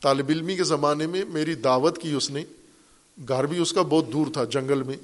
طالب 0.00 0.26
علمی 0.28 0.56
کے 0.56 0.64
زمانے 0.64 1.06
میں 1.06 1.22
میری 1.28 1.54
دعوت 1.54 1.98
کی 1.98 2.12
اس 2.12 2.30
نے۔ 2.30 2.44
گھر 3.28 3.46
بھی 3.46 3.58
اس 3.58 3.72
کا 3.72 3.82
بہت 3.82 4.12
دور 4.12 4.26
تھا، 4.32 4.44
جنگل 4.44 4.82
میں۔ 4.82 4.96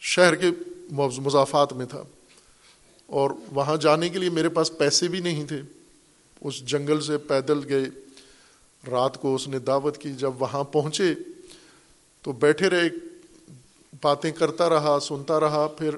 شہر 0.00 0.34
کے 0.34 0.46
مضافات 0.92 1.72
میں 1.72 1.86
تھا۔ 1.86 2.02
اور 3.06 3.30
وہاں 3.52 3.76
جانے 3.76 4.08
کے 4.08 4.18
لیے 4.18 4.30
میرے 4.30 4.48
پاس 4.48 4.78
پیسے 4.78 5.08
بھی 5.08 5.20
نہیں 5.20 5.46
تھے۔ 5.46 5.62
اس 6.40 6.64
جنگل 6.66 7.00
سے 7.00 7.18
پیدل 7.18 7.68
گئے۔ 7.68 7.84
رات 8.90 9.20
کو 9.20 9.34
اس 9.34 9.48
نے 9.48 9.58
دعوت 9.58 9.98
کی، 9.98 10.12
جب 10.12 10.42
وہاں 10.42 10.64
پہنچے 10.64 11.14
تو 12.22 12.32
بیٹھے 12.32 12.70
رہے، 12.70 12.88
باتیں 14.02 14.30
کرتا 14.30 14.68
رہا، 14.68 14.98
سنتا 15.02 15.40
رہا۔ 15.40 15.66
پھر 15.66 15.90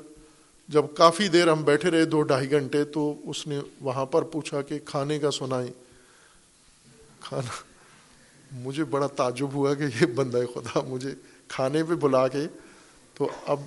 جب 0.69 0.85
کافی 0.94 1.28
دیر 1.28 1.52
ہم 1.52 1.62
بیٹھے 1.62 1.90
رہے، 1.90 2.05
دو 2.05 2.23
ڈھائی 2.23 2.51
گھنٹے، 2.51 2.85
تو 2.85 3.14
اس 3.24 3.47
نے 3.47 3.59
وہاں 3.81 4.06
پر 4.06 4.23
پوچھا 4.23 4.62
کہ 4.62 4.78
کھانے 4.85 5.19
کا 5.19 5.31
سنائیں۔ 5.31 5.73
کھانا، 7.20 7.51
مجھے 8.52 8.85
بڑا 8.85 9.06
تعجب 9.06 9.52
ہوا 9.52 9.74
کہ 9.74 9.82
یہ 9.82 10.06
بندہ 10.06 10.40
خدا 10.55 10.81
مجھے 10.86 11.10
کھانے 11.48 11.85
پہ 11.85 11.94
بلا 11.94 12.28
کے۔ 12.28 12.47
تو 13.14 13.28
اب 13.47 13.60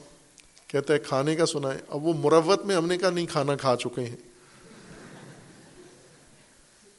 کہتا 0.68 0.94
ہے 0.94 1.00
کھانے 1.00 1.36
کا 1.36 1.46
سنا 1.46 1.74
ہے 1.74 1.80
اب 1.88 2.06
وہ 2.06 2.14
مروت 2.14 2.66
میں 2.66 2.76
ہم 2.76 2.86
نے 2.86 2.98
کہا، 2.98 3.10
نہیں، 3.10 3.26
کھانا 3.26 3.56
کھا 3.56 3.76
چکے 3.76 4.02
ہیں۔ 4.02 4.35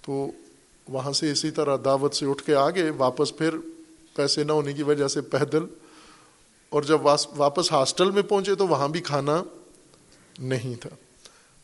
تو 0.07 0.31
وہاں 0.89 1.13
سے 1.13 1.31
اسی 1.33 1.51
طرح 1.51 1.77
دعوت 1.85 2.15
سے 2.15 2.27
اٹھ 2.27 2.43
کے 2.43 2.55
آگے 2.55 2.91
واپس 2.91 3.37
پھر 3.37 3.57
پیسے 4.15 4.45
نہ 4.45 4.53
ہونے 4.53 4.73
کی 4.73 4.83
وجہ 4.83 5.09
سے 5.09 5.21
پیدل 5.21 5.65
اور 6.69 6.83
جب 6.83 7.07
واپس 7.37 7.73
ہاسٹل 7.73 8.11
میں 8.11 8.23
پہنچے 8.23 8.55
تو 8.55 8.67
وہاں 8.67 8.89
بھی 8.89 9.01
کھانا 9.01 9.43
نہیں 10.39 10.75
تھا۔ 10.81 10.91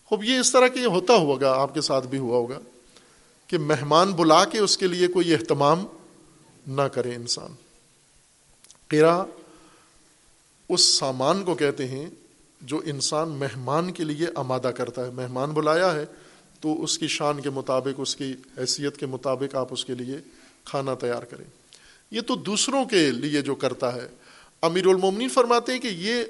خوب، 0.07 0.25
یہ 0.25 0.39
اس 0.39 0.53
طرح 0.53 0.69
کہ 0.69 0.79
یہ 0.79 0.87
ہوتا 0.87 1.15
ہوگا 1.15 1.53
آپ 1.53 1.75
کے 1.75 1.81
ساتھ 1.81 2.07
بھی 2.07 2.19
ہوا 2.19 2.37
ہوگا، 2.37 2.59
کہ 3.47 3.59
مہمان 3.59 4.13
بلا 4.13 4.45
کے 4.45 4.59
اس 4.59 4.77
کے 4.77 4.87
لیے 4.87 5.09
کوئی 5.09 5.35
اہتمام 5.35 5.87
نہ 6.67 6.83
کرے 6.83 7.15
انسان۔ 7.15 7.55
قرا 8.89 9.25
اس 10.69 10.85
سامان 10.99 11.45
کو 11.45 11.55
کہتے 11.55 11.87
ہیں 11.89 12.07
جو 12.61 12.81
انسان 12.85 13.29
مہمان 13.29 13.93
کے 13.93 14.05
لیے 14.05 14.27
آمادہ 14.35 14.71
کرتا 14.77 15.05
ہے۔ 15.07 15.11
مہمان 15.11 15.51
بلایا 15.51 15.95
ہے 15.95 16.07
تو 16.63 16.85
اس 16.85 16.99
کی 16.99 17.09
شان 17.09 17.41
کے 17.41 17.51
مطابق، 17.51 17.95
اس 17.99 18.17
کی 18.17 18.35
حیثیت 18.59 18.97
کے 18.97 19.07
مطابق 19.07 19.55
آپ 19.55 19.69
اس 19.71 19.85
کے 19.85 19.95
لیے 19.95 20.17
کھانا 20.65 20.95
تیار 20.95 21.23
کریں۔ 21.23 21.45
یہ 22.11 22.21
تو 22.21 22.35
دوسروں 22.35 22.85
کے 22.85 23.11
لیے 23.11 23.41
جو 23.41 23.55
کرتا 23.55 23.95
ہے۔ 23.95 24.09
امیر 24.63 24.87
المومنی 24.87 25.29
فرماتے 25.29 25.73
ہیں 25.73 25.79
کہ 25.79 25.89
یہ 25.89 26.25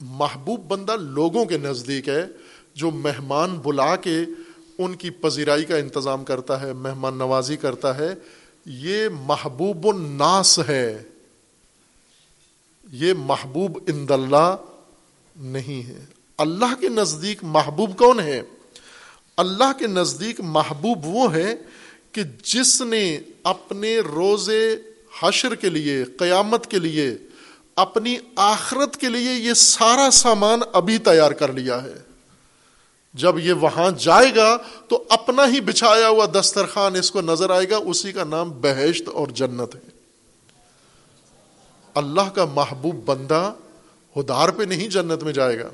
محبوب 0.00 0.60
بندہ 0.60 0.96
لوگوں 1.00 1.44
کے 1.44 1.58
نزدیک 1.58 2.08
ہے 2.08 2.26
جو 2.74 2.90
مہمان 2.90 3.58
بلا 3.58 3.96
کے 3.96 4.18
ان 4.78 4.94
کی 4.94 5.10
پذیرائی 5.10 5.64
کا 5.64 5.76
انتظام 5.76 6.24
کرتا 6.24 6.60
ہے، 6.60 6.72
مہمان 6.72 7.18
نوازی 7.18 7.56
کرتا 7.56 7.98
ہے۔ 7.98 8.14
یہ 8.66 9.08
محبوب 9.08 9.86
الناس 9.86 10.60
ہے۔ 10.68 11.02
یہ 12.92 13.12
محبوب 13.12 13.78
اند 13.86 14.10
اللہ 14.10 14.56
نہیں 15.36 15.88
ہے۔ 15.88 16.04
اللہ 16.38 16.80
کے 16.80 16.88
نزدیک 16.88 17.38
محبوب 17.42 17.96
کون 17.96 18.20
ہے؟ 18.20 18.42
اللہ 19.36 19.78
کے 19.78 19.86
نزدیک 19.86 20.40
محبوب 20.40 21.06
وہ 21.06 21.34
ہے 21.34 21.54
کہ 22.12 22.22
جس 22.42 22.80
نے 22.80 23.18
اپنے 23.42 23.98
روزے 23.98 24.76
حشر 25.22 25.54
کے 25.54 25.68
لیے، 25.68 26.04
قیامت 26.04 26.66
کے 26.66 26.78
لیے، 26.78 27.16
اپنی 27.76 28.16
آخرت 28.36 28.96
کے 28.96 29.08
لیے 29.08 29.32
یہ 29.34 29.54
سارا 29.54 30.10
سامان 30.12 30.60
ابھی 30.72 30.98
تیار 30.98 31.30
کر 31.30 31.52
لیا 31.52 31.82
ہے۔ 31.82 31.94
جب 33.14 33.38
یہ 33.38 33.52
وہاں 33.52 33.90
جائے 33.98 34.34
گا 34.36 34.58
تو 34.88 35.04
اپنا 35.08 35.46
ہی 35.46 35.60
بچھایا 35.60 36.08
ہوا 36.08 36.26
دسترخوان 36.40 36.96
اس 36.96 37.10
کو 37.10 37.20
نظر 37.20 37.50
آئے 37.50 37.70
گا، 37.70 37.76
اسی 37.76 38.12
کا 38.12 38.24
نام 38.24 38.50
بہشت 38.50 39.08
اور 39.08 39.28
جنت 39.28 39.74
ہے۔ 39.74 39.90
اللہ 41.94 42.28
کا 42.34 42.44
محبوب 42.44 43.04
بندہ 43.04 43.52
ہدار 44.16 44.48
پہ 44.48 44.62
نہیں 44.62 44.88
جنت 44.88 45.22
میں 45.22 45.32
جائے 45.32 45.58
گا۔ 45.58 45.70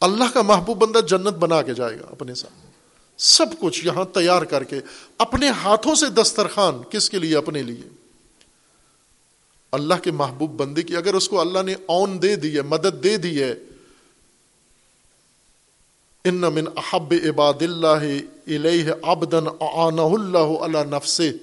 اللہ 0.00 0.24
کا 0.34 0.42
محبوب 0.42 0.78
بندہ 0.78 0.98
جنت 0.98 1.34
بنا 1.34 1.62
کے 1.62 1.74
جائے 1.74 1.96
گا 1.96 2.06
اپنے 2.10 2.34
ساتھ۔ 2.34 2.66
سب 3.18 3.46
کچھ 3.58 3.86
یہاں 3.86 4.04
تیار 4.04 4.42
کر 4.42 4.64
کے 4.64 4.80
اپنے 5.18 5.48
ہاتھوں 5.48 5.94
سے 5.94 6.06
دسترخوان 6.06 6.82
کس 6.90 7.10
کے 7.10 7.18
لیے؟ 7.18 7.36
اپنے 7.36 7.62
لیے۔ 7.62 7.88
اللہ 9.72 9.94
کے 10.02 10.10
محبوب 10.10 10.50
بندے 10.50 10.82
کی 10.82 10.96
اگر 10.96 11.14
اس 11.14 11.28
کو 11.28 11.40
اللہ 11.40 11.58
نے 11.62 11.74
اون 11.86 12.22
دے 12.22 12.36
دی 12.36 12.56
ہے، 12.56 12.62
مدد 12.62 13.04
دے 13.04 13.16
دی 13.16 13.42
ہے، 13.42 13.54
ان 16.24 16.40
من 16.40 16.64
احب 16.76 17.14
عباد 17.24 17.62
اللہ 17.62 18.18
الیہ 18.46 18.92
عبدن 19.02 19.46
آنہ 19.60 20.00
اللہ 20.00 20.38
علی 20.38 20.90
نفسه 20.90 21.36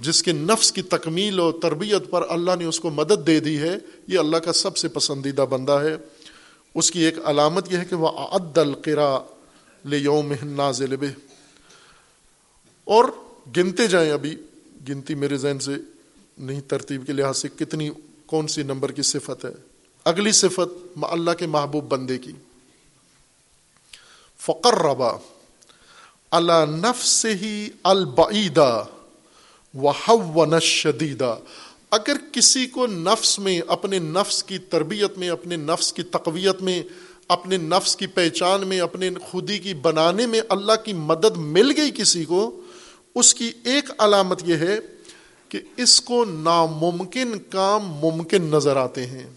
جس 0.00 0.22
کے 0.22 0.32
نفس 0.32 0.72
کی 0.72 0.82
تکمیل 0.82 1.40
و 1.40 1.52
تربیت 1.52 2.10
پر 2.10 2.22
اللہ 2.28 2.50
نے 2.58 2.64
اس 2.64 2.80
کو 2.80 2.90
مدد 2.90 3.26
دے 3.26 3.40
دی 3.40 3.58
ہے، 3.58 3.78
یہ 4.08 4.18
اللہ 4.18 4.36
کا 4.36 4.52
سب 4.52 4.76
سے 4.76 4.88
پسندیدہ 4.88 5.42
بندہ 5.42 5.72
ہے۔ 5.72 5.96
اس 6.74 6.90
کی 6.90 7.00
ایک 7.00 7.14
علامت 7.24 7.72
یہ 7.72 7.78
ہے 7.78 7.84
کہ 7.84 7.96
وہ 7.96 8.08
عد 8.08 8.58
القرا 8.58 9.18
یوم 9.84 10.32
نازل 10.42 10.96
به 10.96 11.08
اور 12.84 13.04
گنتے 13.56 13.86
جائیں 13.86 14.10
ابھی، 14.10 14.36
گنتی 14.88 15.14
میرے 15.14 15.36
ذہن 15.36 15.58
سے 15.58 15.72
نہیں 16.38 16.60
ترتیب 16.60 17.06
کے 17.06 17.12
لحاظ 17.12 17.38
سے 17.38 17.48
کتنی، 17.48 17.90
کون 18.26 18.46
سی 18.46 18.62
نمبر 18.62 18.92
کی 18.92 19.02
صفت 19.02 19.44
ہے۔ 19.44 19.50
اگلی 20.04 20.32
صفت 20.32 20.98
اللہ 21.02 21.30
کے 21.30 21.46
محبوب 21.46 21.84
بندے 21.84 22.18
کی۔ 22.18 22.32
فقر 24.38 24.74
ربا 24.74 25.12
اللہ 26.30 26.64
نف 26.68 27.06
سے 27.06 27.34
ہی 27.34 27.68
البعیدہ 27.82 28.84
و 29.74 30.58
شدیدہ 30.60 31.38
اگر 31.92 32.12
کسی 32.32 32.66
کو 32.66 32.86
نفس 32.86 33.38
میں، 33.38 33.60
اپنے 33.68 33.98
نفس 33.98 34.44
کی 34.44 34.58
تربیت 34.58 35.18
میں، 35.18 35.30
اپنے 35.30 35.56
نفس 35.56 35.92
کی 35.92 36.02
تقویت 36.02 36.62
میں، 36.62 36.82
اپنے 37.28 37.56
نفس 37.56 37.96
کی 37.96 38.06
پہچان 38.06 38.66
میں، 38.66 38.80
اپنے 38.80 39.10
خودی 39.22 39.58
کی 39.58 39.74
بنانے 39.74 40.26
میں 40.26 40.40
اللہ 40.48 40.72
کی 40.84 40.92
مدد 40.92 41.36
مل 41.36 41.72
گئی 41.76 41.90
کسی 41.90 42.24
کو، 42.24 42.60
اس 43.14 43.34
کی 43.34 43.52
ایک 43.64 43.90
علامت 43.98 44.42
یہ 44.46 44.54
ہے 44.54 44.78
کہ 45.48 45.60
اس 45.76 46.00
کو 46.00 46.24
ناممکن 46.24 47.38
کام 47.38 47.82
ممکن 47.84 48.42
نظر 48.42 48.76
آتے 48.76 49.06
ہیں۔ 49.06 49.30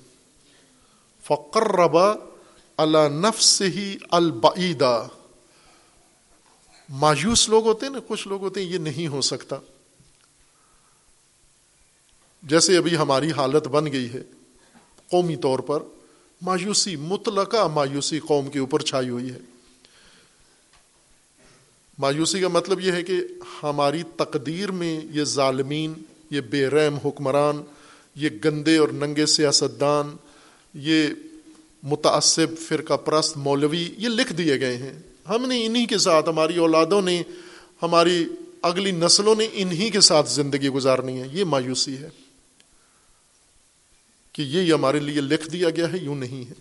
فقر 1.24 1.72
ربا 1.72 2.14
اللہ 2.78 3.10
نفس 3.10 3.62
ہی 3.62 3.98
البعیدہ۔ 4.12 5.08
مایوس 6.90 7.50
لوگ 7.50 7.66
ہوتے 7.66 7.86
ہیں 7.86 7.94
نا، 7.94 8.00
کچھ 8.08 8.28
لوگ 8.28 8.42
ہوتے 8.42 8.62
ہیں، 8.62 8.68
یہ 8.68 8.78
نہیں 8.78 9.08
ہو 9.08 9.22
سکتا۔ 9.22 9.56
جیسے 12.46 12.78
ابھی 12.78 12.98
ہماری 12.98 13.32
حالت 13.32 13.68
بن 13.68 13.92
گئی 13.92 14.14
ہے، 14.14 14.24
قومی 15.12 15.36
طور 15.36 15.60
پر 15.60 15.80
مایوسی، 16.42 16.96
مطلقہ 16.96 17.68
مایوسی 17.68 18.20
قوم 18.20 18.50
کے 18.50 18.60
اوپر 18.60 18.80
چھائی 18.80 19.10
ہوئی 19.10 19.30
ہے۔ 19.30 19.38
مایوسی 22.00 22.40
کا 22.40 22.48
مطلب 22.48 22.80
یہ 22.80 22.92
ہے 22.92 23.04
کہ 23.04 23.14
ہماری 23.64 24.04
تقدیر 24.16 24.72
میں 24.72 25.02
یہ 25.12 25.24
ظالمین، 25.24 25.94
یہ 26.32 26.42
بے 26.42 26.68
رحم 26.68 26.96
حکمران، 26.96 27.62
یہ 28.16 28.30
گندے 28.46 28.78
اور 28.78 28.90
ننگے 28.90 29.26
سیاستدان، 29.26 30.16
یہ 30.74 31.08
متعصب 31.84 32.48
فرقہ 32.60 32.94
پرست 32.94 33.38
مولوی، 33.38 33.90
یہ 33.98 34.10
لکھ 34.10 34.34
دیے 34.34 34.60
گئے 34.60 34.78
ہیں۔ 34.78 34.94
ہم 35.30 35.46
نے 35.46 35.66
انہی 35.66 35.86
کے 35.86 35.98
ساتھ، 35.98 36.30
ہماری 36.30 36.58
اولادوں 36.58 37.02
نے، 37.02 37.24
ہماری 37.82 38.26
اگلی 38.62 38.92
نسلوں 38.92 39.36
نے 39.36 39.48
انہی 39.54 39.90
کے 39.90 40.02
ساتھ 40.02 40.32
زندگی 40.32 40.70
گزارنی 40.70 41.22
ہے۔ 41.22 41.28
یہ 41.32 41.44
مایوسی 41.44 41.98
ہے۔ 41.98 42.25
کہ 44.36 44.42
یہ 44.42 44.74
ہمارے 44.74 45.00
لیے 45.00 45.22
لکھ 45.22 45.50
دیا 45.50 45.70
گیا 45.70 45.92
ہے، 45.94 45.98
یوں 45.98 46.16
نہیں 46.16 46.50
ہے۔ 46.50 46.54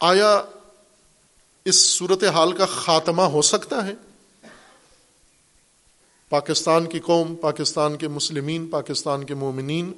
آیا 0.00 0.44
اس 1.64 1.74
صورت 1.74 2.24
حال 2.24 2.52
کا 2.52 2.66
خاتمہ 2.66 3.22
ہو 3.22 3.42
سکتا 3.42 3.86
ہے؟ 3.86 3.94
پاکستان 6.28 6.86
کی 6.86 7.00
قوم، 7.00 7.34
پاکستان 7.34 7.96
کے 7.96 8.08
مسلمین، 8.08 8.66
پاکستان 8.66 9.24
کے 9.24 9.34
مومنین 9.34 9.92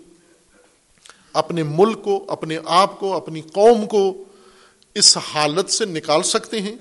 اپنے 1.33 1.63
ملک 1.63 2.05
کو، 2.05 2.25
اپنے 2.29 2.59
آپ 2.65 3.01
کو، 3.01 3.17
اپنی 3.17 3.41
قوم 3.41 3.87
کو 3.87 4.25
اس 4.95 5.17
حالت 5.17 5.71
سے 5.71 5.85
نکال 5.85 6.23
سکتے 6.23 6.63
ہیں؟ 6.63 6.77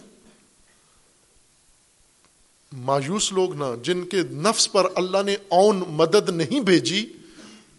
مایوس 2.75 3.31
لوگ 3.31 3.55
نہ، 3.55 3.63
جن 3.83 4.05
کے 4.05 4.21
نفس 4.21 4.71
پر 4.71 4.87
اللہ 4.95 5.17
نے 5.25 5.35
اون 5.47 5.83
مدد 5.87 6.29
نہیں 6.29 6.59
بھیجی، 6.59 7.13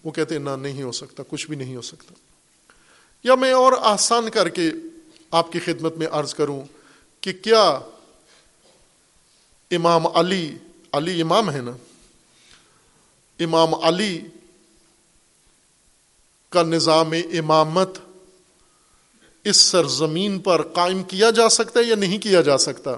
وہ 0.05 0.11
کہتے 0.11 0.39
نہ، 0.39 0.51
نہیں 0.51 0.83
ہو 0.83 0.93
سکتا، 0.93 1.23
کچھ 1.29 1.47
بھی 1.47 1.57
نہیں 1.57 1.77
ہو 1.77 1.81
سکتا۔ 1.81 2.15
یا 3.25 3.35
میں 3.35 3.53
اور 3.53 3.73
آسان 3.81 4.31
کر 4.31 4.49
کے 4.49 4.71
آپ 5.31 5.53
کی 5.53 5.59
خدمت 5.59 5.97
میں 5.97 6.07
عرض 6.11 6.35
کروں 6.35 6.63
کہ 7.21 7.33
کیا 7.33 7.81
امام 9.71 10.07
علی 10.07 10.55
علی 10.93 11.23
امام 11.23 11.51
ہے 11.51 11.61
نا؟ 11.61 11.71
امام 13.41 13.75
علی 13.75 14.21
کا 16.49 16.63
نظام 16.63 17.13
امامت 17.13 17.99
اس 19.45 19.57
سرزمین 19.57 20.39
پر 20.39 20.63
قائم 20.63 21.03
کیا 21.03 21.31
جا 21.31 21.49
سکتا 21.49 21.81
ہے 21.81 21.85
یا 21.85 21.95
نہیں 21.95 22.19
کیا 22.19 22.41
جا 22.41 22.59
سکتا؟ 22.59 22.97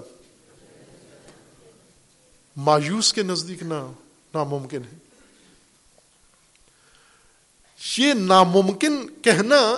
مایوس 2.59 3.12
کے 3.12 3.22
نزدیک 3.22 3.62
نہ 3.62 3.93
ناممکن 4.35 4.80
ہے۔ 4.93 4.98
یہ 7.98 8.12
ناممکن 8.12 9.06
کہنا 9.22 9.74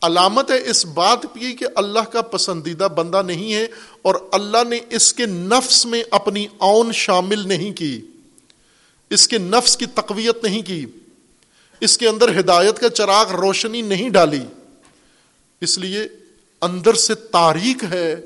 علامت 0.00 0.50
ہے 0.50 0.70
اس 0.70 0.86
بات 0.86 1.22
کی 1.22 1.54
کہ 1.54 1.66
اللہ 1.74 1.98
کا 1.98 2.22
پسندیدہ 2.22 2.88
بندہ 2.96 3.22
نہیں 3.22 3.54
ہے 3.54 3.66
اور 4.02 4.14
اللہ 4.32 4.64
نے 4.68 4.78
اس 4.90 5.12
کے 5.12 5.26
نفس 5.26 5.86
میں 5.86 6.04
اپنی 6.10 6.46
اون 6.58 6.92
شامل 6.92 7.48
نہیں 7.48 7.72
کی۔ 7.72 8.00
اس 9.10 9.28
کے 9.28 9.38
نفس 9.38 9.76
کی 9.76 9.86
تقویت 9.86 10.44
نہیں 10.44 10.62
کی۔ 10.62 10.86
اس 11.80 11.98
کے 11.98 12.08
اندر 12.08 12.40
ہدایت 12.40 12.78
کا 12.78 12.88
چراغ 12.88 13.30
روشنی 13.30 13.82
نہیں 13.82 14.10
ڈالی۔ 14.10 14.42
اس 15.60 15.78
لیے 15.78 16.08
اندر 16.60 16.94
سے 16.94 17.14
تاریخ 17.14 17.84
ہے، 17.90 18.16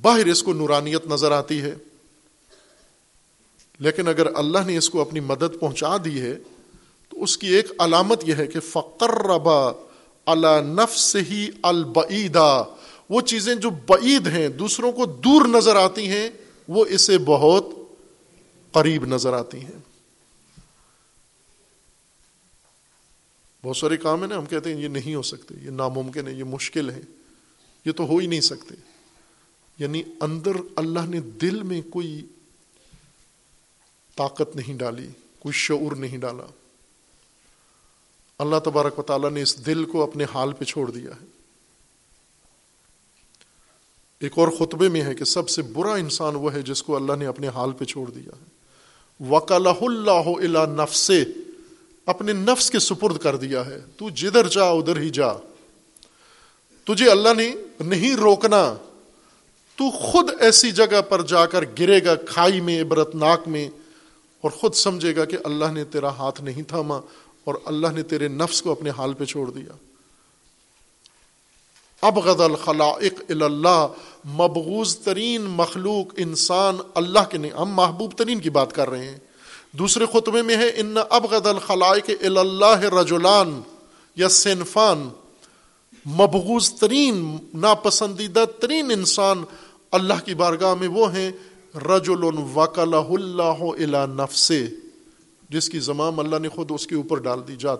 باہر 0.00 0.26
اس 0.26 0.42
کو 0.42 0.52
نورانیت 0.52 1.06
نظر 1.06 1.32
آتی 1.32 1.60
ہے۔ 1.60 1.74
لیکن 3.78 4.08
اگر 4.08 4.26
اللہ 4.34 4.58
نے 4.66 4.76
اس 4.76 4.90
کو 4.90 5.00
اپنی 5.00 5.20
مدد 5.20 5.60
پہنچا 5.60 5.96
دی 6.04 6.20
ہے، 6.20 6.38
تو 7.08 7.22
اس 7.22 7.38
کی 7.38 7.46
ایک 7.46 7.72
علامت 7.78 8.28
یہ 8.28 8.34
ہے 8.34 8.46
کہ 8.46 8.60
فقر 8.60 9.26
ربا 9.26 9.72
اللہ 10.26 10.60
نف 10.62 10.98
سے 10.98 11.20
ہی 11.20 11.48
البعیدا 11.62 12.62
وہ 13.10 13.20
چیزیں 13.20 13.54
جو 13.54 13.70
بعید 13.70 14.26
ہیں، 14.26 14.48
دوسروں 14.48 14.92
کو 14.92 15.06
دور 15.06 15.46
نظر 15.46 15.76
آتی 15.76 16.08
ہیں، 16.08 16.30
وہ 16.68 16.84
اسے 16.86 17.18
بہت 17.18 17.66
قریب 18.72 19.04
نظر 19.04 19.32
آتی 19.32 19.60
ہیں۔ 19.60 19.78
بہت 23.64 23.76
سارے 23.76 23.96
کام 23.96 24.20
ہیں 24.20 24.28
نا، 24.28 24.38
ہم 24.38 24.46
کہتے 24.46 24.74
ہیں 24.74 24.82
یہ 24.82 24.88
نہیں 24.88 25.14
ہو 25.14 25.22
سکتے، 25.22 25.54
یہ 25.64 25.70
ناممکن 25.70 26.28
ہے، 26.28 26.32
یہ 26.32 26.44
مشکل 26.44 26.90
ہے، 26.90 27.00
یہ 27.84 27.92
تو 27.92 28.06
ہو 28.06 28.18
ہی 28.18 28.26
نہیں 28.26 28.40
سکتے۔ 28.40 28.74
یعنی 29.78 30.02
اندر 30.20 30.52
اللہ 30.76 31.06
نے 31.08 31.20
دل 31.20 31.62
میں 31.62 31.82
کوئی 31.82 32.26
طاقت 34.16 34.56
نہیں 34.56 34.78
ڈالی، 34.78 35.08
کوئی 35.38 35.52
شعور 35.52 35.96
نہیں 35.96 36.18
ڈالا۔ 36.18 36.46
اللہ 38.38 38.56
تبارک 38.64 38.98
و 38.98 39.02
تعالیٰ 39.02 39.30
نے 39.30 39.42
اس 39.42 39.66
دل 39.66 39.84
کو 39.84 40.02
اپنے 40.02 40.24
حال 40.34 40.52
پہ 40.52 40.64
چھوڑ 40.64 40.90
دیا 40.90 41.10
ہے۔ 41.10 41.26
ایک 44.20 44.32
اور 44.36 44.48
خطبے 44.48 44.88
میں 44.88 45.02
ہے 45.02 45.14
کہ 45.14 45.24
سب 45.24 45.48
سے 45.48 45.62
برا 45.62 45.94
انسان 45.94 46.34
وہ 46.36 46.52
ہے 46.52 46.62
جس 46.62 46.82
کو 46.82 46.96
اللہ 46.96 47.12
نے 47.12 47.26
اپنے 47.26 47.48
حال 47.48 47.72
پہ 47.72 47.84
چھوڑ 47.84 48.10
دیا 48.10 48.32
ہے۔ 48.40 48.44
وکال 49.30 49.66
اللہ 49.66 50.10
الا 50.10 50.66
نفس 50.66 51.10
اپنے 52.06 52.32
نفس 52.32 52.70
کے 52.70 52.78
سپرد 52.78 53.18
کر 53.18 53.36
دیا 53.36 53.66
ہے۔ 53.66 53.80
تو 53.96 54.10
جدھر 54.10 54.48
جا، 54.48 54.64
ادھر 54.64 54.96
ہی 54.96 55.10
جا۔ 55.10 55.32
تجھے 56.84 57.10
اللہ 57.10 57.34
نے 57.36 57.54
نہیں 57.80 58.16
روکنا۔ 58.16 58.74
تو 59.76 59.90
خود 59.90 60.30
ایسی 60.40 60.70
جگہ 60.70 61.00
پر 61.08 61.22
جا 61.22 61.46
کر 61.46 61.64
گرے 61.78 62.04
گا، 62.04 62.14
کھائی 62.14 62.60
میں 62.60 62.82
عبرت 62.82 63.14
ناک 63.14 63.48
میں۔ 63.48 63.70
اور 64.46 64.50
خود 64.50 64.74
سمجھے 64.74 65.16
گا 65.16 65.24
کہ 65.24 65.36
اللہ 65.44 65.72
نے 65.72 65.84
تیرا 65.84 66.08
ہاتھ 66.08 66.40
نہیں 66.40 66.62
تھاما 66.62 67.00
اور 67.44 67.54
اللہ 67.64 67.86
نے 67.94 68.02
تیرے 68.02 68.28
نفس 68.28 68.62
کو 68.62 68.70
اپنے 68.70 68.90
حال 68.90 69.14
پہ 69.14 69.24
چھوڑ 69.24 69.50
دیا۔ 69.50 69.74
اب 72.02 72.18
غد 72.18 72.40
الخلائق 72.40 73.22
اللہ 73.28 73.86
مبغوز 74.24 74.96
ترین 74.98 75.42
مخلوق 75.42 76.12
انسان 76.16 76.76
اللہ 76.94 77.24
کے 77.30 77.38
نہیں، 77.38 77.50
ہم 77.50 77.70
محبوب 77.70 78.12
ترین 78.16 78.40
کی 78.40 78.50
بات 78.50 78.72
کر 78.72 78.90
رہے 78.90 79.08
ہیں۔ 79.08 79.18
دوسرے 79.72 80.06
خطبے 80.12 80.42
میں 80.42 80.56
ہے، 80.56 80.68
ان 80.76 80.96
اب 81.10 81.26
غد 81.30 81.46
الخلائق 81.46 82.10
اللہ 82.20 82.84
رجولان 83.00 83.60
یا 84.16 84.28
صنفان 84.28 85.08
مبغوز 86.06 86.72
ترین، 86.74 87.36
ناپسندیدہ 87.54 88.44
ترین 88.60 88.90
انسان 88.90 89.44
اللہ 89.90 90.24
کی 90.24 90.34
بارگاہ 90.34 90.74
میں 90.74 90.88
وہ 90.88 91.12
ہیں 91.14 91.30
رجل 91.76 92.24
وکل 92.54 92.94
اللہ 92.94 93.64
الا 93.82 94.06
نفس 94.06 94.52
جس 95.48 95.68
کی 95.68 95.80
زمام 95.80 96.20
اللہ 96.20 96.36
نے 96.36 96.48
خود 96.48 96.70
اس 96.74 96.86
کے 96.86 96.94
اوپر 96.94 97.16
ڈال 97.16 97.48
دی، 97.48 97.56
جا 97.56 97.76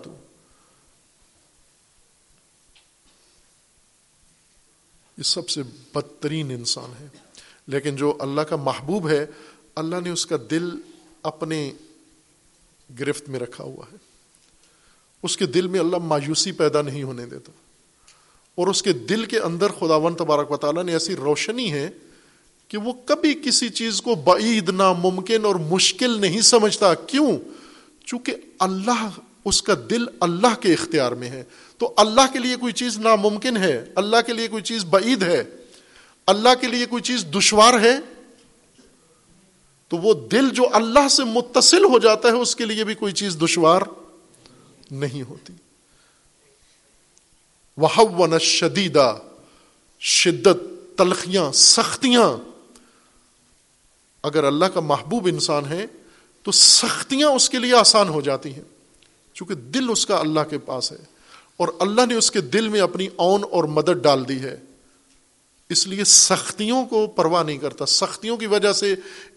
یہ 5.17 5.23
سب 5.23 5.49
سے 5.49 5.63
بدترین 5.95 6.51
انسان 6.51 6.93
ہے۔ 6.99 7.07
لیکن 7.67 7.95
جو 7.95 8.17
اللہ 8.19 8.41
کا 8.41 8.55
محبوب 8.55 9.09
ہے، 9.09 9.25
اللہ 9.75 9.95
نے 10.03 10.09
اس 10.09 10.25
کا 10.25 10.35
دل 10.51 10.69
اپنے 11.23 11.71
گرفت 12.99 13.29
میں 13.29 13.39
رکھا 13.39 13.63
ہوا 13.63 13.85
ہے۔ 13.91 13.97
اس 15.23 15.37
کے 15.37 15.45
دل 15.45 15.67
میں 15.67 15.79
اللہ 15.79 15.97
مایوسی 15.97 16.51
پیدا 16.51 16.81
نہیں 16.81 17.03
ہونے 17.03 17.25
دیتا۔ 17.25 17.51
اور 18.55 18.67
اس 18.67 18.83
کے 18.83 18.93
دل 18.93 19.25
کے 19.25 19.39
اندر 19.39 19.67
خداون 19.69 20.15
تبارک 20.15 20.51
و 20.51 20.57
تعالیٰ 20.57 20.83
نے 20.83 20.93
ایسی 20.93 21.15
روشنی 21.15 21.73
ہے 21.73 21.89
کہ 22.67 22.77
وہ 22.77 22.93
کبھی 23.05 23.33
کسی 23.33 23.69
چیز 23.69 24.01
کو 24.01 24.15
بعید، 24.15 24.69
ناممکن 24.69 25.45
اور 25.45 25.55
مشکل 25.55 26.21
نہیں 26.21 26.41
سمجھتا۔ 26.41 26.93
کیوں؟ 26.93 27.37
چونکہ 28.05 28.35
اللہ، 28.59 29.09
اس 29.45 29.61
کا 29.61 29.73
دل 29.89 30.05
اللہ 30.19 30.55
کے 30.61 30.73
اختیار 30.73 31.11
میں 31.11 31.29
ہے۔ 31.29 31.43
تو 31.77 31.93
اللہ 31.97 32.21
کے 32.33 32.39
لیے 32.39 32.55
کوئی 32.55 32.73
چیز 32.73 32.97
ناممکن 32.97 33.57
ہے، 33.57 33.85
اللہ 33.95 34.17
کے 34.25 34.33
لیے 34.33 34.47
کوئی 34.47 34.63
چیز 34.63 34.85
بعید 34.85 35.23
ہے، 35.23 35.43
اللہ 36.27 36.49
کے 36.61 36.67
لیے 36.67 36.85
کوئی 36.85 37.03
چیز 37.03 37.25
دشوار 37.37 37.79
ہے، 37.79 37.97
تو 39.87 39.97
وہ 39.97 40.13
دل 40.13 40.49
جو 40.49 40.63
اللہ 40.73 41.07
سے 41.07 41.23
متصل 41.23 41.83
ہو 41.83 41.99
جاتا 41.99 42.27
ہے، 42.27 42.33
اس 42.33 42.55
کے 42.55 42.65
لیے 42.65 42.83
بھی 42.83 42.93
کوئی 42.93 43.13
چیز 43.13 43.37
دشوار 43.41 43.81
نہیں 44.91 45.23
ہوتی۔ 45.23 45.53
وہ 47.77 48.39
شدیدہ 48.39 49.17
شدت، 49.99 50.57
تلخیاں، 50.97 51.51
سختیاں۔ 51.51 52.46
اگر 54.23 54.43
اللہ 54.43 54.65
کا 54.65 54.79
محبوب 54.79 55.27
انسان 55.27 55.65
ہے 55.65 55.85
تو 56.43 56.51
سختیاں 56.51 57.27
اس 57.27 57.49
کے 57.49 57.59
لیے 57.59 57.75
آسان 57.75 58.09
ہو 58.09 58.21
جاتی 58.21 58.53
ہیں، 58.53 58.63
چونکہ 59.33 59.55
دل 59.55 59.89
اس 59.89 60.05
کا 60.05 60.17
اللہ 60.17 60.39
کے 60.49 60.57
پاس 60.57 60.91
ہے۔ 60.91 60.97
اور 61.57 61.67
اللہ 61.79 62.05
نے 62.05 62.13
اس 62.13 62.31
کے 62.31 62.41
دل 62.41 62.67
میں 62.67 62.81
اپنی 62.81 63.07
اون 63.15 63.41
اور 63.51 63.63
مدد 63.63 64.03
ڈال 64.03 64.29
دی 64.29 64.39
ہے۔ 64.39 64.57
اس 65.69 65.87
لیے 65.87 66.03
سختیوں 66.03 66.85
کو 66.85 67.07
پرواہ 67.07 67.43
نہیں 67.43 67.57
کرتا۔ 67.57 67.85
سختیوں 67.85 68.37
کی 68.37 68.47
وجہ 68.47 68.73
سے 68.73 68.95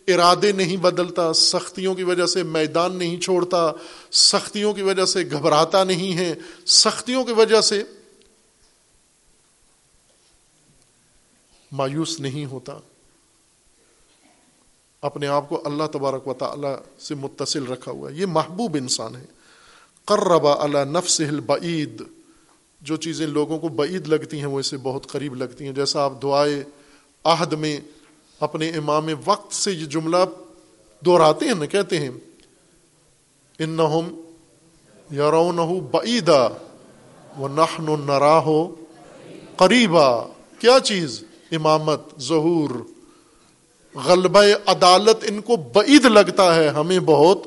ارادے 0.09 0.53
نہیں 0.53 0.77
بدلتا، 0.77 1.33
سختیوں 1.33 1.95
کی 1.95 2.03
وجہ 2.03 2.27
سے 2.27 2.43
میدان 2.43 2.97
نہیں 2.97 3.21
چھوڑتا، 3.21 3.73
سختیوں 4.13 4.73
کی 4.73 4.83
وجہ 4.83 5.05
سے 5.05 5.25
گھبراتا 5.31 5.85
نہیں 5.85 6.17
ہے۔ 6.17 6.35
سختیوں 6.67 7.25
کی 7.25 7.33
وجہ 7.33 7.61
سے 7.61 7.83
مایوس 11.73 12.21
نہیں 12.21 12.45
ہوتا۔ 12.45 12.79
اپنے 15.03 15.27
آپ 15.27 15.49
کو 15.49 15.63
اللہ 15.65 15.83
تبارک 15.93 16.29
و 16.29 16.35
تعالی 16.35 16.69
سے 16.99 17.15
متصل 17.15 17.67
رکھا 17.67 17.93
ہوا 17.93 18.11
ہے۔ 18.11 18.17
یہ 18.17 18.27
محبوب 18.27 18.77
انسان 18.81 19.17
ہے۔ 19.17 19.25
قربا 20.05 20.65
اللہ 20.65 20.79
نفس 20.79 21.23
بعید 21.47 22.03
جو 22.81 22.97
چیزیں 22.97 23.27
لوگوں 23.27 23.59
کو 23.59 23.69
بعید 23.69 24.09
لگتی 24.09 24.39
ہیں، 24.39 24.47
وہ 24.47 24.61
اسے 24.61 24.77
بہت 24.77 25.07
قریب 25.07 25.35
لگتی 25.35 25.65
ہیں۔ 25.65 25.73
جیسا 25.73 26.05
آپ 26.05 26.23
دعائے 26.23 26.65
عہد 27.25 27.53
میں 27.53 27.81
اپنے 28.41 28.69
امام 28.69 29.09
وقت 29.25 29.55
سے 29.55 29.73
یہ 29.73 29.87
جملہ 29.87 30.17
دہراتے 31.07 31.47
ہیں 31.47 31.55
نا، 31.55 31.67
کہتے 31.67 31.99
ہیں 31.99 32.11
ان 33.59 33.71
نہ 33.71 33.83
بعیدا 35.93 36.49
وہ 37.37 37.49
نخن 37.49 38.07
نراہ 38.07 38.49
قریبا۔ 39.57 40.27
کیا 40.59 40.79
چیز؟ 40.85 41.25
امامت، 41.53 42.01
ظہور۔ 42.21 42.71
غلبہ 43.95 44.45
عدالت 44.67 45.25
ان 45.29 45.41
کو 45.41 45.57
بعید 45.57 46.05
لگتا 46.05 46.55
ہے، 46.55 46.69
ہمیں 46.69 46.99
بہت 46.99 47.39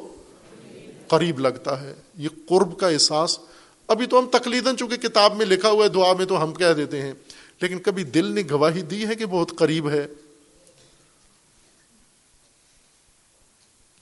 قریب 1.08 1.40
لگتا 1.40 1.82
ہے۔ 1.82 1.96
یہ 2.18 2.30
قرب 2.46 2.80
کا 2.80 2.88
احساس۔ 2.88 3.40
ابھی 3.88 4.06
تو 4.06 4.20
ہم 4.20 4.26
تقلیدن 4.26 4.78
چونکہ 4.78 4.96
کتاب 4.96 5.36
میں 5.36 5.46
لکھا 5.46 5.70
ہوا 5.70 5.84
ہے، 5.84 5.90
دعا 5.90 6.14
میں 6.14 6.26
تو 6.26 6.44
ہم 6.44 6.54
کہہ 6.54 6.74
دیتے 6.78 7.02
ہیں۔ 7.02 7.14
لیکن 7.62 7.80
کبھی 7.80 8.04
دل 8.04 8.26
نے 8.26 8.42
گواہی 8.52 8.82
دی 8.82 9.08
ہے 9.08 9.16
کہ 9.16 9.26
بہت 9.26 9.52
قریب 9.58 9.90
ہے۔ 9.90 10.08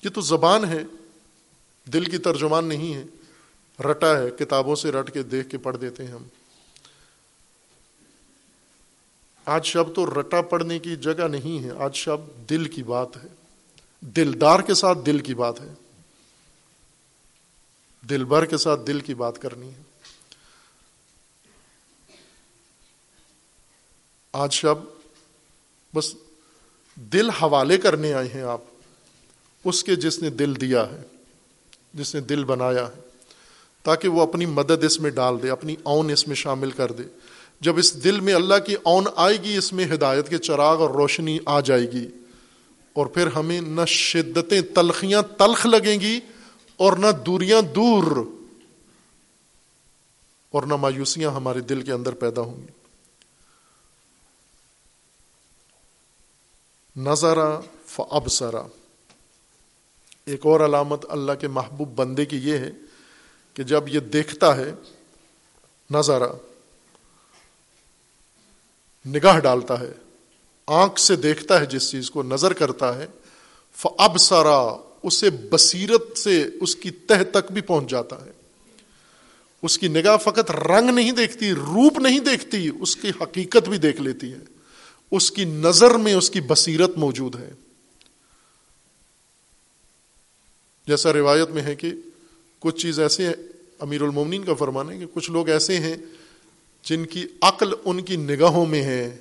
یہ 0.04 0.10
تو 0.10 0.22
زبان 0.22 0.66
ہے۔ 0.66 0.84
دل 1.94 2.04
کی 2.04 2.18
ترجمان 2.18 2.66
نہیں 2.66 2.94
ہے۔ 2.94 3.04
رٹا 3.84 4.20
ہے، 4.20 4.30
کتابوں 4.40 4.76
سے 4.76 4.92
رٹ 4.92 5.14
کے 5.14 5.24
دیکھ 5.24 5.50
کے 5.50 5.58
پڑھ 5.58 5.78
دیتے 5.78 6.06
ہیں 6.06 6.12
ہم۔ 6.12 6.24
آج 9.52 9.66
شب 9.66 9.96
تو 9.96 10.22
رٹا 10.22 10.42
پڑنے 10.42 10.80
کی 10.80 10.96
جگہ 10.96 11.28
نہیں 11.28 11.64
ہے، 11.64 11.70
آج 11.80 11.96
شب 11.96 12.50
دل 12.50 12.66
کی 12.66 12.84
بات 12.84 13.18
ہے۔ 13.18 13.28
دلدار 14.02 14.60
کے 14.60 14.74
ساتھ 14.74 15.00
دل 15.06 15.20
کی 15.20 15.34
بات 15.34 15.62
ہے۔ 15.62 15.74
دل 18.10 18.24
بھر 18.24 18.46
کے 18.46 18.58
ساتھ 18.58 18.82
دل 18.88 19.00
کی 19.00 19.14
بات 19.14 19.42
کرنی 19.42 19.70
ہے۔ 19.70 19.82
آج 24.34 24.54
شب 24.54 24.76
بس 25.96 26.16
دل 26.96 27.30
حوالے 27.30 27.78
کرنے 27.78 28.14
آئے 28.14 28.28
ہیں 28.28 28.42
آپ۔ 28.42 28.62
اس 29.64 29.84
کے 29.84 29.96
جس 29.96 30.22
نے 30.22 30.30
دل 30.30 30.62
دیا 30.62 30.90
ہے، 30.92 31.02
جس 31.94 32.16
نے 32.16 32.22
دل 32.22 32.44
بنایا 32.44 32.88
ہے، 32.88 33.02
تاکہ 33.84 34.08
وہ 34.08 34.22
اپنی 34.22 34.46
مدد 34.46 34.84
اس 34.84 35.00
میں 35.00 35.12
ڈال 35.12 35.44
دے، 35.44 35.50
اپنی 35.50 35.76
اون 35.84 36.10
اس 36.10 36.28
میں 36.28 36.36
شامل 36.36 36.72
کر 36.72 36.92
دے۔ 36.92 37.04
جب 37.62 37.78
اس 37.78 38.04
دل 38.04 38.20
میں 38.20 38.34
اللہ 38.34 38.60
کی 38.66 38.76
اون 38.84 39.06
آئے 39.16 39.38
گی، 39.38 39.58
اس 39.58 39.74
میں 39.74 39.86
ہدایت 39.86 40.30
کے 40.30 40.38
چراغ 40.38 40.82
اور 40.82 40.90
روشنی 40.90 41.40
آ 41.46 41.60
جائے 41.60 41.92
گی۔ 41.92 42.08
اور 42.94 43.06
پھر 43.06 43.28
ہمیں 43.28 43.62
نہ 43.62 43.86
شدتیں 43.88 44.62
تلخیاں 44.62 45.22
تلخ 45.22 45.66
لگیں 45.66 46.00
گی 46.00 46.20
اور 46.78 46.98
نہ 46.98 47.08
دوریاں 47.26 47.62
دور 47.62 48.26
اور 50.52 50.64
نہ 50.64 50.76
مایوسیاں 50.76 51.32
ہمارے 51.32 51.60
دل 51.60 51.82
کے 51.82 51.92
اندر 51.92 52.14
پیدا 52.14 52.42
ہوں 52.42 52.58
گی۔ 52.58 52.72
نظرا 56.96 57.60
فبسرا 57.86 58.64
ایک 60.26 60.46
اور 60.46 60.60
علامت 60.60 61.06
اللہ 61.10 61.32
کے 61.40 61.48
محبوب 61.48 61.90
بندے 61.96 62.26
کی 62.26 62.38
یہ 62.38 62.58
ہے 62.58 62.72
کہ 63.54 63.64
جب 63.64 63.84
یہ 63.88 64.00
دیکھتا 64.00 64.58
ہے 64.58 64.74
نظارہ 65.92 66.30
نگاہ 69.06 69.40
ڈالتا 69.40 69.80
ہے، 69.80 69.92
آنکھ 70.68 71.00
سے 71.00 71.16
دیکھتا 71.16 71.60
ہے 71.60 71.66
جس 71.66 71.92
چیز 71.92 72.12
کو، 72.12 72.24
نظر 72.24 72.54
کرتا 72.54 72.98
ہے 72.98 73.08
اب 73.98 74.18
سارا 74.18 74.78
اسے 75.04 75.30
بصیرت 75.30 76.18
سے 76.18 76.46
اس 76.62 76.76
کی 76.76 76.92
تہ 76.92 77.24
تک 77.32 77.52
بھی 77.52 77.62
پہنچ 77.62 77.90
جاتا 77.90 78.26
ہے۔ 78.26 78.32
اس 79.62 79.78
کی 79.78 79.88
نگاہ 79.88 80.18
فقط 80.18 80.52
رنگ 80.52 80.90
نہیں 80.90 81.12
دیکھتی، 81.12 81.54
روپ 81.54 82.00
نہیں 82.00 82.20
دیکھتی، 82.20 82.70
اس 82.80 82.96
کی 82.96 83.12
حقیقت 83.22 83.70
بھی 83.70 83.78
دیکھ 83.78 84.02
لیتی 84.02 84.32
ہے۔ 84.32 84.40
اس 85.12 85.32
کی 85.32 85.46
نظر 85.46 85.92
میں 85.92 86.14
اس 86.14 86.30
کی 86.30 86.42
بصیرت 86.42 86.98
موجود 86.98 87.36
ہے۔ 87.36 87.52
جیسا 90.88 91.14
روایت 91.14 91.50
میں 91.50 91.62
ہے 91.62 91.76
کہ 91.76 91.92
کچھ 92.60 92.78
چیز 92.78 93.00
ایسے 93.00 93.26
ہیں، 93.26 93.34
امیر 93.80 94.02
المومنین 94.02 94.44
کا 94.44 94.54
فرمان 94.54 94.90
ہے 94.90 95.00
کہ 95.00 95.06
کچھ 95.14 95.32
لوگ 95.32 95.50
ایسے 95.50 95.78
ہیں 95.78 95.98
جن 96.86 97.06
کی 97.06 97.26
عقل 97.42 97.74
ان 97.86 98.02
کی 98.02 98.16
نگاہوں 98.16 98.66
میں 98.66 98.82
ہے 98.84 99.18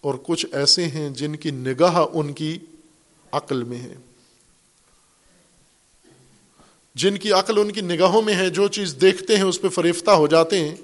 اور 0.00 0.14
کچھ 0.22 0.46
ایسے 0.52 0.84
ہیں 0.84 1.08
جن 1.10 1.36
کی 1.36 1.50
نگاہ 1.50 1.96
ان 2.12 2.32
کی 2.32 2.58
عقل 3.32 3.62
میں 3.64 3.78
ہے۔ 3.78 3.94
جن 6.94 7.16
کی 7.18 7.32
عقل 7.32 7.58
ان 7.58 7.70
کی 7.72 7.80
نگاہوں 7.80 8.22
میں 8.22 8.34
ہے، 8.34 8.48
جو 8.50 8.68
چیز 8.68 8.94
دیکھتے 9.00 9.36
ہیں، 9.36 9.42
اس 9.42 9.60
پہ 9.60 9.68
فریفتہ 9.68 10.10
ہو 10.10 10.26
جاتے 10.26 10.58
ہیں، 10.60 10.74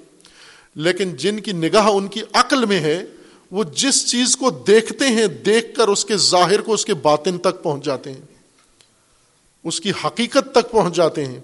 لیکن 0.75 1.15
جن 1.15 1.39
کی 1.39 1.51
نگاہ 1.51 1.87
ان 1.87 2.07
کی 2.07 2.21
عقل 2.33 2.65
میں 2.65 2.79
ہے، 2.79 3.05
وہ 3.51 3.63
جس 3.73 4.05
چیز 4.11 4.35
کو 4.37 4.49
دیکھتے 4.67 5.07
ہیں، 5.07 5.27
دیکھ 5.45 5.75
کر 5.75 5.87
اس 5.87 6.05
کے 6.05 6.17
ظاہر 6.17 6.61
کو 6.61 6.73
اس 6.73 6.85
کے 6.85 6.93
باطن 6.93 7.37
تک 7.37 7.61
پہنچ 7.63 7.85
جاتے 7.85 8.11
ہیں، 8.11 8.21
اس 9.65 9.81
کی 9.81 9.91
حقیقت 10.05 10.51
تک 10.51 10.71
پہنچ 10.71 10.95
جاتے 10.95 11.25
ہیں۔ 11.25 11.39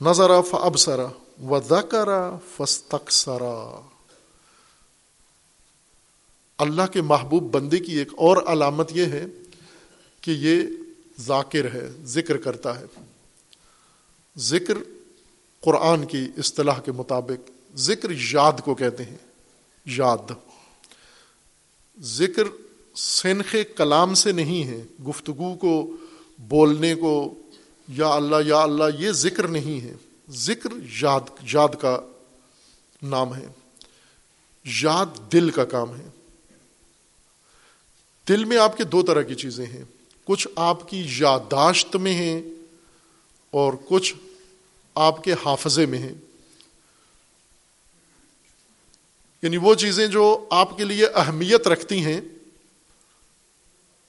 نظر 0.00 0.30
اب 0.30 0.78
سرا 0.78 1.06
و 1.42 1.60
ذکرا 1.60 2.36
فستک 2.56 3.10
سرا 3.10 3.80
اللہ 6.58 6.86
کے 6.92 7.02
محبوب 7.02 7.42
بندے 7.50 7.78
کی 7.78 7.98
ایک 7.98 8.08
اور 8.16 8.36
علامت 8.36 8.90
یہ 8.94 9.04
ہے 9.04 9.26
کہ 10.20 10.30
یہ 10.30 10.62
ذاکر 11.20 11.74
ہے، 11.74 11.90
ذکر 12.04 12.36
کرتا 12.36 12.80
ہے۔ 12.80 12.84
ذکر 14.38 14.74
قرآن 15.60 16.06
کی 16.06 16.28
اصطلاح 16.38 16.80
کے 16.80 16.92
مطابق 16.92 17.50
ذکر 17.76 18.10
یاد 18.10 18.52
کو 18.64 18.74
کہتے 18.74 19.04
ہیں۔ 19.04 19.16
یاد۔ 19.86 20.32
ذکر 22.00 22.42
سینخ 22.96 23.56
کلام 23.76 24.14
سے 24.14 24.32
نہیں 24.32 24.64
ہے، 24.64 24.82
گفتگو 25.08 25.54
کو، 25.54 25.96
بولنے 26.38 26.94
کو، 26.94 27.34
یا 27.88 28.08
اللہ 28.08 28.36
یا 28.46 28.60
اللہ، 28.60 28.84
یہ 28.98 29.10
ذکر 29.10 29.48
نہیں 29.48 29.80
ہے۔ 29.80 29.94
ذکر 30.30 30.70
یاد 31.02 31.20
یاد 31.52 31.68
کا 31.80 32.00
نام 33.02 33.36
ہے، 33.36 33.46
یاد 34.64 35.32
دل 35.32 35.50
کا 35.50 35.64
کام 35.64 35.96
ہے۔ 35.96 36.08
دل 38.28 38.44
میں 38.44 38.56
آپ 38.56 38.76
کے 38.76 38.84
دو 38.84 39.02
طرح 39.02 39.22
کی 39.22 39.34
چیزیں 39.34 39.66
ہیں۔ 39.66 39.84
کچھ 40.24 40.48
آپ 40.56 40.88
کی 40.88 41.06
یادداشت 41.18 41.96
میں 41.96 42.14
ہیں 42.14 42.42
اور 43.50 43.72
کچھ 43.88 44.14
آپ 44.94 45.24
کے 45.24 45.32
حافظے 45.32 45.86
میں 45.86 45.98
ہیں۔ 45.98 46.14
یعنی 49.42 49.56
وہ 49.56 49.74
چیزیں 49.74 50.06
جو 50.06 50.48
آپ 50.50 50.78
کے 50.78 50.84
لیے 50.84 51.06
اہمیت 51.06 51.68
رکھتی 51.68 52.04
ہیں، 52.04 52.20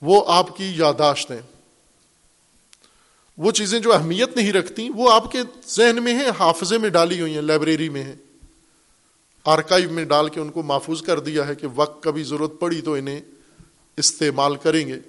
وہ 0.01 0.23
آپ 0.27 0.57
کی 0.57 0.73
یاداشت 0.75 1.31
ہیں۔ 1.31 1.50
وہ 3.41 3.51
چیزیں 3.51 3.79
جو 3.79 3.93
اہمیت 3.93 4.35
نہیں 4.35 4.53
رکھتی 4.53 4.89
وہ 4.89 5.11
آپ 5.11 5.31
کے 5.31 5.39
ذہن 5.67 6.03
میں 6.03 6.13
ہیں، 6.13 6.27
حافظے 6.39 6.77
میں 6.77 6.89
ڈالی 6.89 7.21
ہوئی 7.21 7.33
ہیں، 7.33 7.41
لائبریری 7.41 7.89
میں 7.89 8.03
ہیں۔ 8.03 8.15
آرکائیو 9.45 9.89
میں 9.89 10.05
ڈال 10.05 10.29
کے 10.29 10.39
ان 10.39 10.49
کو 10.49 10.63
محفوظ 10.63 11.01
کر 11.01 11.19
دیا 11.19 11.47
ہے 11.47 11.55
کہ 11.55 11.67
وقت 11.75 12.03
کبھی 12.03 12.23
ضرورت 12.23 12.59
پڑی 12.59 12.81
تو 12.81 12.93
انہیں 12.93 13.21
استعمال 13.97 14.55
کریں 14.55 14.87
گے۔ 14.87 14.99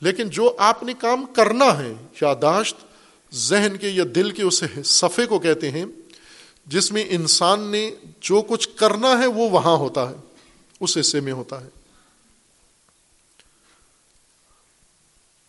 لیکن 0.00 0.28
جو 0.28 0.56
آپ 0.58 0.82
نے 0.82 0.94
کام 0.94 1.26
کرنا 1.26 1.78
ہے، 1.78 1.92
یاداشت 2.22 2.76
ذہن 3.34 3.76
کے 3.80 3.88
یا 3.88 4.04
دل 4.14 4.30
کے 4.30 4.42
اس 4.42 4.64
صفے 4.84 5.26
کو 5.26 5.38
کہتے 5.38 5.70
ہیں، 5.70 5.86
جس 6.66 6.92
میں 6.92 7.04
انسان 7.08 7.60
نے 7.60 7.90
جو 8.20 8.42
کچھ 8.42 8.68
کرنا 8.76 9.18
ہے، 9.18 9.26
وہ 9.26 9.50
وہاں 9.50 9.76
ہوتا 9.76 10.10
ہے، 10.10 10.14
اس 10.80 10.98
حصے 10.98 11.20
میں 11.20 11.32
ہوتا 11.32 11.60
ہے۔ 11.60 11.68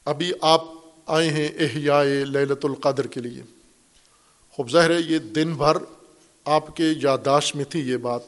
ابھی 0.05 0.31
آپ 0.41 0.78
آئے 1.09 1.29
ہیں 1.29 1.49
احیاء 1.59 2.03
للت 2.03 2.65
القدر 2.65 3.07
کے 3.07 3.19
لیے۔ 3.19 3.43
خوب 4.51 4.71
ظاہر 4.71 4.89
ہے، 4.89 4.99
یہ 4.99 5.19
دن 5.19 5.53
بھر 5.53 5.77
آپ 6.45 6.75
کے 6.75 6.83
یاداشت 7.03 7.55
میں 7.55 7.65
تھی 7.65 7.79
یہ 7.79 7.97
بات۔ 7.97 8.21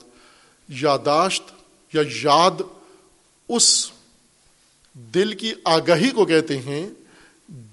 یاداشت 0.70 1.44
یا 1.94 2.02
یاد 2.24 2.62
اس 3.50 3.92
دل 4.94 5.34
کی 5.34 5.54
آگاہی 5.66 6.10
کو 6.10 6.26
کہتے 6.26 6.58
ہیں 6.58 6.90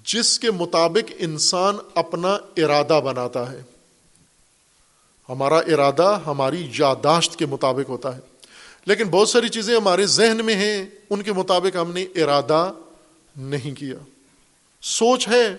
جس 0.05 0.39
کے 0.39 0.51
مطابق 0.51 1.13
انسان 1.17 1.75
اپنا 1.95 2.37
ارادہ 2.57 3.01
بناتا 3.05 3.51
ہے۔ 3.51 3.61
ہمارا 5.29 5.57
ارادہ 5.57 6.19
ہماری 6.25 6.67
یاداشت 6.79 7.35
کے 7.35 7.45
مطابق 7.45 7.89
ہوتا 7.89 8.15
ہے۔ 8.15 8.21
لیکن 8.85 9.03
بہت 9.03 9.29
ساری 9.29 9.49
چیزیں 9.49 9.75
ہمارے 9.75 10.05
ذہن 10.05 10.45
میں 10.45 10.55
ہیں، 10.55 10.85
ان 11.09 11.21
کے 11.21 11.33
مطابق 11.33 11.75
ہم 11.75 11.91
نے 11.91 12.03
ارادہ 12.03 12.71
نہیں 13.37 13.75
کیا۔ 13.75 14.18
سوچ 14.81 15.27
ہے، 15.27 15.55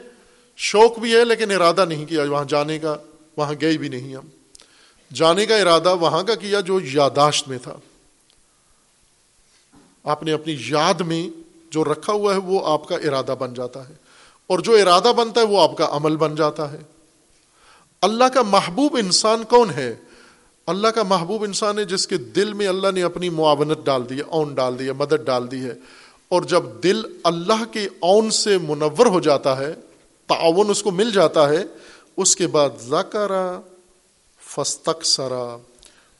شوق 0.56 0.98
بھی 0.98 1.16
ہے، 1.16 1.24
لیکن 1.24 1.51
ارادہ 1.51 1.84
نہیں 1.88 2.06
کیا، 2.06 2.22
وہاں 2.22 2.44
جانے 2.44 2.78
کا، 2.78 2.97
وہاں 3.36 3.55
گئے 3.60 3.78
بھی 3.78 3.88
نہیں 3.88 4.16
ہم۔ 4.16 4.28
جانے 5.14 5.47
کا 5.47 5.56
ارادہ 5.56 5.94
وہاں 5.94 6.22
کا 6.22 6.34
کیا 6.34 6.60
جو 6.60 6.80
یاداشت 6.80 7.48
میں 7.48 7.59
تھا۔ 7.59 7.76
آپ 10.05 10.22
نے 10.22 10.32
اپنی 10.32 10.56
یاد 10.68 10.94
میں 10.94 11.28
جو 11.70 11.84
رکھا 11.84 12.12
ہوا 12.12 12.34
ہے، 12.34 12.38
وہ 12.38 12.66
آپ 12.66 12.88
کا 12.88 12.97
ارادہ 12.97 13.34
بن 13.38 13.55
جاتا 13.55 13.88
ہے۔ 13.88 13.94
اور 14.47 14.59
جو 14.59 14.72
ارادہ 14.72 15.12
بنتا 15.16 15.40
ہے، 15.40 15.47
وہ 15.47 15.62
آپ 15.62 15.76
کا 15.76 15.88
عمل 15.90 16.16
بن 16.16 16.34
جاتا 16.34 16.72
ہے۔ 16.72 16.78
اللہ 18.02 18.24
کا 18.24 18.42
محبوب 18.42 18.97
انسان 18.97 19.42
کون 19.44 19.70
ہے؟ 19.70 19.97
اللہ 20.66 20.88
کا 20.88 21.02
محبوب 21.02 21.44
انسان 21.44 21.78
ہے 21.78 21.84
جس 21.84 22.06
کے 22.06 22.16
دل 22.16 22.52
میں 22.52 22.66
اللہ 22.66 22.90
نے 22.94 23.02
اپنی 23.02 23.28
معاونت 23.28 23.78
ڈال 23.84 24.10
دی 24.10 24.16
ہے، 24.16 24.22
اون 24.22 24.55
ڈال 24.55 24.78
دی 24.78 24.86
ہے، 24.86 24.92
مدد 24.92 25.26
ڈال 25.26 25.51
دی 25.51 25.64
ہے۔ 25.64 25.74
اور 26.31 26.43
جب 26.43 26.62
دل 26.82 27.02
اللہ 27.24 27.65
کے 27.73 27.89
اون 28.01 28.31
سے 28.31 28.59
منور 28.59 29.07
ہو 29.07 29.20
جاتا 29.20 29.59
ہے، 29.59 29.74
تعاون 30.27 30.70
اس 30.70 30.82
کو 30.82 30.90
مل 30.90 31.12
جاتا 31.12 31.48
ہے، 31.48 31.65
اس 32.16 32.36
کے 32.36 32.47
بعد 32.47 32.70
ذکر 32.81 33.31
فستک 34.47 35.05
سرا 35.05 35.57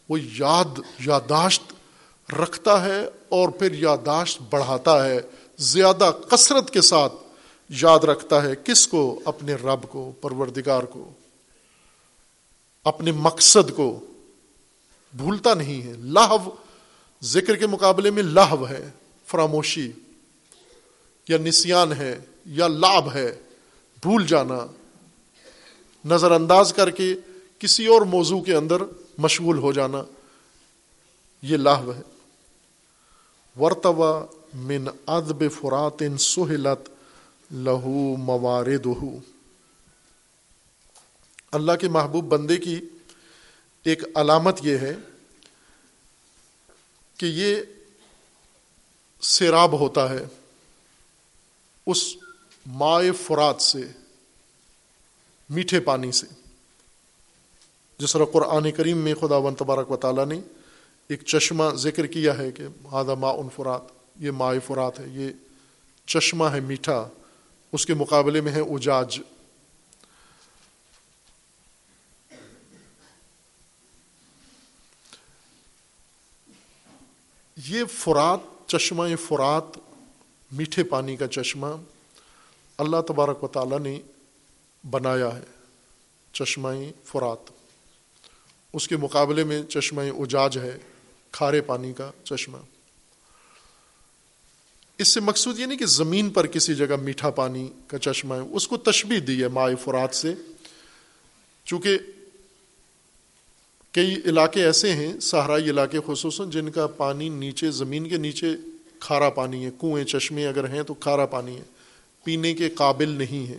وہ 0.09 0.19
یاد، 0.21 0.81
یاداشت 1.07 1.63
رکھتا 2.33 2.85
ہے 2.85 3.05
اور 3.29 3.49
پھر 3.49 3.75
یاداشت 3.75 4.43
بڑھاتا 4.51 5.07
ہے، 5.07 5.21
زیادہ 5.59 6.11
کثرت 6.29 6.71
کے 6.71 6.81
ساتھ 6.81 7.13
یاد 7.69 7.99
رکھتا 7.99 8.43
ہے 8.43 8.53
کس 8.65 8.89
کو؟ 8.89 9.21
اپنے 9.25 9.55
رب 9.55 9.89
کو، 9.89 10.13
پروردگار 10.21 10.83
کو، 10.83 11.11
اپنے 12.85 13.13
مقصد 13.13 13.77
کو۔ 13.77 14.01
بھولتا 15.17 15.55
نہیں 15.55 15.83
ہے 15.83 15.93
لاہو 15.99 16.51
ذکر 17.23 17.57
کے 17.57 17.67
مقابلے 17.67 18.11
میں 18.11 18.23
لاہو 18.23 18.69
ہے۔ 18.69 18.91
فراموشی، 19.31 19.93
یا 21.29 21.39
نسیان 21.39 21.93
ہے، 21.93 22.19
یا 22.47 22.69
لابھ 22.69 23.17
ہے، 23.17 23.41
بھول 24.03 24.27
جانا۔ 24.27 24.67
نظر 26.05 26.31
انداز 26.31 26.73
کر 26.73 26.91
کے 26.91 27.15
کسی 27.59 27.87
اور 27.87 28.03
موضوع 28.03 28.41
کے 28.41 28.55
اندر 28.55 28.83
مشغول 29.19 29.59
ہو 29.59 29.73
جانا۔ 29.73 30.03
یہ 31.43 31.57
لاہو 31.57 31.95
ہے۔ 31.95 32.01
ورتوا 33.61 34.27
من 34.55 34.89
ادب 35.07 35.43
فرات 35.61 36.03
سہلت 36.21 36.91
لہو 37.53 38.17
موارد 38.17 38.87
اللہ 41.53 41.73
کے 41.73 41.89
محبوب 41.89 42.25
بندے 42.25 42.57
کی 42.57 42.81
ایک 43.83 44.03
علامت 44.15 44.59
یہ 44.63 44.79
ہے 44.79 44.97
کہ 47.17 47.27
یہ 47.27 47.57
سیراب 49.23 49.73
ہوتا 49.73 50.11
ہے، 50.11 50.25
اس 51.87 52.17
مائع 52.67 53.13
فرات 53.13 53.63
سے، 53.63 53.83
میٹھے 55.51 55.81
پانی 55.81 56.13
سے۔ 56.13 56.27
جس 57.99 58.13
طرح 58.13 58.25
قرآن 58.33 58.71
کریم 58.71 58.99
میں 58.99 59.15
خدا 59.15 59.37
ون 59.37 59.55
تبارک 59.55 59.91
و 59.91 59.97
تعالیٰ 59.97 60.27
نے 60.27 60.41
ایک 61.09 61.25
چشمہ 61.25 61.65
ذکر 61.75 62.07
کیا 62.07 62.39
ہے 62.39 62.53
کہ 62.53 62.65
ہادہ 62.85 63.15
ما 63.15 63.31
ان 63.31 63.49
فرات، 63.57 63.83
یہ 64.17 64.31
مائع 64.31 64.59
فرات 64.67 65.01
ہے، 65.01 65.07
یہ 65.09 65.31
چشمہ 66.07 66.45
ہے 66.45 66.61
میٹھا، 66.61 67.09
اس 67.73 67.87
کے 67.87 67.95
مقابلے 67.95 68.41
میں 68.41 68.53
ہے 68.53 68.61
اجاج۔ 68.61 69.21
یہ 77.67 77.85
فرات 77.85 78.41
چشمہ 78.71 79.17
فرات، 79.29 79.79
میٹھے 80.53 80.85
پانی 80.85 81.17
کا 81.17 81.27
چشمہ 81.27 81.67
اللہ 82.79 83.01
تبارک 83.09 83.45
و 83.45 83.49
تعالیٰ 83.49 83.81
نے 83.81 84.01
بنایا 84.91 85.37
ہے، 85.37 85.43
چشمہ 86.33 86.69
فرات۔ 87.05 87.51
اس 88.73 88.89
کے 88.89 88.97
مقابلے 88.97 89.45
میں 89.45 89.63
چشمہ 89.63 90.03
اجاج 90.19 90.59
ہے، 90.59 90.79
کھارے 91.33 91.61
پانی 91.61 91.93
کا 91.93 92.11
چشمہ۔ 92.25 92.59
اس 94.99 95.09
سے 95.09 95.21
مقصود 95.21 95.59
یہ 95.59 95.67
نہیں 95.67 95.79
کہ 95.79 95.87
زمین 95.87 96.31
پر 96.31 96.47
کسی 96.47 96.75
جگہ 96.75 96.97
میٹھا 97.03 97.31
پانی 97.31 97.69
کا 97.87 97.99
چشمہ 97.99 98.35
ہے، 98.35 98.41
اس 98.41 98.69
کو 98.69 98.77
تشبیح 98.77 99.21
دی 99.27 99.43
ہے 99.43 99.49
مائع 99.49 99.77
فرات 99.77 100.15
سے، 100.15 100.35
چونکہ 101.65 101.99
کئی 103.93 104.15
علاقے 104.25 104.65
ایسے 104.65 104.93
ہیں، 104.93 105.21
صحرائی 105.21 105.71
علاقے 105.71 105.99
خصوصاً، 106.07 106.51
جن 106.51 106.71
کا 106.71 106.87
پانی 106.87 107.29
نیچے، 107.29 107.71
زمین 107.71 108.09
کے 108.09 108.17
نیچے 108.17 108.47
کھارا 109.01 109.31
پانی 109.31 109.65
ہے۔ 109.65 109.71
کنویں، 109.81 110.05
چشمے 110.05 110.47
اگر 110.47 110.69
ہیں 110.69 110.83
تو 110.83 110.95
کھارا 110.95 111.27
پانی 111.27 111.57
ہے۔ 111.57 111.63
پینے 112.25 112.55
کے 112.55 112.69
قابل 112.69 113.09
نہیں 113.09 113.49
ہے۔ 113.49 113.59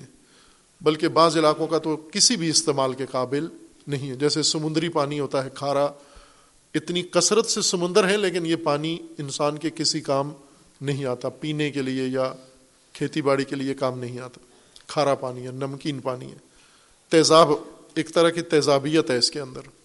بلکہ 0.81 1.07
بعض 1.07 1.37
علاقوں 1.37 1.67
کا 1.67 1.77
تو 1.77 1.97
کسی 1.97 2.35
بھی 2.35 2.49
استعمال 2.49 2.93
کے 2.93 3.05
قابل 3.11 3.47
نہیں 3.87 4.09
ہے۔ 4.09 4.15
جیسے 4.15 4.43
سمندری 4.43 4.89
پانی 4.89 5.19
ہوتا 5.19 5.45
ہے، 5.45 5.49
کھارا۔ 5.53 5.87
اتنی 6.75 7.03
کثرت 7.03 7.45
سے 7.45 7.61
سمندر 7.61 8.09
ہے 8.09 8.17
لیکن 8.17 8.45
یہ 8.45 8.55
پانی 8.55 8.97
انسان 9.17 9.57
کے 9.57 9.69
کسی 9.75 10.01
کام 10.01 10.31
نہیں 10.81 11.05
آتا۔ 11.05 11.29
پینے 11.29 11.71
کے 11.71 11.81
لیے 11.81 12.07
یا 12.07 12.33
کھیتی 12.93 13.21
باڑی 13.21 13.43
کے 13.43 13.55
لیے 13.55 13.73
کام 13.73 13.99
نہیں 13.99 14.19
آتا۔ 14.19 14.39
کھارا 14.87 15.15
پانی 15.15 15.43
ہے، 15.43 15.51
نمکین 15.51 15.99
پانی 15.99 16.31
ہے۔ 16.31 16.37
تیزاب، 17.09 17.51
ایک 17.95 18.13
طرح 18.13 18.29
کی 18.29 18.41
تیزابیت 18.41 19.11
ہے 19.11 19.17
اس 19.17 19.31
کے 19.31 19.39
اندر۔ 19.39 19.80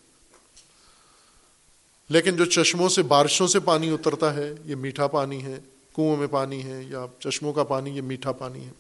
لیکن 2.09 2.37
جو 2.37 2.45
چشموں 2.45 2.89
سے 2.89 3.03
بارشوں 3.03 3.47
سے 3.47 3.61
پانی 3.61 3.91
اترتا 3.91 4.35
ہے، 4.35 4.53
یہ 4.65 4.75
میٹھا 4.75 5.07
پانی 5.07 5.43
ہے 5.43 5.59
کنویں 5.97 6.17
میں 6.17 6.27
پانی 6.27 6.65
ہے، 6.65 6.83
یا 6.89 7.07
چشموں 7.19 7.53
کا 7.53 7.65
پانی، 7.65 7.97
یہ 7.97 8.03
میٹھا 8.03 8.33
پانی 8.33 8.65
ہے۔ 8.65 8.71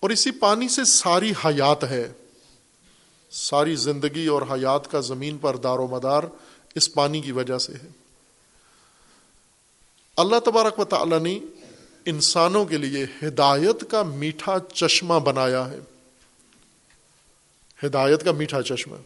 اور 0.00 0.10
اسی 0.10 0.30
پانی 0.30 0.68
سے 0.68 0.84
ساری 0.84 1.32
حیات 1.44 1.84
ہے۔ 1.84 2.12
ساری 3.30 3.74
زندگی 3.74 4.26
اور 4.26 4.42
حیات 4.42 4.90
کا 4.90 5.00
زمین 5.00 5.38
پر 5.38 5.56
دار 5.56 5.78
و 5.78 5.86
مدار 5.86 6.22
اس 6.74 6.94
پانی 6.94 7.20
کی 7.20 7.32
وجہ 7.32 7.58
سے 7.58 7.72
ہے۔ 7.72 7.88
اللہ 10.16 10.36
تبارک 10.44 10.78
و 10.78 10.84
تعالی 10.84 11.18
نے 11.18 11.38
انسانوں 12.04 12.64
کے 12.64 12.78
لیے 12.78 13.06
ہدایت 13.22 13.90
کا 13.90 14.02
میٹھا 14.02 14.56
چشمہ 14.74 15.14
بنایا 15.14 15.70
ہے۔ 15.70 15.78
ہدایت 17.86 18.24
کا 18.24 18.32
میٹھا 18.32 18.62
چشمہ۔ 18.62 18.96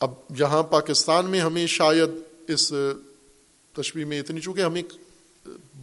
اب 0.00 0.10
یہاں 0.38 0.62
پاکستان 0.62 1.26
میں 1.26 1.40
ہمیں 1.40 1.66
شاید 1.66 2.10
اس 2.48 2.72
تشبیح 3.72 4.04
میں 4.04 4.20
اتنی، 4.20 4.40
چونکہ 4.40 4.60
ہمیں 4.60 4.82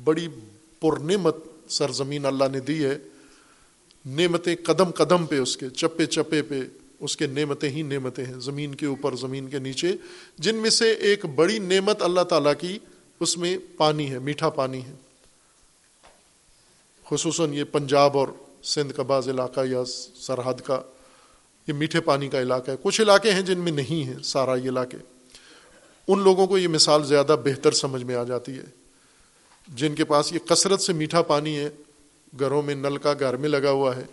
بڑی 0.03 0.27
پرنعمت 0.79 1.35
سرزمین 1.67 2.25
اللہ 2.25 2.43
نے 2.51 2.59
دی 2.59 2.85
ہے، 2.85 2.97
نعمتیں 4.05 4.55
قدم 4.63 4.91
قدم 4.91 5.25
پہ 5.25 5.39
اس 5.39 5.57
کے، 5.57 5.69
چپے 5.69 6.05
چپے 6.05 6.41
پہ 6.41 6.61
اس 6.99 7.17
کے 7.17 7.27
نعمتیں 7.27 7.69
ہی 7.69 7.81
نعمتیں 7.81 8.25
ہیں، 8.25 8.39
زمین 8.39 8.75
کے 8.75 8.85
اوپر، 8.85 9.15
زمین 9.15 9.49
کے 9.49 9.59
نیچے، 9.59 9.95
جن 10.37 10.55
میں 10.55 10.69
سے 10.69 10.91
ایک 10.91 11.25
بڑی 11.25 11.59
نعمت 11.59 12.01
اللہ 12.01 12.21
تعالیٰ 12.21 12.53
کی 12.59 12.79
اس 13.19 13.37
میں 13.37 13.57
پانی 13.77 14.09
ہے، 14.11 14.19
میٹھا 14.19 14.49
پانی 14.49 14.85
ہے۔ 14.85 14.93
خصوصاً 17.09 17.53
یہ 17.53 17.63
پنجاب 17.63 18.17
اور 18.17 18.27
سندھ 18.63 18.93
کا 18.93 19.03
بعض 19.03 19.29
علاقہ 19.29 19.61
یا 19.69 19.83
سرحد 20.15 20.61
کا 20.61 20.81
یہ 21.67 21.73
میٹھے 21.73 22.01
پانی 22.01 22.27
کا 22.27 22.41
علاقہ 22.41 22.71
ہے۔ 22.71 22.75
کچھ 22.81 23.01
علاقے 23.01 23.31
ہیں 23.31 23.41
جن 23.41 23.59
میں 23.59 23.71
نہیں 23.71 24.03
ہیں، 24.03 24.23
سارا 24.23 24.55
یہ 24.55 24.69
علاقے۔ 24.69 24.97
ان 26.07 26.19
لوگوں 26.19 26.47
کو 26.47 26.57
یہ 26.57 26.67
مثال 26.67 27.05
زیادہ 27.05 27.35
بہتر 27.43 27.71
سمجھ 27.71 28.03
میں 28.03 28.15
آ 28.15 28.23
جاتی 28.23 28.51
ہے۔ 28.51 28.63
جن 29.67 29.95
کے 29.95 30.05
پاس 30.05 30.33
یہ 30.33 30.39
کثرت 30.39 30.81
سے 30.81 30.93
میٹھا 30.93 31.21
پانی 31.21 31.57
ہے، 31.57 31.69
گھروں 32.39 32.61
میں 32.61 32.75
نل 32.75 32.97
کا 32.97 33.13
گھر 33.19 33.37
میں 33.37 33.49
لگا 33.49 33.71
ہوا 33.71 33.95
ہے۔ 33.95 34.03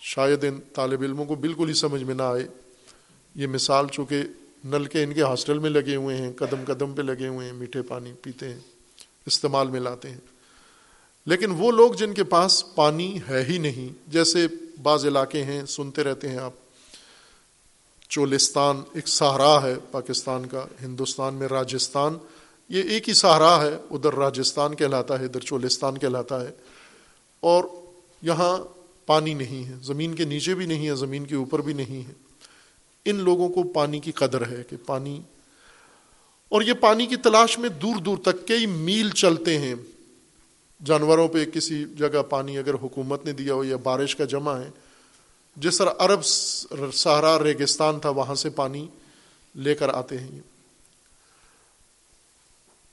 شاید 0.00 0.44
ان 0.44 0.58
طالب 0.74 1.02
علموں 1.02 1.24
کو 1.24 1.34
بالکل 1.34 1.68
ہی 1.68 1.74
سمجھ 1.74 2.02
میں 2.02 2.14
نہ 2.14 2.22
آئے۔ 2.22 2.48
یہ 3.34 3.46
مثال 3.46 3.86
چونکہ 3.92 4.22
نل 4.64 4.84
کے 4.84 5.02
ان 5.02 5.14
کے 5.14 5.22
ہاسٹل 5.22 5.58
میں 5.58 5.70
لگے 5.70 5.96
ہوئے 5.96 6.16
ہیں، 6.16 6.32
قدم 6.32 6.64
قدم 6.66 6.94
پہ 6.94 7.02
لگے 7.02 7.28
ہوئے 7.28 7.46
ہیں، 7.46 7.52
میٹھے 7.52 7.82
پانی 7.82 8.12
پیتے 8.22 8.48
ہیں، 8.48 8.60
استعمال 9.26 9.68
میں 9.68 9.80
لاتے 9.80 10.10
ہیں۔ 10.10 10.18
لیکن 11.26 11.50
وہ 11.50 11.72
لوگ 11.72 11.92
جن 11.92 12.14
کے 12.14 12.24
پاس 12.24 12.74
پانی 12.74 13.18
ہے 13.28 13.44
ہی 13.48 13.58
نہیں، 13.58 14.10
جیسے 14.10 14.46
بعض 14.82 15.06
علاقے 15.06 15.44
ہیں، 15.44 15.66
سنتے 15.66 16.04
رہتے 16.04 16.28
ہیں 16.28 16.38
آپ۔ 16.38 16.52
چولستان 18.08 18.82
ایک 18.92 19.08
سہارا 19.08 19.62
ہے 19.62 19.74
پاکستان 19.90 20.46
کا، 20.46 20.66
ہندوستان 20.82 21.34
میں 21.34 21.48
راجستھان۔ 21.48 22.18
یہ 22.68 22.82
ایک 22.82 23.08
ہی 23.08 23.14
سہارا 23.14 23.62
ہے، 23.62 23.76
ادھر 23.90 24.14
راجستھان 24.14 24.74
کہلاتا 24.74 25.20
ہے، 25.20 25.24
ادھر 25.24 25.40
چولستان 25.40 25.98
کہلاتا 25.98 26.40
ہے۔ 26.40 26.50
اور 27.40 27.64
یہاں 28.22 28.58
پانی 29.06 29.34
نہیں 29.34 29.64
ہے، 29.64 29.74
زمین 29.82 30.14
کے 30.14 30.24
نیچے 30.24 30.54
بھی 30.54 30.66
نہیں 30.66 30.88
ہے، 30.88 30.94
زمین 30.94 31.24
کے 31.24 31.34
اوپر 31.34 31.58
بھی 31.58 31.72
نہیں 31.72 32.08
ہے۔ 32.08 32.12
ان 33.04 33.16
لوگوں 33.16 33.48
کو 33.48 33.62
پانی 33.62 34.00
کی 34.00 34.12
قدر 34.12 34.48
ہے 34.48 34.62
کہ 34.70 34.76
پانی۔ 34.86 35.20
اور 36.48 36.62
یہ 36.62 36.72
پانی 36.72 37.06
کی 37.06 37.16
تلاش 37.16 37.58
میں 37.58 37.68
دور 37.68 37.96
دور 37.96 38.18
تک 38.18 38.48
کئی 38.48 38.66
میل 38.66 39.10
چلتے 39.10 39.58
ہیں۔ 39.58 39.74
جانوروں 40.82 41.26
پہ 41.28 41.44
کسی 41.44 41.84
جگہ 41.98 42.22
پانی 42.30 42.58
اگر 42.58 42.74
حکومت 42.82 43.24
نے 43.24 43.32
دیا 43.32 43.54
ہو 43.54 43.64
یا 43.64 43.76
بارش 43.82 44.16
کا 44.16 44.24
جمع 44.24 44.58
ہے، 44.58 44.70
جس 45.56 45.78
طرح 45.78 45.90
عرب 45.98 46.24
سہارا 46.24 47.38
ریگستان 47.44 48.00
تھا، 48.00 48.10
وہاں 48.10 48.34
سے 48.34 48.50
پانی 48.50 48.86
لے 49.54 49.74
کر 49.74 49.88
آتے 49.88 50.18
ہیں۔ 50.18 50.40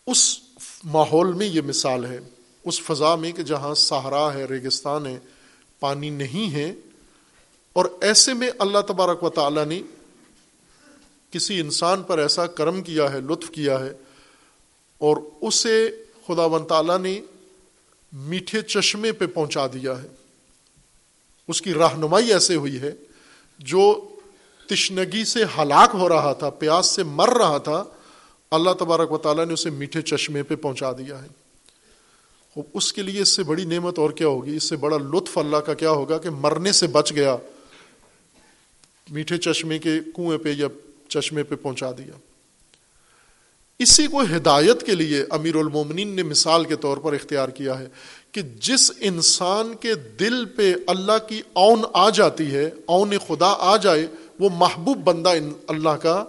اس 0.07 0.39
ماحول 0.83 1.33
میں 1.33 1.47
یہ 1.47 1.61
مثال 1.61 2.05
ہے، 2.05 2.19
اس 2.65 2.81
فضا 2.81 3.15
میں 3.15 3.31
کہ 3.31 3.43
جہاں 3.43 3.73
سہارا 3.75 4.33
ہے، 4.33 4.45
ریگستان 4.45 5.05
ہے، 5.05 5.17
پانی 5.81 6.09
نہیں 6.11 6.53
ہے، 6.53 6.71
اور 7.75 7.85
ایسے 8.01 8.33
میں 8.33 8.49
اللہ 8.59 8.81
تبارک 8.87 9.23
و 9.23 9.29
تعالی 9.29 9.65
نے 9.65 9.81
کسی 11.33 11.59
انسان 11.59 12.03
پر 12.03 12.19
ایسا 12.19 12.47
کرم 12.53 12.81
کیا 12.81 13.11
ہے، 13.13 13.19
لطف 13.21 13.49
کیا 13.49 13.79
ہے، 13.79 13.91
اور 15.01 15.17
اسے 15.41 15.77
خدا 16.27 16.45
و 16.45 16.59
تعالیٰ 16.59 16.97
نے 16.99 17.19
میٹھے 18.13 18.61
چشمے 18.61 19.11
پہ 19.11 19.25
پہنچا 19.25 19.67
دیا 19.67 20.03
ہے۔ 20.03 20.07
اس 21.47 21.61
کی 21.61 21.73
رہنمائی 21.73 22.33
ایسے 22.33 22.55
ہوئی 22.55 22.79
ہے 22.81 22.91
جو 23.59 24.09
تشنگی 24.67 25.25
سے 25.25 25.43
ہلاک 25.43 25.89
ہو 25.93 26.09
رہا 26.09 26.33
تھا، 26.33 26.49
پیاس 26.49 26.85
سے 26.85 27.03
مر 27.03 27.29
رہا 27.37 27.57
تھا۔ 27.57 27.83
اللہ 28.51 28.69
تبارک 28.79 29.11
و 29.11 29.17
تعالیٰ 29.17 29.45
نے 29.45 29.53
اسے 29.53 29.69
میٹھے 29.69 30.01
چشمے 30.01 30.43
پہ 30.43 30.55
پہنچا 30.55 30.91
دیا 30.91 31.23
ہے۔ 31.23 31.27
اس 32.73 32.93
کے 32.93 33.01
لیے 33.01 33.21
اس 33.21 33.29
سے 33.29 33.43
بڑی 33.43 33.65
نعمت 33.65 33.99
اور 33.99 34.09
کیا 34.09 34.27
ہوگی؟ 34.27 34.55
اس 34.55 34.63
سے 34.63 34.75
بڑا 34.75 34.97
لطف 34.97 35.37
اللہ 35.37 35.57
کا 35.57 35.73
کیا 35.73 35.91
ہوگا 35.91 36.17
کہ 36.17 36.29
مرنے 36.29 36.71
سے 36.71 36.87
بچ 36.87 37.11
گیا، 37.11 37.37
میٹھے 39.09 39.37
چشمے 39.37 39.79
کے 39.79 39.99
کنویں 40.15 40.37
پہ 40.37 40.53
یا 40.57 40.67
چشمے 41.07 41.43
پہ 41.43 41.55
پہنچا 41.55 41.91
دیا۔ 41.91 42.28
اسی 43.79 44.07
کو 44.07 44.21
ہدایت 44.21 44.85
کے 44.85 44.95
لیے 44.95 45.25
امیر 45.29 45.55
المومنین 45.55 46.07
نے 46.07 46.23
مثال 46.23 46.65
کے 46.65 46.75
طور 46.75 46.97
پر 46.97 47.13
اختیار 47.13 47.49
کیا 47.49 47.79
ہے 47.79 47.87
کہ 48.31 48.41
جس 48.41 48.91
انسان 48.99 49.73
کے 49.73 49.95
دل 49.95 50.45
پہ 50.45 50.73
اللہ 50.87 51.27
کی 51.27 51.41
اون 51.53 51.81
آ 51.93 52.09
جاتی 52.09 52.51
ہے 52.51 52.69
اون 52.85 53.13
خدا 53.27 53.55
آ 53.59 53.77
جائے، 53.77 54.07
وہ 54.39 54.49
محبوب 54.53 54.97
بندہ 54.97 55.33
اللہ 55.67 55.89
کا، 55.89 56.25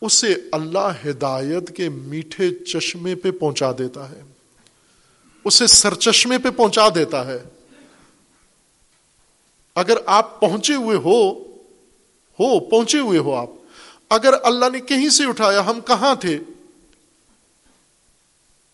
اسے 0.00 0.34
اللہ 0.52 0.92
ہدایت 1.06 1.76
کے 1.76 1.88
میٹھے 1.88 2.54
چشمے 2.54 3.14
پہ 3.14 3.30
پہنچا 3.30 3.72
دیتا 3.78 4.10
ہے۔ 4.10 4.20
اسے 5.44 5.66
سرچشمے 5.66 6.38
پہ 6.38 6.50
پہنچا 6.50 6.88
دیتا 6.94 7.26
ہے۔ 7.26 7.38
اگر 9.74 9.96
آپ 10.06 10.40
پہنچے 10.40 10.74
ہوئے 10.74 10.96
ہو 10.96 11.30
ہو، 12.40 12.60
پہنچے 12.60 12.98
ہوئے 12.98 13.18
ہو 13.18 13.34
آپ۔ 13.34 13.50
اگر 14.08 14.34
اللہ 14.42 14.64
نے 14.72 14.80
کہیں 14.80 15.08
سے 15.08 15.24
اٹھایا، 15.24 15.66
ہم 15.66 15.80
کہاں 15.80 16.14
تھے؟ 16.14 16.38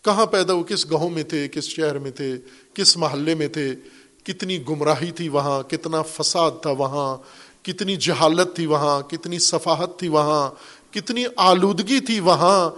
کہاں 0.05 0.27
پیدا 0.27 0.53
ہو؟ 0.53 0.63
کس 0.63 0.91
گاؤں 0.91 1.11
میں 1.11 1.23
تھے؟ 1.23 1.49
کس 1.49 1.65
شہر 1.65 1.99
میں 1.99 2.11
تھے؟ 2.11 2.37
کس 2.75 2.97
محلے 2.97 3.35
میں 3.35 3.49
تھے؟ 3.49 3.75
کتنی 4.25 4.69
گمراہی 4.69 5.11
تھی 5.11 5.29
وہاں؟ 5.29 5.63
کتنا 5.63 6.03
فساد 6.03 6.51
تھا 6.63 6.71
وہاں؟ 6.71 7.17
کتنی 7.65 7.97
جہالت 7.97 8.57
تھی 8.57 8.67
وہاں؟ 8.67 9.03
کتنی 9.03 9.39
صفاحت 9.39 9.99
تھی 9.99 10.09
وہاں؟ 10.09 10.51
کتنی 10.95 11.25
آلودگی 11.37 12.01
تھی 12.01 12.21
وہاں؟ 12.21 12.71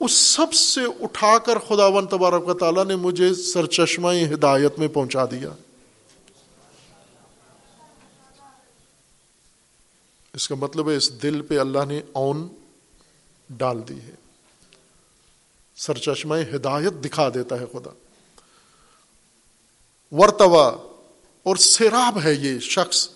اس 0.00 0.12
سب 0.12 0.52
سے 0.52 0.80
اٹھا 1.00 1.38
کر 1.38 1.58
خدا 1.58 1.86
ون 1.86 2.06
تبارک 2.06 2.48
و 2.48 2.54
تعالیٰ 2.54 2.84
نے 2.84 2.96
مجھے 2.96 3.34
سرچشمہ 3.34 4.08
ہدایت 4.34 4.78
میں 4.78 4.88
پہنچا 4.88 5.24
دیا۔ 5.24 5.50
اس 10.34 10.48
کا 10.48 10.54
مطلب 10.54 10.90
ہے 10.90 10.96
اس 10.96 11.22
دل 11.22 11.42
پہ 11.42 11.58
اللہ 11.58 11.84
نے 11.88 12.00
اون 12.12 12.48
ڈال 13.50 13.80
دی 13.88 14.00
ہے۔ 14.00 14.19
سرچشمہ 15.80 16.34
ہدایت 16.54 17.04
دکھا 17.04 17.28
دیتا 17.28 17.60
ہے 17.60 17.64
خدا۔ 17.72 17.90
ورتوا، 20.12 20.68
اور 21.42 21.56
سیراب 21.56 22.18
ہے 22.24 22.34
یہ 22.34 22.58
شخص۔ 22.58 23.08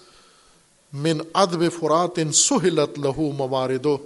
من 0.92 1.18
ادب 1.34 1.62
فرات 1.80 2.10
ان 2.16 2.32
سہلت 2.32 2.98
لہو 2.98 3.32
مواردو 3.32 3.96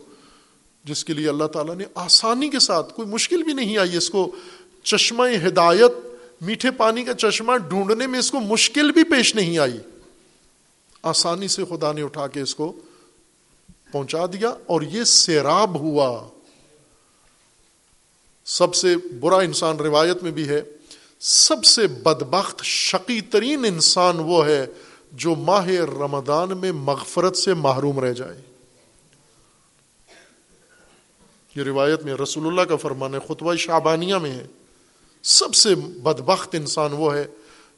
جس 0.85 1.05
کے 1.05 1.13
لیے 1.13 1.29
اللہ 1.29 1.45
تعالیٰ 1.45 1.75
نے 1.75 1.85
آسانی 1.95 2.49
کے 2.49 2.59
ساتھ، 2.59 2.95
کوئی 2.95 3.09
مشکل 3.09 3.43
بھی 3.43 3.53
نہیں 3.53 3.79
آئی 3.79 3.97
اس 3.97 4.11
کو۔ 4.11 4.37
چشمہ 4.83 5.25
ہدایت، 5.49 5.93
میٹھے 6.41 6.71
پانی 6.71 7.05
کا 7.05 7.15
چشمہ 7.15 7.57
ڈھونڈنے 7.57 8.07
میں 8.07 8.19
اس 8.19 8.31
کو 8.31 8.41
مشکل 8.41 8.93
بھی 8.93 9.05
پیش 9.05 9.35
نہیں 9.35 9.59
آئی۔ 9.59 9.79
آسانی 11.03 11.49
سے 11.49 11.65
خدا 11.65 11.93
نے 11.93 12.03
اٹھا 12.03 12.27
کے 12.27 12.41
اس 12.41 12.55
کو 12.55 12.73
پہنچا 13.93 14.27
دیا 14.27 14.49
اور 14.49 14.83
یہ 14.83 15.05
سیراب 15.05 15.79
ہوا۔ 15.79 16.29
سب 18.49 18.75
سے 18.75 18.97
برا 19.21 19.37
انسان 19.37 19.77
روایت 19.77 20.23
میں 20.23 20.31
بھی 20.31 20.49
ہے، 20.49 20.63
سب 21.21 21.65
سے 21.65 21.87
بدبخت، 21.87 22.63
شقی 22.63 23.21
ترین 23.21 23.65
انسان 23.65 24.17
وہ 24.19 24.47
ہے 24.47 24.67
جو 25.13 25.35
ماہ 25.35 25.67
رمضان 25.69 26.59
میں 26.59 26.73
مغفرت 26.73 27.37
سے 27.37 27.55
محروم 27.55 28.01
رہ 28.01 28.13
جائے۔ 28.13 28.41
یہ 31.57 31.63
روایت 31.63 32.03
میں 32.03 32.15
رسول 32.15 32.47
اللہ 32.47 32.61
کا 32.61 32.77
فرمان 32.77 33.15
ہے 33.15 33.19
خطبہ 33.29 33.55
شعبانیہ 33.55 34.15
میں 34.15 34.33
ہے۔ 34.33 34.47
سب 35.23 35.55
سے 35.55 35.75
بدبخت 35.75 36.55
انسان 36.55 36.93
وہ 36.93 37.15
ہے 37.15 37.25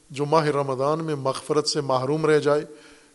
جو 0.09 0.25
ماہ 0.25 0.45
رمضان 0.45 1.03
میں 1.03 1.15
مغفرت 1.15 1.67
سے 1.67 1.81
محروم 1.81 2.25
رہ 2.25 2.39
جائے۔ 2.39 2.61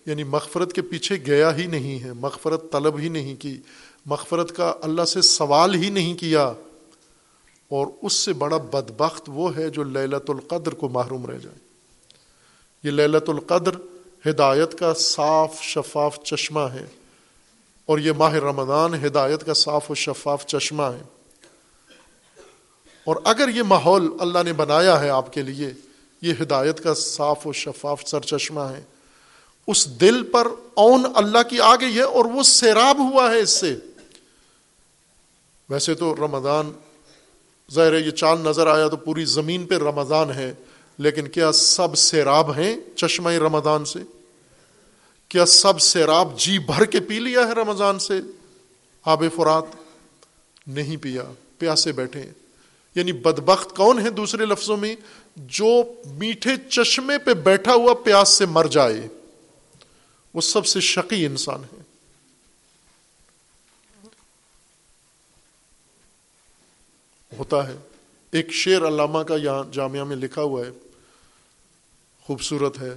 یعنی 0.07 0.25
مغفرت 0.25 0.73
کے 0.73 0.83
پیچھے 0.83 1.17
گیا 1.27 1.57
ہی 1.57 1.67
نہیں 1.67 2.05
ہے، 2.05 2.13
مغفرت 2.13 2.73
طلب 2.73 2.99
ہی 2.99 3.09
نہیں 3.09 3.37
کی، 3.37 3.61
مغفرت 4.07 4.57
کا 4.57 4.75
اللہ 4.83 5.05
سے 5.05 5.23
سوال 5.23 5.75
ہی 5.75 5.91
نہیں 5.91 6.15
کیا۔ 6.15 6.53
اور 7.69 7.87
اس 8.03 8.13
سے 8.13 8.33
بڑا 8.33 8.57
بدبخت 8.57 9.23
وہ 9.27 9.57
ہے 9.57 9.71
جو 9.71 9.83
للت 9.83 10.31
القدر 10.31 10.75
کو 10.75 10.89
محروم 10.89 11.27
رہ 11.27 11.39
جائے۔ 11.39 11.59
یہ 12.85 12.91
للت 12.91 13.29
القدر 13.29 13.71
ہدایت 14.31 14.79
کا 14.79 14.95
صاف 14.95 15.63
شفاف 15.63 16.19
چشمہ 16.25 16.61
ہے 16.61 16.87
اور 17.87 17.99
یہ 17.99 18.13
ماہ 18.13 18.33
رمضان 18.33 19.07
ہدایت 19.07 19.47
کا 19.47 19.55
صاف 19.55 19.91
و 19.91 19.95
شفاف 19.95 20.47
چشمہ 20.47 20.83
ہے۔ 20.83 21.03
اور 23.05 23.17
اگر 23.25 23.49
یہ 23.49 23.63
ماحول 23.63 24.09
اللہ 24.21 24.39
نے 24.45 24.53
بنایا 24.53 25.01
ہے 25.01 25.11
آپ 25.11 25.33
کے 25.33 25.43
لیے، 25.43 25.73
یہ 26.23 26.35
ہدایت 26.43 26.83
کا 26.83 26.95
صاف 26.95 27.47
و 27.47 27.53
شفاف 27.53 28.03
سر 28.07 28.21
چشمہ 28.21 28.61
ہے۔ 28.61 28.83
اس 29.67 30.01
دل 30.01 30.23
پر 30.23 30.47
اون 30.75 31.07
اللہ 31.15 31.43
کی 31.51 31.61
آ 31.61 31.75
گئی 31.75 31.97
ہے 31.97 32.03
اور 32.03 32.25
وہ 32.25 32.43
سیراب 32.43 32.99
ہوا 32.99 33.31
ہے 33.31 33.39
اس 33.39 33.51
سے۔ 33.51 33.77
ویسے 35.71 35.95
تو 35.95 36.17
رمضان 36.17 36.73
ظاہر 37.73 37.93
ہے 37.93 38.01
یہ 38.01 38.11
چاند 38.11 38.47
نظر 38.47 38.67
آیا 38.67 38.89
تو 38.89 38.97
پوری 38.97 39.25
زمین 39.25 39.67
پہ 39.67 39.75
رمضان 39.75 40.31
ہے، 40.31 40.55
لیکن 40.99 41.29
کیا 41.29 41.53
سب 41.53 41.97
سیراب 41.97 42.59
ہیں 42.59 42.77
چشمہ 42.97 43.31
رمضان 43.31 43.85
سے؟ 43.85 43.99
کیا 45.29 45.47
سب 45.47 45.81
سیراب 45.81 46.39
جی 46.39 46.59
بھر 46.59 46.85
کے 46.85 47.01
پی 47.01 47.19
لیا 47.19 47.49
ہے 47.49 47.53
رمضان 47.53 47.99
سے؟ 47.99 48.21
آب 49.05 49.25
فرات 49.37 49.65
نہیں 50.67 50.97
پیا، 50.97 51.23
پیاسے 51.59 51.93
بیٹھے 51.93 52.21
ہیں۔ 52.21 52.33
یعنی 52.95 53.13
بدبخت 53.13 53.77
کون 53.77 53.99
ہے 53.99 54.11
دوسرے 54.11 54.45
لفظوں 54.45 54.77
میں؟ 54.77 54.97
جو 55.37 55.83
میٹھے 56.07 56.51
چشمے 56.71 57.19
پہ 57.19 57.35
بیٹھا 57.35 57.75
ہوا 57.75 57.95
پیاس 57.95 58.29
سے 58.29 58.47
مر 58.47 58.65
جائے۔ 58.65 59.09
وہ 60.35 60.41
سب 60.41 60.67
سے 60.67 60.81
شقی 60.81 61.27
انسان 61.27 61.61
ہے۔ 61.61 61.86
ہوتا 67.39 67.69
ہے۔ 67.69 67.77
ایک 68.31 68.53
شعر 68.53 68.89
علامہ 68.89 69.19
کا 69.19 69.37
یہاں 69.37 69.65
جامعہ 69.73 70.05
میں 70.05 70.17
لکھا 70.17 70.43
ہوا 70.43 70.67
ہے۔ 70.67 70.71
خوبصورت 72.23 72.79
ہے۔ 72.81 72.95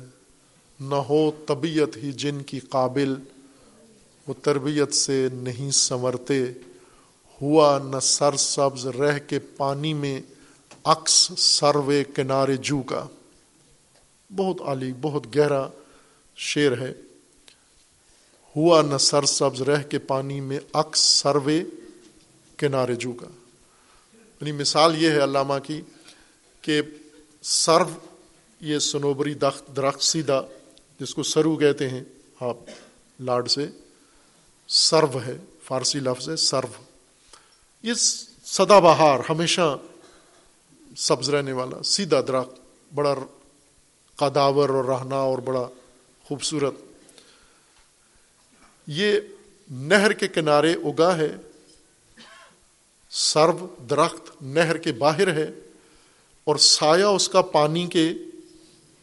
نہ 0.79 0.95
ہو 0.95 1.31
طبیعت 1.47 1.97
ہی 1.97 2.11
جن 2.11 2.41
کی 2.41 2.59
قابل، 2.59 3.15
وہ 4.27 4.33
تربیت 4.43 4.93
سے 4.93 5.27
نہیں 5.33 5.71
سنورتے۔ 5.71 6.45
ہوا 7.41 7.79
نہ 7.79 7.99
سر 7.99 8.35
سبز 8.35 8.87
رہ 8.87 9.19
کے 9.19 9.39
پانی 9.39 9.93
میں 9.93 10.21
عکس 10.83 11.31
سروے 11.37 12.03
کنارے 12.15 12.57
جو 12.57 12.81
کا۔ 12.81 13.07
بہت 14.35 14.61
عالی، 14.61 14.93
بہت 15.01 15.37
گہرا 15.37 15.67
شعر 16.35 16.71
ہے۔ 16.71 16.93
ہوا 18.55 18.81
نہ 18.81 18.97
سر 18.97 19.25
سبز 19.25 19.61
رہ 19.61 19.83
کے 19.83 19.99
پانی 19.99 20.41
میں 20.41 20.59
عکس 20.73 20.99
سروے 20.99 21.63
کنارے 22.57 22.95
جو 22.95 23.11
کا۔ 23.11 23.27
یعنی 24.41 24.51
مثال 24.51 25.03
یہ 25.03 25.09
ہے 25.09 25.23
علامہ 25.23 25.53
کی 25.63 25.81
کہ 26.61 26.81
سرو 27.41 28.07
یہ 28.59 28.79
سنوبری 28.79 29.33
درخت 29.77 30.03
سیدھا 30.03 30.41
جس 30.99 31.15
کو 31.15 31.23
سرو 31.23 31.55
کہتے 31.55 31.89
ہیں 31.89 32.03
آپ 32.39 32.57
لاڈ 33.19 33.49
سے، 33.49 33.67
سرو 34.67 35.21
ہے، 35.25 35.37
فارسی 35.63 35.99
لفظ 35.99 36.29
ہے، 36.29 36.35
سرو۔ 36.35 36.83
یہ 37.83 37.93
سدا 38.43 38.79
بہار، 38.79 39.19
ہمیشہ 39.29 39.77
سبز 40.97 41.29
رہنے 41.29 41.51
والا، 41.51 41.83
سیدھا 41.83 42.21
درخت، 42.21 42.59
بڑا 42.95 43.15
قداور 44.15 44.69
اور 44.69 44.85
رہنا 44.85 45.15
اور 45.15 45.37
بڑا 45.37 45.67
خوبصورت۔ 46.23 46.73
یہ 48.87 49.19
نہر 49.69 50.13
کے 50.13 50.27
کنارے 50.27 50.73
اگا 50.73 51.17
ہے 51.17 51.35
سرو 53.09 53.67
درخت 53.89 54.41
نہر 54.41 54.77
کے 54.77 54.91
باہر 54.91 55.33
ہے 55.33 55.51
اور 56.43 56.55
سایہ 56.55 57.03
اس 57.03 57.29
کا 57.29 57.41
پانی 57.41 57.87
کے 57.87 58.13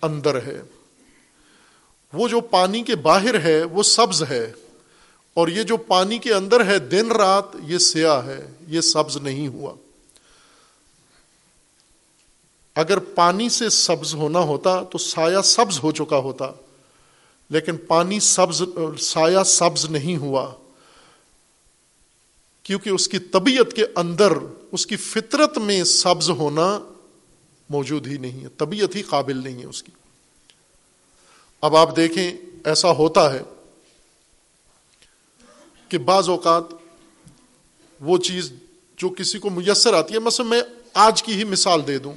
اندر 0.03 0.47
ہے۔ 0.47 0.62
وہ 2.12 2.28
جو 2.28 2.41
پانی 2.41 2.83
کے 2.83 2.97
باہر 2.97 3.41
ہے، 3.41 3.65
وہ 3.65 3.83
سبز 3.83 4.23
ہے۔ 4.28 4.53
اور 5.35 5.49
یہ 5.49 5.62
جو 5.62 5.77
پانی 5.77 6.19
کے 6.19 6.35
اندر 6.35 6.66
ہے 6.66 6.78
دن 6.78 7.12
رات، 7.12 7.45
یہ 7.66 7.78
سیاہ 7.78 8.27
ہے۔ 8.27 8.47
یہ 8.69 8.81
سبز 8.81 9.16
نہیں 9.16 9.49
ہوا۔ 9.49 9.74
اگر 12.74 12.99
پانی 12.99 13.49
سے 13.49 13.69
سبز 13.69 14.15
ہونا 14.15 14.39
ہوتا 14.39 14.83
تو 14.83 14.99
سایہ 14.99 15.43
سبز 15.45 15.83
ہو 15.83 15.93
چکا 15.93 16.16
ہوتا، 16.16 16.53
لیکن 17.51 17.77
پانی 17.77 18.20
سبز، 18.20 18.62
سایہ 18.99 19.43
سبز 19.43 19.85
نہیں 19.85 20.16
ہوا۔ 20.16 20.55
کیونکہ 22.66 22.90
اس 22.90 23.09
کی 23.09 23.18
طبیعت 23.18 23.72
کے 23.72 23.84
اندر 23.97 24.32
اس 24.72 24.86
کی 24.86 24.97
فطرت 24.97 25.59
میں 25.59 25.84
سبز 25.84 26.30
ہونا 26.30 26.80
موجود 27.70 28.06
ہی 28.06 28.18
نہیں 28.18 28.43
ہے، 28.43 28.48
طبیعت 28.48 28.97
ہی 28.97 29.02
قابل 29.02 29.36
نہیں 29.36 29.60
ہے 29.60 29.66
اس 29.66 29.82
کی۔ 29.82 29.93
اب 31.60 31.76
آپ 31.76 31.97
دیکھیں، 31.97 32.36
ایسا 32.64 32.90
ہوتا 32.90 33.32
ہے 33.32 33.43
کہ 35.88 35.98
بعض 35.98 36.28
اوقات 36.28 36.62
وہ 38.01 38.18
چیز 38.18 38.52
جو 38.97 39.09
کسی 39.09 39.38
کو 39.38 39.51
میسر 39.51 39.94
آتی 39.94 40.14
ہے، 40.14 40.18
مثلا 40.18 40.47
میں 40.47 40.62
آج 40.94 41.22
کی 41.22 41.32
ہی 41.32 41.44
مثال 41.44 41.86
دے 41.86 41.98
دوں۔ 41.98 42.14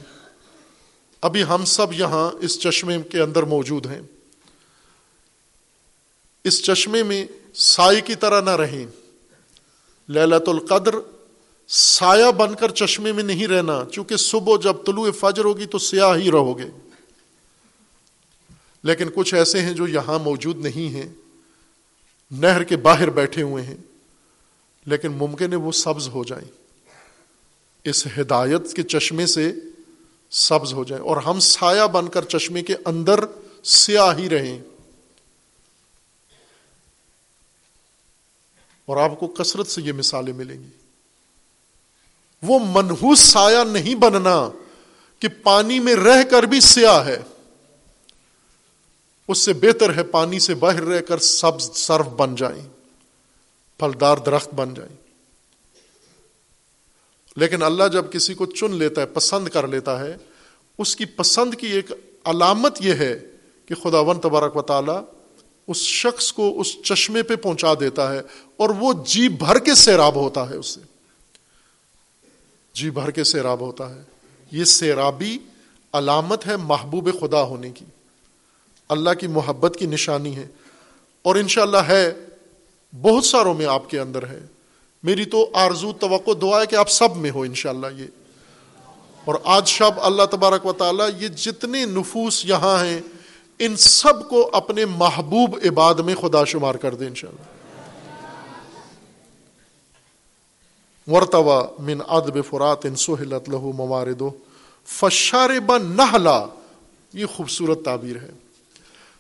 ابھی 1.22 1.44
ہم 1.44 1.66
سب 1.66 1.94
یہاں 1.94 2.32
اس 2.42 2.60
چشمے 2.60 2.98
کے 3.12 3.20
اندر 3.20 3.44
موجود 3.44 3.86
ہیں۔ 3.86 4.02
اس 6.44 6.64
چشمے 6.64 7.04
میں 7.04 7.26
سائے 7.54 8.02
کی 8.02 8.16
طرح 8.16 8.42
نہ 8.42 8.50
رہیں۔ 8.50 8.86
للت 10.10 10.50
القدر 10.50 10.96
سایہ 11.68 12.32
بن 12.32 12.56
کر 12.56 12.72
چشمے 12.72 13.12
میں 13.12 13.24
نہیں 13.24 13.48
رہنا، 13.48 13.84
چونکہ 13.92 14.18
صبح 14.18 14.58
جب 14.64 14.76
طلوع 14.86 15.12
فجر 15.20 15.44
ہوگی 15.46 15.66
تو 15.66 15.80
سیاہ 15.80 16.18
ہی 16.18 16.32
رہو 16.32 16.58
گے۔ 16.58 16.70
لیکن 18.84 19.08
کچھ 19.16 19.34
ایسے 19.34 19.62
ہیں 19.62 19.74
جو 19.74 19.88
یہاں 19.88 20.20
موجود 20.20 20.58
نہیں 20.58 20.94
ہیں، 20.94 21.10
نہر 22.32 22.64
کے 22.64 22.78
باہر 22.78 23.10
بیٹھے 23.10 23.42
ہوئے 23.42 23.64
ہیں، 23.64 23.78
لیکن 24.86 25.12
ممکن 25.12 25.52
ہے 25.52 25.58
وہ 25.58 25.72
سبز 25.72 26.08
ہو 26.08 26.24
جائیں۔ 26.24 26.48
اس 27.84 28.08
ہدایت 28.20 28.74
کے 28.74 28.84
چشمے 28.84 29.26
سے 29.26 29.54
سبز 30.32 30.74
ہو 30.74 30.84
جائیں۔ 30.84 31.04
اور 31.04 31.18
ہم 31.18 31.40
سایہ 31.40 31.88
بن 31.88 32.08
کر 32.08 32.26
چشمے 32.26 32.62
کے 32.62 32.76
اندر 32.86 33.20
سیاہ 33.64 34.18
ہی 34.18 34.30
رہیں۔ 34.30 34.60
اور 38.90 38.98
آپ 38.98 39.20
کو 39.20 39.28
کثرت 39.28 39.68
سے 39.68 39.82
یہ 39.82 39.92
مثالیں 39.92 40.34
ملیں 40.34 40.60
گی۔ 40.60 40.70
وہ 42.44 42.60
منحوس 42.66 43.20
سایہ 43.20 43.64
نہیں 43.64 43.96
بننا 43.96 44.50
کہ 45.20 45.28
پانی 45.44 45.80
میں 45.80 45.96
رہ 45.96 46.24
کر 46.24 46.44
بھی 46.44 46.60
سیاہ 46.60 47.06
ہے۔ 47.06 47.22
اس 49.28 49.38
سے 49.38 49.54
بہتر 49.54 49.96
ہے 49.96 50.04
پانی 50.04 50.40
سے 50.40 50.56
باہر 50.56 50.84
رہ 50.84 51.02
کر 51.02 51.18
سبز 51.18 51.72
سرف 51.74 52.06
بن 52.06 52.36
جائیں، 52.36 52.68
پھلدار 53.80 54.18
درخت 54.18 54.54
بن 54.54 54.74
جائیں۔ 54.74 54.96
لیکن 57.36 57.64
اللہ 57.64 57.84
جب 57.94 58.12
کسی 58.12 58.34
کو 58.34 58.46
چن 58.46 58.72
لیتا 58.72 59.02
ہے، 59.02 59.06
پسند 59.06 59.48
کر 59.48 59.68
لیتا 59.68 60.00
ہے، 60.00 60.18
اس 60.78 60.96
کی 60.96 61.06
پسند 61.06 61.54
کی 61.54 61.68
ایک 61.68 61.92
علامت 62.26 62.78
یہ 62.80 62.94
ہے 62.94 63.20
کہ 63.66 63.76
خدا 63.76 64.00
ون 64.00 64.20
تبارک 64.20 64.56
و 64.56 64.62
تعالی 64.62 65.19
اس 65.70 65.78
شخص 65.78 66.34
کو 66.34 66.62
اس 66.62 66.82
چشمے 66.82 67.24
پہ 67.24 67.36
پہنچا 67.36 67.74
دیتا 67.80 68.14
ہے 68.14 68.22
اور 68.58 68.70
وہ 68.70 68.94
جی 69.06 69.30
بھر 69.30 69.60
کے 69.60 69.76
سیراب 69.76 70.16
ہوتا 70.16 70.50
ہے 70.50 70.56
اس 70.56 70.68
سے 70.68 70.80
جی 72.74 72.90
بھر 72.90 73.12
کے 73.12 73.24
سیراب 73.24 73.60
ہوتا 73.60 73.96
ہے۔ 73.96 74.02
یہ 74.52 74.64
سیرابی 74.64 75.38
علامت 75.94 76.48
ہے 76.48 76.58
محبوب 76.58 77.10
خدا 77.20 77.42
ہونے 77.42 77.70
کی۔ 77.70 77.86
اللہ 78.90 79.10
کی 79.20 79.28
محبت 79.28 79.76
کی 79.80 79.86
نشانی 79.86 80.36
ہے۔ 80.36 80.48
اور 81.22 81.36
انشاءاللہ 81.36 81.78
ہے، 81.78 82.14
بہت 83.02 83.26
ساروں 83.26 83.54
میں 83.54 83.66
آپ 83.66 83.90
کے 83.90 84.00
اندر 84.00 84.28
ہے۔ 84.28 84.46
میری 85.04 85.26
تو 85.26 85.50
آرزو 85.54 85.94
توقع، 85.94 86.32
دعا 86.42 86.62
ہے 86.62 86.66
کہ 86.66 86.76
آپ 86.76 86.90
سب 86.90 87.18
میں 87.18 87.32
ہو 87.32 87.42
انشاءاللہ 87.42 87.88
یہ۔ 87.98 88.06
اور 89.26 89.36
آج 89.44 89.68
شب 89.68 89.92
اللہ 89.98 90.24
تبارک 90.32 90.66
و 90.66 90.74
تعالی 90.74 91.04
یہ 91.20 91.28
جتنے 91.28 91.86
نفوس 91.86 92.46
یہاں 92.46 92.86
ہیں 92.86 93.02
ان 93.60 93.76
سب 93.76 94.30
کو 94.30 94.50
اپنے 94.54 94.86
محبوب 94.86 95.58
عباد 95.66 95.96
میں 95.96 96.16
خدا 96.16 96.44
شمار 96.46 96.76
کر 96.76 96.96
دے 96.96 97.08
انشاءاللہ۔ 97.08 97.48
ورتوا 101.12 101.62
من 101.80 102.02
ادب 102.08 102.38
فرات 102.50 102.86
ان 102.86 102.96
سہلت 102.96 103.50
لہو 103.50 103.72
موارد 103.72 104.22
فشار 104.86 105.60
بن 105.60 105.86
نہلا 105.86 106.46
یہ 107.14 107.26
خوبصورت 107.26 107.86
تعبیر 107.86 108.16
ہے۔ 108.16 108.32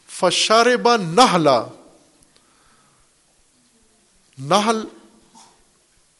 فشار 0.10 0.76
با 0.76 0.98
نہلا 0.98 1.66
نہل 4.38 4.84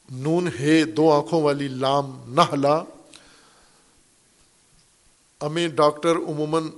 نون 0.10 0.50
ہے، 0.60 0.84
دو 0.84 1.12
آنکھوں 1.12 1.44
والی 1.44 1.68
لام 1.68 2.20
نہلا 2.28 2.84
ہمیں 5.42 5.68
ڈاکٹر 5.68 6.16
عموماً 6.16 6.70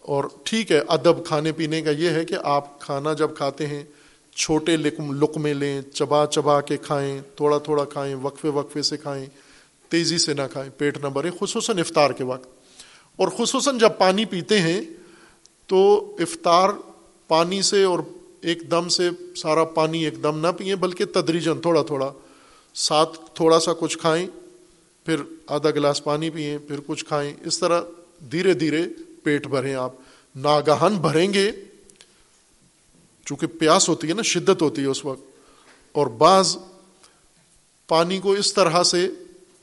اور 0.00 0.24
ٹھیک 0.44 0.72
ہے، 0.72 0.80
ادب 0.88 1.26
کھانے 1.26 1.52
پینے 1.52 1.82
کا 1.82 1.90
یہ 1.90 2.10
ہے 2.10 2.24
کہ 2.24 2.36
آپ 2.42 2.80
کھانا 2.80 3.12
جب 3.12 3.30
کھاتے 3.36 3.66
ہیں، 3.66 3.84
چھوٹے 4.36 4.76
لقمے 4.76 5.54
لیں، 5.54 5.82
چبا 5.82 6.26
چبا 6.26 6.60
کے 6.60 6.76
کھائیں، 6.76 7.20
تھوڑا 7.36 7.58
تھوڑا 7.58 7.84
کھائیں، 7.84 8.14
وقفے 8.14 8.48
وقفے 8.48 8.82
سے 8.82 8.96
کھائیں، 8.96 9.26
تیزی 9.88 10.18
سے 10.18 10.34
نہ 10.34 10.42
کھائیں، 10.52 10.70
پیٹ 10.78 10.98
نہ 10.98 11.08
بھرے 11.08 11.30
خصوصاً 11.40 11.78
افطار 11.78 12.10
کے 12.10 12.24
وقت۔ 12.24 12.48
اور 13.16 13.28
خصوصاً 13.28 13.78
جب 13.78 13.90
پانی 13.98 14.24
پیتے 14.24 14.60
ہیں، 14.60 14.80
تو 15.66 16.12
افطار 16.18 16.68
پانی 17.28 17.62
سے 17.62 17.82
اور 17.82 17.98
ایک 18.40 18.70
دم 18.70 18.88
سے 18.88 19.10
سارا 19.36 19.64
پانی 19.64 20.04
ایک 20.04 20.22
دم 20.22 20.38
نہ 20.38 20.52
پئیں 20.58 20.74
بلکہ 20.74 21.04
تدریجن 21.04 21.60
تھوڑا 21.60 21.82
تھوڑا، 21.82 22.12
ساتھ 22.74 23.18
تھوڑا 23.34 23.60
سا 23.60 23.72
کچھ 23.72 23.98
کھائیں، 23.98 24.26
پھر 25.04 25.16
آدھا 25.46 25.70
گلاس 25.70 26.04
پانی 26.04 26.30
پئیں 26.30 26.58
پھر 26.58 26.76
کچھ 26.86 27.04
کھائیں، 27.04 27.34
اس 27.44 27.58
طرح 27.58 27.80
دھیرے 28.30 28.52
دھیرے 28.52 28.82
پیٹ 29.22 29.46
بھریں 29.46 29.74
آپ، 29.74 29.92
ناگہان 30.36 30.96
بھریں 30.96 31.34
گے۔ 31.34 31.52
چونکہ 33.26 33.46
پیاس 33.46 33.88
ہوتی 33.88 34.08
ہے 34.08 34.12
نا، 34.12 34.22
شدت 34.22 34.62
ہوتی 34.62 34.82
ہے 34.82 34.86
اس 34.86 35.04
وقت۔ 35.04 35.24
اور 35.92 36.06
بعض 36.06 36.56
پانی 37.88 38.18
کو 38.18 38.32
اس 38.32 38.54
طرح 38.54 38.82
سے 38.82 39.08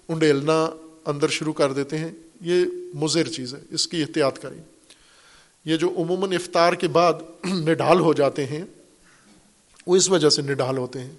انڈیلنا 0.08 0.70
اندر 1.06 1.28
شروع 1.28 1.54
کر 1.54 1.74
دیتے 1.74 1.98
ہیں۔ 1.98 2.12
یہ 2.42 2.66
مضر 2.94 3.28
چیز 3.28 3.54
ہے، 3.54 3.60
اس 3.70 3.88
کی 3.88 4.02
احتیاط 4.02 4.40
کریں۔ 4.40 4.62
یہ 5.66 5.78
جو 5.78 5.90
عموماً 5.90 6.32
افطار 6.32 6.74
کے 6.74 6.88
بعد 6.88 7.14
نڈال 7.46 8.00
ہو 8.00 8.14
جاتے 8.14 8.46
ہیں، 8.46 8.64
وہ 9.88 9.96
اس 9.96 10.10
وجہ 10.10 10.30
سے 10.30 10.42
نڈال 10.42 10.78
ہوتے 10.78 11.00
ہیں۔ 11.00 11.12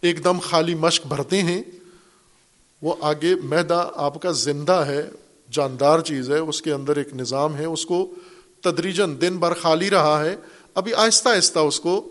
ایک 0.00 0.24
دم 0.24 0.38
خالی 0.38 0.74
مشق 0.74 1.06
بھرتے 1.06 1.42
ہیں، 1.42 1.62
وہ 2.82 2.94
آگے 3.00 3.34
میدا 3.44 3.90
آپ 3.94 4.22
کا 4.22 4.30
زندہ 4.30 4.72
ہے۔ 4.72 5.10
جاندار 5.52 6.00
چیز 6.00 6.30
ہے، 6.30 6.38
اس 6.38 6.62
کے 6.62 6.72
اندر 6.72 6.96
ایک 6.96 7.14
نظام 7.14 7.56
ہے، 7.56 7.64
اس 7.64 7.86
کو 7.86 8.14
تدریجن 8.60 9.20
دن 9.20 9.36
بھر 9.36 9.54
خالی 9.54 9.90
رہا 9.90 10.24
ہے۔ 10.24 10.36
ابھی 10.74 10.94
آہستہ 10.94 11.28
آہستہ 11.28 11.58
اس 11.58 11.80
کو 11.80 12.08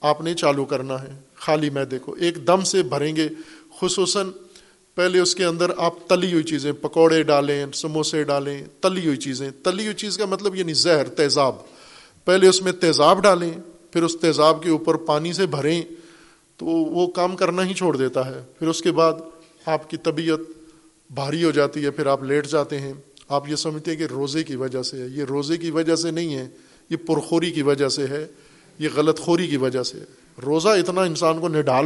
آپ 0.00 0.20
نے 0.20 0.34
چالو 0.34 0.64
کرنا 0.64 1.02
ہے۔ 1.02 1.20
خالی 1.34 1.70
میدے 1.70 1.98
کو 1.98 2.14
ایک 2.20 2.46
دم 2.46 2.60
سے 2.60 2.82
بھریں 2.82 3.16
گے۔ 3.16 3.28
خصوصاً 3.80 4.30
پہلے 4.94 5.18
اس 5.18 5.34
کے 5.34 5.44
اندر 5.44 5.70
آپ 5.76 6.08
تلی 6.08 6.32
ہوئی 6.32 6.42
چیزیں، 6.42 6.72
پکوڑے 6.72 7.22
ڈالیں، 7.22 7.66
سموسے 7.74 8.24
ڈالیں، 8.24 8.64
تلی 8.80 9.06
ہوئی 9.06 9.16
چیزیں۔ 9.16 9.50
تلی 9.62 9.82
ہوئی 9.82 9.94
چیز 9.94 10.18
کا 10.18 10.26
مطلب 10.26 10.54
یعنی 10.54 10.72
زہر، 10.72 11.08
تیزاب۔ 11.08 11.54
پہلے 12.24 12.48
اس 12.48 12.62
میں 12.62 12.72
تیزاب 12.72 13.22
ڈالیں، 13.22 13.52
پھر 13.92 14.02
اس 14.02 14.16
تیزاب 14.20 14.62
کے 14.62 14.70
اوپر 14.70 14.94
پانی 14.94 15.32
سے 15.32 15.46
بھریں، 15.46 15.82
تو 16.56 16.66
وہ 16.66 17.06
کام 17.06 17.36
کرنا 17.36 17.66
ہی 17.66 17.74
چھوڑ 17.74 17.96
دیتا 17.96 18.26
ہے۔ 18.26 18.42
پھر 18.58 18.68
اس 18.68 18.82
کے 18.82 18.92
بعد 18.92 19.12
آپ 19.66 19.90
کی 19.90 19.96
طبیعت 19.96 20.38
بھاری 21.14 21.44
ہو 21.44 21.50
جاتی 21.50 21.84
ہے، 21.84 21.90
پھر 21.90 22.06
آپ 22.06 22.22
لیٹ 22.22 22.46
جاتے 22.46 22.80
ہیں۔ 22.80 22.92
آپ 23.28 23.48
یہ 23.48 23.56
سمجھتے 23.56 23.90
ہیں 23.90 23.98
کہ 23.98 24.04
روزے 24.04 24.42
کی 24.42 24.56
وجہ 24.56 24.82
سے 24.82 25.02
ہے۔ 25.02 25.06
یہ 25.06 25.24
روزے 25.24 25.56
کی 25.56 25.70
وجہ 25.70 25.96
سے 25.96 26.10
نہیں 26.10 26.34
ہے، 26.34 26.48
یہ 26.90 26.96
پرخوری 26.96 27.50
کی 27.50 27.62
وجہ 27.62 27.88
سے 27.88 28.06
ہے۔ 28.06 28.26
یہ 28.78 28.88
غلط 28.94 29.20
خوری 29.20 29.46
کی 29.46 29.56
وجہ 29.56 29.82
سے 29.82 30.00
ہے۔ 30.00 30.04
روزہ 30.46 30.68
اتنا 30.68 31.00
انسان 31.00 31.40
کو 31.40 31.48
نڈال 31.48 31.84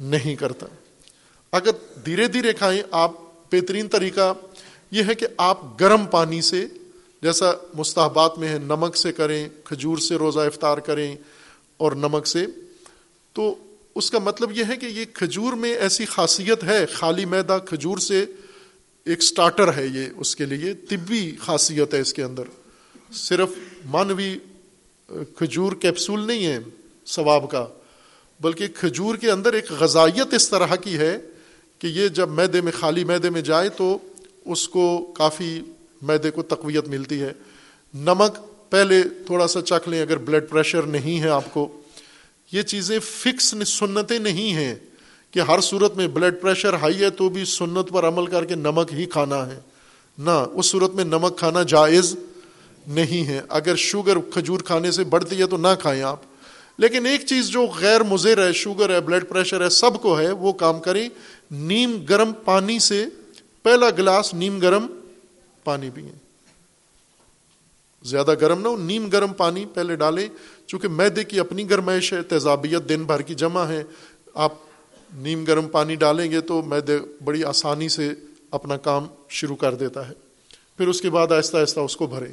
نہیں 0.00 0.36
کرتا۔ 0.36 0.66
اگر 1.52 1.70
دھیرے 2.04 2.26
دھیرے 2.26 2.52
کھائیں، 2.52 2.82
آپ 2.90 3.10
بہترین 3.52 3.88
طریقہ 3.88 4.34
یہ 4.90 5.02
ہے 5.08 5.14
کہ 5.14 5.26
آپ 5.36 5.80
گرم 5.80 6.04
پانی 6.04 6.40
سے، 6.40 6.66
جیسا 7.22 7.46
مستحبات 7.74 8.38
میں 8.38 8.48
ہے 8.48 8.58
نمک 8.58 8.96
سے 8.96 9.12
کریں، 9.12 9.48
کھجور 9.64 9.98
سے 9.98 10.16
روزہ 10.16 10.40
افطار 10.40 10.78
کریں 10.78 11.16
اور 11.76 11.92
نمک 11.92 12.26
سے، 12.26 12.46
تو 13.32 13.54
اس 13.94 14.10
کا 14.10 14.18
مطلب 14.18 14.52
یہ 14.52 14.64
ہے 14.68 14.76
کہ 14.76 14.86
یہ 14.86 15.04
کھجور 15.12 15.52
میں 15.52 15.74
ایسی 15.74 16.04
خاصیت 16.04 16.64
ہے، 16.64 16.86
خالی 16.86 17.24
میدا 17.24 17.58
کھجور 17.58 17.98
سے 17.98 18.24
ایک 19.04 19.22
سٹارٹر 19.22 19.74
ہے 19.74 19.86
یہ 19.86 20.06
اس 20.16 20.36
کے 20.36 20.46
لیے، 20.46 20.74
طبی 20.74 21.36
خاصیت 21.40 21.94
ہے 21.94 22.00
اس 22.00 22.14
کے 22.14 22.22
اندر۔ 22.22 22.42
صرف 23.12 23.48
مانوی 23.84 24.38
کھجور 25.08 25.72
کیپسول 25.72 26.26
نہیں 26.26 26.46
ہے 26.46 26.58
ثواب 27.06 27.50
کا، 27.50 27.66
بلکہ 28.40 28.66
کھجور 28.68 29.14
کے 29.14 29.30
اندر 29.30 29.52
ایک 29.52 29.72
غذائیت 29.72 30.34
اس 30.34 30.48
طرح 30.48 30.74
کی 30.76 30.98
ہے 30.98 31.18
کہ 31.78 31.86
یہ 31.86 32.08
جب 32.08 32.28
میدے 32.28 32.60
میں، 32.60 32.72
خالی 32.72 33.04
میدے 33.04 33.30
میں 33.30 33.40
جائے 33.40 33.68
تو 33.68 33.98
اس 34.44 34.68
کو 34.68 35.14
کافی 35.18 35.60
میدے 36.02 36.30
کو 36.30 36.42
تقویت 36.42 36.88
ملتی 36.88 37.22
ہے۔ 37.22 37.32
نمک 37.94 38.38
پہلے 38.70 39.02
تھوڑا 39.26 39.46
سا 39.46 39.62
چکھ 39.62 39.88
لیں، 39.88 40.02
اگر 40.02 40.16
بلڈ 40.16 40.48
پریشر 40.48 40.82
نہیں 40.82 41.20
ہے 41.20 41.28
آپ 41.28 41.54
کو۔ 41.54 41.81
یہ 42.52 42.62
چیزیں 42.62 42.98
فکس 42.98 43.54
سنتیں 43.66 44.18
نہیں 44.18 44.54
ہیں 44.54 44.74
کہ 45.30 45.40
ہر 45.40 45.60
صورت 45.60 45.96
میں 45.96 46.08
بلڈ 46.08 46.34
پریشر 46.40 46.74
ہائی 46.74 47.00
ہے 47.00 47.10
تو 47.10 47.28
بھی 47.28 47.44
سنت 47.44 47.88
پر 47.88 48.08
عمل 48.08 48.26
کر 48.26 48.44
کے 48.44 48.54
نمک 48.54 48.92
ہی 48.92 49.04
کھانا 49.04 49.46
ہے۔ 49.46 49.60
نہ، 50.18 50.44
اس 50.54 50.66
صورت 50.66 50.94
میں 50.94 51.04
نمک 51.04 51.38
کھانا 51.38 51.62
جائز 51.62 52.16
نہیں 52.86 53.26
ہے۔ 53.26 53.40
اگر 53.48 53.76
شوگر 53.76 54.18
کھجور 54.18 54.60
کھانے 54.60 54.90
سے 54.90 55.04
بڑھتی 55.04 55.38
ہے 55.38 55.46
تو 55.46 55.56
نہ 55.56 55.68
کھائیں 55.80 56.02
آپ۔ 56.02 56.20
لیکن 56.78 57.06
ایک 57.06 57.26
چیز 57.26 57.48
جو 57.48 57.66
غیر 57.80 58.02
مضر 58.02 58.46
ہے 58.46 58.52
شوگر 58.52 58.90
ہے 58.90 59.00
بلڈ 59.00 59.28
پریشر 59.28 59.64
ہے، 59.64 59.68
سب 59.68 60.02
کو 60.02 60.18
ہے، 60.18 60.32
وہ 60.32 60.52
کام 60.52 60.80
کریں۔ 60.80 61.08
نیم 61.50 62.04
گرم 62.08 62.32
پانی 62.44 62.78
سے 62.78 63.06
پہلا 63.62 63.86
گلاس 63.90 64.34
نیم 64.34 64.58
گرم 64.58 64.86
پانی 65.64 65.90
پئیں۔ 65.94 66.21
زیادہ 68.04 68.34
گرم 68.40 68.60
نہ 68.60 68.68
ہو، 68.68 68.76
نیم 68.76 69.08
گرم 69.08 69.32
پانی 69.32 69.66
پہلے 69.74 69.96
ڈالیں۔ 69.96 70.28
چونکہ 70.66 70.88
میدے 70.88 71.24
کی 71.24 71.40
اپنی 71.40 71.70
گرمائش 71.70 72.12
ہے، 72.12 72.22
تیزابیت 72.22 72.88
دن 72.88 73.04
بھر 73.04 73.22
کی 73.22 73.34
جمع 73.34 73.64
ہے۔ 73.64 73.84
آپ 74.34 74.52
نیم 75.14 75.44
گرم 75.44 75.68
پانی 75.68 75.94
ڈالیں 75.94 76.30
گے 76.30 76.40
تو 76.40 76.62
میدے 76.62 76.98
بڑی 77.24 77.44
آسانی 77.44 77.88
سے 77.88 78.12
اپنا 78.50 78.76
کام 78.76 79.06
شروع 79.28 79.56
کر 79.56 79.74
دیتا 79.74 80.08
ہے۔ 80.08 80.12
پھر 80.76 80.88
اس 80.88 81.00
کے 81.00 81.10
بعد 81.10 81.32
آہستہ 81.32 81.56
آہستہ 81.56 81.80
اس 81.80 81.96
کو 81.96 82.06
بھریں۔ 82.06 82.32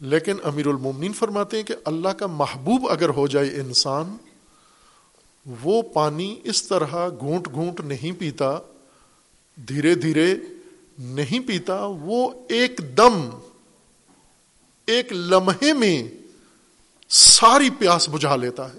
لیکن 0.00 0.36
امیر 0.44 0.66
المومنین 0.66 1.12
فرماتے 1.12 1.56
ہیں 1.56 1.64
کہ 1.64 1.74
اللہ 1.84 2.08
کا 2.08 2.26
محبوب 2.26 2.88
اگر 2.90 3.08
ہو 3.08 3.26
جائے 3.26 3.48
انسان، 3.48 4.16
وہ 5.62 5.82
پانی 5.82 6.40
اس 6.44 6.68
طرح 6.68 7.08
گھونٹ 7.08 7.48
گھونٹ 7.52 7.80
نہیں 7.80 8.20
پیتا۔ 8.20 8.58
دھیرے 9.68 9.94
دھیرے 9.94 10.34
نہیں 10.98 11.48
پیتا، 11.48 11.86
وہ 11.86 12.32
ایک 12.48 12.80
دم، 12.96 13.28
ایک 14.86 15.12
لمحے 15.12 15.72
میں 15.72 16.08
ساری 17.08 17.70
پیاس 17.70 18.08
بجھا 18.08 18.36
لیتا 18.36 18.74
ہے۔ 18.74 18.78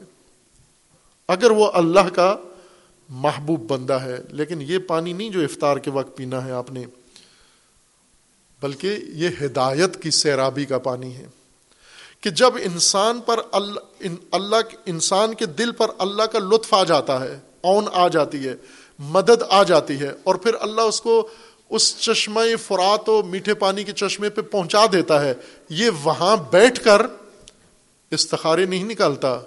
اگر 1.28 1.52
وہ 1.52 1.72
اللہ 1.72 2.10
کا 2.16 2.36
محبوب 3.10 3.62
بندہ 3.62 3.94
ہے، 3.94 4.18
لیکن 4.30 4.62
یہ 4.62 4.78
پانی 4.78 5.14
نہیں 5.14 5.30
جو 5.30 5.42
افطار 5.42 5.78
کے 5.78 5.92
وقت 5.92 6.18
پینا 6.18 6.46
ہے 6.46 6.52
آپ 6.52 6.72
نے، 6.72 6.84
بلکہ 8.62 8.98
یہ 9.08 9.30
ہدایت 9.42 10.04
کی 10.04 10.12
سیرابی 10.12 10.66
کا 10.66 10.78
پانی 10.78 11.16
ہے۔ 11.16 11.26
کہ 12.22 12.30
جب 12.30 12.52
انسان 12.64 13.22
پر 13.22 13.40
اللہ 13.52 13.80
اللہ 14.32 14.56
انسان 14.86 15.34
کے 15.34 15.46
دل 15.46 15.72
پر 15.72 15.88
اللہ 15.98 16.24
کا 16.24 16.40
لطف 16.40 16.74
آ 16.74 16.84
جاتا 16.84 17.24
ہے، 17.24 17.40
اون 17.62 17.86
آ 17.94 18.08
جاتی 18.08 18.48
ہے، 18.48 18.56
مدد 19.00 19.44
آ 19.50 19.64
جاتی 19.64 20.00
ہے، 20.00 20.12
اور 20.24 20.36
پھر 20.36 20.56
اللہ 20.60 20.82
اس 20.82 21.02
کو 21.02 21.28
اس 21.76 21.98
چشمہ 21.98 22.42
فرات 22.68 23.10
و 23.10 23.24
میٹھے 23.24 23.54
پانی 23.54 23.84
کے 23.84 23.92
چشمے 23.92 24.30
پہ 24.30 24.42
پہنچا 24.42 24.86
دیتا 24.92 25.22
ہے۔ 25.22 25.34
یہ 25.70 25.90
وہاں 26.04 26.38
بیٹھ 26.52 26.84
کر 26.84 27.02
استخارے 28.12 28.66
نہیں 28.66 28.84
نکالتا۔ 28.84 29.40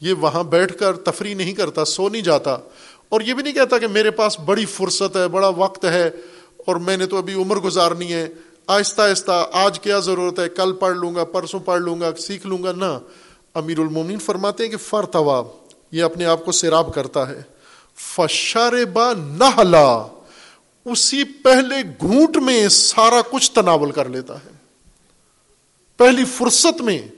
یہ 0.00 0.14
وہاں 0.14 0.42
بیٹھ 0.42 0.78
کر 0.78 0.96
تفریح 0.96 1.34
نہیں 1.34 1.52
کرتا، 1.52 1.84
سو 1.84 2.08
نہیں 2.08 2.22
جاتا۔ 2.22 2.56
اور 3.08 3.20
یہ 3.20 3.34
بھی 3.34 3.42
نہیں 3.42 3.54
کہتا 3.54 3.78
کہ 3.78 3.86
میرے 3.86 4.10
پاس 4.10 4.40
بڑی 4.40 4.66
فرصت 4.66 5.16
ہے، 5.16 5.28
بڑا 5.28 5.48
وقت 5.48 5.84
ہے 5.84 6.10
اور 6.66 6.76
میں 6.76 6.96
نے 6.96 7.06
تو 7.06 7.18
ابھی 7.18 7.34
عمر 7.34 7.56
گزارنی 7.56 8.12
ہے۔ 8.12 8.28
آہستہ 8.66 9.02
آہستہ، 9.02 9.48
آج 9.52 9.80
کیا 9.80 9.98
ضرورت 9.98 10.38
ہے؟ 10.38 10.48
کل 10.48 10.72
پڑھ 10.72 10.96
لوں 10.96 11.14
گا، 11.14 11.24
پرسوں 11.24 11.60
پڑھ 11.60 11.80
لوں 11.80 12.00
گا، 12.00 12.10
سیکھ 12.18 12.46
لوں 12.46 12.62
گا۔ 12.62 12.72
نہ، 12.72 12.98
امیر 13.54 13.78
المومن 13.78 14.18
فرماتے 14.18 14.64
ہیں 14.64 14.70
کہ 14.70 14.76
فر 14.76 15.06
طواب، 15.06 15.46
یہ 15.92 16.02
اپنے 16.02 16.24
آپ 16.24 16.44
کو 16.44 16.52
سیراب 16.52 16.94
کرتا 16.94 17.28
ہے۔ 17.28 17.42
فشار 17.96 18.84
با 18.84 19.12
نہ 19.12 19.60
اسی 20.90 21.24
پہلے 21.24 21.76
گھونٹ 22.00 22.36
میں 22.36 22.68
سارا 22.68 23.22
کچھ 23.30 23.52
تناول 23.52 23.92
کر 23.92 24.08
لیتا 24.08 24.34
ہے۔ 24.34 24.50
پہلی 25.96 26.24
فرصت 26.24 26.80
میں 26.80 27.08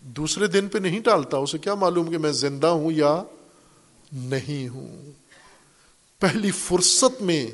دوسرے 0.00 0.46
دن 0.46 0.68
پہ 0.68 0.78
نہیں 0.78 1.00
ٹالتا، 1.00 1.36
اسے 1.36 1.58
کیا 1.58 1.74
معلوم 1.74 2.10
کہ 2.10 2.18
میں 2.18 2.32
زندہ 2.32 2.66
ہوں 2.66 2.92
یا 2.92 3.22
نہیں 4.12 4.68
ہوں۔ 4.68 5.10
پہلی 6.18 6.50
فرصت 6.50 7.22
میں 7.22 7.46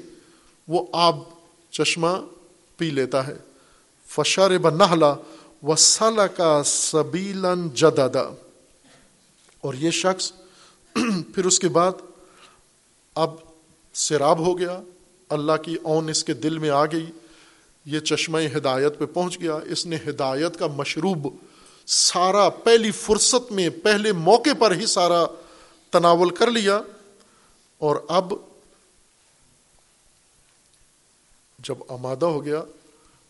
وہ 0.68 0.86
آب 0.93 1.16
چشمہ 1.70 2.09
پی 2.76 2.90
لیتا 2.90 3.26
ہے۔ 3.26 3.36
فشار 4.09 4.59
بنہلا 4.59 5.14
وسالہ 5.62 6.22
کا 6.22 6.62
سبیلن 6.64 7.68
جدادا 7.68 8.35
اور 9.60 9.74
یہ 9.74 9.90
شخص 9.90 10.32
پھر 11.35 11.44
اس 11.44 11.59
کے 11.59 11.68
بعد 11.68 11.93
اب 13.14 13.31
سیراب 13.95 14.39
ہو 14.39 14.59
گیا، 14.59 14.81
اللہ 15.29 15.53
کی 15.65 15.77
اون 15.83 16.09
اس 16.09 16.25
کے 16.25 16.35
دل 16.35 16.59
میں 16.59 16.71
آ 16.71 16.85
گئی، 16.85 17.11
یہ 17.85 18.01
چشمہ 18.01 18.39
ہدایت 18.57 18.99
پہ 18.99 19.07
پہنچ 19.07 19.41
گیا۔ 19.41 19.59
اس 19.65 19.87
نے 19.87 19.97
ہدایت 19.97 20.59
کا 20.59 20.66
مشروب 20.66 21.37
سارا، 21.87 22.49
پہلی 22.49 22.91
فرصت 22.91 23.53
میں، 23.53 23.69
پہلے 23.83 24.12
موقع 24.12 24.51
پر 24.59 24.75
ہی 24.75 24.87
سارا 24.87 25.25
تناول 25.91 26.31
کر 26.31 26.51
لیا۔ 26.51 26.81
اور 27.79 27.97
اب 28.09 28.33
جب 31.59 31.75
آمادہ 31.89 32.27
ہو 32.27 32.45
گیا 32.45 32.62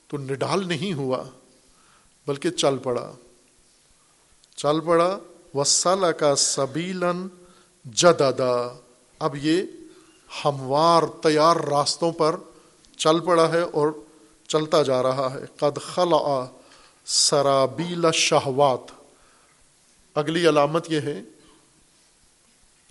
تو 0.09 0.17
نڈال 0.17 0.69
نہیں 0.69 0.93
ہوا، 0.93 1.25
بلکہ 2.27 2.51
چل 2.51 2.79
پڑا۔ 2.79 3.13
چل 4.57 4.81
پڑا 4.81 5.19
وسال 5.55 6.13
کا 6.19 6.37
سبیلن 6.37 7.29
جدادا 7.85 8.79
اب 9.19 9.37
یہ 9.37 9.63
ہموار 10.45 11.03
تیار 11.23 11.57
راستوں 11.57 12.13
پر 12.13 12.37
چل 12.97 13.21
پڑا 13.21 13.53
ہے 13.53 13.61
اور 13.61 13.89
چلتا 14.49 14.83
جا 14.83 15.03
رہا 15.03 15.35
ہے۔ 15.35 15.45
قد 15.57 15.79
خلا 15.79 16.45
سرابیل 17.07 18.07
شہوات 18.15 18.93
اگلی 20.15 20.49
علامت 20.49 20.93
یہ 20.93 21.01
ہے 21.01 21.23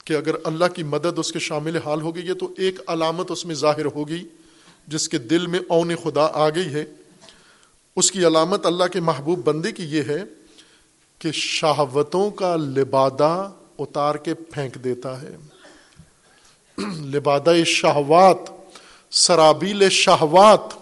کہ 0.06 0.14
اگر 0.14 0.36
اللہ 0.44 0.66
کی 0.66 0.84
مدد 0.84 1.20
اس 1.20 1.32
کے 1.32 1.40
شامل 1.40 1.78
حال 1.86 2.02
ہو 2.02 2.16
گئی 2.16 2.28
ہے 2.28 2.34
تو 2.34 2.50
ایک 2.58 2.80
علامت 2.88 3.32
اس 3.32 3.46
میں 3.46 3.56
ظاہر 3.56 3.86
ہوگی 3.86 4.28
جس 4.88 5.10
کے 5.10 5.18
دل 5.18 5.48
میں 5.48 5.60
اون 5.70 5.96
خدا 6.04 6.28
آ 6.34 6.50
گئی 6.50 6.74
ہے۔ 6.74 6.86
اس 7.96 8.12
کی 8.12 8.28
علامت 8.28 8.66
اللہ 8.66 8.84
کے 8.84 9.00
محبوب 9.00 9.40
بندے 9.46 9.72
کی 9.72 9.84
یہ 9.84 10.02
ہے 10.08 10.24
کہ 11.20 11.32
شہوتوں 11.32 12.32
کا 12.32 12.56
لبادہ 12.56 13.52
اتار 13.80 14.16
کے 14.16 14.34
پھینک 14.34 14.76
دیتا 14.76 15.22
ہے۔ 15.22 15.36
لبادہ 17.14 17.54
شہوات، 17.66 18.38
سرابیل 19.12 19.90
شہوات 19.90 20.74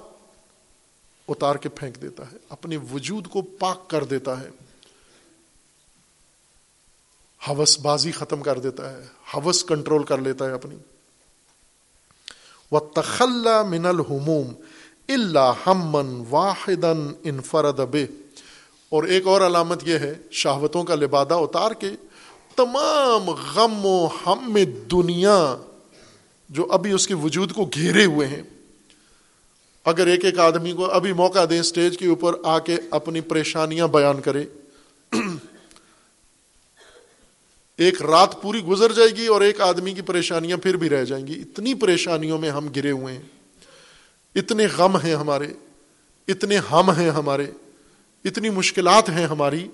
اتار 1.28 1.56
کے 1.56 1.70
پھینک 1.70 2.02
دیتا 2.02 2.32
ہے 2.32 2.38
اپنے 2.50 2.78
وجود 2.78 3.28
کو 3.28 3.42
پاک 3.42 3.90
کر 3.90 4.04
دیتا 4.04 4.40
ہے 4.42 4.50
ہوس 7.48 7.80
بازی 7.80 8.12
ختم 8.12 8.42
کر 8.42 8.60
دیتا 8.60 8.92
ہے 8.92 9.04
ہوس 9.34 9.64
کنٹرول 9.64 10.04
کر 10.04 10.18
لیتا 10.18 10.46
ہے 10.46 10.52
اپنی۔ 10.52 10.76
و 12.72 12.80
تخلا 12.80 13.64
من 13.64 13.86
الحموم 13.86 14.54
اللہ 15.08 15.54
ہمن 15.66 16.24
واحد 16.30 16.86
انفرد 17.24 17.80
بے 17.80 18.06
اور 18.90 19.04
ایک 19.04 19.28
اور 19.28 19.42
علامت 19.42 19.88
یہ 19.88 20.00
ہے، 20.00 20.14
شہوتوں 20.32 20.84
کا 20.84 20.96
لبادہ 20.96 21.34
اتار 21.34 21.72
کے 21.72 21.92
تمام 22.56 23.30
غم 23.30 23.86
و 23.86 24.08
ہم 24.26 24.58
دنیا 24.92 25.56
جو 26.52 26.68
ابھی 26.72 26.91
اس 26.91 27.07
کے 27.07 27.14
وجود 27.14 27.52
کو 27.52 27.65
گھیرے 27.65 28.06
ہوئے 28.06 28.28
ہیں۔ 28.28 28.44
اگر 29.86 30.07
ایک 30.07 30.26
ایک 30.26 30.40
آدمی 30.40 30.72
کو 30.72 30.86
ابھی 30.86 31.14
موقع 31.14 31.45
دیں 31.49 31.60
اسٹیج 31.60 31.98
کے 31.98 32.07
اوپر 32.07 32.34
آ 32.44 32.60
کے 32.60 32.78
اپنی 32.90 33.22
پریشانیاں 33.22 33.88
بیان 33.88 34.22
کرے۔ 34.22 34.44
ایک 37.78 38.02
رات 38.02 38.41
پوری 38.41 38.60
گزر 38.64 38.91
جائے 38.91 39.10
گی 39.10 39.28
اور 39.28 39.41
ایک 39.41 39.61
آدمی 39.61 39.94
کی 39.94 40.02
پریشانیاں 40.02 40.57
پھر 40.57 40.78
بھی 40.78 40.90
رہ 40.90 41.03
جائیں 41.03 41.28
گی۔ 41.28 41.41
اتنی 41.41 41.73
پریشانیوں 41.73 42.40
میں 42.40 42.49
ہم 42.49 42.68
گرے 42.76 42.91
ہوئے 42.91 43.15
ہیں۔ 43.15 43.22
اتنے 44.36 44.68
غم 44.78 44.98
ہیں 44.98 45.15
ہمارے۔ 45.15 45.48
اتنے 46.28 46.57
ہم 46.72 46.91
ہیں 46.91 47.10
ہمارے۔ 47.10 47.45
اتنی 48.26 48.49
مشکلات 48.49 49.10
ہیں 49.10 49.26
ہماری۔ 49.26 49.68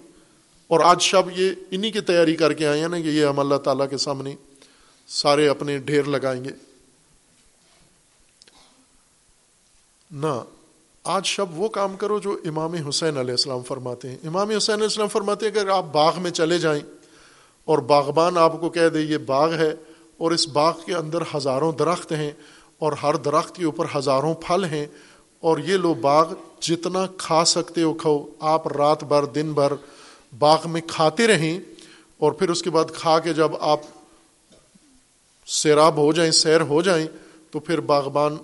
اور 0.67 0.79
آج 0.79 1.01
شب 1.01 1.21
یہ 1.35 1.51
انہی 1.71 1.91
کی 1.91 2.01
تیاری 2.01 2.35
کر 2.35 2.53
کے 2.53 2.67
آئے 2.67 2.79
ہیں 2.79 2.87
نا 2.87 2.99
کہ 2.99 3.07
یہ 3.07 3.25
ہم 3.25 3.39
اللہ 3.39 3.55
تعالیٰ 3.55 3.89
کے 3.89 3.97
سامنے 3.97 4.35
سارے 5.07 5.47
اپنے 5.49 5.77
ڈھیر 5.77 6.03
لگائیں 6.03 6.45
گے۔ 6.45 6.66
نہ، 10.11 10.43
آج 11.05 11.25
شب 11.25 11.59
وہ 11.59 11.67
کام 11.67 11.95
کرو 11.95 12.19
جو 12.19 12.37
امام 12.45 12.73
حسین 12.89 13.17
علیہ 13.17 13.31
السلام 13.31 13.63
فرماتے 13.63 14.09
ہیں۔ 14.09 14.17
امام 14.27 14.49
حسین 14.49 14.73
علیہ 14.73 14.83
السلام 14.83 15.07
فرماتے 15.07 15.45
ہیں 15.45 15.53
کہ 15.53 15.59
اگر 15.59 15.69
آپ 15.69 15.85
باغ 15.91 16.21
میں 16.21 16.31
چلے 16.31 16.57
جائیں 16.59 16.81
اور 17.67 17.77
باغبان 17.77 18.37
آپ 18.37 18.59
کو 18.61 18.69
کہہ 18.69 18.89
دے 18.89 19.01
یہ 19.01 19.17
باغ 19.17 19.53
ہے 19.53 19.73
اور 20.17 20.31
اس 20.31 20.47
باغ 20.47 20.73
کے 20.85 20.93
اندر 20.95 21.23
ہزاروں 21.35 21.71
درخت 21.71 22.11
ہیں 22.11 22.31
اور 22.79 22.93
ہر 22.93 23.15
درخت 23.15 23.55
کے 23.55 23.65
اوپر 23.65 23.85
ہزاروں 23.95 24.33
پھل 24.33 24.63
ہیں 24.63 24.85
اور 25.39 25.57
یہ 25.57 25.77
لو 25.77 25.93
باغ 25.93 26.33
جتنا 26.59 27.05
کھا 27.17 27.45
سکتے 27.45 27.83
ہو 27.83 27.93
کھو 27.93 28.17
آپ 28.39 28.67
رات 28.67 29.03
بھر، 29.03 29.25
دن 29.25 29.53
بھر 29.53 29.73
باغ 30.39 30.69
میں 30.69 30.81
کھاتے 30.87 31.27
رہیں 31.27 31.59
اور 32.17 32.31
پھر 32.31 32.49
اس 32.49 32.61
کے 32.61 32.69
بعد 32.69 32.91
کھا 32.93 33.19
کے 33.19 33.33
جب 33.33 33.51
آپ 33.59 33.79
سیراب 35.47 35.97
ہو 35.97 36.11
جائیں، 36.13 36.31
سیر 36.31 36.61
ہو 36.61 36.81
جائیں 36.81 37.07
تو 37.51 37.59
پھر 37.59 37.79
باغبان 37.79 38.37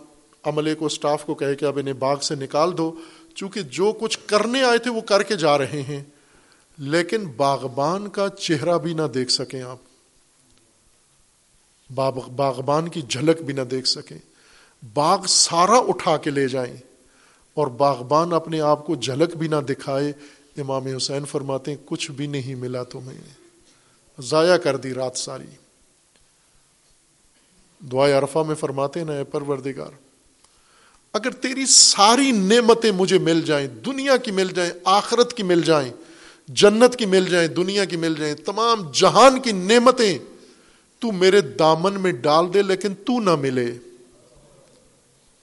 عملے 0.43 0.75
کو 0.75 0.85
اسٹاف 0.85 1.25
کو 1.25 1.35
کہے 1.35 1.55
کہ 1.55 1.65
اب 1.65 1.79
انہیں 1.79 1.93
باغ 1.93 2.19
سے 2.19 2.35
نکال 2.35 2.77
دو۔ 2.77 2.95
چونکہ 3.35 3.61
جو 3.61 3.93
کچھ 3.99 4.19
کرنے 4.25 4.63
آئے 4.63 4.77
تھے 4.77 4.91
وہ 4.91 5.01
کر 5.01 5.23
کے 5.23 5.35
جا 5.35 5.57
رہے 5.57 5.81
ہیں۔ 5.81 6.03
لیکن 6.77 7.25
باغبان 7.25 8.09
کا 8.09 8.29
چہرہ 8.29 8.77
بھی 8.77 8.93
نہ 8.93 9.01
دیکھ 9.13 9.31
سکیں 9.31 9.61
آپ۔ 9.61 9.77
باغبان 12.35 12.87
کی 12.87 13.01
جھلک 13.01 13.41
بھی 13.41 13.53
نہ 13.53 13.61
دیکھ 13.61 13.87
سکیں۔ 13.87 14.17
باغ 14.93 15.25
سارا 15.25 15.77
اٹھا 15.77 16.17
کے 16.17 16.29
لے 16.29 16.47
جائیں۔ 16.47 16.77
اور 17.53 17.67
باغبان 17.67 18.33
اپنے 18.33 18.61
آپ 18.61 18.85
کو 18.85 18.95
جھلک 18.95 19.35
بھی 19.35 19.47
نہ 19.47 19.55
دکھائے۔ 19.55 20.11
امام 20.57 20.87
حسین 20.87 21.25
فرماتے 21.25 21.71
ہیں، 21.71 21.77
کچھ 21.85 22.11
بھی 22.11 22.27
نہیں 22.27 22.55
ملا 22.55 22.83
تمہیں۔ 22.83 23.21
ضائع 24.19 24.57
کر 24.57 24.77
دی 24.77 24.93
رات 24.93 25.17
ساری۔ 25.17 25.55
دعائیں 27.91 28.15
عرفہ 28.15 28.39
میں 28.47 28.55
فرماتے 28.55 29.03
نا 29.03 29.13
پروردگار 29.31 30.02
اگر 31.13 31.29
تیری 31.31 31.65
ساری 31.65 32.31
نعمتیں 32.31 32.91
مجھے 32.91 33.17
مل 33.17 33.41
جائیں، 33.41 33.67
دنیا 33.67 34.17
کی 34.17 34.31
مل 34.31 34.47
جائیں، 34.55 34.71
آخرت 34.83 35.33
کی 35.33 35.43
مل 35.43 35.61
جائیں، 35.61 35.93
جنت 36.47 36.95
کی 36.95 37.05
مل 37.05 37.25
جائیں، 37.25 37.47
دنیا 37.47 37.85
کی 37.85 37.97
مل 37.97 38.15
جائیں، 38.15 38.35
تمام 38.35 38.91
جہان 38.91 39.41
کی 39.41 39.51
نعمتیں 39.51 40.19
تو 40.99 41.11
میرے 41.11 41.41
دامن 41.41 42.01
میں 42.01 42.11
ڈال 42.11 42.53
دے، 42.53 42.61
لیکن 42.61 42.95
تو 42.95 43.19
نہ 43.19 43.35
ملے۔ 43.35 43.77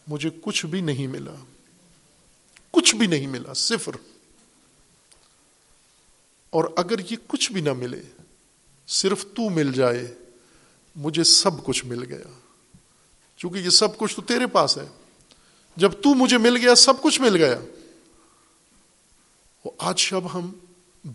مجھے 0.07 0.31
کچھ 0.43 0.67
بھی 0.67 0.81
نہیں 0.81 1.07
ملا۔ 1.07 1.35
کچھ 2.71 2.95
بھی 2.95 3.07
نہیں 3.07 3.27
ملا، 3.27 3.55
صفر۔ 3.55 3.93
اور 6.51 6.65
اگر 6.77 6.99
یہ 6.99 7.17
کچھ 7.27 7.53
بھی 7.53 7.61
نہ 7.61 7.73
ملے، 7.73 8.03
صرف 8.89 9.25
تو 9.25 9.51
مل 9.51 9.73
جائے، 9.73 10.15
مجھے 10.97 11.25
سب 11.25 11.65
کچھ 11.65 11.85
مل 11.85 12.05
گیا۔ 12.05 12.39
چونکہ 13.37 13.59
یہ 13.59 13.71
سب 13.71 13.99
کچھ 13.99 14.17
تو 14.17 14.23
تیرے 14.23 14.47
پاس 14.47 14.79
ہے۔ 14.79 15.00
جب 15.81 15.93
تو 15.93 16.15
مجھے 16.15 16.39
مل 16.39 16.57
گیا، 16.57 16.75
سب 16.75 17.03
کچھ 17.03 17.21
مل 17.21 17.37
گیا۔ 17.37 17.59
آج 19.79 19.99
شب 19.99 20.35
ہم 20.35 20.53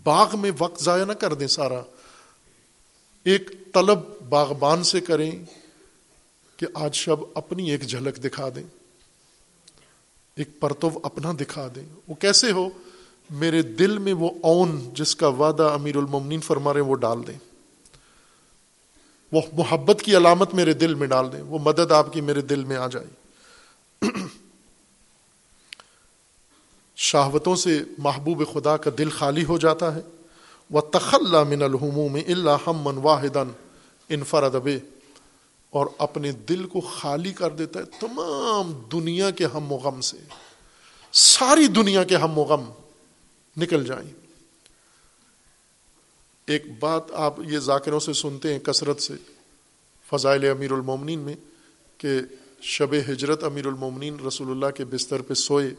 باغ 0.02 0.38
میں 0.40 0.50
وقت 0.58 0.82
ضائع 0.82 1.04
نہ 1.04 1.12
کر 1.12 1.34
دیں 1.34 1.46
سارا۔ 1.46 1.82
ایک 3.24 3.50
طلب 3.74 3.98
باغبان 4.28 4.82
سے 4.82 5.00
کریں 5.00 5.30
کہ 6.56 6.66
آج 6.74 6.94
شب 6.94 7.16
اپنی 7.34 7.70
ایک 7.70 7.82
جھلک 7.82 8.24
دکھا 8.24 8.48
دیں۔ 8.56 8.62
ایک 10.36 10.60
پرتو 10.60 10.90
اپنا 11.02 11.32
دکھا 11.40 11.68
دیں۔ 11.74 11.84
وہ 12.08 12.14
کیسے 12.14 12.52
ہو؟ 12.52 12.68
میرے 13.30 13.62
دل 13.62 13.98
میں 13.98 14.12
وہ 14.12 14.30
اون 14.42 14.90
جس 14.94 15.16
کا 15.16 15.28
وعدہ 15.28 15.62
امیر 15.62 15.96
المومنین 15.96 16.40
فرما 16.40 16.74
رہے 16.74 16.80
وہ 16.80 16.94
ڈال 16.94 17.26
دیں۔ 17.26 17.38
وہ 19.32 19.40
محبت 19.52 20.02
کی 20.02 20.16
علامت 20.16 20.54
میرے 20.54 20.72
دل 20.72 20.94
میں 20.94 21.06
ڈال 21.06 21.32
دیں۔ 21.32 21.42
وہ 21.42 21.58
مدد 21.58 21.92
آپ 21.92 22.12
کی 22.12 22.20
میرے 22.20 22.40
دل 22.40 22.64
میں 22.64 22.76
آ 22.76 22.86
جائے۔ 22.86 23.06
شہوتوں 26.96 27.56
سے 27.56 27.82
محبوب 27.98 28.42
خدا 28.52 28.76
کا 28.76 28.90
دل 28.98 29.10
خالی 29.10 29.44
ہو 29.44 29.58
جاتا 29.58 29.94
ہے۔ 29.94 30.00
وہ 30.70 30.80
تخلا 30.80 31.42
من 31.42 31.62
الحموم 31.62 32.14
اللہ 32.14 32.50
ہم 32.66 32.80
من 32.82 32.98
واحد 32.98 33.36
انفرد 34.08 34.68
اور 35.70 35.86
اپنے 35.98 36.32
دل 36.32 36.66
کو 36.66 36.80
خالی 36.80 37.32
کر 37.32 37.50
دیتا 37.50 37.80
ہے 37.80 37.84
تمام 37.84 38.72
دنیا 38.92 39.30
کے 39.30 39.46
ہم 39.46 39.72
و 39.72 39.76
غم 39.76 40.00
سے۔ 40.00 40.16
ساری 41.12 41.66
دنیا 41.66 42.04
کے 42.04 42.16
ہم 42.16 42.38
و 42.38 42.42
غم 42.42 42.70
نکل 43.56 43.84
جائیں۔ 43.84 44.10
ایک 46.46 46.78
بات 46.78 47.02
آپ 47.12 47.34
یہ 47.40 47.58
ذاکروں 47.58 48.00
سے 48.00 48.12
سنتے 48.12 48.52
ہیں 48.52 48.60
کثرت 48.60 49.02
سے، 49.02 49.14
فضائل 50.10 50.50
امیر 50.50 50.72
المومنین 50.72 51.18
میں، 51.18 51.34
کہ 51.98 52.20
شب 52.60 52.94
ہجرت 53.08 53.44
امیر 53.44 53.66
المومنین 53.66 54.16
رسول 54.26 54.50
اللہ 54.50 54.70
کے 54.70 54.84
بستر 54.84 55.22
پہ 55.22 55.34
سوئے۔ 55.34 55.70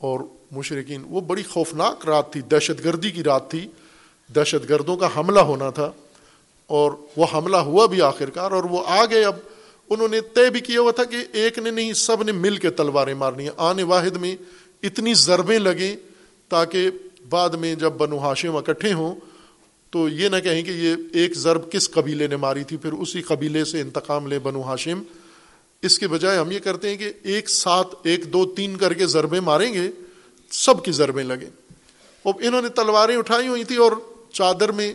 اور 0.00 0.20
مشرقین 0.50 1.02
وہ 1.06 1.20
بڑی 1.20 1.42
خوفناک 1.42 2.08
رات 2.08 2.32
تھی، 2.32 2.40
دہشت 2.40 2.84
گردی 2.84 3.10
کی 3.10 3.24
رات 3.24 3.50
تھی۔ 3.50 3.68
دہشت 4.34 4.68
گردوں 4.68 4.96
کا 4.96 5.08
حملہ 5.16 5.40
ہونا 5.40 5.70
تھا 5.70 5.92
اور 6.66 6.92
وہ 7.16 7.26
حملہ 7.34 7.56
ہوا 7.56 7.86
بھی 7.86 8.02
آخر 8.02 8.30
کار 8.30 8.50
اور 8.50 8.64
وہ 8.64 8.82
آ 8.86 9.04
گئے۔ 9.04 9.24
اب 9.24 9.36
انہوں 9.90 10.08
نے 10.08 10.20
طے 10.20 10.50
بھی 10.50 10.60
کیا 10.60 10.80
ہوا 10.80 10.90
تھا 10.90 11.04
کہ 11.04 11.16
ایک 11.32 11.58
نے 11.58 11.70
نہیں، 11.70 11.92
سب 11.92 12.22
نے 12.22 12.32
مل 12.32 12.56
کے 12.56 12.70
تلواریں 12.70 13.14
مارنی 13.14 13.44
ہیں۔ 13.44 13.50
آنے 13.56 13.82
واحد 13.82 14.16
میں 14.16 14.36
اتنی 14.82 15.14
ضربیں 15.14 15.58
لگیں 15.58 15.96
تاکہ 16.48 16.90
بعد 17.28 17.50
میں 17.50 17.74
جب 17.74 17.90
بنو 17.90 18.18
ہاشم 18.18 18.56
اکٹھے 18.56 18.92
ہوں 18.92 19.14
تو 19.90 20.08
یہ 20.08 20.28
نہ 20.28 20.36
کہیں 20.36 20.62
کہ 20.62 20.70
یہ 20.70 20.94
ایک 21.12 21.34
ضرب 21.34 21.72
کس 21.72 21.90
قبیلے 21.90 22.26
نے 22.26 22.36
ماری 22.36 22.64
تھی، 22.64 22.76
پھر 22.76 22.92
اسی 22.92 23.22
قبیلے 23.22 23.64
سے 23.64 23.80
انتقام 23.80 24.26
لے 24.26 24.38
بنو 24.38 24.62
ہاشم۔ 24.62 25.02
اس 25.82 25.98
کے 25.98 26.08
بجائے 26.08 26.38
ہم 26.38 26.50
یہ 26.50 26.58
کرتے 26.58 26.90
ہیں 26.90 26.96
کہ 26.96 27.12
ایک 27.22 27.50
ساتھ 27.50 27.94
ایک 28.02 28.32
دو، 28.32 28.54
تین 28.54 28.76
کر 28.76 28.94
کے 28.94 29.06
ضربے 29.06 29.40
ماریں 29.40 29.74
گے، 29.74 29.90
سب 30.50 30.84
کی 30.84 30.92
ضربیں 30.92 31.24
لگیں۔ 31.24 31.50
اور 32.22 32.34
انہوں 32.40 32.62
نے 32.62 32.68
تلواریں 32.68 33.16
اٹھائی 33.16 33.48
ہوئی 33.48 33.64
تھی 33.64 33.76
اور 33.76 33.92
چادر 34.32 34.72
میں 34.72 34.92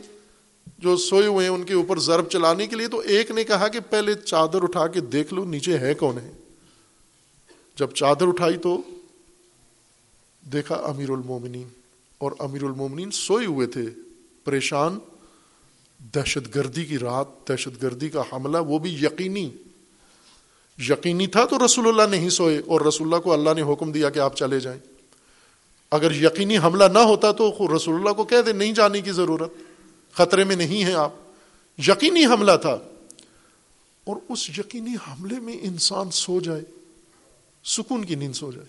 جو 0.80 0.98
سوئے 0.98 1.28
ہوئے 1.28 1.46
ہیں، 1.46 1.54
ان 1.54 1.64
کے 1.64 1.74
اوپر 1.74 2.00
ضرب 2.00 2.30
چلانے 2.30 2.68
کے 2.68 2.76
لیے 2.76 2.88
تو 2.88 3.00
ایک 3.00 3.32
نے 3.32 3.44
کہا 3.44 3.68
کہ 3.68 3.80
پہلے 3.90 4.14
چادر 4.14 4.64
اٹھا 4.64 4.88
کے 4.88 5.00
دیکھ 5.00 5.34
لو، 5.34 5.46
نیچے 5.46 5.78
ہے 5.78 5.94
کون 5.94 6.18
ہے۔ 6.18 6.32
جب 7.80 7.92
چادر 7.92 8.28
اٹھائی 8.28 8.58
تو 8.58 8.82
دیکھا 10.54 10.76
امیر 10.76 11.10
المومنین 11.10 11.68
اور 12.18 12.32
امیر 12.40 12.64
المومنین 12.64 13.12
سوئے 13.12 13.46
ہوئے 13.46 13.68
تھے، 13.68 13.86
پریشان۔ 14.44 15.00
دہشت 16.00 16.56
گردی 16.56 16.86
کی 16.86 17.00
رات، 17.00 17.48
دہشت 17.50 17.84
گردی 17.84 18.10
کا 18.10 18.24
حملہ، 18.34 18.58
وہ 18.58 18.80
بھی 18.80 18.94
یقینی 18.94 19.50
یقینی 20.80 21.28
تھا 21.28 21.46
تو 21.46 21.66
رسول 21.66 21.88
اللہ 21.88 22.16
نہیں 22.16 22.30
سوئے 22.30 22.60
اور 22.60 22.82
رسول 22.82 23.08
اللہ 23.08 23.22
کو 23.22 23.34
اللہ 23.34 23.50
نے 23.54 23.62
حکم 23.62 23.92
دیا 23.92 24.10
کہ 24.10 24.20
آپ 24.20 24.38
چلے 24.38 24.60
جائیں۔ 24.60 24.80
اگر 25.92 26.12
یقینی 26.12 26.58
حملہ 26.58 26.84
نہ 26.84 27.00
ہوتا 27.00 27.32
تو 27.32 27.76
رسول 27.78 27.96
اللہ 27.96 28.10
کو 28.10 28.24
کہہ 28.24 28.42
دے 28.46 28.54
نہیں 28.54 28.72
جانے 28.72 29.02
کی 29.02 29.12
ضرورت۔ 29.12 29.54
خطرے 30.12 30.44
میں 30.44 30.56
نہیں 30.56 30.84
ہے 30.84 30.94
آپ۔ 30.94 31.14
یقینی 31.78 32.26
حملہ 32.26 32.52
تھا۔ 32.62 32.78
اور 34.04 34.16
اس 34.30 34.50
یقینی 34.50 34.96
حملے 34.96 35.40
میں 35.40 35.58
انسان 35.62 36.12
سو 36.12 36.40
جائے۔ 36.40 36.62
سکون 37.64 38.06
کی 38.06 38.16
نیند 38.16 38.34
سو 38.34 38.52
جائے۔ 38.52 38.68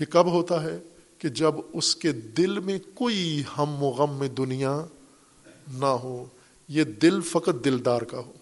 یہ 0.00 0.04
کب 0.04 0.26
ہوتا 0.26 0.62
ہے 0.62 0.78
کہ 1.18 1.28
جب 1.28 1.54
اس 1.72 1.96
کے 1.96 2.12
دل 2.12 2.58
میں 2.58 2.78
کوئی 2.94 3.42
ہم 3.58 3.82
و 3.82 3.86
غم 3.86 4.18
میں 4.18 4.28
دنیا 4.28 4.84
نہ 5.72 5.86
ہو، 5.86 6.26
یہ 6.68 6.84
دل 6.84 7.20
فقط 7.20 7.64
دلدار 7.64 8.02
کا 8.02 8.18
ہو۔ 8.18 8.32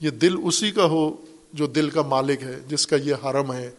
یہ 0.00 0.10
دل 0.10 0.34
اسی 0.44 0.70
کا 0.70 0.84
ہو 0.84 1.16
جو 1.52 1.66
دل 1.66 1.90
کا 1.90 2.02
مالک 2.02 2.42
ہے، 2.42 2.60
جس 2.68 2.86
کا 2.86 2.96
یہ 2.96 3.14
حرم 3.24 3.52
ہے۔ 3.52 3.70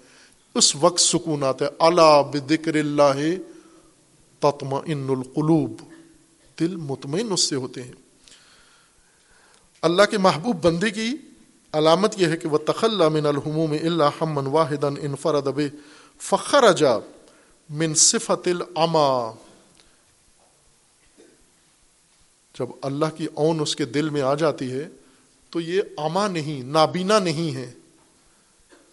اس 0.56 0.76
وقت 0.76 1.00
سکون 1.00 1.44
آتا 1.44 1.66
ہے۔ 1.66 1.70
اللہ 1.80 2.22
بکر 2.32 2.76
اللہ 2.76 3.36
تتما 4.40 4.80
ان 4.86 5.08
القلوب۔ 5.10 5.82
دل 6.60 6.76
مطمئن 6.76 7.32
اس 7.32 7.50
سے 7.50 7.56
ہوتے 7.56 7.84
ہیں۔ 7.84 7.92
اللہ 9.82 10.04
کے 10.04 10.18
محبوب 10.18 10.66
بندے 10.66 10.90
کی 10.90 11.16
علامت 11.74 12.16
یہ 12.18 12.28
ہے 12.28 12.38
کہ 12.38 12.48
وہ 12.48 12.58
تخلا 12.58 13.10
من 13.10 13.26
الحموم 13.26 13.72
اللہ 13.72 14.04
ہمن 14.22 14.48
واحد 14.48 14.84
انفرد 14.84 15.48
فخر 16.20 16.64
اجا 16.64 16.98
من 17.70 17.94
صفت 17.94 18.48
العما 18.48 19.32
جب 22.60 22.66
اللہ 22.82 23.06
کی 23.18 23.28
اون 23.34 23.60
اس 23.60 23.76
کے 23.76 23.86
دل 23.86 24.10
میں 24.10 24.22
آ 24.22 24.34
جاتی 24.34 24.72
ہے 24.72 24.90
تو 25.52 25.62
یہ 25.62 25.82
اما 25.98 26.28
نہیں، 26.28 26.64
نابینا 26.64 27.20
نہیں 27.20 27.56
ہے 27.56 27.72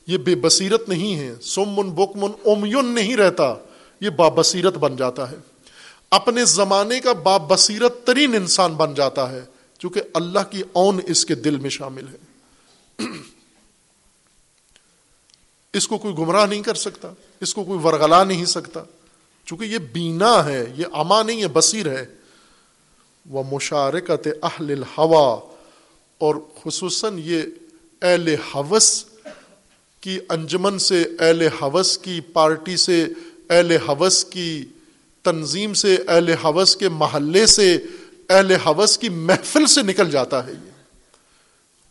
یہ 0.07 0.19
بے 0.19 0.35
بصیرت 0.35 0.89
نہیں 0.89 1.17
ہے 1.17 1.35
سمن، 1.43 1.91
بکمن 1.91 2.31
اومیون 2.45 2.87
نہیں 2.87 3.17
رہتا۔ 3.17 3.55
یہ 4.01 4.11
بابصیرت 4.11 4.75
بن 4.75 4.97
جاتا 4.97 5.31
ہے۔ 5.31 5.37
اپنے 6.11 6.45
زمانے 6.45 7.01
کا 7.01 7.13
بابصیرت 7.13 8.07
ترین 8.07 8.35
انسان 8.35 8.75
بن 8.75 8.95
جاتا 8.95 9.33
ہے، 9.33 9.45
چونکہ 9.79 10.03
اللہ 10.15 10.39
کی 10.51 10.63
اون 10.73 11.01
اس 11.07 11.27
کے 11.27 11.35
دل 11.35 11.57
میں 11.57 11.71
شامل 11.71 12.05
ہے۔ 12.09 12.17
اس 15.73 15.89
کو 15.89 15.99
کوئی 15.99 16.15
گمراہ 16.19 16.47
نہیں 16.47 16.63
کر 16.63 16.75
سکتا، 16.75 17.11
اس 17.41 17.55
کو 17.55 17.65
کوئی 17.65 17.79
ورگلا 17.85 18.25
نہیں 18.25 18.45
سکتا۔ 18.45 18.83
چونکہ 19.45 19.65
یہ 19.65 19.79
بینا 19.79 20.45
ہے، 20.45 20.73
یہ 20.77 20.85
اما 20.93 21.23
نہیں 21.23 21.43
ہے 21.43 21.49
بصیر 21.49 21.89
ہے۔ 21.91 22.07
وہ 23.31 23.43
مشارکت 23.53 24.29
اہل 24.43 24.71
الحوا 24.71 25.58
اور 26.19 26.35
خصوصاً 26.35 27.19
یہ 27.25 27.43
اہل 28.03 28.35
حوث 28.55 29.05
کی 30.01 30.19
انجمن 30.29 30.79
سے، 30.79 31.05
اہل 31.21 31.49
حوث 31.63 31.99
کی 31.99 32.21
پارٹی 32.21 32.77
سے، 32.77 33.07
اہل 33.51 33.77
حوث 33.89 34.25
کی 34.25 34.65
تنظیم 35.23 35.75
سے، 35.75 35.97
اہل 36.09 36.29
حوث 36.45 36.77
کے 36.77 36.89
محلے 36.89 37.47
سے، 37.47 37.79
اہل 38.31 38.51
حوث 38.51 38.99
کی 38.99 39.09
محفل 39.09 39.67
سے 39.67 39.83
نکل 39.83 40.11
جاتا 40.11 40.47
ہے 40.47 40.53
یہ۔ 40.53 40.71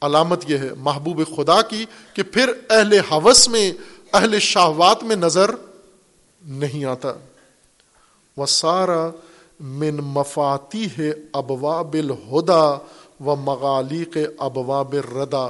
علامت 0.02 0.44
یہ 0.48 0.58
ہے 0.58 0.70
محبوب 0.78 1.22
خدا 1.38 1.62
کی 1.62 1.86
کہ 2.14 2.24
پھر 2.24 2.52
اہل 2.70 3.00
حوث 3.12 3.48
میں، 3.48 3.72
اہل 4.14 4.40
شاہوات 4.40 5.04
میں 5.04 5.16
نظر 5.16 5.52
نہیں 6.46 6.86
آتا۔ 6.86 7.14
وہ 8.38 8.46
سارا 8.46 9.10
من 9.60 9.96
مفاتی 9.96 10.88
ہے 10.98 11.14
ابوا 11.34 11.82
بالہدا 11.82 12.78
و 13.20 13.36
مغالی 13.36 14.04
کے 14.06 14.26
ابوا 14.40 14.84
ردا 15.16 15.46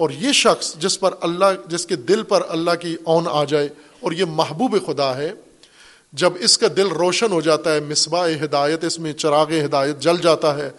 اور 0.00 0.10
یہ 0.10 0.32
شخص 0.32 0.74
جس 0.74 0.98
پر 1.00 1.14
اللہ، 1.20 1.68
جس 1.68 1.86
کے 1.86 1.96
دل 1.96 2.22
پر 2.22 2.42
اللہ 2.48 2.74
کی 2.80 2.94
اون 3.04 3.28
آ 3.30 3.44
جائے، 3.44 3.68
اور 4.00 4.12
یہ 4.12 4.24
محبوب 4.30 4.76
خدا 4.86 5.16
ہے، 5.16 5.32
جب 6.12 6.32
اس 6.40 6.58
کا 6.58 6.66
دل 6.76 6.88
روشن 6.88 7.32
ہو 7.32 7.40
جاتا 7.40 7.72
ہے، 7.74 7.80
مصباح 7.80 8.28
ہدایت، 8.42 8.84
اس 8.84 8.98
میں 8.98 9.12
چراغ 9.12 9.52
ہدایت 9.64 10.00
جل 10.00 10.16
جاتا 10.22 10.56
ہے، 10.58 10.70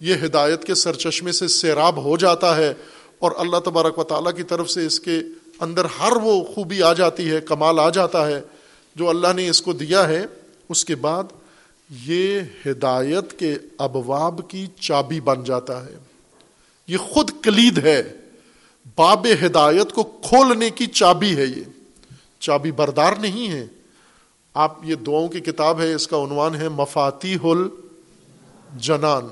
یہ 0.00 0.24
ہدایت 0.24 0.64
کے 0.64 0.74
سرچشمے 0.74 1.32
سے 1.32 1.48
سیراب 1.48 2.02
ہو 2.04 2.16
جاتا 2.16 2.56
ہے، 2.56 2.72
اور 3.18 3.32
اللہ 3.38 3.58
تبارک 3.64 3.98
و 3.98 4.04
تعالیٰ 4.04 4.34
کی 4.36 4.42
طرف 4.42 4.70
سے 4.70 4.86
اس 4.86 5.00
کے 5.00 5.20
اندر 5.60 5.84
ہر 6.00 6.16
وہ 6.22 6.42
خوبی 6.44 6.82
آ 6.82 6.92
جاتی 6.92 7.30
ہے، 7.30 7.40
کمال 7.40 7.78
آ 7.78 7.88
جاتا 7.90 8.26
ہے، 8.28 8.40
جو 8.96 9.08
اللہ 9.08 9.32
نے 9.36 9.48
اس 9.48 9.62
کو 9.62 9.72
دیا 9.72 10.06
ہے، 10.08 10.24
اس 10.68 10.84
کے 10.84 10.94
بعد 10.96 11.32
یہ 11.90 12.40
ہدایت 12.66 13.38
کے 13.38 13.56
ابواب 13.78 14.40
کی 14.48 14.66
چابی 14.80 15.20
بن 15.20 15.44
جاتا 15.44 15.86
ہے۔ 15.86 15.96
یہ 16.86 16.96
خود 16.96 17.30
کلید 17.42 17.78
ہے۔ 17.78 18.02
باب 18.96 19.26
ہدایت 19.46 19.92
کو 19.92 20.02
کھولنے 20.02 20.70
کی 20.70 20.86
چابی 20.86 21.36
ہے 21.36 21.44
یہ۔ 21.44 21.62
چابی 22.40 22.72
بردار 22.72 23.12
نہیں 23.20 23.50
ہے۔ 23.52 23.66
آپ 24.54 24.78
یہ 24.84 24.94
دعاؤں 24.94 25.28
کی 25.28 25.40
کتاب 25.40 25.80
ہے، 25.80 25.94
اس 25.94 26.08
کا 26.08 26.16
عنوان 26.16 26.54
ہے 26.54 26.68
مفاتی 26.68 27.36
ہل 27.44 27.68
جنان۔ 28.76 29.28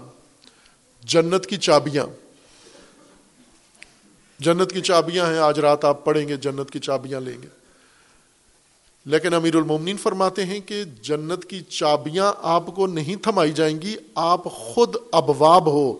جنت 1.04 1.46
کی 1.46 1.56
چابیاں۔ 1.56 2.06
جنت 4.38 4.72
کی 4.72 4.80
چابیاں 4.80 5.26
ہیں۔ 5.26 5.38
آج 5.38 5.58
رات 5.58 5.84
آپ 5.84 6.04
پڑھیں 6.04 6.28
گے، 6.28 6.36
جنت 6.36 6.70
کی 6.70 6.78
چابیاں 6.78 7.20
لیں 7.20 7.42
گے۔ 7.42 7.57
لیکن 9.08 9.34
امیر 9.34 9.56
المومنین 9.56 9.96
فرماتے 9.96 10.44
ہیں 10.44 10.60
کہ 10.60 10.84
جنت 11.02 11.44
کی 11.44 11.60
چابیاں 11.60 12.32
آپ 12.42 12.66
کو 12.66 12.86
نہیں 12.86 13.16
تھمائی 13.16 13.52
جائیں 13.52 13.82
گی، 13.82 13.96
آپ 14.14 14.44
خود 14.44 14.96
ابواب 15.12 15.66
ہو، 15.66 15.98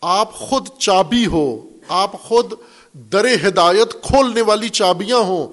آپ 0.00 0.34
خود 0.34 0.68
چابی 0.78 1.26
ہو، 1.26 1.68
آپ 1.88 2.12
خود 2.12 2.52
در 2.94 3.48
ہدایت 3.48 4.02
کھولنے 4.02 4.42
والی 4.42 4.68
چابیاں 4.68 5.18
ہوں۔ 5.18 5.48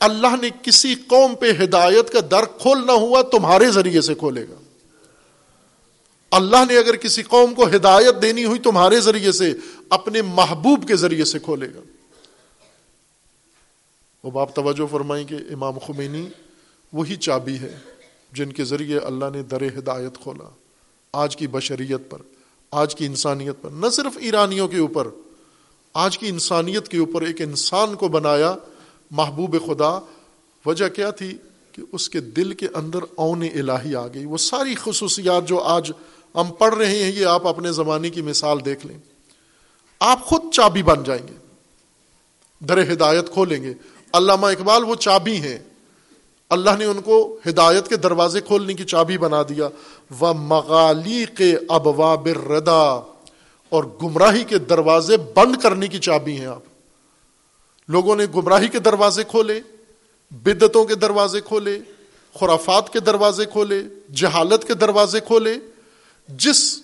اللہ 0.00 0.36
نے 0.42 0.48
کسی 0.62 0.94
قوم 0.94 1.34
پہ 1.34 1.52
ہدایت 1.64 2.10
کا 2.10 2.20
در 2.30 2.44
کھولنا 2.44 2.92
ہوا 2.92 3.22
تمہارے 3.22 3.70
ذریعے 3.70 4.00
سے 4.00 4.14
کھولے 4.14 4.42
گا۔ 4.42 4.54
اللہ 6.30 6.64
نے 6.68 6.78
اگر 6.78 6.96
کسی 6.96 7.22
قوم 7.22 7.54
کو 7.54 7.66
ہدایت 7.66 8.22
دینی 8.22 8.44
ہوئی 8.44 8.58
تمہارے 8.58 9.00
ذریعے 9.00 9.32
سے، 9.32 9.52
اپنے 9.90 10.22
محبوب 10.22 10.88
کے 10.88 10.96
ذریعے 10.96 11.24
سے 11.24 11.38
کھولے 11.38 11.66
گا۔ 11.66 11.80
وہ 14.24 14.30
باپ 14.30 14.54
توجہ 14.54 14.86
فرمائیں 14.90 15.26
کہ 15.26 15.34
امام 15.34 15.78
خمینی 15.78 16.26
وہی 16.92 17.16
چابی 17.16 17.58
ہے 17.58 17.78
جن 18.32 18.52
کے 18.52 18.64
ذریعے 18.64 18.98
اللہ 18.98 19.24
نے 19.34 19.42
در 19.42 19.62
ہدایت 19.78 20.18
کھولا 20.22 20.48
آج 21.12 21.36
کی 21.36 21.46
بشریت 21.46 22.10
پر، 22.10 22.18
آج 22.70 22.94
کی 22.94 23.06
انسانیت 23.06 23.54
پر، 23.62 23.70
نہ 23.70 23.88
صرف 23.88 24.18
ایرانیوں 24.20 24.68
کے 24.68 24.78
اوپر، 24.78 25.08
آج 25.94 26.18
کی 26.18 26.28
انسانیت 26.28 26.88
کے 26.88 26.98
اوپر 26.98 27.22
ایک 27.22 27.40
انسان 27.40 27.94
کو 27.94 28.08
بنایا 28.08 28.56
محبوب 29.10 29.56
خدا۔ 29.66 29.98
وجہ 30.66 30.88
کیا 30.88 31.10
تھی؟ 31.10 31.36
کہ 31.72 31.82
اس 31.92 32.08
کے 32.08 32.20
دل 32.20 32.52
کے 32.52 32.66
اندر 32.74 32.98
اون 33.14 33.42
الہی 33.42 33.94
آ 33.94 34.06
گئی۔ 34.06 34.24
وہ 34.24 34.36
ساری 34.36 34.74
خصوصیات 34.74 35.48
جو 35.48 35.60
آج 35.60 35.92
ہم 36.34 36.52
پڑھ 36.58 36.74
رہے 36.74 37.02
ہیں، 37.02 37.12
یہ 37.12 37.26
آپ 37.26 37.46
اپنے 37.46 37.72
زمانے 37.72 38.10
کی 38.10 38.22
مثال 38.22 38.64
دیکھ 38.64 38.86
لیں۔ 38.86 38.98
آپ 40.00 40.24
خود 40.24 40.42
چابی 40.52 40.82
بن 40.82 41.02
جائیں 41.04 41.28
گے، 41.28 41.34
در 42.60 42.92
ہدایت 42.92 43.30
کھولیں 43.32 43.62
گے۔ 43.62 43.74
علامہ 44.12 44.46
اقبال 44.46 44.84
وہ 44.84 44.94
چابی 44.94 45.36
ہیں۔ 45.36 45.58
اللہ 46.50 46.70
نے 46.78 46.84
ان 46.84 47.00
کو 47.00 47.38
ہدایت 47.48 47.88
کے 47.88 47.96
دروازے 47.96 48.40
کھولنے 48.40 48.74
کی 48.74 48.84
چابی 48.84 49.18
بنا 49.18 49.42
دیا۔ 49.42 49.68
وہ 50.18 50.32
مغالی 50.32 51.24
کے 51.36 51.56
ابوا 51.68 52.16
ردا 52.26 53.00
اور 53.68 53.84
گمراہی 54.02 54.44
کے 54.44 54.58
دروازے 54.58 55.16
بند 55.16 55.56
کرنے 55.56 55.88
کی 55.88 55.98
چابی 55.98 56.38
ہیں 56.38 56.46
آپ۔ 56.46 56.62
لوگوں 57.88 58.16
نے 58.16 58.26
گمراہی 58.34 58.68
کے 58.68 58.78
دروازے 58.78 59.24
کھولے 59.24 59.60
بدتوں 60.30 60.84
کے 60.84 60.94
دروازے 60.94 61.40
کھولے، 61.40 61.78
خرافات 62.40 62.92
کے 62.92 63.00
دروازے 63.00 63.44
کھولے، 63.44 63.82
جہالت 64.14 64.64
کے 64.64 64.74
دروازے 64.74 65.20
کھولے۔ 65.20 65.54
جس 66.28 66.80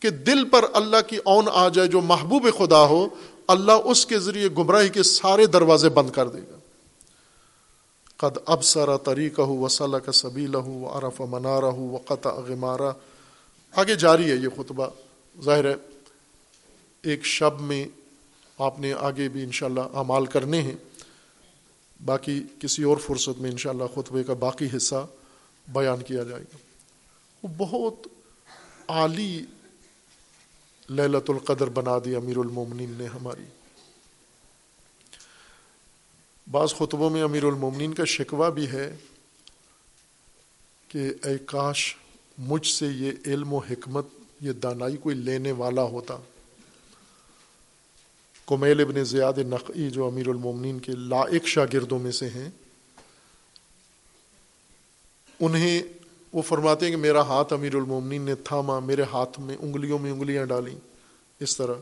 کے 0.00 0.10
دل 0.10 0.48
پر 0.48 0.64
اللہ 0.72 0.96
کی 1.06 1.16
اون 1.24 1.44
آ 1.52 1.68
جائے، 1.68 1.88
جو 1.88 2.00
محبوب 2.00 2.48
خدا 2.58 2.84
ہو 2.84 3.08
اللہ 3.48 3.72
اس 3.72 4.06
کے 4.06 4.18
ذریعے 4.18 4.48
گمراہی 4.48 4.88
کے 4.88 5.02
سارے 5.02 5.46
دروازے 5.46 5.88
بند 5.88 6.10
کر 6.10 6.28
دے 6.28 6.38
گا۔ 6.38 6.58
قد 8.16 8.38
اب 8.46 8.64
سارا 8.64 8.96
طریقہ 8.96 9.42
ہو 9.42 9.58
وسلح 9.58 9.98
کا 9.98 10.12
سبھی 10.12 10.46
لہو 10.46 10.98
عرف 10.98 11.20
منارا 11.20 11.66
ہو 11.66 11.90
وقت 11.90 12.26
اغمارا 12.26 12.92
آگے 13.72 13.94
جاری 13.94 14.30
ہے 14.30 14.36
یہ 14.36 14.48
خطبہ۔ 14.56 14.86
ظاہر 15.42 15.64
ہے، 15.64 15.74
ایک 17.02 17.24
شب 17.24 17.60
میں 17.60 17.86
آپ 18.58 18.80
نے 18.80 18.92
آگے 18.92 19.28
بھی 19.28 19.42
انشاءاللہ 19.42 19.80
اعمال 19.80 20.26
کرنے 20.26 20.62
ہیں۔ 20.62 20.76
باقی 22.04 22.42
کسی 22.58 22.82
اور 22.82 22.96
فرصت 22.96 23.40
میں 23.40 23.50
انشاءاللہ 23.50 23.84
خطبے 23.94 24.24
کا 24.24 24.34
باقی 24.34 24.68
حصہ 24.76 25.06
بیان 25.68 26.02
کیا 26.02 26.22
جائے 26.22 26.42
گا۔ 26.42 26.56
وہ 27.42 27.48
بہت 27.58 28.08
عالی 28.88 29.44
للت 30.90 31.30
القدر 31.30 31.68
بنا 31.68 31.98
دی 32.04 32.14
امیر 32.14 32.36
المومنین 32.36 32.94
نے 32.98 33.06
ہماری۔ 33.06 33.44
بعض 36.50 36.74
خطبوں 36.74 37.10
میں 37.10 37.22
امیر 37.22 37.44
المومنین 37.44 37.94
کا 37.94 38.04
شکوہ 38.04 38.50
بھی 38.50 38.68
ہے 38.68 38.96
کہ 40.88 41.10
اے 41.24 41.38
کاش 41.46 41.96
مجھ 42.38 42.66
سے 42.66 42.86
یہ 42.86 43.12
علم 43.26 43.52
و 43.52 43.58
حکمت، 43.58 44.06
یہ 44.40 44.52
دانائی 44.52 44.96
کوئی 44.96 45.16
لینے 45.16 45.52
والا 45.52 45.82
ہوتا۔ 45.82 46.16
کمیل 48.46 48.80
ابن 48.80 49.04
زیاد 49.04 49.32
نقی 49.38 49.90
جو 49.90 50.06
امیر 50.06 50.28
المومنین 50.28 50.78
کے 50.78 50.92
لائق 50.92 51.46
شاگردوں 51.46 51.98
میں 51.98 52.12
سے 52.12 52.28
ہیں، 52.28 52.50
انہیں 55.40 55.82
وہ 56.32 56.42
فرماتے 56.42 56.84
ہیں 56.84 56.92
کہ 56.92 56.98
میرا 56.98 57.20
ہاتھ 57.20 57.52
امیر 57.52 57.74
المومنین 57.74 58.22
نے 58.22 58.34
تھاما، 58.34 58.78
میرے 58.78 59.02
ہاتھ 59.12 59.40
میں 59.40 59.56
انگلیوں 59.60 59.98
میں 59.98 60.10
انگلیاں 60.12 60.44
ڈالیں 60.44 60.74
اس 61.40 61.56
طرح 61.56 61.74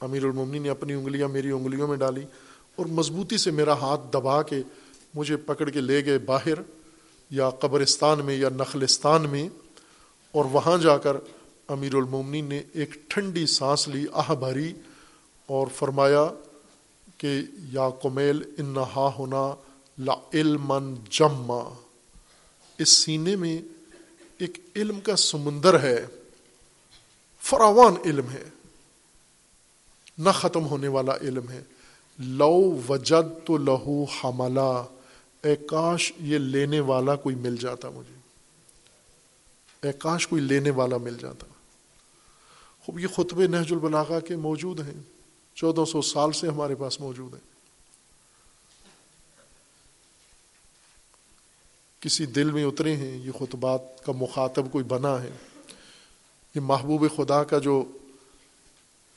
امیر 0.00 0.24
المومنین 0.24 0.62
نے 0.62 0.68
اپنی 0.68 0.92
انگلیاں 0.92 1.28
میری 1.28 1.50
انگلیوں 1.50 1.88
میں 1.88 1.96
ڈالی 1.96 2.24
اور 2.76 2.86
مضبوطی 2.86 3.36
سے 3.36 3.50
میرا 3.50 3.72
ہاتھ 3.72 4.00
دبا 4.12 4.42
کے 4.42 4.62
مجھے 5.14 5.36
پکڑ 5.36 5.68
کے 5.70 5.80
لے 5.80 6.04
گئے 6.04 6.18
باہر 6.18 6.62
یا 7.30 7.50
قبرستان 7.50 8.24
میں 8.24 8.36
یا 8.36 8.48
نخلستان 8.48 9.28
میں 9.30 9.48
اور 10.34 10.44
وہاں 10.44 10.78
جا 10.78 10.96
کر 10.98 11.16
امیر 11.68 11.94
المومنین 11.94 12.44
نے 12.44 12.62
ایک 12.72 12.94
ٹھنڈی 13.08 13.46
سانس 13.46 13.88
لی، 13.88 14.04
آہ 14.12 14.34
بھری 14.34 14.72
اور 15.48 15.66
فرمایا 15.74 16.28
کہ 17.18 17.40
یا 17.72 17.88
کمیل 18.02 18.42
انہا 18.58 19.10
ہونا 19.18 19.54
لا 19.98 20.14
علم 20.34 20.72
جما۔ 21.10 21.62
اس 22.80 22.88
سینے 22.88 23.36
میں 23.36 23.62
ایک 24.38 24.58
علم 24.76 25.00
کا 25.00 25.16
سمندر 25.16 25.80
ہے، 25.80 26.06
فراوان 27.40 27.94
علم 28.04 28.30
ہے، 28.30 28.44
نہ 30.18 30.30
ختم 30.34 30.66
ہونے 30.66 30.88
والا 30.88 31.16
علم 31.20 31.48
ہے۔ 31.48 31.62
لو 32.18 32.80
وجد 32.88 33.46
تو 33.46 33.56
لہو 33.56 34.04
حملہ 34.04 34.84
اے 35.42 35.56
کاش 35.56 36.12
یہ 36.20 36.38
لینے 36.38 36.80
والا 36.80 37.16
کوئی 37.16 37.36
مل 37.36 37.56
جاتا 37.56 37.90
مجھے۔ 37.90 38.14
اے 39.86 39.92
کاش 39.92 40.28
کوئی 40.28 40.42
لینے 40.42 40.70
والا 40.70 40.96
مل 40.96 41.16
جاتا۔ 41.20 41.46
خوب، 42.80 43.00
یہ 43.00 43.06
خطبے 43.06 43.46
نہج 43.46 43.72
البلاغا 43.72 44.20
کے 44.20 44.36
موجود 44.36 44.80
ہیں۔ 44.80 45.02
چودہ 45.54 45.84
سو 45.84 46.02
سال 46.02 46.32
سے 46.32 46.48
ہمارے 46.48 46.74
پاس 46.74 47.00
موجود 47.00 47.34
ہیں۔ 47.34 47.49
کسی 52.00 52.26
دل 52.26 52.50
میں 52.50 52.64
اترے 52.64 52.96
ہیں، 52.96 53.16
یہ 53.18 53.32
خطبات 53.38 54.04
کا 54.04 54.12
مخاطب 54.12 54.72
کوئی 54.72 54.84
بنا 54.84 55.22
ہے۔ 55.22 55.30
یہ 56.54 56.60
محبوب 56.60 57.06
خدا 57.16 57.44
کا 57.44 57.58
جو 57.58 57.84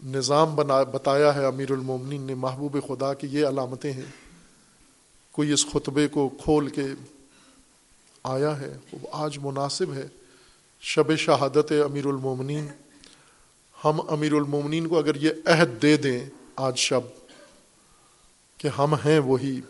نظام 0.05 0.55
بنا، 0.55 0.83
بتایا 0.83 1.35
ہے 1.35 1.45
امیر 1.45 1.71
المومنین 1.71 2.21
نے، 2.21 2.35
محبوب 2.35 2.77
خدا 2.87 3.13
کی 3.13 3.27
یہ 3.31 3.47
علامتیں 3.47 3.93
ہیں۔ 3.93 4.23
کوئی 5.31 5.51
اس 5.51 5.65
خطبے 5.71 6.07
کو 6.07 6.29
کھول 6.29 6.67
کے 6.67 6.85
آیا 8.23 8.59
ہے، 8.59 8.77
وہ 8.91 9.07
آج 9.11 9.37
مناسب 9.41 9.93
ہے۔ 9.93 10.07
شب 10.81 11.15
شہادت 11.15 11.73
امیر 11.85 12.05
المومنین۔ 12.05 12.67
ہم 13.85 14.01
امیر 14.09 14.33
المومنین 14.33 14.87
کو 14.87 14.97
اگر 14.97 15.15
یہ 15.15 15.29
عہد 15.45 15.81
دے 15.81 15.97
دیں 15.97 16.25
آج 16.55 16.77
شب 16.77 17.01
کہ 18.57 18.67
ہم 18.67 18.93
ہیں 18.93 19.19
وہی۔ 19.19 19.61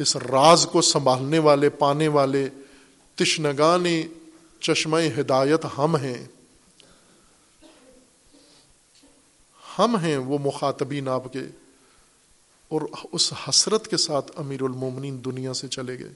اس 0.00 0.16
راز 0.16 0.66
کو 0.72 0.82
سنبھالنے 0.82 1.38
والے، 1.38 1.70
پانے 1.70 2.08
والے 2.08 2.48
تشنگان 3.14 3.86
چشمہ 4.60 4.96
ہدایت 5.20 5.66
ہم 5.78 5.96
ہیں۔ 5.96 6.24
ہم 9.78 9.96
ہیں 9.96 10.16
وہ 10.16 10.38
مخاطبین 10.40 11.08
آپ 11.08 11.32
کے۔ 11.32 11.40
اور 12.68 12.80
اس 13.12 13.32
حسرت 13.48 13.88
کے 13.88 13.96
ساتھ 13.96 14.32
امیر 14.36 14.62
المومنین 14.62 15.24
دنیا 15.24 15.54
سے 15.54 15.68
چلے 15.68 15.98
گئے۔ 15.98 16.12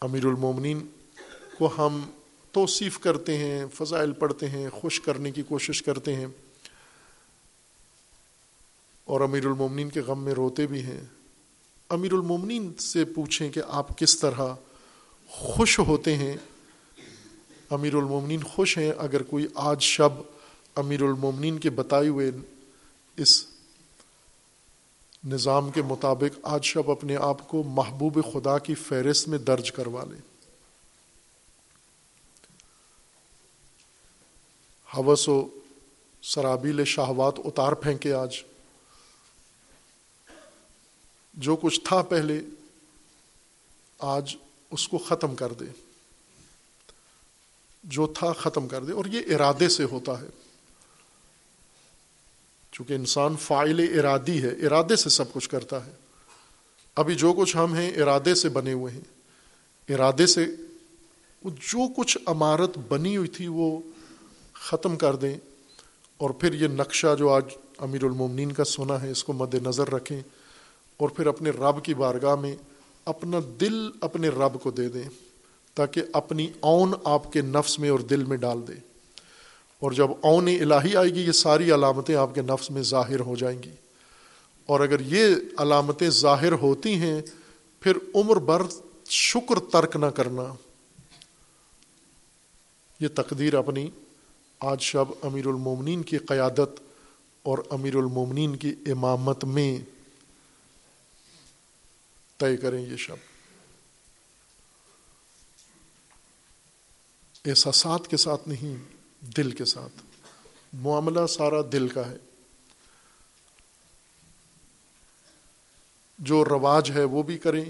امیر 0.00 0.24
المومنین 0.24 0.86
کو 1.58 1.70
ہم 1.78 2.10
توصیف 2.52 2.98
کرتے 2.98 3.36
ہیں، 3.38 3.66
فضائل 3.74 4.12
پڑھتے 4.12 4.48
ہیں، 4.48 4.70
خوش 4.70 5.00
کرنے 5.00 5.30
کی 5.30 5.42
کوشش 5.42 5.82
کرتے 5.82 6.14
ہیں۔ 6.14 6.26
اور 9.08 9.20
امیر 9.20 9.46
المومنین 9.46 9.90
کے 9.90 10.00
غم 10.00 10.22
میں 10.22 10.32
روتے 10.32 10.66
بھی 10.66 10.82
ہیں۔ 10.82 11.00
امیر 11.88 12.12
المومنین 12.12 12.74
سے 12.74 13.04
پوچھیں 13.04 13.52
کہ 13.52 13.60
آپ 13.68 13.98
کس 13.98 14.18
طرح 14.18 14.54
خوش 15.28 15.78
ہوتے 15.78 16.16
ہیں؟ 16.16 16.36
امیر 17.70 17.94
المومنین 17.94 18.42
خوش 18.42 18.78
ہیں 18.78 18.92
اگر 18.98 19.22
کوئی 19.22 19.46
آج 19.54 19.82
شب 19.82 20.10
امیر 20.74 21.02
المومنین 21.02 21.58
کے 21.58 21.70
بتائے 21.70 22.08
ہوئے 22.08 22.30
اس 23.16 23.46
نظام 25.24 25.70
کے 25.70 25.82
مطابق 25.82 26.38
آج 26.42 26.64
شب 26.64 26.90
اپنے 26.90 27.16
آپ 27.16 27.48
کو 27.48 27.62
محبوب 27.62 28.18
خدا 28.32 28.58
کی 28.58 28.74
فہرست 28.74 29.28
میں 29.28 29.38
درج 29.38 29.72
کروا 29.72 30.04
لے۔ 30.04 30.20
حوث 34.96 35.28
و 35.28 35.46
سرابیل 36.22 36.84
شہوات 36.84 37.34
اتار 37.44 37.72
پھینکے 37.72 38.12
آج۔ 38.12 38.42
جو 41.38 41.56
کچھ 41.56 41.80
تھا 41.84 42.02
پہلے، 42.02 42.40
آج 43.98 44.36
اس 44.70 44.88
کو 44.88 44.98
ختم 44.98 45.36
کر 45.36 45.52
دے۔ 45.52 45.64
جو 47.84 48.06
تھا 48.06 48.32
ختم 48.32 48.68
کر 48.68 48.84
دے۔ 48.84 48.92
اور 48.92 49.04
یہ 49.04 49.34
ارادے 49.34 49.68
سے 49.68 49.84
ہوتا 49.84 50.20
ہے۔ 50.20 50.26
چونکہ 52.72 52.92
انسان 52.92 53.36
فائل 53.36 53.98
ارادی 53.98 54.42
ہے، 54.42 54.48
ارادے 54.48 54.96
سے 54.96 55.08
سب 55.08 55.32
کچھ 55.32 55.48
کرتا 55.48 55.86
ہے۔ 55.86 55.90
ابھی 56.96 57.14
جو 57.14 57.32
کچھ 57.32 57.56
ہم 57.56 57.74
ہیں، 57.74 57.90
ارادے 57.90 58.34
سے 58.34 58.48
بنے 58.48 58.72
ہوئے 58.72 58.94
ہیں۔ 58.94 59.00
ارادے 59.92 60.26
سے 60.26 60.46
جو 61.42 61.94
کچھ 61.94 62.18
عمارت 62.26 62.78
بنی 62.88 63.16
ہوئی 63.16 63.28
تھی، 63.28 63.46
وہ 63.48 63.80
ختم 64.54 64.96
کر 64.96 65.16
دیں۔ 65.16 65.38
اور 66.16 66.30
پھر 66.30 66.52
یہ 66.52 66.68
نقشہ 66.68 67.16
جو 67.18 67.32
آج 67.32 67.44
امیر 67.78 68.04
المومنین 68.04 68.52
کا 68.52 68.64
سنا 68.64 69.02
ہے، 69.02 69.10
اس 69.10 69.24
کو 69.24 69.32
مد 69.32 69.54
نظر 69.54 69.88
رکھیں۔ 69.88 70.22
اور 70.98 71.08
پھر 71.08 71.26
اپنے 71.26 71.50
رب 71.50 71.84
کی 71.84 71.94
بارگاہ 71.94 72.34
میں 72.34 72.56
اپنا 73.04 73.38
دل 73.60 73.90
اپنے 74.00 74.28
رب 74.28 74.62
کو 74.62 74.70
دے 74.70 74.88
دیں 74.88 75.08
تاکہ 75.74 76.02
اپنی 76.12 76.48
اون 76.60 76.92
آپ 77.04 77.32
کے 77.32 77.40
نفس 77.40 77.78
میں 77.78 77.90
اور 77.90 77.98
دل 77.98 78.24
میں 78.24 78.36
ڈال 78.36 78.68
دے۔ 78.68 78.72
اور 79.78 79.92
جب 79.92 80.08
اون 80.20 80.48
الہی 80.48 80.96
آئے 80.96 81.14
گی، 81.14 81.20
یہ 81.20 81.32
ساری 81.32 81.74
علامتیں 81.74 82.14
آپ 82.14 82.34
کے 82.34 82.42
نفس 82.42 82.70
میں 82.70 82.82
ظاہر 82.82 83.20
ہو 83.20 83.36
جائیں 83.36 83.62
گی۔ 83.62 83.70
اور 84.66 84.80
اگر 84.80 85.00
یہ 85.00 85.34
علامتیں 85.58 86.10
ظاہر 86.10 86.52
ہوتی 86.52 86.94
ہیں، 86.94 87.22
پھر 87.80 87.96
عمر 88.14 88.36
بھر 88.36 88.62
شکر 89.08 89.58
ترک 89.72 89.96
نہ 89.96 90.06
کرنا۔ 90.06 90.54
یہ 93.00 93.08
تقدیر 93.14 93.54
اپنی 93.54 93.90
آج 94.60 94.80
شب 94.80 95.04
امیر 95.22 95.46
المومنین 95.46 96.02
کی 96.02 96.18
قیادت 96.18 96.80
اور 97.42 97.58
امیر 97.70 97.96
المومنین 97.96 98.56
کی 98.56 98.74
امامت 98.86 99.44
میں 99.44 99.97
طے 102.38 102.56
کریں 102.56 102.86
یہ 102.86 102.96
شب۔ 102.96 103.16
احساسات 107.44 108.08
کے 108.08 108.16
ساتھ 108.16 108.48
نہیں، 108.48 108.76
دل 109.20 109.50
کے 109.50 109.64
ساتھ۔ 109.64 110.02
معاملہ 110.72 111.26
سارا 111.26 111.60
دل 111.72 111.88
کا 111.88 112.10
ہے۔ 112.10 112.16
جو 116.18 116.44
رواج 116.44 116.90
ہے 116.90 117.04
وہ 117.04 117.22
بھی 117.22 117.38
کریں، 117.38 117.64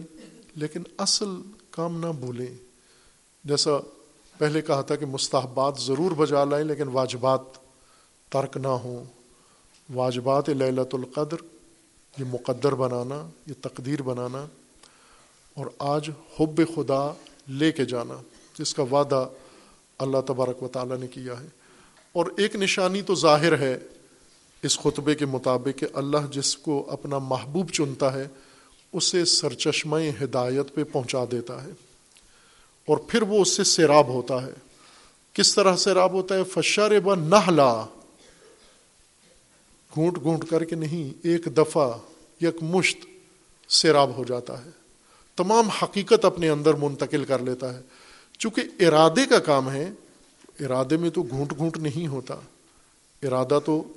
لیکن 0.55 0.83
اصل 0.99 1.29
کام 1.71 2.01
نہ 2.01 2.07
بھولیں۔ 2.07 2.55
جیسا 3.45 3.71
پہلے 4.39 4.63
کہا 4.63 4.81
تھا 4.81 4.97
کہ 4.97 5.07
مستحبات 5.07 5.81
ضرور 5.81 6.11
بجا 6.11 6.45
لائیں، 6.45 6.65
لیکن 6.65 6.89
واجبات 6.89 7.41
ترک 8.29 8.57
نہ 8.57 8.69
ہوں۔ 8.69 9.05
واجبات 9.95 10.49
للت 10.49 10.95
القدر، 10.95 11.37
یہ 12.19 12.25
مقدر 12.25 12.75
بنانا، 12.75 13.31
یہ 13.47 13.55
تقدیر 13.63 14.03
بنانا۔ 14.03 14.47
اور 15.59 15.67
آج 15.79 16.11
حب 16.41 16.61
خدا 16.75 17.13
لے 17.49 17.73
کے 17.73 17.85
جانا، 17.85 18.15
جس 18.59 18.75
کا 18.75 18.83
وعدہ 18.83 19.29
اللہ 19.99 20.21
تبارک 20.27 20.63
و 20.63 20.69
تعالیٰ 20.69 20.99
نے 20.99 21.07
کیا 21.07 21.41
ہے۔ 21.41 21.47
اور 22.13 22.27
ایک 22.37 22.57
نشانی 22.57 23.03
تو 23.03 23.15
ظاہر 23.15 23.59
ہے 23.59 23.79
اس 24.63 24.79
خطبے 24.79 25.15
کے 25.15 25.27
مطابق 25.27 25.79
کہ 25.79 25.87
اللہ 25.95 26.17
جس 26.31 26.57
کو 26.57 26.91
اپنا 26.91 27.19
محبوب 27.19 27.71
چنتا 27.71 28.13
ہے، 28.13 28.29
اسے 28.93 29.25
سرچشمہ 29.25 29.97
ہدایت 30.23 30.75
پہ 30.75 30.85
پہنچا 30.85 31.25
دیتا 31.31 31.65
ہے۔ 31.65 31.71
اور 32.87 32.97
پھر 32.97 33.23
وہ 33.23 33.43
اس 33.43 33.57
سے 33.57 33.65
سیراب 33.65 34.09
ہوتا 34.09 34.47
ہے۔ 34.47 34.53
کس 35.33 35.55
طرح 35.55 35.77
سیراب 35.77 36.13
ہوتا 36.13 36.35
ہے؟ 36.35 36.45
فشر 36.45 37.07
و 37.07 37.15
نہلا 37.15 37.87
گھونٹ 39.95 40.23
گھونٹ 40.23 40.51
کر 40.51 40.65
کے 40.65 40.77
نہیں، 40.77 41.27
ایک 41.27 41.45
دفعہ 41.57 41.99
یک 42.43 42.63
مشت 42.63 42.99
سیراب 43.69 44.17
ہو 44.17 44.25
جاتا 44.25 44.65
ہے۔ 44.65 44.71
تمام 45.39 45.69
حقیقت 45.69 46.25
اپنے 46.25 46.49
اندر 46.49 46.75
منتقل 46.75 47.25
کر 47.25 47.39
لیتا 47.39 47.75
ہے۔ 47.75 47.83
چونکہ 48.39 48.63
ارادے 48.81 49.27
کا 49.27 49.39
کام 49.39 49.71
ہے، 49.71 49.91
ارادے 50.61 50.97
میں 50.97 51.11
تو 51.11 51.23
گھونٹ 51.23 51.57
گھونٹ 51.57 51.77
نہیں 51.77 52.07
ہوتا۔ 52.07 52.35
ارادہ 53.23 53.59
تو 53.65 53.93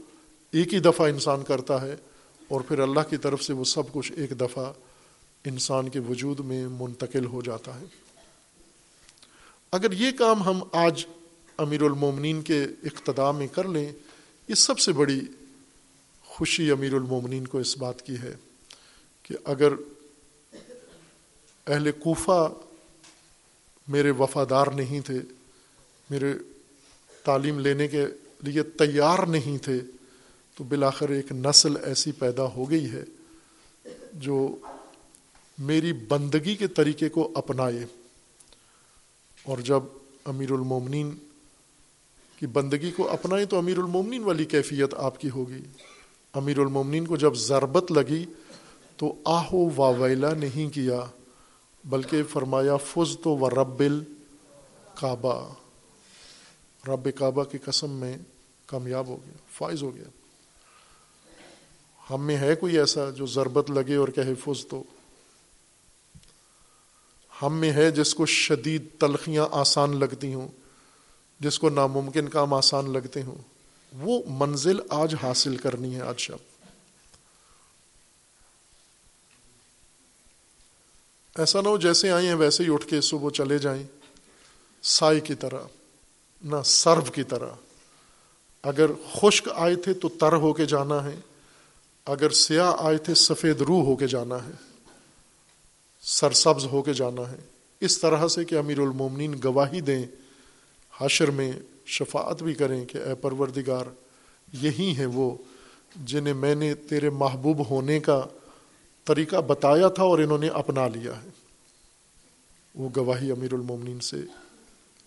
ایک 0.51 0.73
ہی 0.73 0.79
دفعہ 0.79 1.09
انسان 1.09 1.43
کرتا 1.43 1.81
ہے 1.81 1.95
اور 2.47 2.61
پھر 2.61 2.79
اللہ 2.79 2.99
کی 3.09 3.17
طرف 3.17 3.43
سے 3.43 3.53
وہ 3.53 3.63
سب 3.63 3.83
کچھ 3.93 4.11
ایک 4.15 4.41
دفعہ 4.41 4.73
انسان 5.45 5.89
کے 5.89 5.99
وجود 5.99 6.39
میں 6.39 6.67
منتقل 6.67 7.25
ہو 7.25 7.41
جاتا 7.41 7.79
ہے۔ 7.79 7.85
اگر 9.71 9.91
یہ 9.91 10.11
کام 10.11 10.43
ہم 10.43 10.59
آج 10.71 11.05
امیر 11.57 11.81
المومنین 11.81 12.41
کے 12.41 12.63
اقتدا 12.63 13.31
میں 13.31 13.47
کر 13.47 13.67
لیں، 13.67 13.91
یہ 14.47 14.55
سب 14.55 14.79
سے 14.79 14.91
بڑی 14.91 15.19
خوشی 16.25 16.71
امیر 16.71 16.93
المومنین 16.93 17.47
کو 17.47 17.57
اس 17.57 17.77
بات 17.77 18.01
کی 18.01 18.15
ہے 18.23 18.35
کہ 19.23 19.35
اگر 19.43 19.73
اہل 21.67 21.91
کوفہ 21.91 22.51
میرے 23.87 24.11
وفادار 24.11 24.67
نہیں 24.67 24.99
تھے، 24.99 25.19
میرے 26.09 26.33
تعلیم 27.25 27.59
لینے 27.59 27.87
کے 27.87 28.05
لیے 28.41 28.63
تیار 28.63 29.25
نہیں 29.25 29.57
تھے، 29.57 29.79
تو 30.57 30.63
بالآخر 30.63 31.09
ایک 31.09 31.31
نسل 31.31 31.73
ایسی 31.83 32.11
پیدا 32.11 32.43
ہو 32.43 32.69
گئی 32.69 32.91
ہے 32.91 33.03
جو 34.13 34.55
میری 35.59 35.93
بندگی 35.93 36.55
کے 36.55 36.67
طریقے 36.67 37.09
کو 37.09 37.31
اپنائے۔ 37.35 37.85
اور 39.43 39.57
جب 39.57 39.83
امیر 40.25 40.51
المومنین 40.51 41.11
کی 42.39 42.47
بندگی 42.47 42.91
کو 42.91 43.09
اپنائے 43.09 43.45
تو 43.45 43.57
امیر 43.57 43.77
المومنین 43.77 44.23
والی 44.23 44.45
کیفیت 44.45 44.93
آپ 44.93 45.21
کی 45.21 45.29
ہوگی۔ 45.29 45.59
امیر 46.33 46.59
المومنین 46.59 47.05
کو 47.05 47.17
جب 47.17 47.35
ضربت 47.35 47.91
لگی 47.91 48.25
تو 48.97 49.13
آہو 49.25 49.69
واویلا 49.75 50.33
نہیں 50.33 50.73
کیا۔ 50.73 50.99
بلکہ 51.85 52.23
فرمایا، 52.23 52.77
فز 52.77 53.17
تو 53.23 53.37
و 53.37 53.49
رب 53.49 53.83
کعبہ۔ 54.95 55.53
رب 56.87 57.07
کعبہ 57.15 57.43
کی 57.43 57.57
قسم 57.57 57.91
میں 57.91 58.17
کامیاب 58.65 59.07
ہو 59.07 59.17
گیا، 59.25 59.33
فائز 59.51 59.83
ہو 59.83 59.95
گیا۔ 59.95 60.03
ہم 62.09 62.23
میں 62.23 62.37
ہے 62.37 62.55
کوئی 62.55 62.77
ایسا 62.77 63.09
جو 63.09 63.25
ضربت 63.25 63.71
لگے 63.71 63.95
اور 63.95 64.07
کہے، 64.07 64.33
فز 64.35 64.67
تو؟ 64.67 64.83
ہم 67.41 67.53
میں 67.53 67.71
ہے 67.71 67.91
جس 67.91 68.15
کو 68.15 68.25
شدید 68.25 68.87
تلخیاں 68.99 69.47
آسان 69.51 69.99
لگتی 69.99 70.33
ہوں، 70.33 70.47
جس 71.39 71.59
کو 71.59 71.69
ناممکن 71.69 72.27
کام 72.27 72.53
آسان 72.53 72.93
لگتے 72.93 73.21
ہوں۔ 73.21 73.37
وہ 73.93 74.23
منزل 74.27 74.79
آج 74.89 75.15
حاصل 75.23 75.57
کرنی 75.57 75.95
ہے، 75.95 76.01
آج 76.01 76.19
شب۔ 76.19 76.50
ایسا 81.37 81.61
نہ 81.61 81.67
ہو 81.67 81.77
جیسے 81.77 82.11
آئے 82.11 82.27
ہیں، 82.27 82.35
ویسے 82.35 82.63
ہی 82.63 82.73
اٹھ 82.73 82.87
کے 82.87 83.01
صبح 83.01 83.29
چلے 83.29 83.57
جائیں۔ 83.57 83.83
سائی 84.83 85.19
کی 85.19 85.35
طرح، 85.35 85.59
نہ 86.43 86.55
سرو 86.65 87.01
کی 87.01 87.23
طرح۔ 87.23 87.47
اگر 88.63 88.85
خشک 89.13 89.49
آئے 89.55 89.75
تھے 89.75 89.93
تو 89.93 90.09
تر 90.09 90.33
ہو 90.33 90.53
کے 90.53 90.65
جانا 90.65 91.03
ہے۔ 91.03 91.15
اگر 92.05 92.29
سیاہ 92.29 92.73
آئے 92.77 92.97
تھے، 92.97 93.13
سفید 93.13 93.61
روح 93.61 93.83
ہو 93.83 93.95
کے 93.95 94.07
جانا 94.07 94.45
ہے۔ 94.45 94.51
سرسبز 96.01 96.65
ہو 96.65 96.81
کے 96.81 96.93
جانا 96.93 97.31
ہے۔ 97.31 97.37
اس 97.79 97.99
طرح 97.99 98.27
سے 98.27 98.45
کہ 98.45 98.57
امیر 98.57 98.79
المومنین 98.79 99.35
گواہی 99.43 99.81
دیں، 99.81 100.05
حشر 101.01 101.31
میں 101.31 101.51
شفاعت 101.85 102.43
بھی 102.43 102.53
کریں 102.53 102.85
کہ 102.85 102.97
اے 102.97 103.15
پروردگار، 103.15 103.85
یہی 104.53 104.95
ہیں 104.97 105.05
وہ 105.05 105.37
جنہیں 105.95 106.33
میں 106.33 106.55
نے 106.55 106.73
تیرے 106.73 107.09
محبوب 107.09 107.69
ہونے 107.69 107.99
کا 107.99 108.21
طریقہ 109.05 109.35
بتایا 109.35 109.87
تھا 109.87 110.03
اور 110.03 110.19
انہوں 110.19 110.37
نے 110.37 110.47
اپنا 110.47 110.87
لیا 110.87 111.23
ہے۔ 111.23 111.29
وہ 112.75 112.89
گواہی 112.95 113.31
امیر 113.31 113.53
المومنین 113.53 113.99
سے 113.99 114.17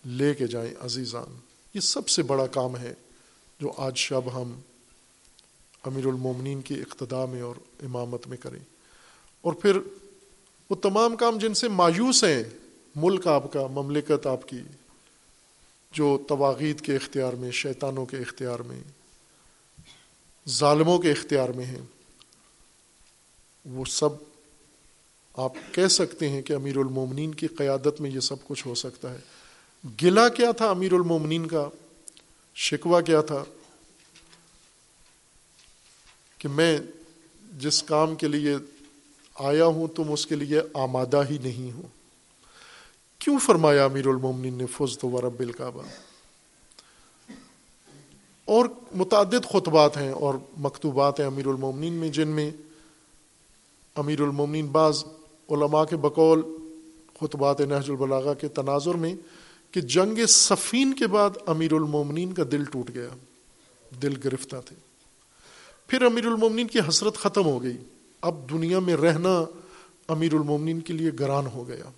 لے 0.05 0.33
کے 0.33 0.47
جائیں 0.47 0.73
عزیزان۔ 0.79 1.37
یہ 1.73 1.79
سب 1.79 2.09
سے 2.09 2.23
بڑا 2.23 2.47
کام 2.47 2.77
ہے 2.77 2.93
جو 3.59 3.71
آج 3.77 3.97
شب 3.97 4.41
ہم 4.41 4.59
امیر 5.83 6.05
المومنین 6.05 6.61
کی 6.61 6.75
اقتدا 6.75 7.25
میں 7.25 7.41
اور 7.41 7.55
امامت 7.83 8.27
میں 8.27 8.37
کریں۔ 8.37 8.59
اور 9.41 9.53
پھر 9.53 9.79
وہ 10.69 10.75
تمام 10.75 11.15
کام 11.15 11.37
جن 11.37 11.53
سے 11.53 11.67
مایوس 11.67 12.23
ہیں، 12.23 12.43
ملک 12.95 13.27
آپ 13.27 13.53
کا، 13.53 13.67
مملکت 13.67 14.27
آپ 14.27 14.47
کی، 14.47 14.59
جو 15.91 16.23
تواغید 16.27 16.81
کے 16.81 16.95
اختیار 16.95 17.33
میں، 17.33 17.51
شیطانوں 17.51 18.05
کے 18.05 18.17
اختیار 18.17 18.59
میں، 18.59 18.79
ظالموں 20.49 20.99
کے 20.99 21.11
اختیار 21.11 21.49
میں 21.49 21.65
ہیں۔ 21.65 21.81
وہ 23.65 23.85
سب 23.85 24.09
آپ 25.33 25.53
کہہ 25.71 25.87
سکتے 25.87 26.29
ہیں 26.29 26.41
کہ 26.41 26.53
امیر 26.53 26.77
المومنین 26.77 27.33
کی 27.33 27.47
قیادت 27.47 28.01
میں 28.01 28.09
یہ 28.09 28.19
سب 28.19 28.35
کچھ 28.47 28.67
ہو 28.67 28.75
سکتا 28.75 29.13
ہے۔ 29.13 29.19
گلا 30.03 30.29
کیا 30.29 30.51
تھا 30.51 30.69
امیر 30.69 30.93
المومنین 30.93 31.47
کا؟ 31.47 31.69
شکوہ 32.55 33.01
کیا 33.01 33.21
تھا؟ 33.21 33.43
کہ 36.37 36.47
میں 36.47 36.77
جس 37.59 37.83
کام 37.83 38.15
کے 38.15 38.27
لیے 38.27 38.55
آیا 39.35 39.65
ہوں، 39.65 39.87
تم 39.87 40.11
اس 40.11 40.27
کے 40.27 40.35
لیے 40.35 40.61
آمادہ 40.73 41.23
ہی 41.29 41.37
نہیں 41.37 41.71
ہو۔ 41.71 41.81
کیوں 43.19 43.39
فرمایا 43.39 43.85
امیر 43.85 44.07
المومنین 44.07 44.53
نے؟ 44.53 44.65
فض 44.65 44.97
تو 44.97 45.09
ورب 45.09 45.39
الکعبہ۔ 45.39 45.81
اور 48.45 48.65
متعدد 48.91 49.45
خطبات 49.45 49.97
ہیں 49.97 50.11
اور 50.11 50.33
مکتوبات 50.57 51.19
ہیں 51.19 51.27
امیر 51.27 51.47
المومنین 51.47 51.93
میں، 51.93 52.09
جن 52.09 52.27
میں 52.27 52.51
امیر 53.95 54.21
المومنین 54.21 54.67
بعض 54.67 55.03
علماء 55.49 55.83
کے 55.83 55.97
بقول 55.97 56.41
خطبات 57.19 57.61
نہج 57.61 57.89
البلاغہ 57.89 58.33
کے 58.33 58.47
تناظر 58.47 58.95
میں 58.95 59.15
کہ 59.71 59.81
جنگ 59.81 60.25
سفین 60.25 60.93
کے 60.93 61.07
بعد 61.07 61.29
امیر 61.45 61.73
المومنین 61.73 62.33
کا 62.33 62.43
دل 62.51 62.63
ٹوٹ 62.63 62.91
گیا، 62.93 63.07
دل 64.01 64.13
گرفتہ 64.25 64.55
تھے۔ 64.65 64.75
پھر 65.87 66.01
امیر 66.01 66.25
المومنین 66.25 66.67
کی 66.67 66.79
حسرت 66.89 67.17
ختم 67.17 67.45
ہو 67.45 67.63
گئی۔ 67.63 67.77
اب 68.21 68.35
دنیا 68.49 68.79
میں 68.79 68.95
رہنا 68.95 69.43
امیر 70.07 70.33
المومنین 70.33 70.79
کے 70.79 70.93
لیے 70.93 71.11
گران 71.19 71.47
ہو 71.47 71.67
گیا، 71.67 71.89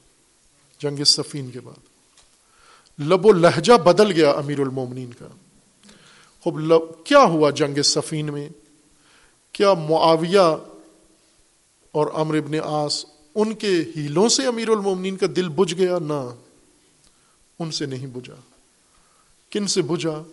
جنگ 0.79 1.03
سفین 1.03 1.51
کے 1.51 1.59
بعد۔ 1.59 1.79
لب 2.99 3.25
و 3.25 3.31
لہجہ 3.31 3.73
بدل 3.73 4.11
گیا 4.11 4.31
امیر 4.31 4.59
المومنین 4.59 5.09
کا۔ 5.19 5.27
خوب، 6.43 6.59
لب، 6.59 7.05
کیا 7.05 7.19
ہوا 7.19 7.49
جنگ 7.49 7.81
سفین 7.81 8.33
میں؟ 8.33 8.49
کیا 9.51 9.73
معاویہ 9.73 10.55
اور 11.97 12.07
امر 12.13 12.37
ابن 12.37 12.51
آس 12.63 13.05
ان 13.35 13.53
کے 13.53 13.71
ہیلوں 13.95 14.29
سے 14.29 14.45
امیر 14.45 14.69
المومنین 14.69 15.17
کا 15.17 15.27
دل 15.35 15.49
بجھ 15.49 15.75
گیا؟ 15.75 15.99
نہ، 15.99 16.35
ان 17.59 17.71
سے 17.71 17.85
نہیں 17.85 18.07
بجھا۔ 18.07 18.35
کن 19.49 19.67
سے 19.67 19.81
بجھا؟ 19.81 20.23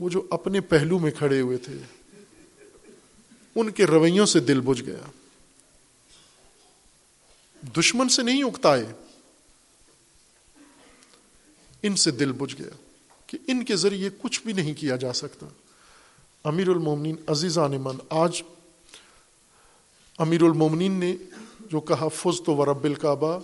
وہ 0.00 0.08
جو 0.08 0.26
اپنے 0.30 0.60
پہلو 0.60 0.98
میں 0.98 1.10
کھڑے 1.10 1.40
ہوئے 1.40 1.56
تھے۔ 1.56 1.74
ان 3.54 3.70
کے 3.70 3.86
رویوں 3.86 4.26
سے 4.26 4.40
دل 4.40 4.60
بجھ 4.60 4.82
گیا۔ 4.82 5.10
دشمن 7.80 8.08
سے 8.08 8.22
نہیں 8.22 8.42
اکتائے، 8.42 8.84
ان 11.82 11.96
سے 11.96 12.10
دل 12.10 12.32
بجھ 12.32 12.56
گیا 12.58 12.70
کہ 13.26 13.38
ان 13.46 13.64
کے 13.64 13.76
ذریعے 13.76 14.10
کچھ 14.18 14.42
بھی 14.42 14.52
نہیں 14.52 14.74
کیا 14.74 14.96
جا 14.96 15.12
سکتا۔ 15.12 15.46
امیر 16.44 16.68
المومنین 16.68 17.16
عزیزان 17.26 17.72
من، 17.80 17.96
آج 18.10 18.42
امیر 20.20 20.42
المومنین 20.42 20.92
نے 20.92 21.16
جو 21.60 21.80
کہا، 21.80 22.08
فز 22.08 22.42
تو 22.46 22.54
ورب 22.54 22.84
الکعبہ، 22.84 23.38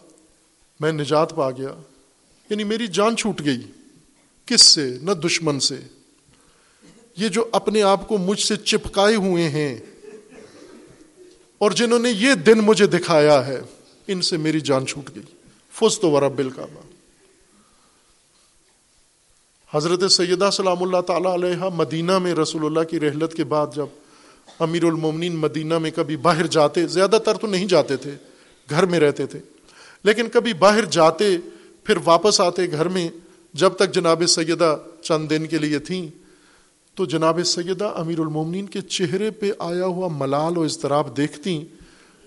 میں 0.81 0.93
نجات 0.93 1.35
پا 1.35 1.51
گیا. 1.51 1.81
یعنی 2.51 2.65
میری 2.65 2.87
جان 2.87 3.17
چھوٹ 3.17 3.43
گئی۔ 3.45 3.61
کس 4.47 4.63
سے؟ 4.63 4.99
نہ 5.03 5.11
دشمن 5.11 5.61
سے۔ 5.61 5.77
یہ 7.17 7.29
جو 7.29 7.49
اپنے 7.53 7.83
آپ 7.83 8.09
کو 8.09 8.19
مجھ 8.19 8.41
سے 8.41 8.57
چپکائے 8.57 9.15
ہوئے 9.15 9.49
ہیں 9.49 9.79
اور 11.59 11.71
جنہوں 11.71 11.99
نے 11.99 12.11
یہ 12.11 12.35
دن 12.35 12.59
مجھے 12.59 12.87
دکھایا 12.87 13.47
ہے، 13.47 13.61
ان 14.09 14.23
سے 14.23 14.37
میری 14.37 14.61
جان 14.61 14.87
چھوٹ 14.87 15.11
گئی۔ 15.15 15.23
فس 15.73 16.01
تو 16.01 16.11
ورب 16.11 16.39
الکعبہ۔ 16.39 16.81
حضرت 19.77 20.13
سیدہ 20.13 20.51
سلام 20.53 20.83
اللہ 20.83 21.01
تعالی 21.01 21.35
علیہ 21.35 21.65
مدینہ 21.75 22.19
میں 22.19 22.35
رسول 22.35 22.67
اللہ 22.67 22.83
کی 22.91 23.01
رحلت 23.01 23.35
کے 23.35 23.45
بعد 23.45 23.67
جب 23.75 23.87
امیر 24.59 24.85
المومنین 24.85 25.37
مدینہ 25.37 25.79
میں 25.79 25.91
کبھی 25.95 26.17
باہر 26.17 26.47
جاتے، 26.47 26.87
زیادہ 26.87 27.19
تر 27.25 27.35
تو 27.35 27.47
نہیں 27.47 27.67
جاتے 27.67 27.97
تھے، 27.97 28.15
گھر 28.71 28.87
میں 28.87 29.01
رہتے 29.01 29.27
تھے۔ 29.27 29.39
لیکن 30.05 30.29
کبھی 30.29 30.53
باہر 30.53 30.85
جاتے، 30.85 31.37
پھر 31.85 31.97
واپس 32.05 32.41
آتے 32.41 32.71
گھر 32.71 32.89
میں، 32.89 33.09
جب 33.55 33.73
تک 33.73 33.95
جناب 33.95 34.23
سیدہ 34.29 34.77
چند 35.03 35.31
دن 35.31 35.47
کے 35.47 35.59
لیے 35.59 35.79
تھیں۔ 35.79 36.09
تو 36.95 37.05
جناب 37.05 37.41
سیدہ 37.45 37.93
امیر 37.97 38.19
المومنین 38.19 38.67
کے 38.67 38.81
چہرے 38.81 39.31
پہ 39.31 39.51
آیا 39.59 39.87
ہوا 39.87 40.09
ملال 40.13 40.59
و 40.59 40.63
اضطراب 40.63 41.17
دیکھتی 41.17 41.65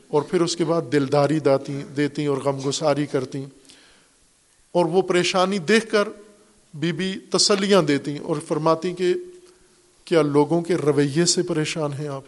اور 0.07 0.21
پھر 0.21 0.41
اس 0.41 0.55
کے 0.55 0.65
بعد 0.65 0.81
دلداری 0.91 1.39
داتی 1.39 1.81
دیتی 1.97 2.25
اور 2.25 2.37
غم 2.37 2.69
گساری 2.69 3.05
کرتی 3.05 3.45
اور 4.71 4.85
وہ 4.85 5.01
پریشانی 5.01 5.57
دیکھ 5.57 5.91
کر 5.91 6.07
بی 6.73 6.91
بی 6.91 7.13
تسلیاں 7.31 7.81
دیتی 7.81 8.17
اور 8.17 8.35
فرماتی 8.47 8.93
کہ 8.93 9.13
کیا 10.09 10.21
لوگوں 10.21 10.61
کے 10.61 10.75
رویے 10.75 11.25
سے 11.25 11.43
پریشان 11.43 11.93
ہیں 11.93 12.07
آپ؟ 12.07 12.21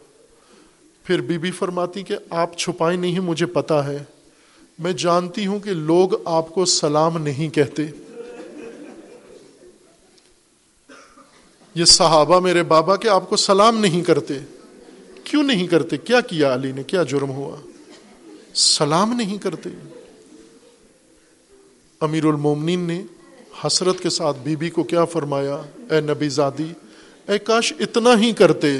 پھر 1.03 1.21
بی 1.21 1.37
بی 1.37 1.51
فرماتی 1.51 2.03
کہ 2.03 2.15
آپ 2.29 2.57
چھپائیں 2.57 2.99
نہیں 2.99 3.19
مجھے 3.19 3.45
پتا 3.45 3.87
ہے۔ 3.87 4.03
میں 4.79 4.93
جانتی 4.93 5.45
ہوں 5.45 5.59
کہ 5.59 5.69
لوگ 5.69 6.27
آپ 6.27 6.49
کو 6.49 6.65
سلام 6.65 7.17
نہیں 7.17 7.49
کہتے۔ 7.49 7.85
یہ 11.75 11.85
صحابہ 11.85 12.39
میرے 12.39 12.63
بابا 12.63 12.95
کہ 12.95 13.07
آپ 13.07 13.29
کو 13.29 13.35
سلام 13.35 13.77
نہیں 13.77 14.03
کرتے۔ 14.03 14.33
کیوں 15.23 15.43
نہیں 15.43 15.67
کرتے؟ 15.67 15.97
کیا 15.97 16.21
کیا 16.21 16.53
علی 16.53 16.71
نے؟ 16.71 16.83
کیا 16.83 17.03
جرم 17.03 17.29
ہوا؟ 17.29 17.57
سلام 18.53 19.13
نہیں 19.13 19.37
کرتے۔ 19.37 19.69
امیر 21.99 22.25
المومنین 22.25 22.79
نے 22.79 23.03
حسرت 23.67 23.99
کے 23.99 24.09
ساتھ 24.09 24.37
بی 24.43 24.55
بی 24.55 24.69
کو 24.69 24.83
کیا 24.83 25.05
فرمایا؟ 25.05 25.61
اے 25.89 26.01
نبی 26.01 26.29
زادی 26.29 26.73
اے 27.31 27.39
کاش 27.39 27.73
اتنا 27.79 28.19
ہی 28.19 28.31
کرتے، 28.31 28.79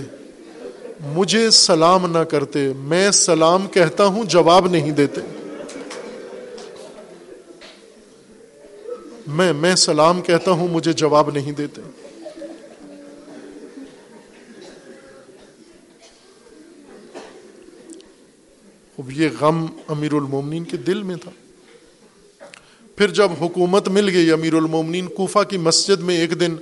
مجھے 1.00 1.50
سلام 1.50 2.18
نہ 2.18 2.24
کرتے، 2.24 2.74
میں 2.76 3.12
سلام 3.12 3.68
کہتا 3.68 4.06
ہوں، 4.06 4.24
جواب 4.24 4.72
نہیں 4.72 4.92
دیتے۔ 4.92 5.22
میں 9.28 9.54
میں 9.54 9.76
سلام 9.76 10.22
کہتا 10.22 10.52
ہوں، 10.52 10.68
مجھے 10.68 10.94
جواب 10.94 11.32
نہیں 11.32 11.52
دیتے۔ 11.52 11.82
اب 18.98 19.12
یہ 19.12 19.30
غم 19.40 19.66
امیر 19.88 20.14
المومنین 20.14 20.64
کے 20.64 20.78
دل 20.78 21.04
میں 21.04 21.16
تھا۔ 21.16 21.32
پھر 22.96 23.08
جب 23.08 23.30
حکومت 23.42 23.88
مل 23.88 24.10
گئی 24.10 24.32
امیر 24.32 24.54
المومنین 24.54 25.08
کوفہ 25.08 25.44
کی 25.50 25.58
مسجد 25.58 26.02
میں 26.02 26.18
ایک 26.18 26.40
دن 26.40 26.56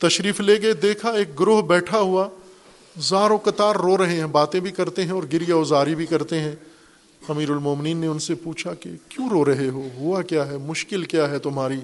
تشریف 0.00 0.40
لے 0.40 0.62
گئے، 0.62 0.72
دیکھا 0.72 1.10
ایک 1.10 1.40
گروہ 1.40 1.62
بیٹھا 1.62 1.98
ہوا 1.98 2.28
زار 2.98 3.30
و 3.30 3.36
قطار 3.36 3.74
رو 3.74 3.98
رہے 3.98 4.16
ہیں، 4.16 4.26
باتیں 4.26 4.60
بھی 4.60 4.70
کرتے 4.70 5.04
ہیں 5.04 5.10
اور 5.10 5.22
گریا 5.32 5.54
ازاری 5.56 5.94
بھی 5.94 6.06
کرتے 6.06 6.40
ہیں۔ 6.40 6.52
امیر 7.28 7.50
المومنین 7.50 7.96
نے 7.96 8.06
ان 8.06 8.18
سے 8.18 8.34
پوچھا 8.34 8.74
کہ 8.74 8.90
کیوں 9.08 9.28
رو 9.28 9.44
رہے 9.44 9.68
ہو؟ 9.68 9.88
ہوا 9.94 10.22
کیا 10.22 10.46
ہے؟ 10.46 10.56
مشکل 10.56 11.04
کیا 11.04 11.30
ہے 11.30 11.38
تمہاری؟ 11.38 11.80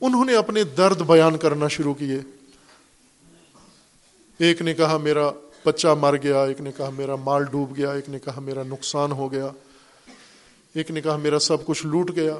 انہوں 0.00 0.24
نے 0.24 0.34
اپنے 0.34 0.64
درد 0.64 1.00
بیان 1.00 1.36
کرنا 1.36 1.68
شروع 1.68 1.94
کیے۔ 1.94 2.20
ایک 4.38 4.62
نے 4.62 4.74
کہا، 4.74 4.96
میرا 4.96 5.30
بچہ 5.66 5.88
مر 5.88 6.16
گیا۔ 6.22 6.42
ایک 6.42 6.60
نے 6.60 6.72
کہا، 6.76 6.90
میرا 6.90 7.16
مال 7.16 7.44
ڈوب 7.44 7.76
گیا۔ 7.76 7.90
ایک 7.90 8.08
نے 8.08 8.18
کہا، 8.18 8.40
میرا 8.40 8.62
نقصان 8.62 9.12
ہو 9.12 9.32
گیا۔ 9.32 9.50
ایک 10.74 10.90
نے 10.90 11.00
کہا، 11.00 11.16
میرا 11.16 11.38
سب 11.38 11.66
کچھ 11.66 11.86
لوٹ 11.86 12.10
گیا۔ 12.16 12.36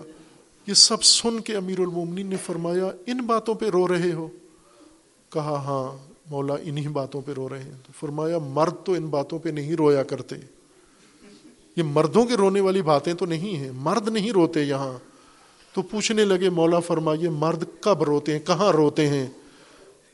یہ 0.66 0.74
سب 0.74 1.04
سن 1.04 1.40
کے 1.40 1.56
امیر 1.56 1.80
المومنین 1.80 2.26
نے 2.26 2.36
فرمایا، 2.36 2.86
ان 3.06 3.18
باتوں 3.18 3.54
پہ 3.54 3.70
رو 3.70 3.88
رہے 3.88 4.12
ہو۔ 4.12 4.28
کہا 5.32 5.54
ہاں 5.54 6.12
مولا 6.30 6.54
انہی 6.62 6.88
باتوں 6.88 7.22
پہ 7.26 7.32
رو 7.32 7.48
رہے 7.48 7.62
ہیں۔ 7.62 7.72
تو 7.86 7.92
فرمایا، 8.00 8.38
مرد 8.38 8.74
تو 8.84 8.92
ان 8.92 9.06
باتوں 9.06 9.38
پہ 9.38 9.48
نہیں 9.48 9.74
رویا 9.74 10.02
کرتے۔ 10.02 10.36
یہ 11.76 11.82
مردوں 11.82 12.26
کے 12.26 12.34
رونے 12.34 12.60
والی 12.60 12.82
باتیں 12.82 13.14
تو 13.14 13.26
نہیں 13.26 13.56
ہیں۔ 13.56 13.70
مرد 13.74 14.08
نہیں 14.08 14.30
روتے 14.30 14.62
یہاں۔ 14.62 14.98
تو 15.74 15.82
پوچھنے 15.82 16.24
لگے، 16.24 16.50
مولا 16.50 16.80
فرمائیے، 16.80 17.28
مرد 17.28 17.64
کب 17.80 18.02
روتے 18.02 18.32
ہیں؟ 18.32 18.46
کہاں 18.46 18.72
روتے 18.72 19.08
ہیں؟ 19.08 19.26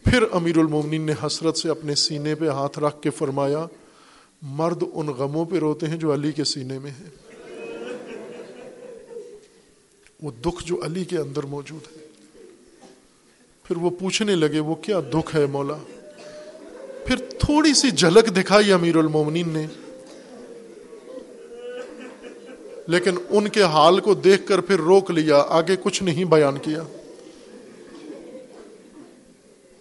پھر 0.04 0.24
امیر 0.32 0.58
المومنین 0.58 1.02
نے 1.02 1.12
حسرت 1.26 1.56
سے 1.56 1.70
اپنے 1.70 1.94
سینے 1.94 2.34
پہ 2.34 2.48
ہاتھ 2.48 2.78
رکھ 2.78 3.02
کے 3.02 3.10
فرمایا، 3.10 3.66
مرد 4.42 4.82
ان 4.92 5.06
غموں 5.06 5.44
پہ 5.44 5.56
روتے 5.56 5.86
ہیں 5.86 5.96
جو 5.96 6.14
علی 6.14 6.32
کے 6.32 6.44
سینے 6.44 6.78
میں 6.78 6.90
ہیں۔ 6.90 7.10
وہ 10.22 10.30
دکھ 10.30 10.64
جو 10.66 10.84
علی 10.84 11.04
کے 11.04 11.18
اندر 11.18 11.42
موجود 11.42 11.92
ہے۔ 11.92 11.97
پھر 13.68 13.76
وہ 13.76 13.90
پوچھنے 13.90 14.34
لگے، 14.34 14.58
وہ 14.58 14.74
کیا 14.74 15.00
دکھ 15.00 15.36
ہے 15.36 15.46
مولا؟ 15.46 15.74
پھر 17.06 17.16
تھوڑی 17.16 17.74
سی 17.74 17.90
جھلک 17.90 18.36
دکھائی 18.36 18.72
امیر 18.72 18.96
المومنین 18.96 19.48
نے۔ 19.48 19.66
لیکن 22.86 23.10
ان 23.30 23.48
کے 23.48 23.62
حال 23.62 24.00
کو 24.00 24.14
دیکھ 24.14 24.46
کر 24.46 24.60
پھر 24.60 24.80
روک 24.80 25.10
لیا، 25.10 25.44
آگے 25.48 25.76
کچھ 25.82 26.02
نہیں 26.02 26.24
بیان 26.24 26.58
کیا۔ 26.58 26.82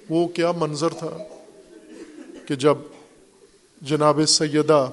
وہ 0.10 0.28
کیا 0.28 0.52
منظر 0.52 0.90
تھا 0.90 1.18
کہ 2.48 2.56
جب 2.56 2.76
جناب 3.82 4.22
سیدہ 4.28 4.90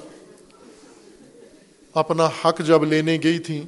اپنا 1.95 2.29
حق 2.45 2.63
جب 2.67 2.85
لینے 2.85 3.19
گئی 3.25 3.39
تھی 3.39 3.63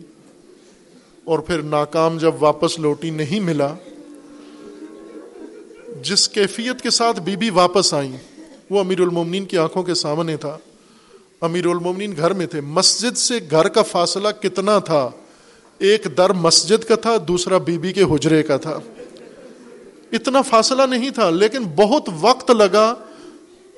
اور 1.24 1.38
پھر 1.38 1.62
ناکام 1.62 2.18
جب 2.18 2.42
واپس 2.42 2.78
لوٹی 2.78 3.10
نہیں 3.10 3.40
ملا 3.40 3.74
جس 6.02 6.28
کیفیت 6.28 6.82
کے 6.82 6.90
ساتھ 6.90 7.20
بی 7.20 7.36
بی 7.36 7.50
واپس 7.50 7.94
آئیں، 7.94 8.16
وہ 8.70 8.80
امیر 8.80 9.00
المومنین 9.00 9.44
کی 9.44 9.58
آنکھوں 9.58 9.82
کے 9.82 9.94
سامنے 9.94 10.36
تھا۔ 10.36 10.58
امیر 11.40 11.66
المومنین 11.66 12.14
گھر 12.16 12.32
میں 12.32 12.46
تھے۔ 12.46 12.60
مسجد 12.60 13.16
سے 13.16 13.34
گھر 13.50 13.68
کا 13.68 13.82
فاصلہ 13.82 14.28
کتنا 14.42 14.78
تھا؟ 14.78 15.10
ایک 15.78 16.06
در 16.16 16.32
مسجد 16.32 16.84
کا 16.84 16.94
تھا، 16.94 17.16
دوسرا 17.28 17.58
بی 17.58 17.78
بی 17.78 17.92
کے 17.92 18.02
حجرے 18.02 18.42
کا 18.42 18.56
تھا۔ 18.56 18.78
اتنا 20.12 20.42
فاصلہ 20.42 20.82
نہیں 20.82 21.10
تھا، 21.10 21.30
لیکن 21.30 21.58
بہت 21.76 22.08
وقت 22.20 22.50
لگا 22.50 22.94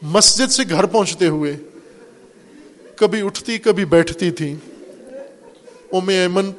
مسجد 0.02 0.50
سے 0.50 0.62
گھر 0.70 0.86
پہنچتے 0.86 1.26
ہوئے۔ 1.26 1.56
کبھی 2.96 3.22
اٹھتی، 3.22 3.58
کبھی 3.58 3.84
بیٹھتی 3.84 4.30
تھی۔ 4.30 4.54
ام 5.92 6.08
ایمن 6.08 6.50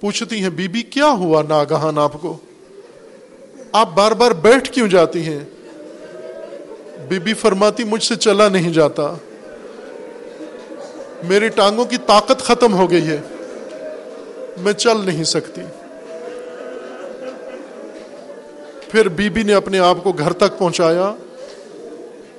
پوچھتی 0.00 0.36
ہیں 0.36 0.50
بی 0.50 0.68
بی 0.68 0.82
کیا 0.82 1.06
ہوا 1.06 1.42
ناگہان 1.42 1.98
آپ 1.98 2.12
کو؟ 2.20 2.36
آپ 3.74 3.94
بار 3.94 4.12
بار 4.12 4.30
بیٹھ 4.30 4.72
کیوں 4.72 4.88
جاتی 4.88 5.22
ہیں؟ 5.22 5.44
بی 7.08 7.18
بی 7.18 7.34
فرماتی 7.34 7.84
مجھ 7.84 8.02
سے 8.02 8.16
چلا 8.16 8.48
نہیں 8.48 8.72
جاتا۔ 8.72 9.14
میری 11.22 11.48
ٹانگوں 11.48 11.84
کی 11.84 11.96
طاقت 12.06 12.42
ختم 12.42 12.74
ہو 12.74 12.90
گئی 12.90 13.06
ہے۔ 13.06 13.20
میں 14.58 14.72
چل 14.72 15.00
نہیں 15.04 15.24
سکتی۔ 15.24 15.60
پھر 18.90 19.08
بی 19.08 19.30
بی 19.30 19.42
نے 19.42 19.54
اپنے 19.54 19.78
آپ 19.78 19.96
کو 20.02 20.12
گھر 20.12 20.32
تک 20.32 20.58
پہنچایا۔ 20.58 21.14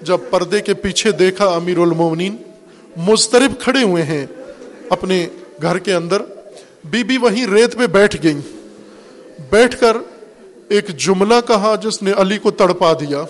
جب 0.01 0.17
پردے 0.29 0.61
کے 0.61 0.73
پیچھے 0.73 1.11
دیکھا 1.11 1.45
امیر 1.45 1.77
المومنین 1.77 2.35
مسترب 2.97 3.59
کھڑے 3.59 3.83
ہوئے 3.83 4.03
ہیں 4.03 4.25
اپنے 4.89 5.27
گھر 5.61 5.77
کے 5.77 5.93
اندر۔ 5.93 6.21
بی 6.83 7.03
بی 7.03 7.17
وہیں 7.17 7.47
ریت 7.47 7.77
پہ 7.77 7.87
بیٹھ 7.87 8.17
گئی 8.23 8.37
بیٹھ 9.49 9.79
کر 9.79 9.97
ایک 10.69 10.97
جملہ 10.97 11.33
کہا 11.47 11.75
جس 11.75 12.01
نے 12.01 12.11
علی 12.17 12.37
کو 12.37 12.51
تڑپا 12.51 12.93
دیا۔ 12.93 13.23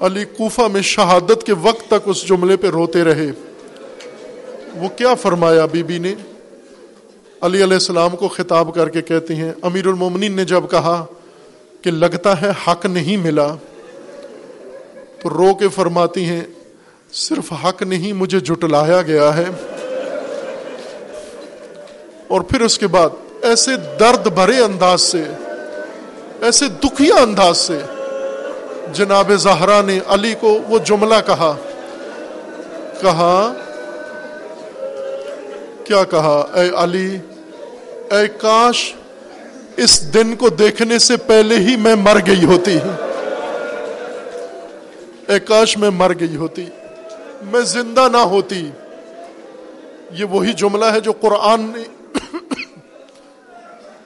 علی 0.00 0.24
کوفہ 0.24 0.62
میں 0.72 0.82
شہادت 0.82 1.46
کے 1.46 1.52
وقت 1.52 1.86
تک 1.86 2.02
اس 2.06 2.28
جملے 2.28 2.56
پہ 2.56 2.66
روتے 2.66 3.04
رہے۔ 3.04 3.30
وہ 4.74 4.88
کیا 4.88 5.14
فرمایا 5.14 5.66
بی 5.66 5.82
بی 5.82 5.98
نے؟ 5.98 6.14
علی 7.40 7.62
علیہ 7.62 7.74
السلام 7.74 8.16
کو 8.16 8.28
خطاب 8.28 8.74
کر 8.74 8.88
کے 8.88 9.02
کہتے 9.02 9.34
ہیں، 9.34 9.52
امیر 9.62 9.86
المومنین 9.86 10.32
نے 10.32 10.44
جب 10.44 10.60
کہا 10.70 11.04
کہ 11.82 11.90
لگتا 11.90 12.40
ہے 12.40 12.50
حق 12.66 12.86
نہیں 12.86 13.16
ملا، 13.16 13.54
تو 15.22 15.30
رو 15.30 15.54
کے 15.54 15.68
فرماتی 15.68 16.24
ہیں، 16.24 16.44
صرف 17.12 17.52
حق 17.64 17.82
نہیں 17.82 18.12
مجھے 18.12 18.40
جٹلایا 18.40 19.02
گیا 19.02 19.36
ہے۔ 19.36 19.44
اور 22.28 22.40
پھر 22.40 22.60
اس 22.60 22.78
کے 22.78 22.86
بعد 22.86 23.08
ایسے 23.42 23.76
درد 24.00 24.26
بھرے 24.26 24.58
انداز 24.58 25.02
سے، 25.02 25.24
ایسے 26.42 26.68
دکھیا 26.68 27.14
انداز 27.14 27.58
سے، 27.58 27.78
جناب 28.92 29.32
زہرا 29.32 29.82
نے 29.82 29.98
علی 30.08 30.34
کو 30.40 30.58
وہ 30.68 30.78
جملہ 30.78 31.14
کہا 31.26 31.56
کہا، 33.00 33.52
کیا 35.84 36.04
کہا؟ 36.04 36.46
اے 36.54 36.70
علی، 36.76 37.18
اے 38.10 38.28
کاش 38.28 38.94
اس 39.76 40.14
دن 40.14 40.36
کو 40.36 40.48
دیکھنے 40.48 40.98
سے 40.98 41.16
پہلے 41.16 41.56
ہی 41.56 41.76
میں 41.76 41.94
مر 41.94 42.18
گئی 42.26 42.44
ہوتی۔ 42.44 42.78
اے 45.28 45.38
کاش 45.40 45.76
میں 45.76 45.90
مر 45.90 46.12
گئی 46.20 46.36
ہوتی، 46.36 46.66
میں 47.42 47.60
زندہ 47.60 48.08
نہ 48.12 48.24
ہوتی۔ 48.26 48.70
یہ 50.10 50.24
وہی 50.24 50.52
جملہ 50.52 50.84
ہے 50.84 51.00
جو 51.00 51.12
قرآن 51.12 51.60
نے 51.60 51.82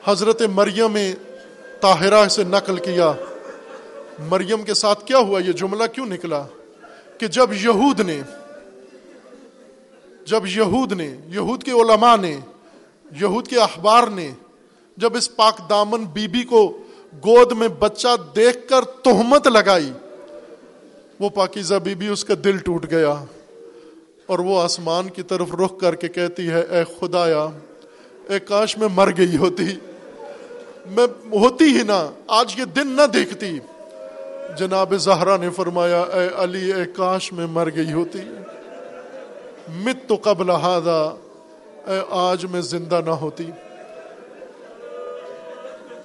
حضرت 0.04 0.42
مریم 0.42 0.98
طاہرہ 1.80 2.28
سے 2.28 2.44
نقل 2.44 2.76
کیا۔ 2.76 3.12
مریم 4.18 4.62
کے 4.62 4.74
ساتھ 4.74 5.06
کیا 5.06 5.18
ہوا 5.18 5.40
یہ 5.40 5.52
جملہ 5.52 5.84
کیوں 5.94 6.06
نکلا؟ 6.06 6.46
کہ 7.18 7.26
جب 7.26 7.52
یہود 7.52 8.00
نے، 8.00 8.20
جب 10.26 10.46
یہود 10.46 10.92
نے، 10.92 11.16
یہود 11.26 11.62
کے 11.62 11.70
علماء 11.70 12.16
نے، 12.16 12.40
یہود 13.20 13.48
کے 13.48 13.60
اخبار 13.60 14.06
نے 14.06 14.30
جب 14.96 15.16
اس 15.16 15.36
پاک 15.36 15.70
دامن 15.70 16.04
بی 16.04 16.28
بی 16.28 16.42
کو 16.42 16.78
گود 17.12 17.52
میں 17.52 17.68
بچہ 17.68 18.08
دیکھ 18.36 18.68
کر 18.68 18.82
تہمت 18.82 19.46
لگائی، 19.46 19.92
وہ 21.20 21.28
پاکیزہ 21.28 21.74
بی 21.74 21.94
بی 21.94 22.08
اس 22.08 22.24
کا 22.24 22.34
دل 22.44 22.58
ٹوٹ 22.58 22.90
گیا 22.90 23.14
اور 24.26 24.38
وہ 24.38 24.62
آسمان 24.62 25.08
کی 25.08 25.22
طرف 25.22 25.54
رخ 25.54 25.80
کر 25.80 25.94
کے 25.94 26.08
کہتی 26.08 26.50
ہے، 26.50 26.60
اے 26.60 26.84
خدایا، 27.00 27.48
اے 28.28 28.38
کاش 28.38 28.78
میں 28.78 28.88
مر 28.94 29.10
گئی 29.16 29.36
ہوتی۔ 29.36 29.64
میں 30.86 31.06
ہوتی 31.32 31.64
ہی 31.64 31.82
نہ، 31.82 32.10
آج 32.26 32.54
یہ 32.58 32.64
دن 32.64 32.88
نہ 32.88 33.06
دیکھتی۔ 33.06 33.58
جناب 34.58 34.94
زہرا 34.94 35.36
نے 35.36 35.50
فرمایا، 35.50 36.00
اے 36.00 36.28
علی، 36.36 36.72
اے 36.72 36.84
کاش 36.96 37.32
میں 37.32 37.46
مر 37.46 37.68
گئی 37.76 37.92
ہوتی۔ 37.92 38.18
مت 39.68 40.08
تو 40.08 40.16
قبل 40.22 40.50
ہادا 40.50 41.02
اے 41.86 42.00
آج 42.10 42.44
میں 42.44 42.60
زندہ 42.60 43.00
نہ 43.04 43.10
ہوتی۔ 43.10 43.50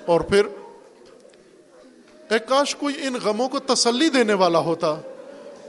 اور 0.06 0.22
پھر، 0.22 0.46
اے 2.32 2.40
کاش 2.40 2.76
کوئی 2.76 2.96
ان 3.02 3.14
غموں 3.24 3.50
کو 3.50 3.60
تسلی 3.60 4.10
دینے 4.10 4.34
والا 4.34 4.60
ہوتا، 4.60 4.96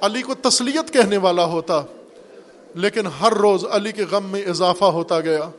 علی 0.01 0.23
کو 0.23 0.35
تسلیت 0.35 0.93
کہنے 0.93 1.17
والا 1.17 1.45
ہوتا، 1.45 1.83
لیکن 2.75 3.07
ہر 3.21 3.33
روز 3.33 3.65
علی 3.71 3.93
کے 3.93 4.03
غم 4.11 4.31
میں 4.31 4.43
اضافہ 4.43 4.85
ہوتا 4.85 5.21
گیا۔ 5.21 5.51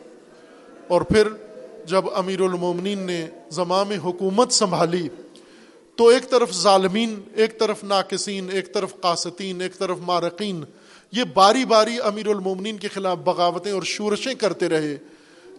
اور 0.87 1.01
پھر 1.01 1.27
جب 1.85 2.09
امیر 2.13 2.41
المومنین 2.41 2.99
نے 2.99 3.25
زمام 3.49 3.91
حکومت 3.91 4.51
سنبھالی، 4.51 5.07
تو 5.95 6.07
ایک 6.07 6.29
طرف 6.29 6.53
ظالمین، 6.53 7.19
ایک 7.35 7.59
طرف 7.59 7.83
ناقصین، 7.83 8.49
ایک 8.51 8.73
طرف 8.73 8.99
قاستین، 9.01 9.61
ایک 9.61 9.77
طرف 9.77 9.97
مارقین، 10.01 10.63
یہ 11.11 11.23
باری 11.33 11.65
باری 11.65 11.97
امیر 12.03 12.27
المومنین 12.27 12.77
کے 12.77 12.87
خلاف 12.87 13.17
بغاوتیں 13.17 13.71
اور 13.71 13.83
شورشیں 13.83 14.33
کرتے 14.33 14.69
رہے، 14.69 14.95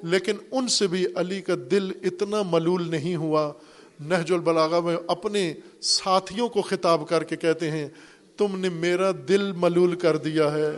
لیکن 0.02 0.36
ان 0.52 0.68
سے 0.68 0.86
بھی 0.86 1.06
علی 1.16 1.40
کا 1.40 1.54
دل 1.70 1.90
اتنا 2.02 2.42
ملول 2.50 2.90
نہیں 2.90 3.16
ہوا۔ 3.16 3.52
نہج 4.00 4.32
البلاغا 4.32 4.80
میں 4.80 4.96
اپنے 5.08 5.52
ساتھیوں 5.82 6.48
کو 6.48 6.62
خطاب 6.62 7.08
کر 7.08 7.24
کے 7.24 7.36
کہتے 7.36 7.70
ہیں، 7.70 7.88
تم 8.36 8.58
نے 8.58 8.68
میرا 8.68 9.10
دل 9.28 9.52
ملول 9.52 9.94
کر 9.96 10.16
دیا 10.16 10.52
ہے، 10.52 10.70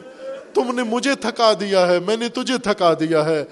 تم 0.54 0.74
نے 0.74 0.82
مجھے 0.82 1.14
تھکا 1.14 1.52
دیا 1.60 1.86
ہے، 1.88 1.98
میں 2.00 2.16
نے 2.16 2.28
تجھے 2.28 2.58
تھکا 2.58 2.92
دیا 3.00 3.24
ہے۔ 3.24 3.44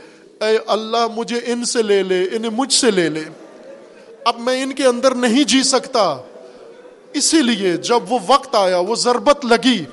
اے 0.42 0.58
اللہ 0.66 1.06
مجھے 1.16 1.40
ان 1.46 1.64
سے 1.64 1.82
لے 1.82 2.02
لے، 2.02 2.24
انہیں 2.32 2.50
مجھ 2.50 2.72
سے 2.72 2.90
لے 2.90 3.08
لے۔ 3.08 3.24
اب 4.24 4.38
میں 4.38 4.62
ان 4.62 4.74
کے 4.74 4.84
اندر 4.84 5.14
نہیں 5.14 5.44
جی 5.44 5.62
سکتا۔ 5.62 6.22
اسی 7.12 7.42
لیے 7.42 7.76
جب 7.76 8.12
وہ 8.12 8.18
وقت 8.26 8.54
آیا، 8.54 8.78
وہ 8.78 8.94
ضربت 8.94 9.44
لگی۔ 9.44 9.84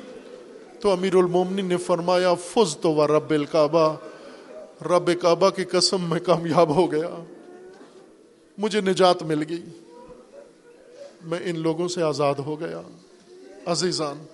تو 0.80 0.92
امیر 0.92 1.16
المومنی 1.16 1.62
نے 1.62 1.78
فرمایا، 1.78 2.34
فز 2.34 2.78
تو 2.78 2.92
وہ 2.92 3.08
رب 3.08 3.32
الکعبہ۔ 3.32 3.96
رب 4.86 5.22
کعبہ 5.22 5.50
کی 5.50 5.64
قسم 5.64 6.10
میں 6.10 6.20
کامیاب 6.20 6.76
ہو 6.76 6.92
گیا۔ 6.92 7.24
مجھے 8.58 8.82
نجات 8.82 9.24
مل 9.24 9.44
گئی۔ 9.50 9.64
میں 11.24 11.40
ان 11.44 11.60
لوگوں 11.60 11.88
سے 11.88 12.04
آزاد 12.04 12.36
ہو 12.36 12.60
گیا۔ 12.60 12.82
عزیزان، 13.66 14.26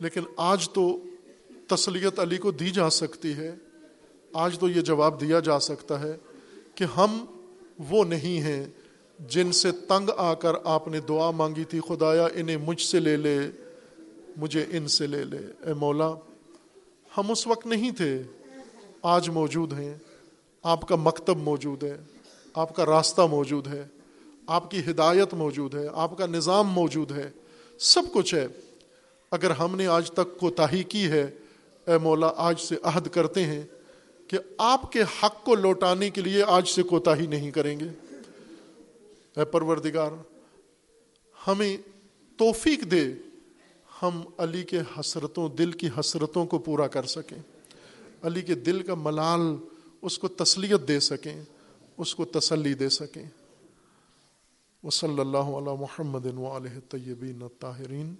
لیکن 0.00 0.20
آج 0.36 0.70
تو 0.70 0.98
تسلیت 1.66 2.18
علی 2.18 2.36
کو 2.36 2.50
دی 2.50 2.70
جا 2.70 2.90
سکتی 2.90 3.34
ہے۔ 3.34 3.54
آج 4.32 4.58
تو 4.58 4.68
یہ 4.68 4.80
جواب 4.80 5.20
دیا 5.20 5.40
جا 5.40 5.60
سکتا 5.60 6.00
ہے 6.00 6.16
کہ 6.74 6.84
ہم 6.84 7.24
وہ 7.90 8.04
نہیں 8.04 8.40
ہیں 8.40 8.66
جن 9.28 9.52
سے 9.52 9.72
تنگ 9.72 10.10
آ 10.16 10.34
کر 10.34 10.52
آپ 10.64 10.88
نے 10.88 11.00
دعا 11.00 11.30
مانگی 11.30 11.64
تھی، 11.64 11.80
خدایا 11.88 12.28
انہیں 12.34 12.56
مجھ 12.56 12.82
سے 12.82 13.00
لے 13.00 13.16
لے، 13.16 13.38
مجھے 14.36 14.64
ان 14.70 14.88
سے 14.88 15.06
لے 15.06 15.24
لے۔ 15.24 15.38
اے 15.66 15.74
مولا، 15.74 16.14
ہم 17.18 17.30
اس 17.30 17.46
وقت 17.46 17.66
نہیں 17.66 17.90
تھے، 17.90 18.22
آج 19.02 19.28
موجود 19.28 19.72
ہیں۔ 19.72 19.94
آپ 20.62 20.88
کا 20.88 20.96
مکتب 20.96 21.36
موجود 21.36 21.82
ہے، 21.82 21.96
آپ 22.54 22.76
کا 22.76 22.86
راستہ 22.86 23.22
موجود 23.22 23.66
ہے، 23.66 23.86
آپ 24.46 24.70
کی 24.70 24.80
ہدایت 24.90 25.34
موجود 25.34 25.74
ہے، 25.74 25.86
آپ 25.92 26.18
کا 26.18 26.26
نظام 26.26 26.68
موجود 26.68 27.12
ہے۔ 27.12 27.30
سب 27.78 28.02
کچھ 28.12 28.34
ہے۔ 28.34 28.46
اگر 29.30 29.50
ہم 29.50 29.76
نے 29.76 29.86
آج 29.86 30.10
تک 30.10 30.38
کوتاہی 30.38 30.82
کی 30.82 31.06
ہے، 31.06 31.26
اے 31.86 31.98
مولا، 31.98 32.32
آج 32.36 32.60
سے 32.60 32.74
عہد 32.82 33.08
کرتے 33.08 33.44
ہیں۔ 33.44 33.62
کہ 34.28 34.38
آپ 34.58 34.92
کے 34.92 35.02
حق 35.02 35.44
کو 35.44 35.54
لوٹانے 35.54 36.10
کے 36.10 36.20
لیے 36.20 36.42
آج 36.42 36.68
سے 36.68 36.82
کوتاہی 36.82 37.26
نہیں 37.26 37.50
کریں 37.50 37.80
گے۔ 37.80 37.88
اے 39.36 39.44
پروردگار، 39.44 40.10
ہمیں 41.46 41.76
توفیق 42.36 42.90
دے 42.90 43.04
ہم 44.02 44.22
علی 44.38 44.62
کے 44.62 44.80
حسرتوں، 45.00 45.48
دل 45.48 45.72
کی 45.72 45.88
حسرتوں 46.00 46.46
کو 46.46 46.58
پورا 46.58 46.86
کر 46.86 47.06
سکیں۔ 47.06 47.38
علی 48.22 48.42
کے 48.42 48.54
دل 48.54 48.82
کا 48.82 48.94
ملال 48.94 49.40
اس 50.02 50.18
کو 50.18 50.28
تسلیت 50.28 50.88
دے 50.88 51.00
سکیں، 51.00 51.44
اس 51.96 52.14
کو 52.14 52.24
تسلی 52.24 52.74
دے 52.74 52.88
سکیں۔ 52.88 53.24
وہ 54.82 54.90
صلی 54.90 55.20
اللہ 55.20 55.38
علیہ 55.38 55.72
محمد 55.80 56.26
طیبین 56.88 57.42
طاہرین 57.60 58.14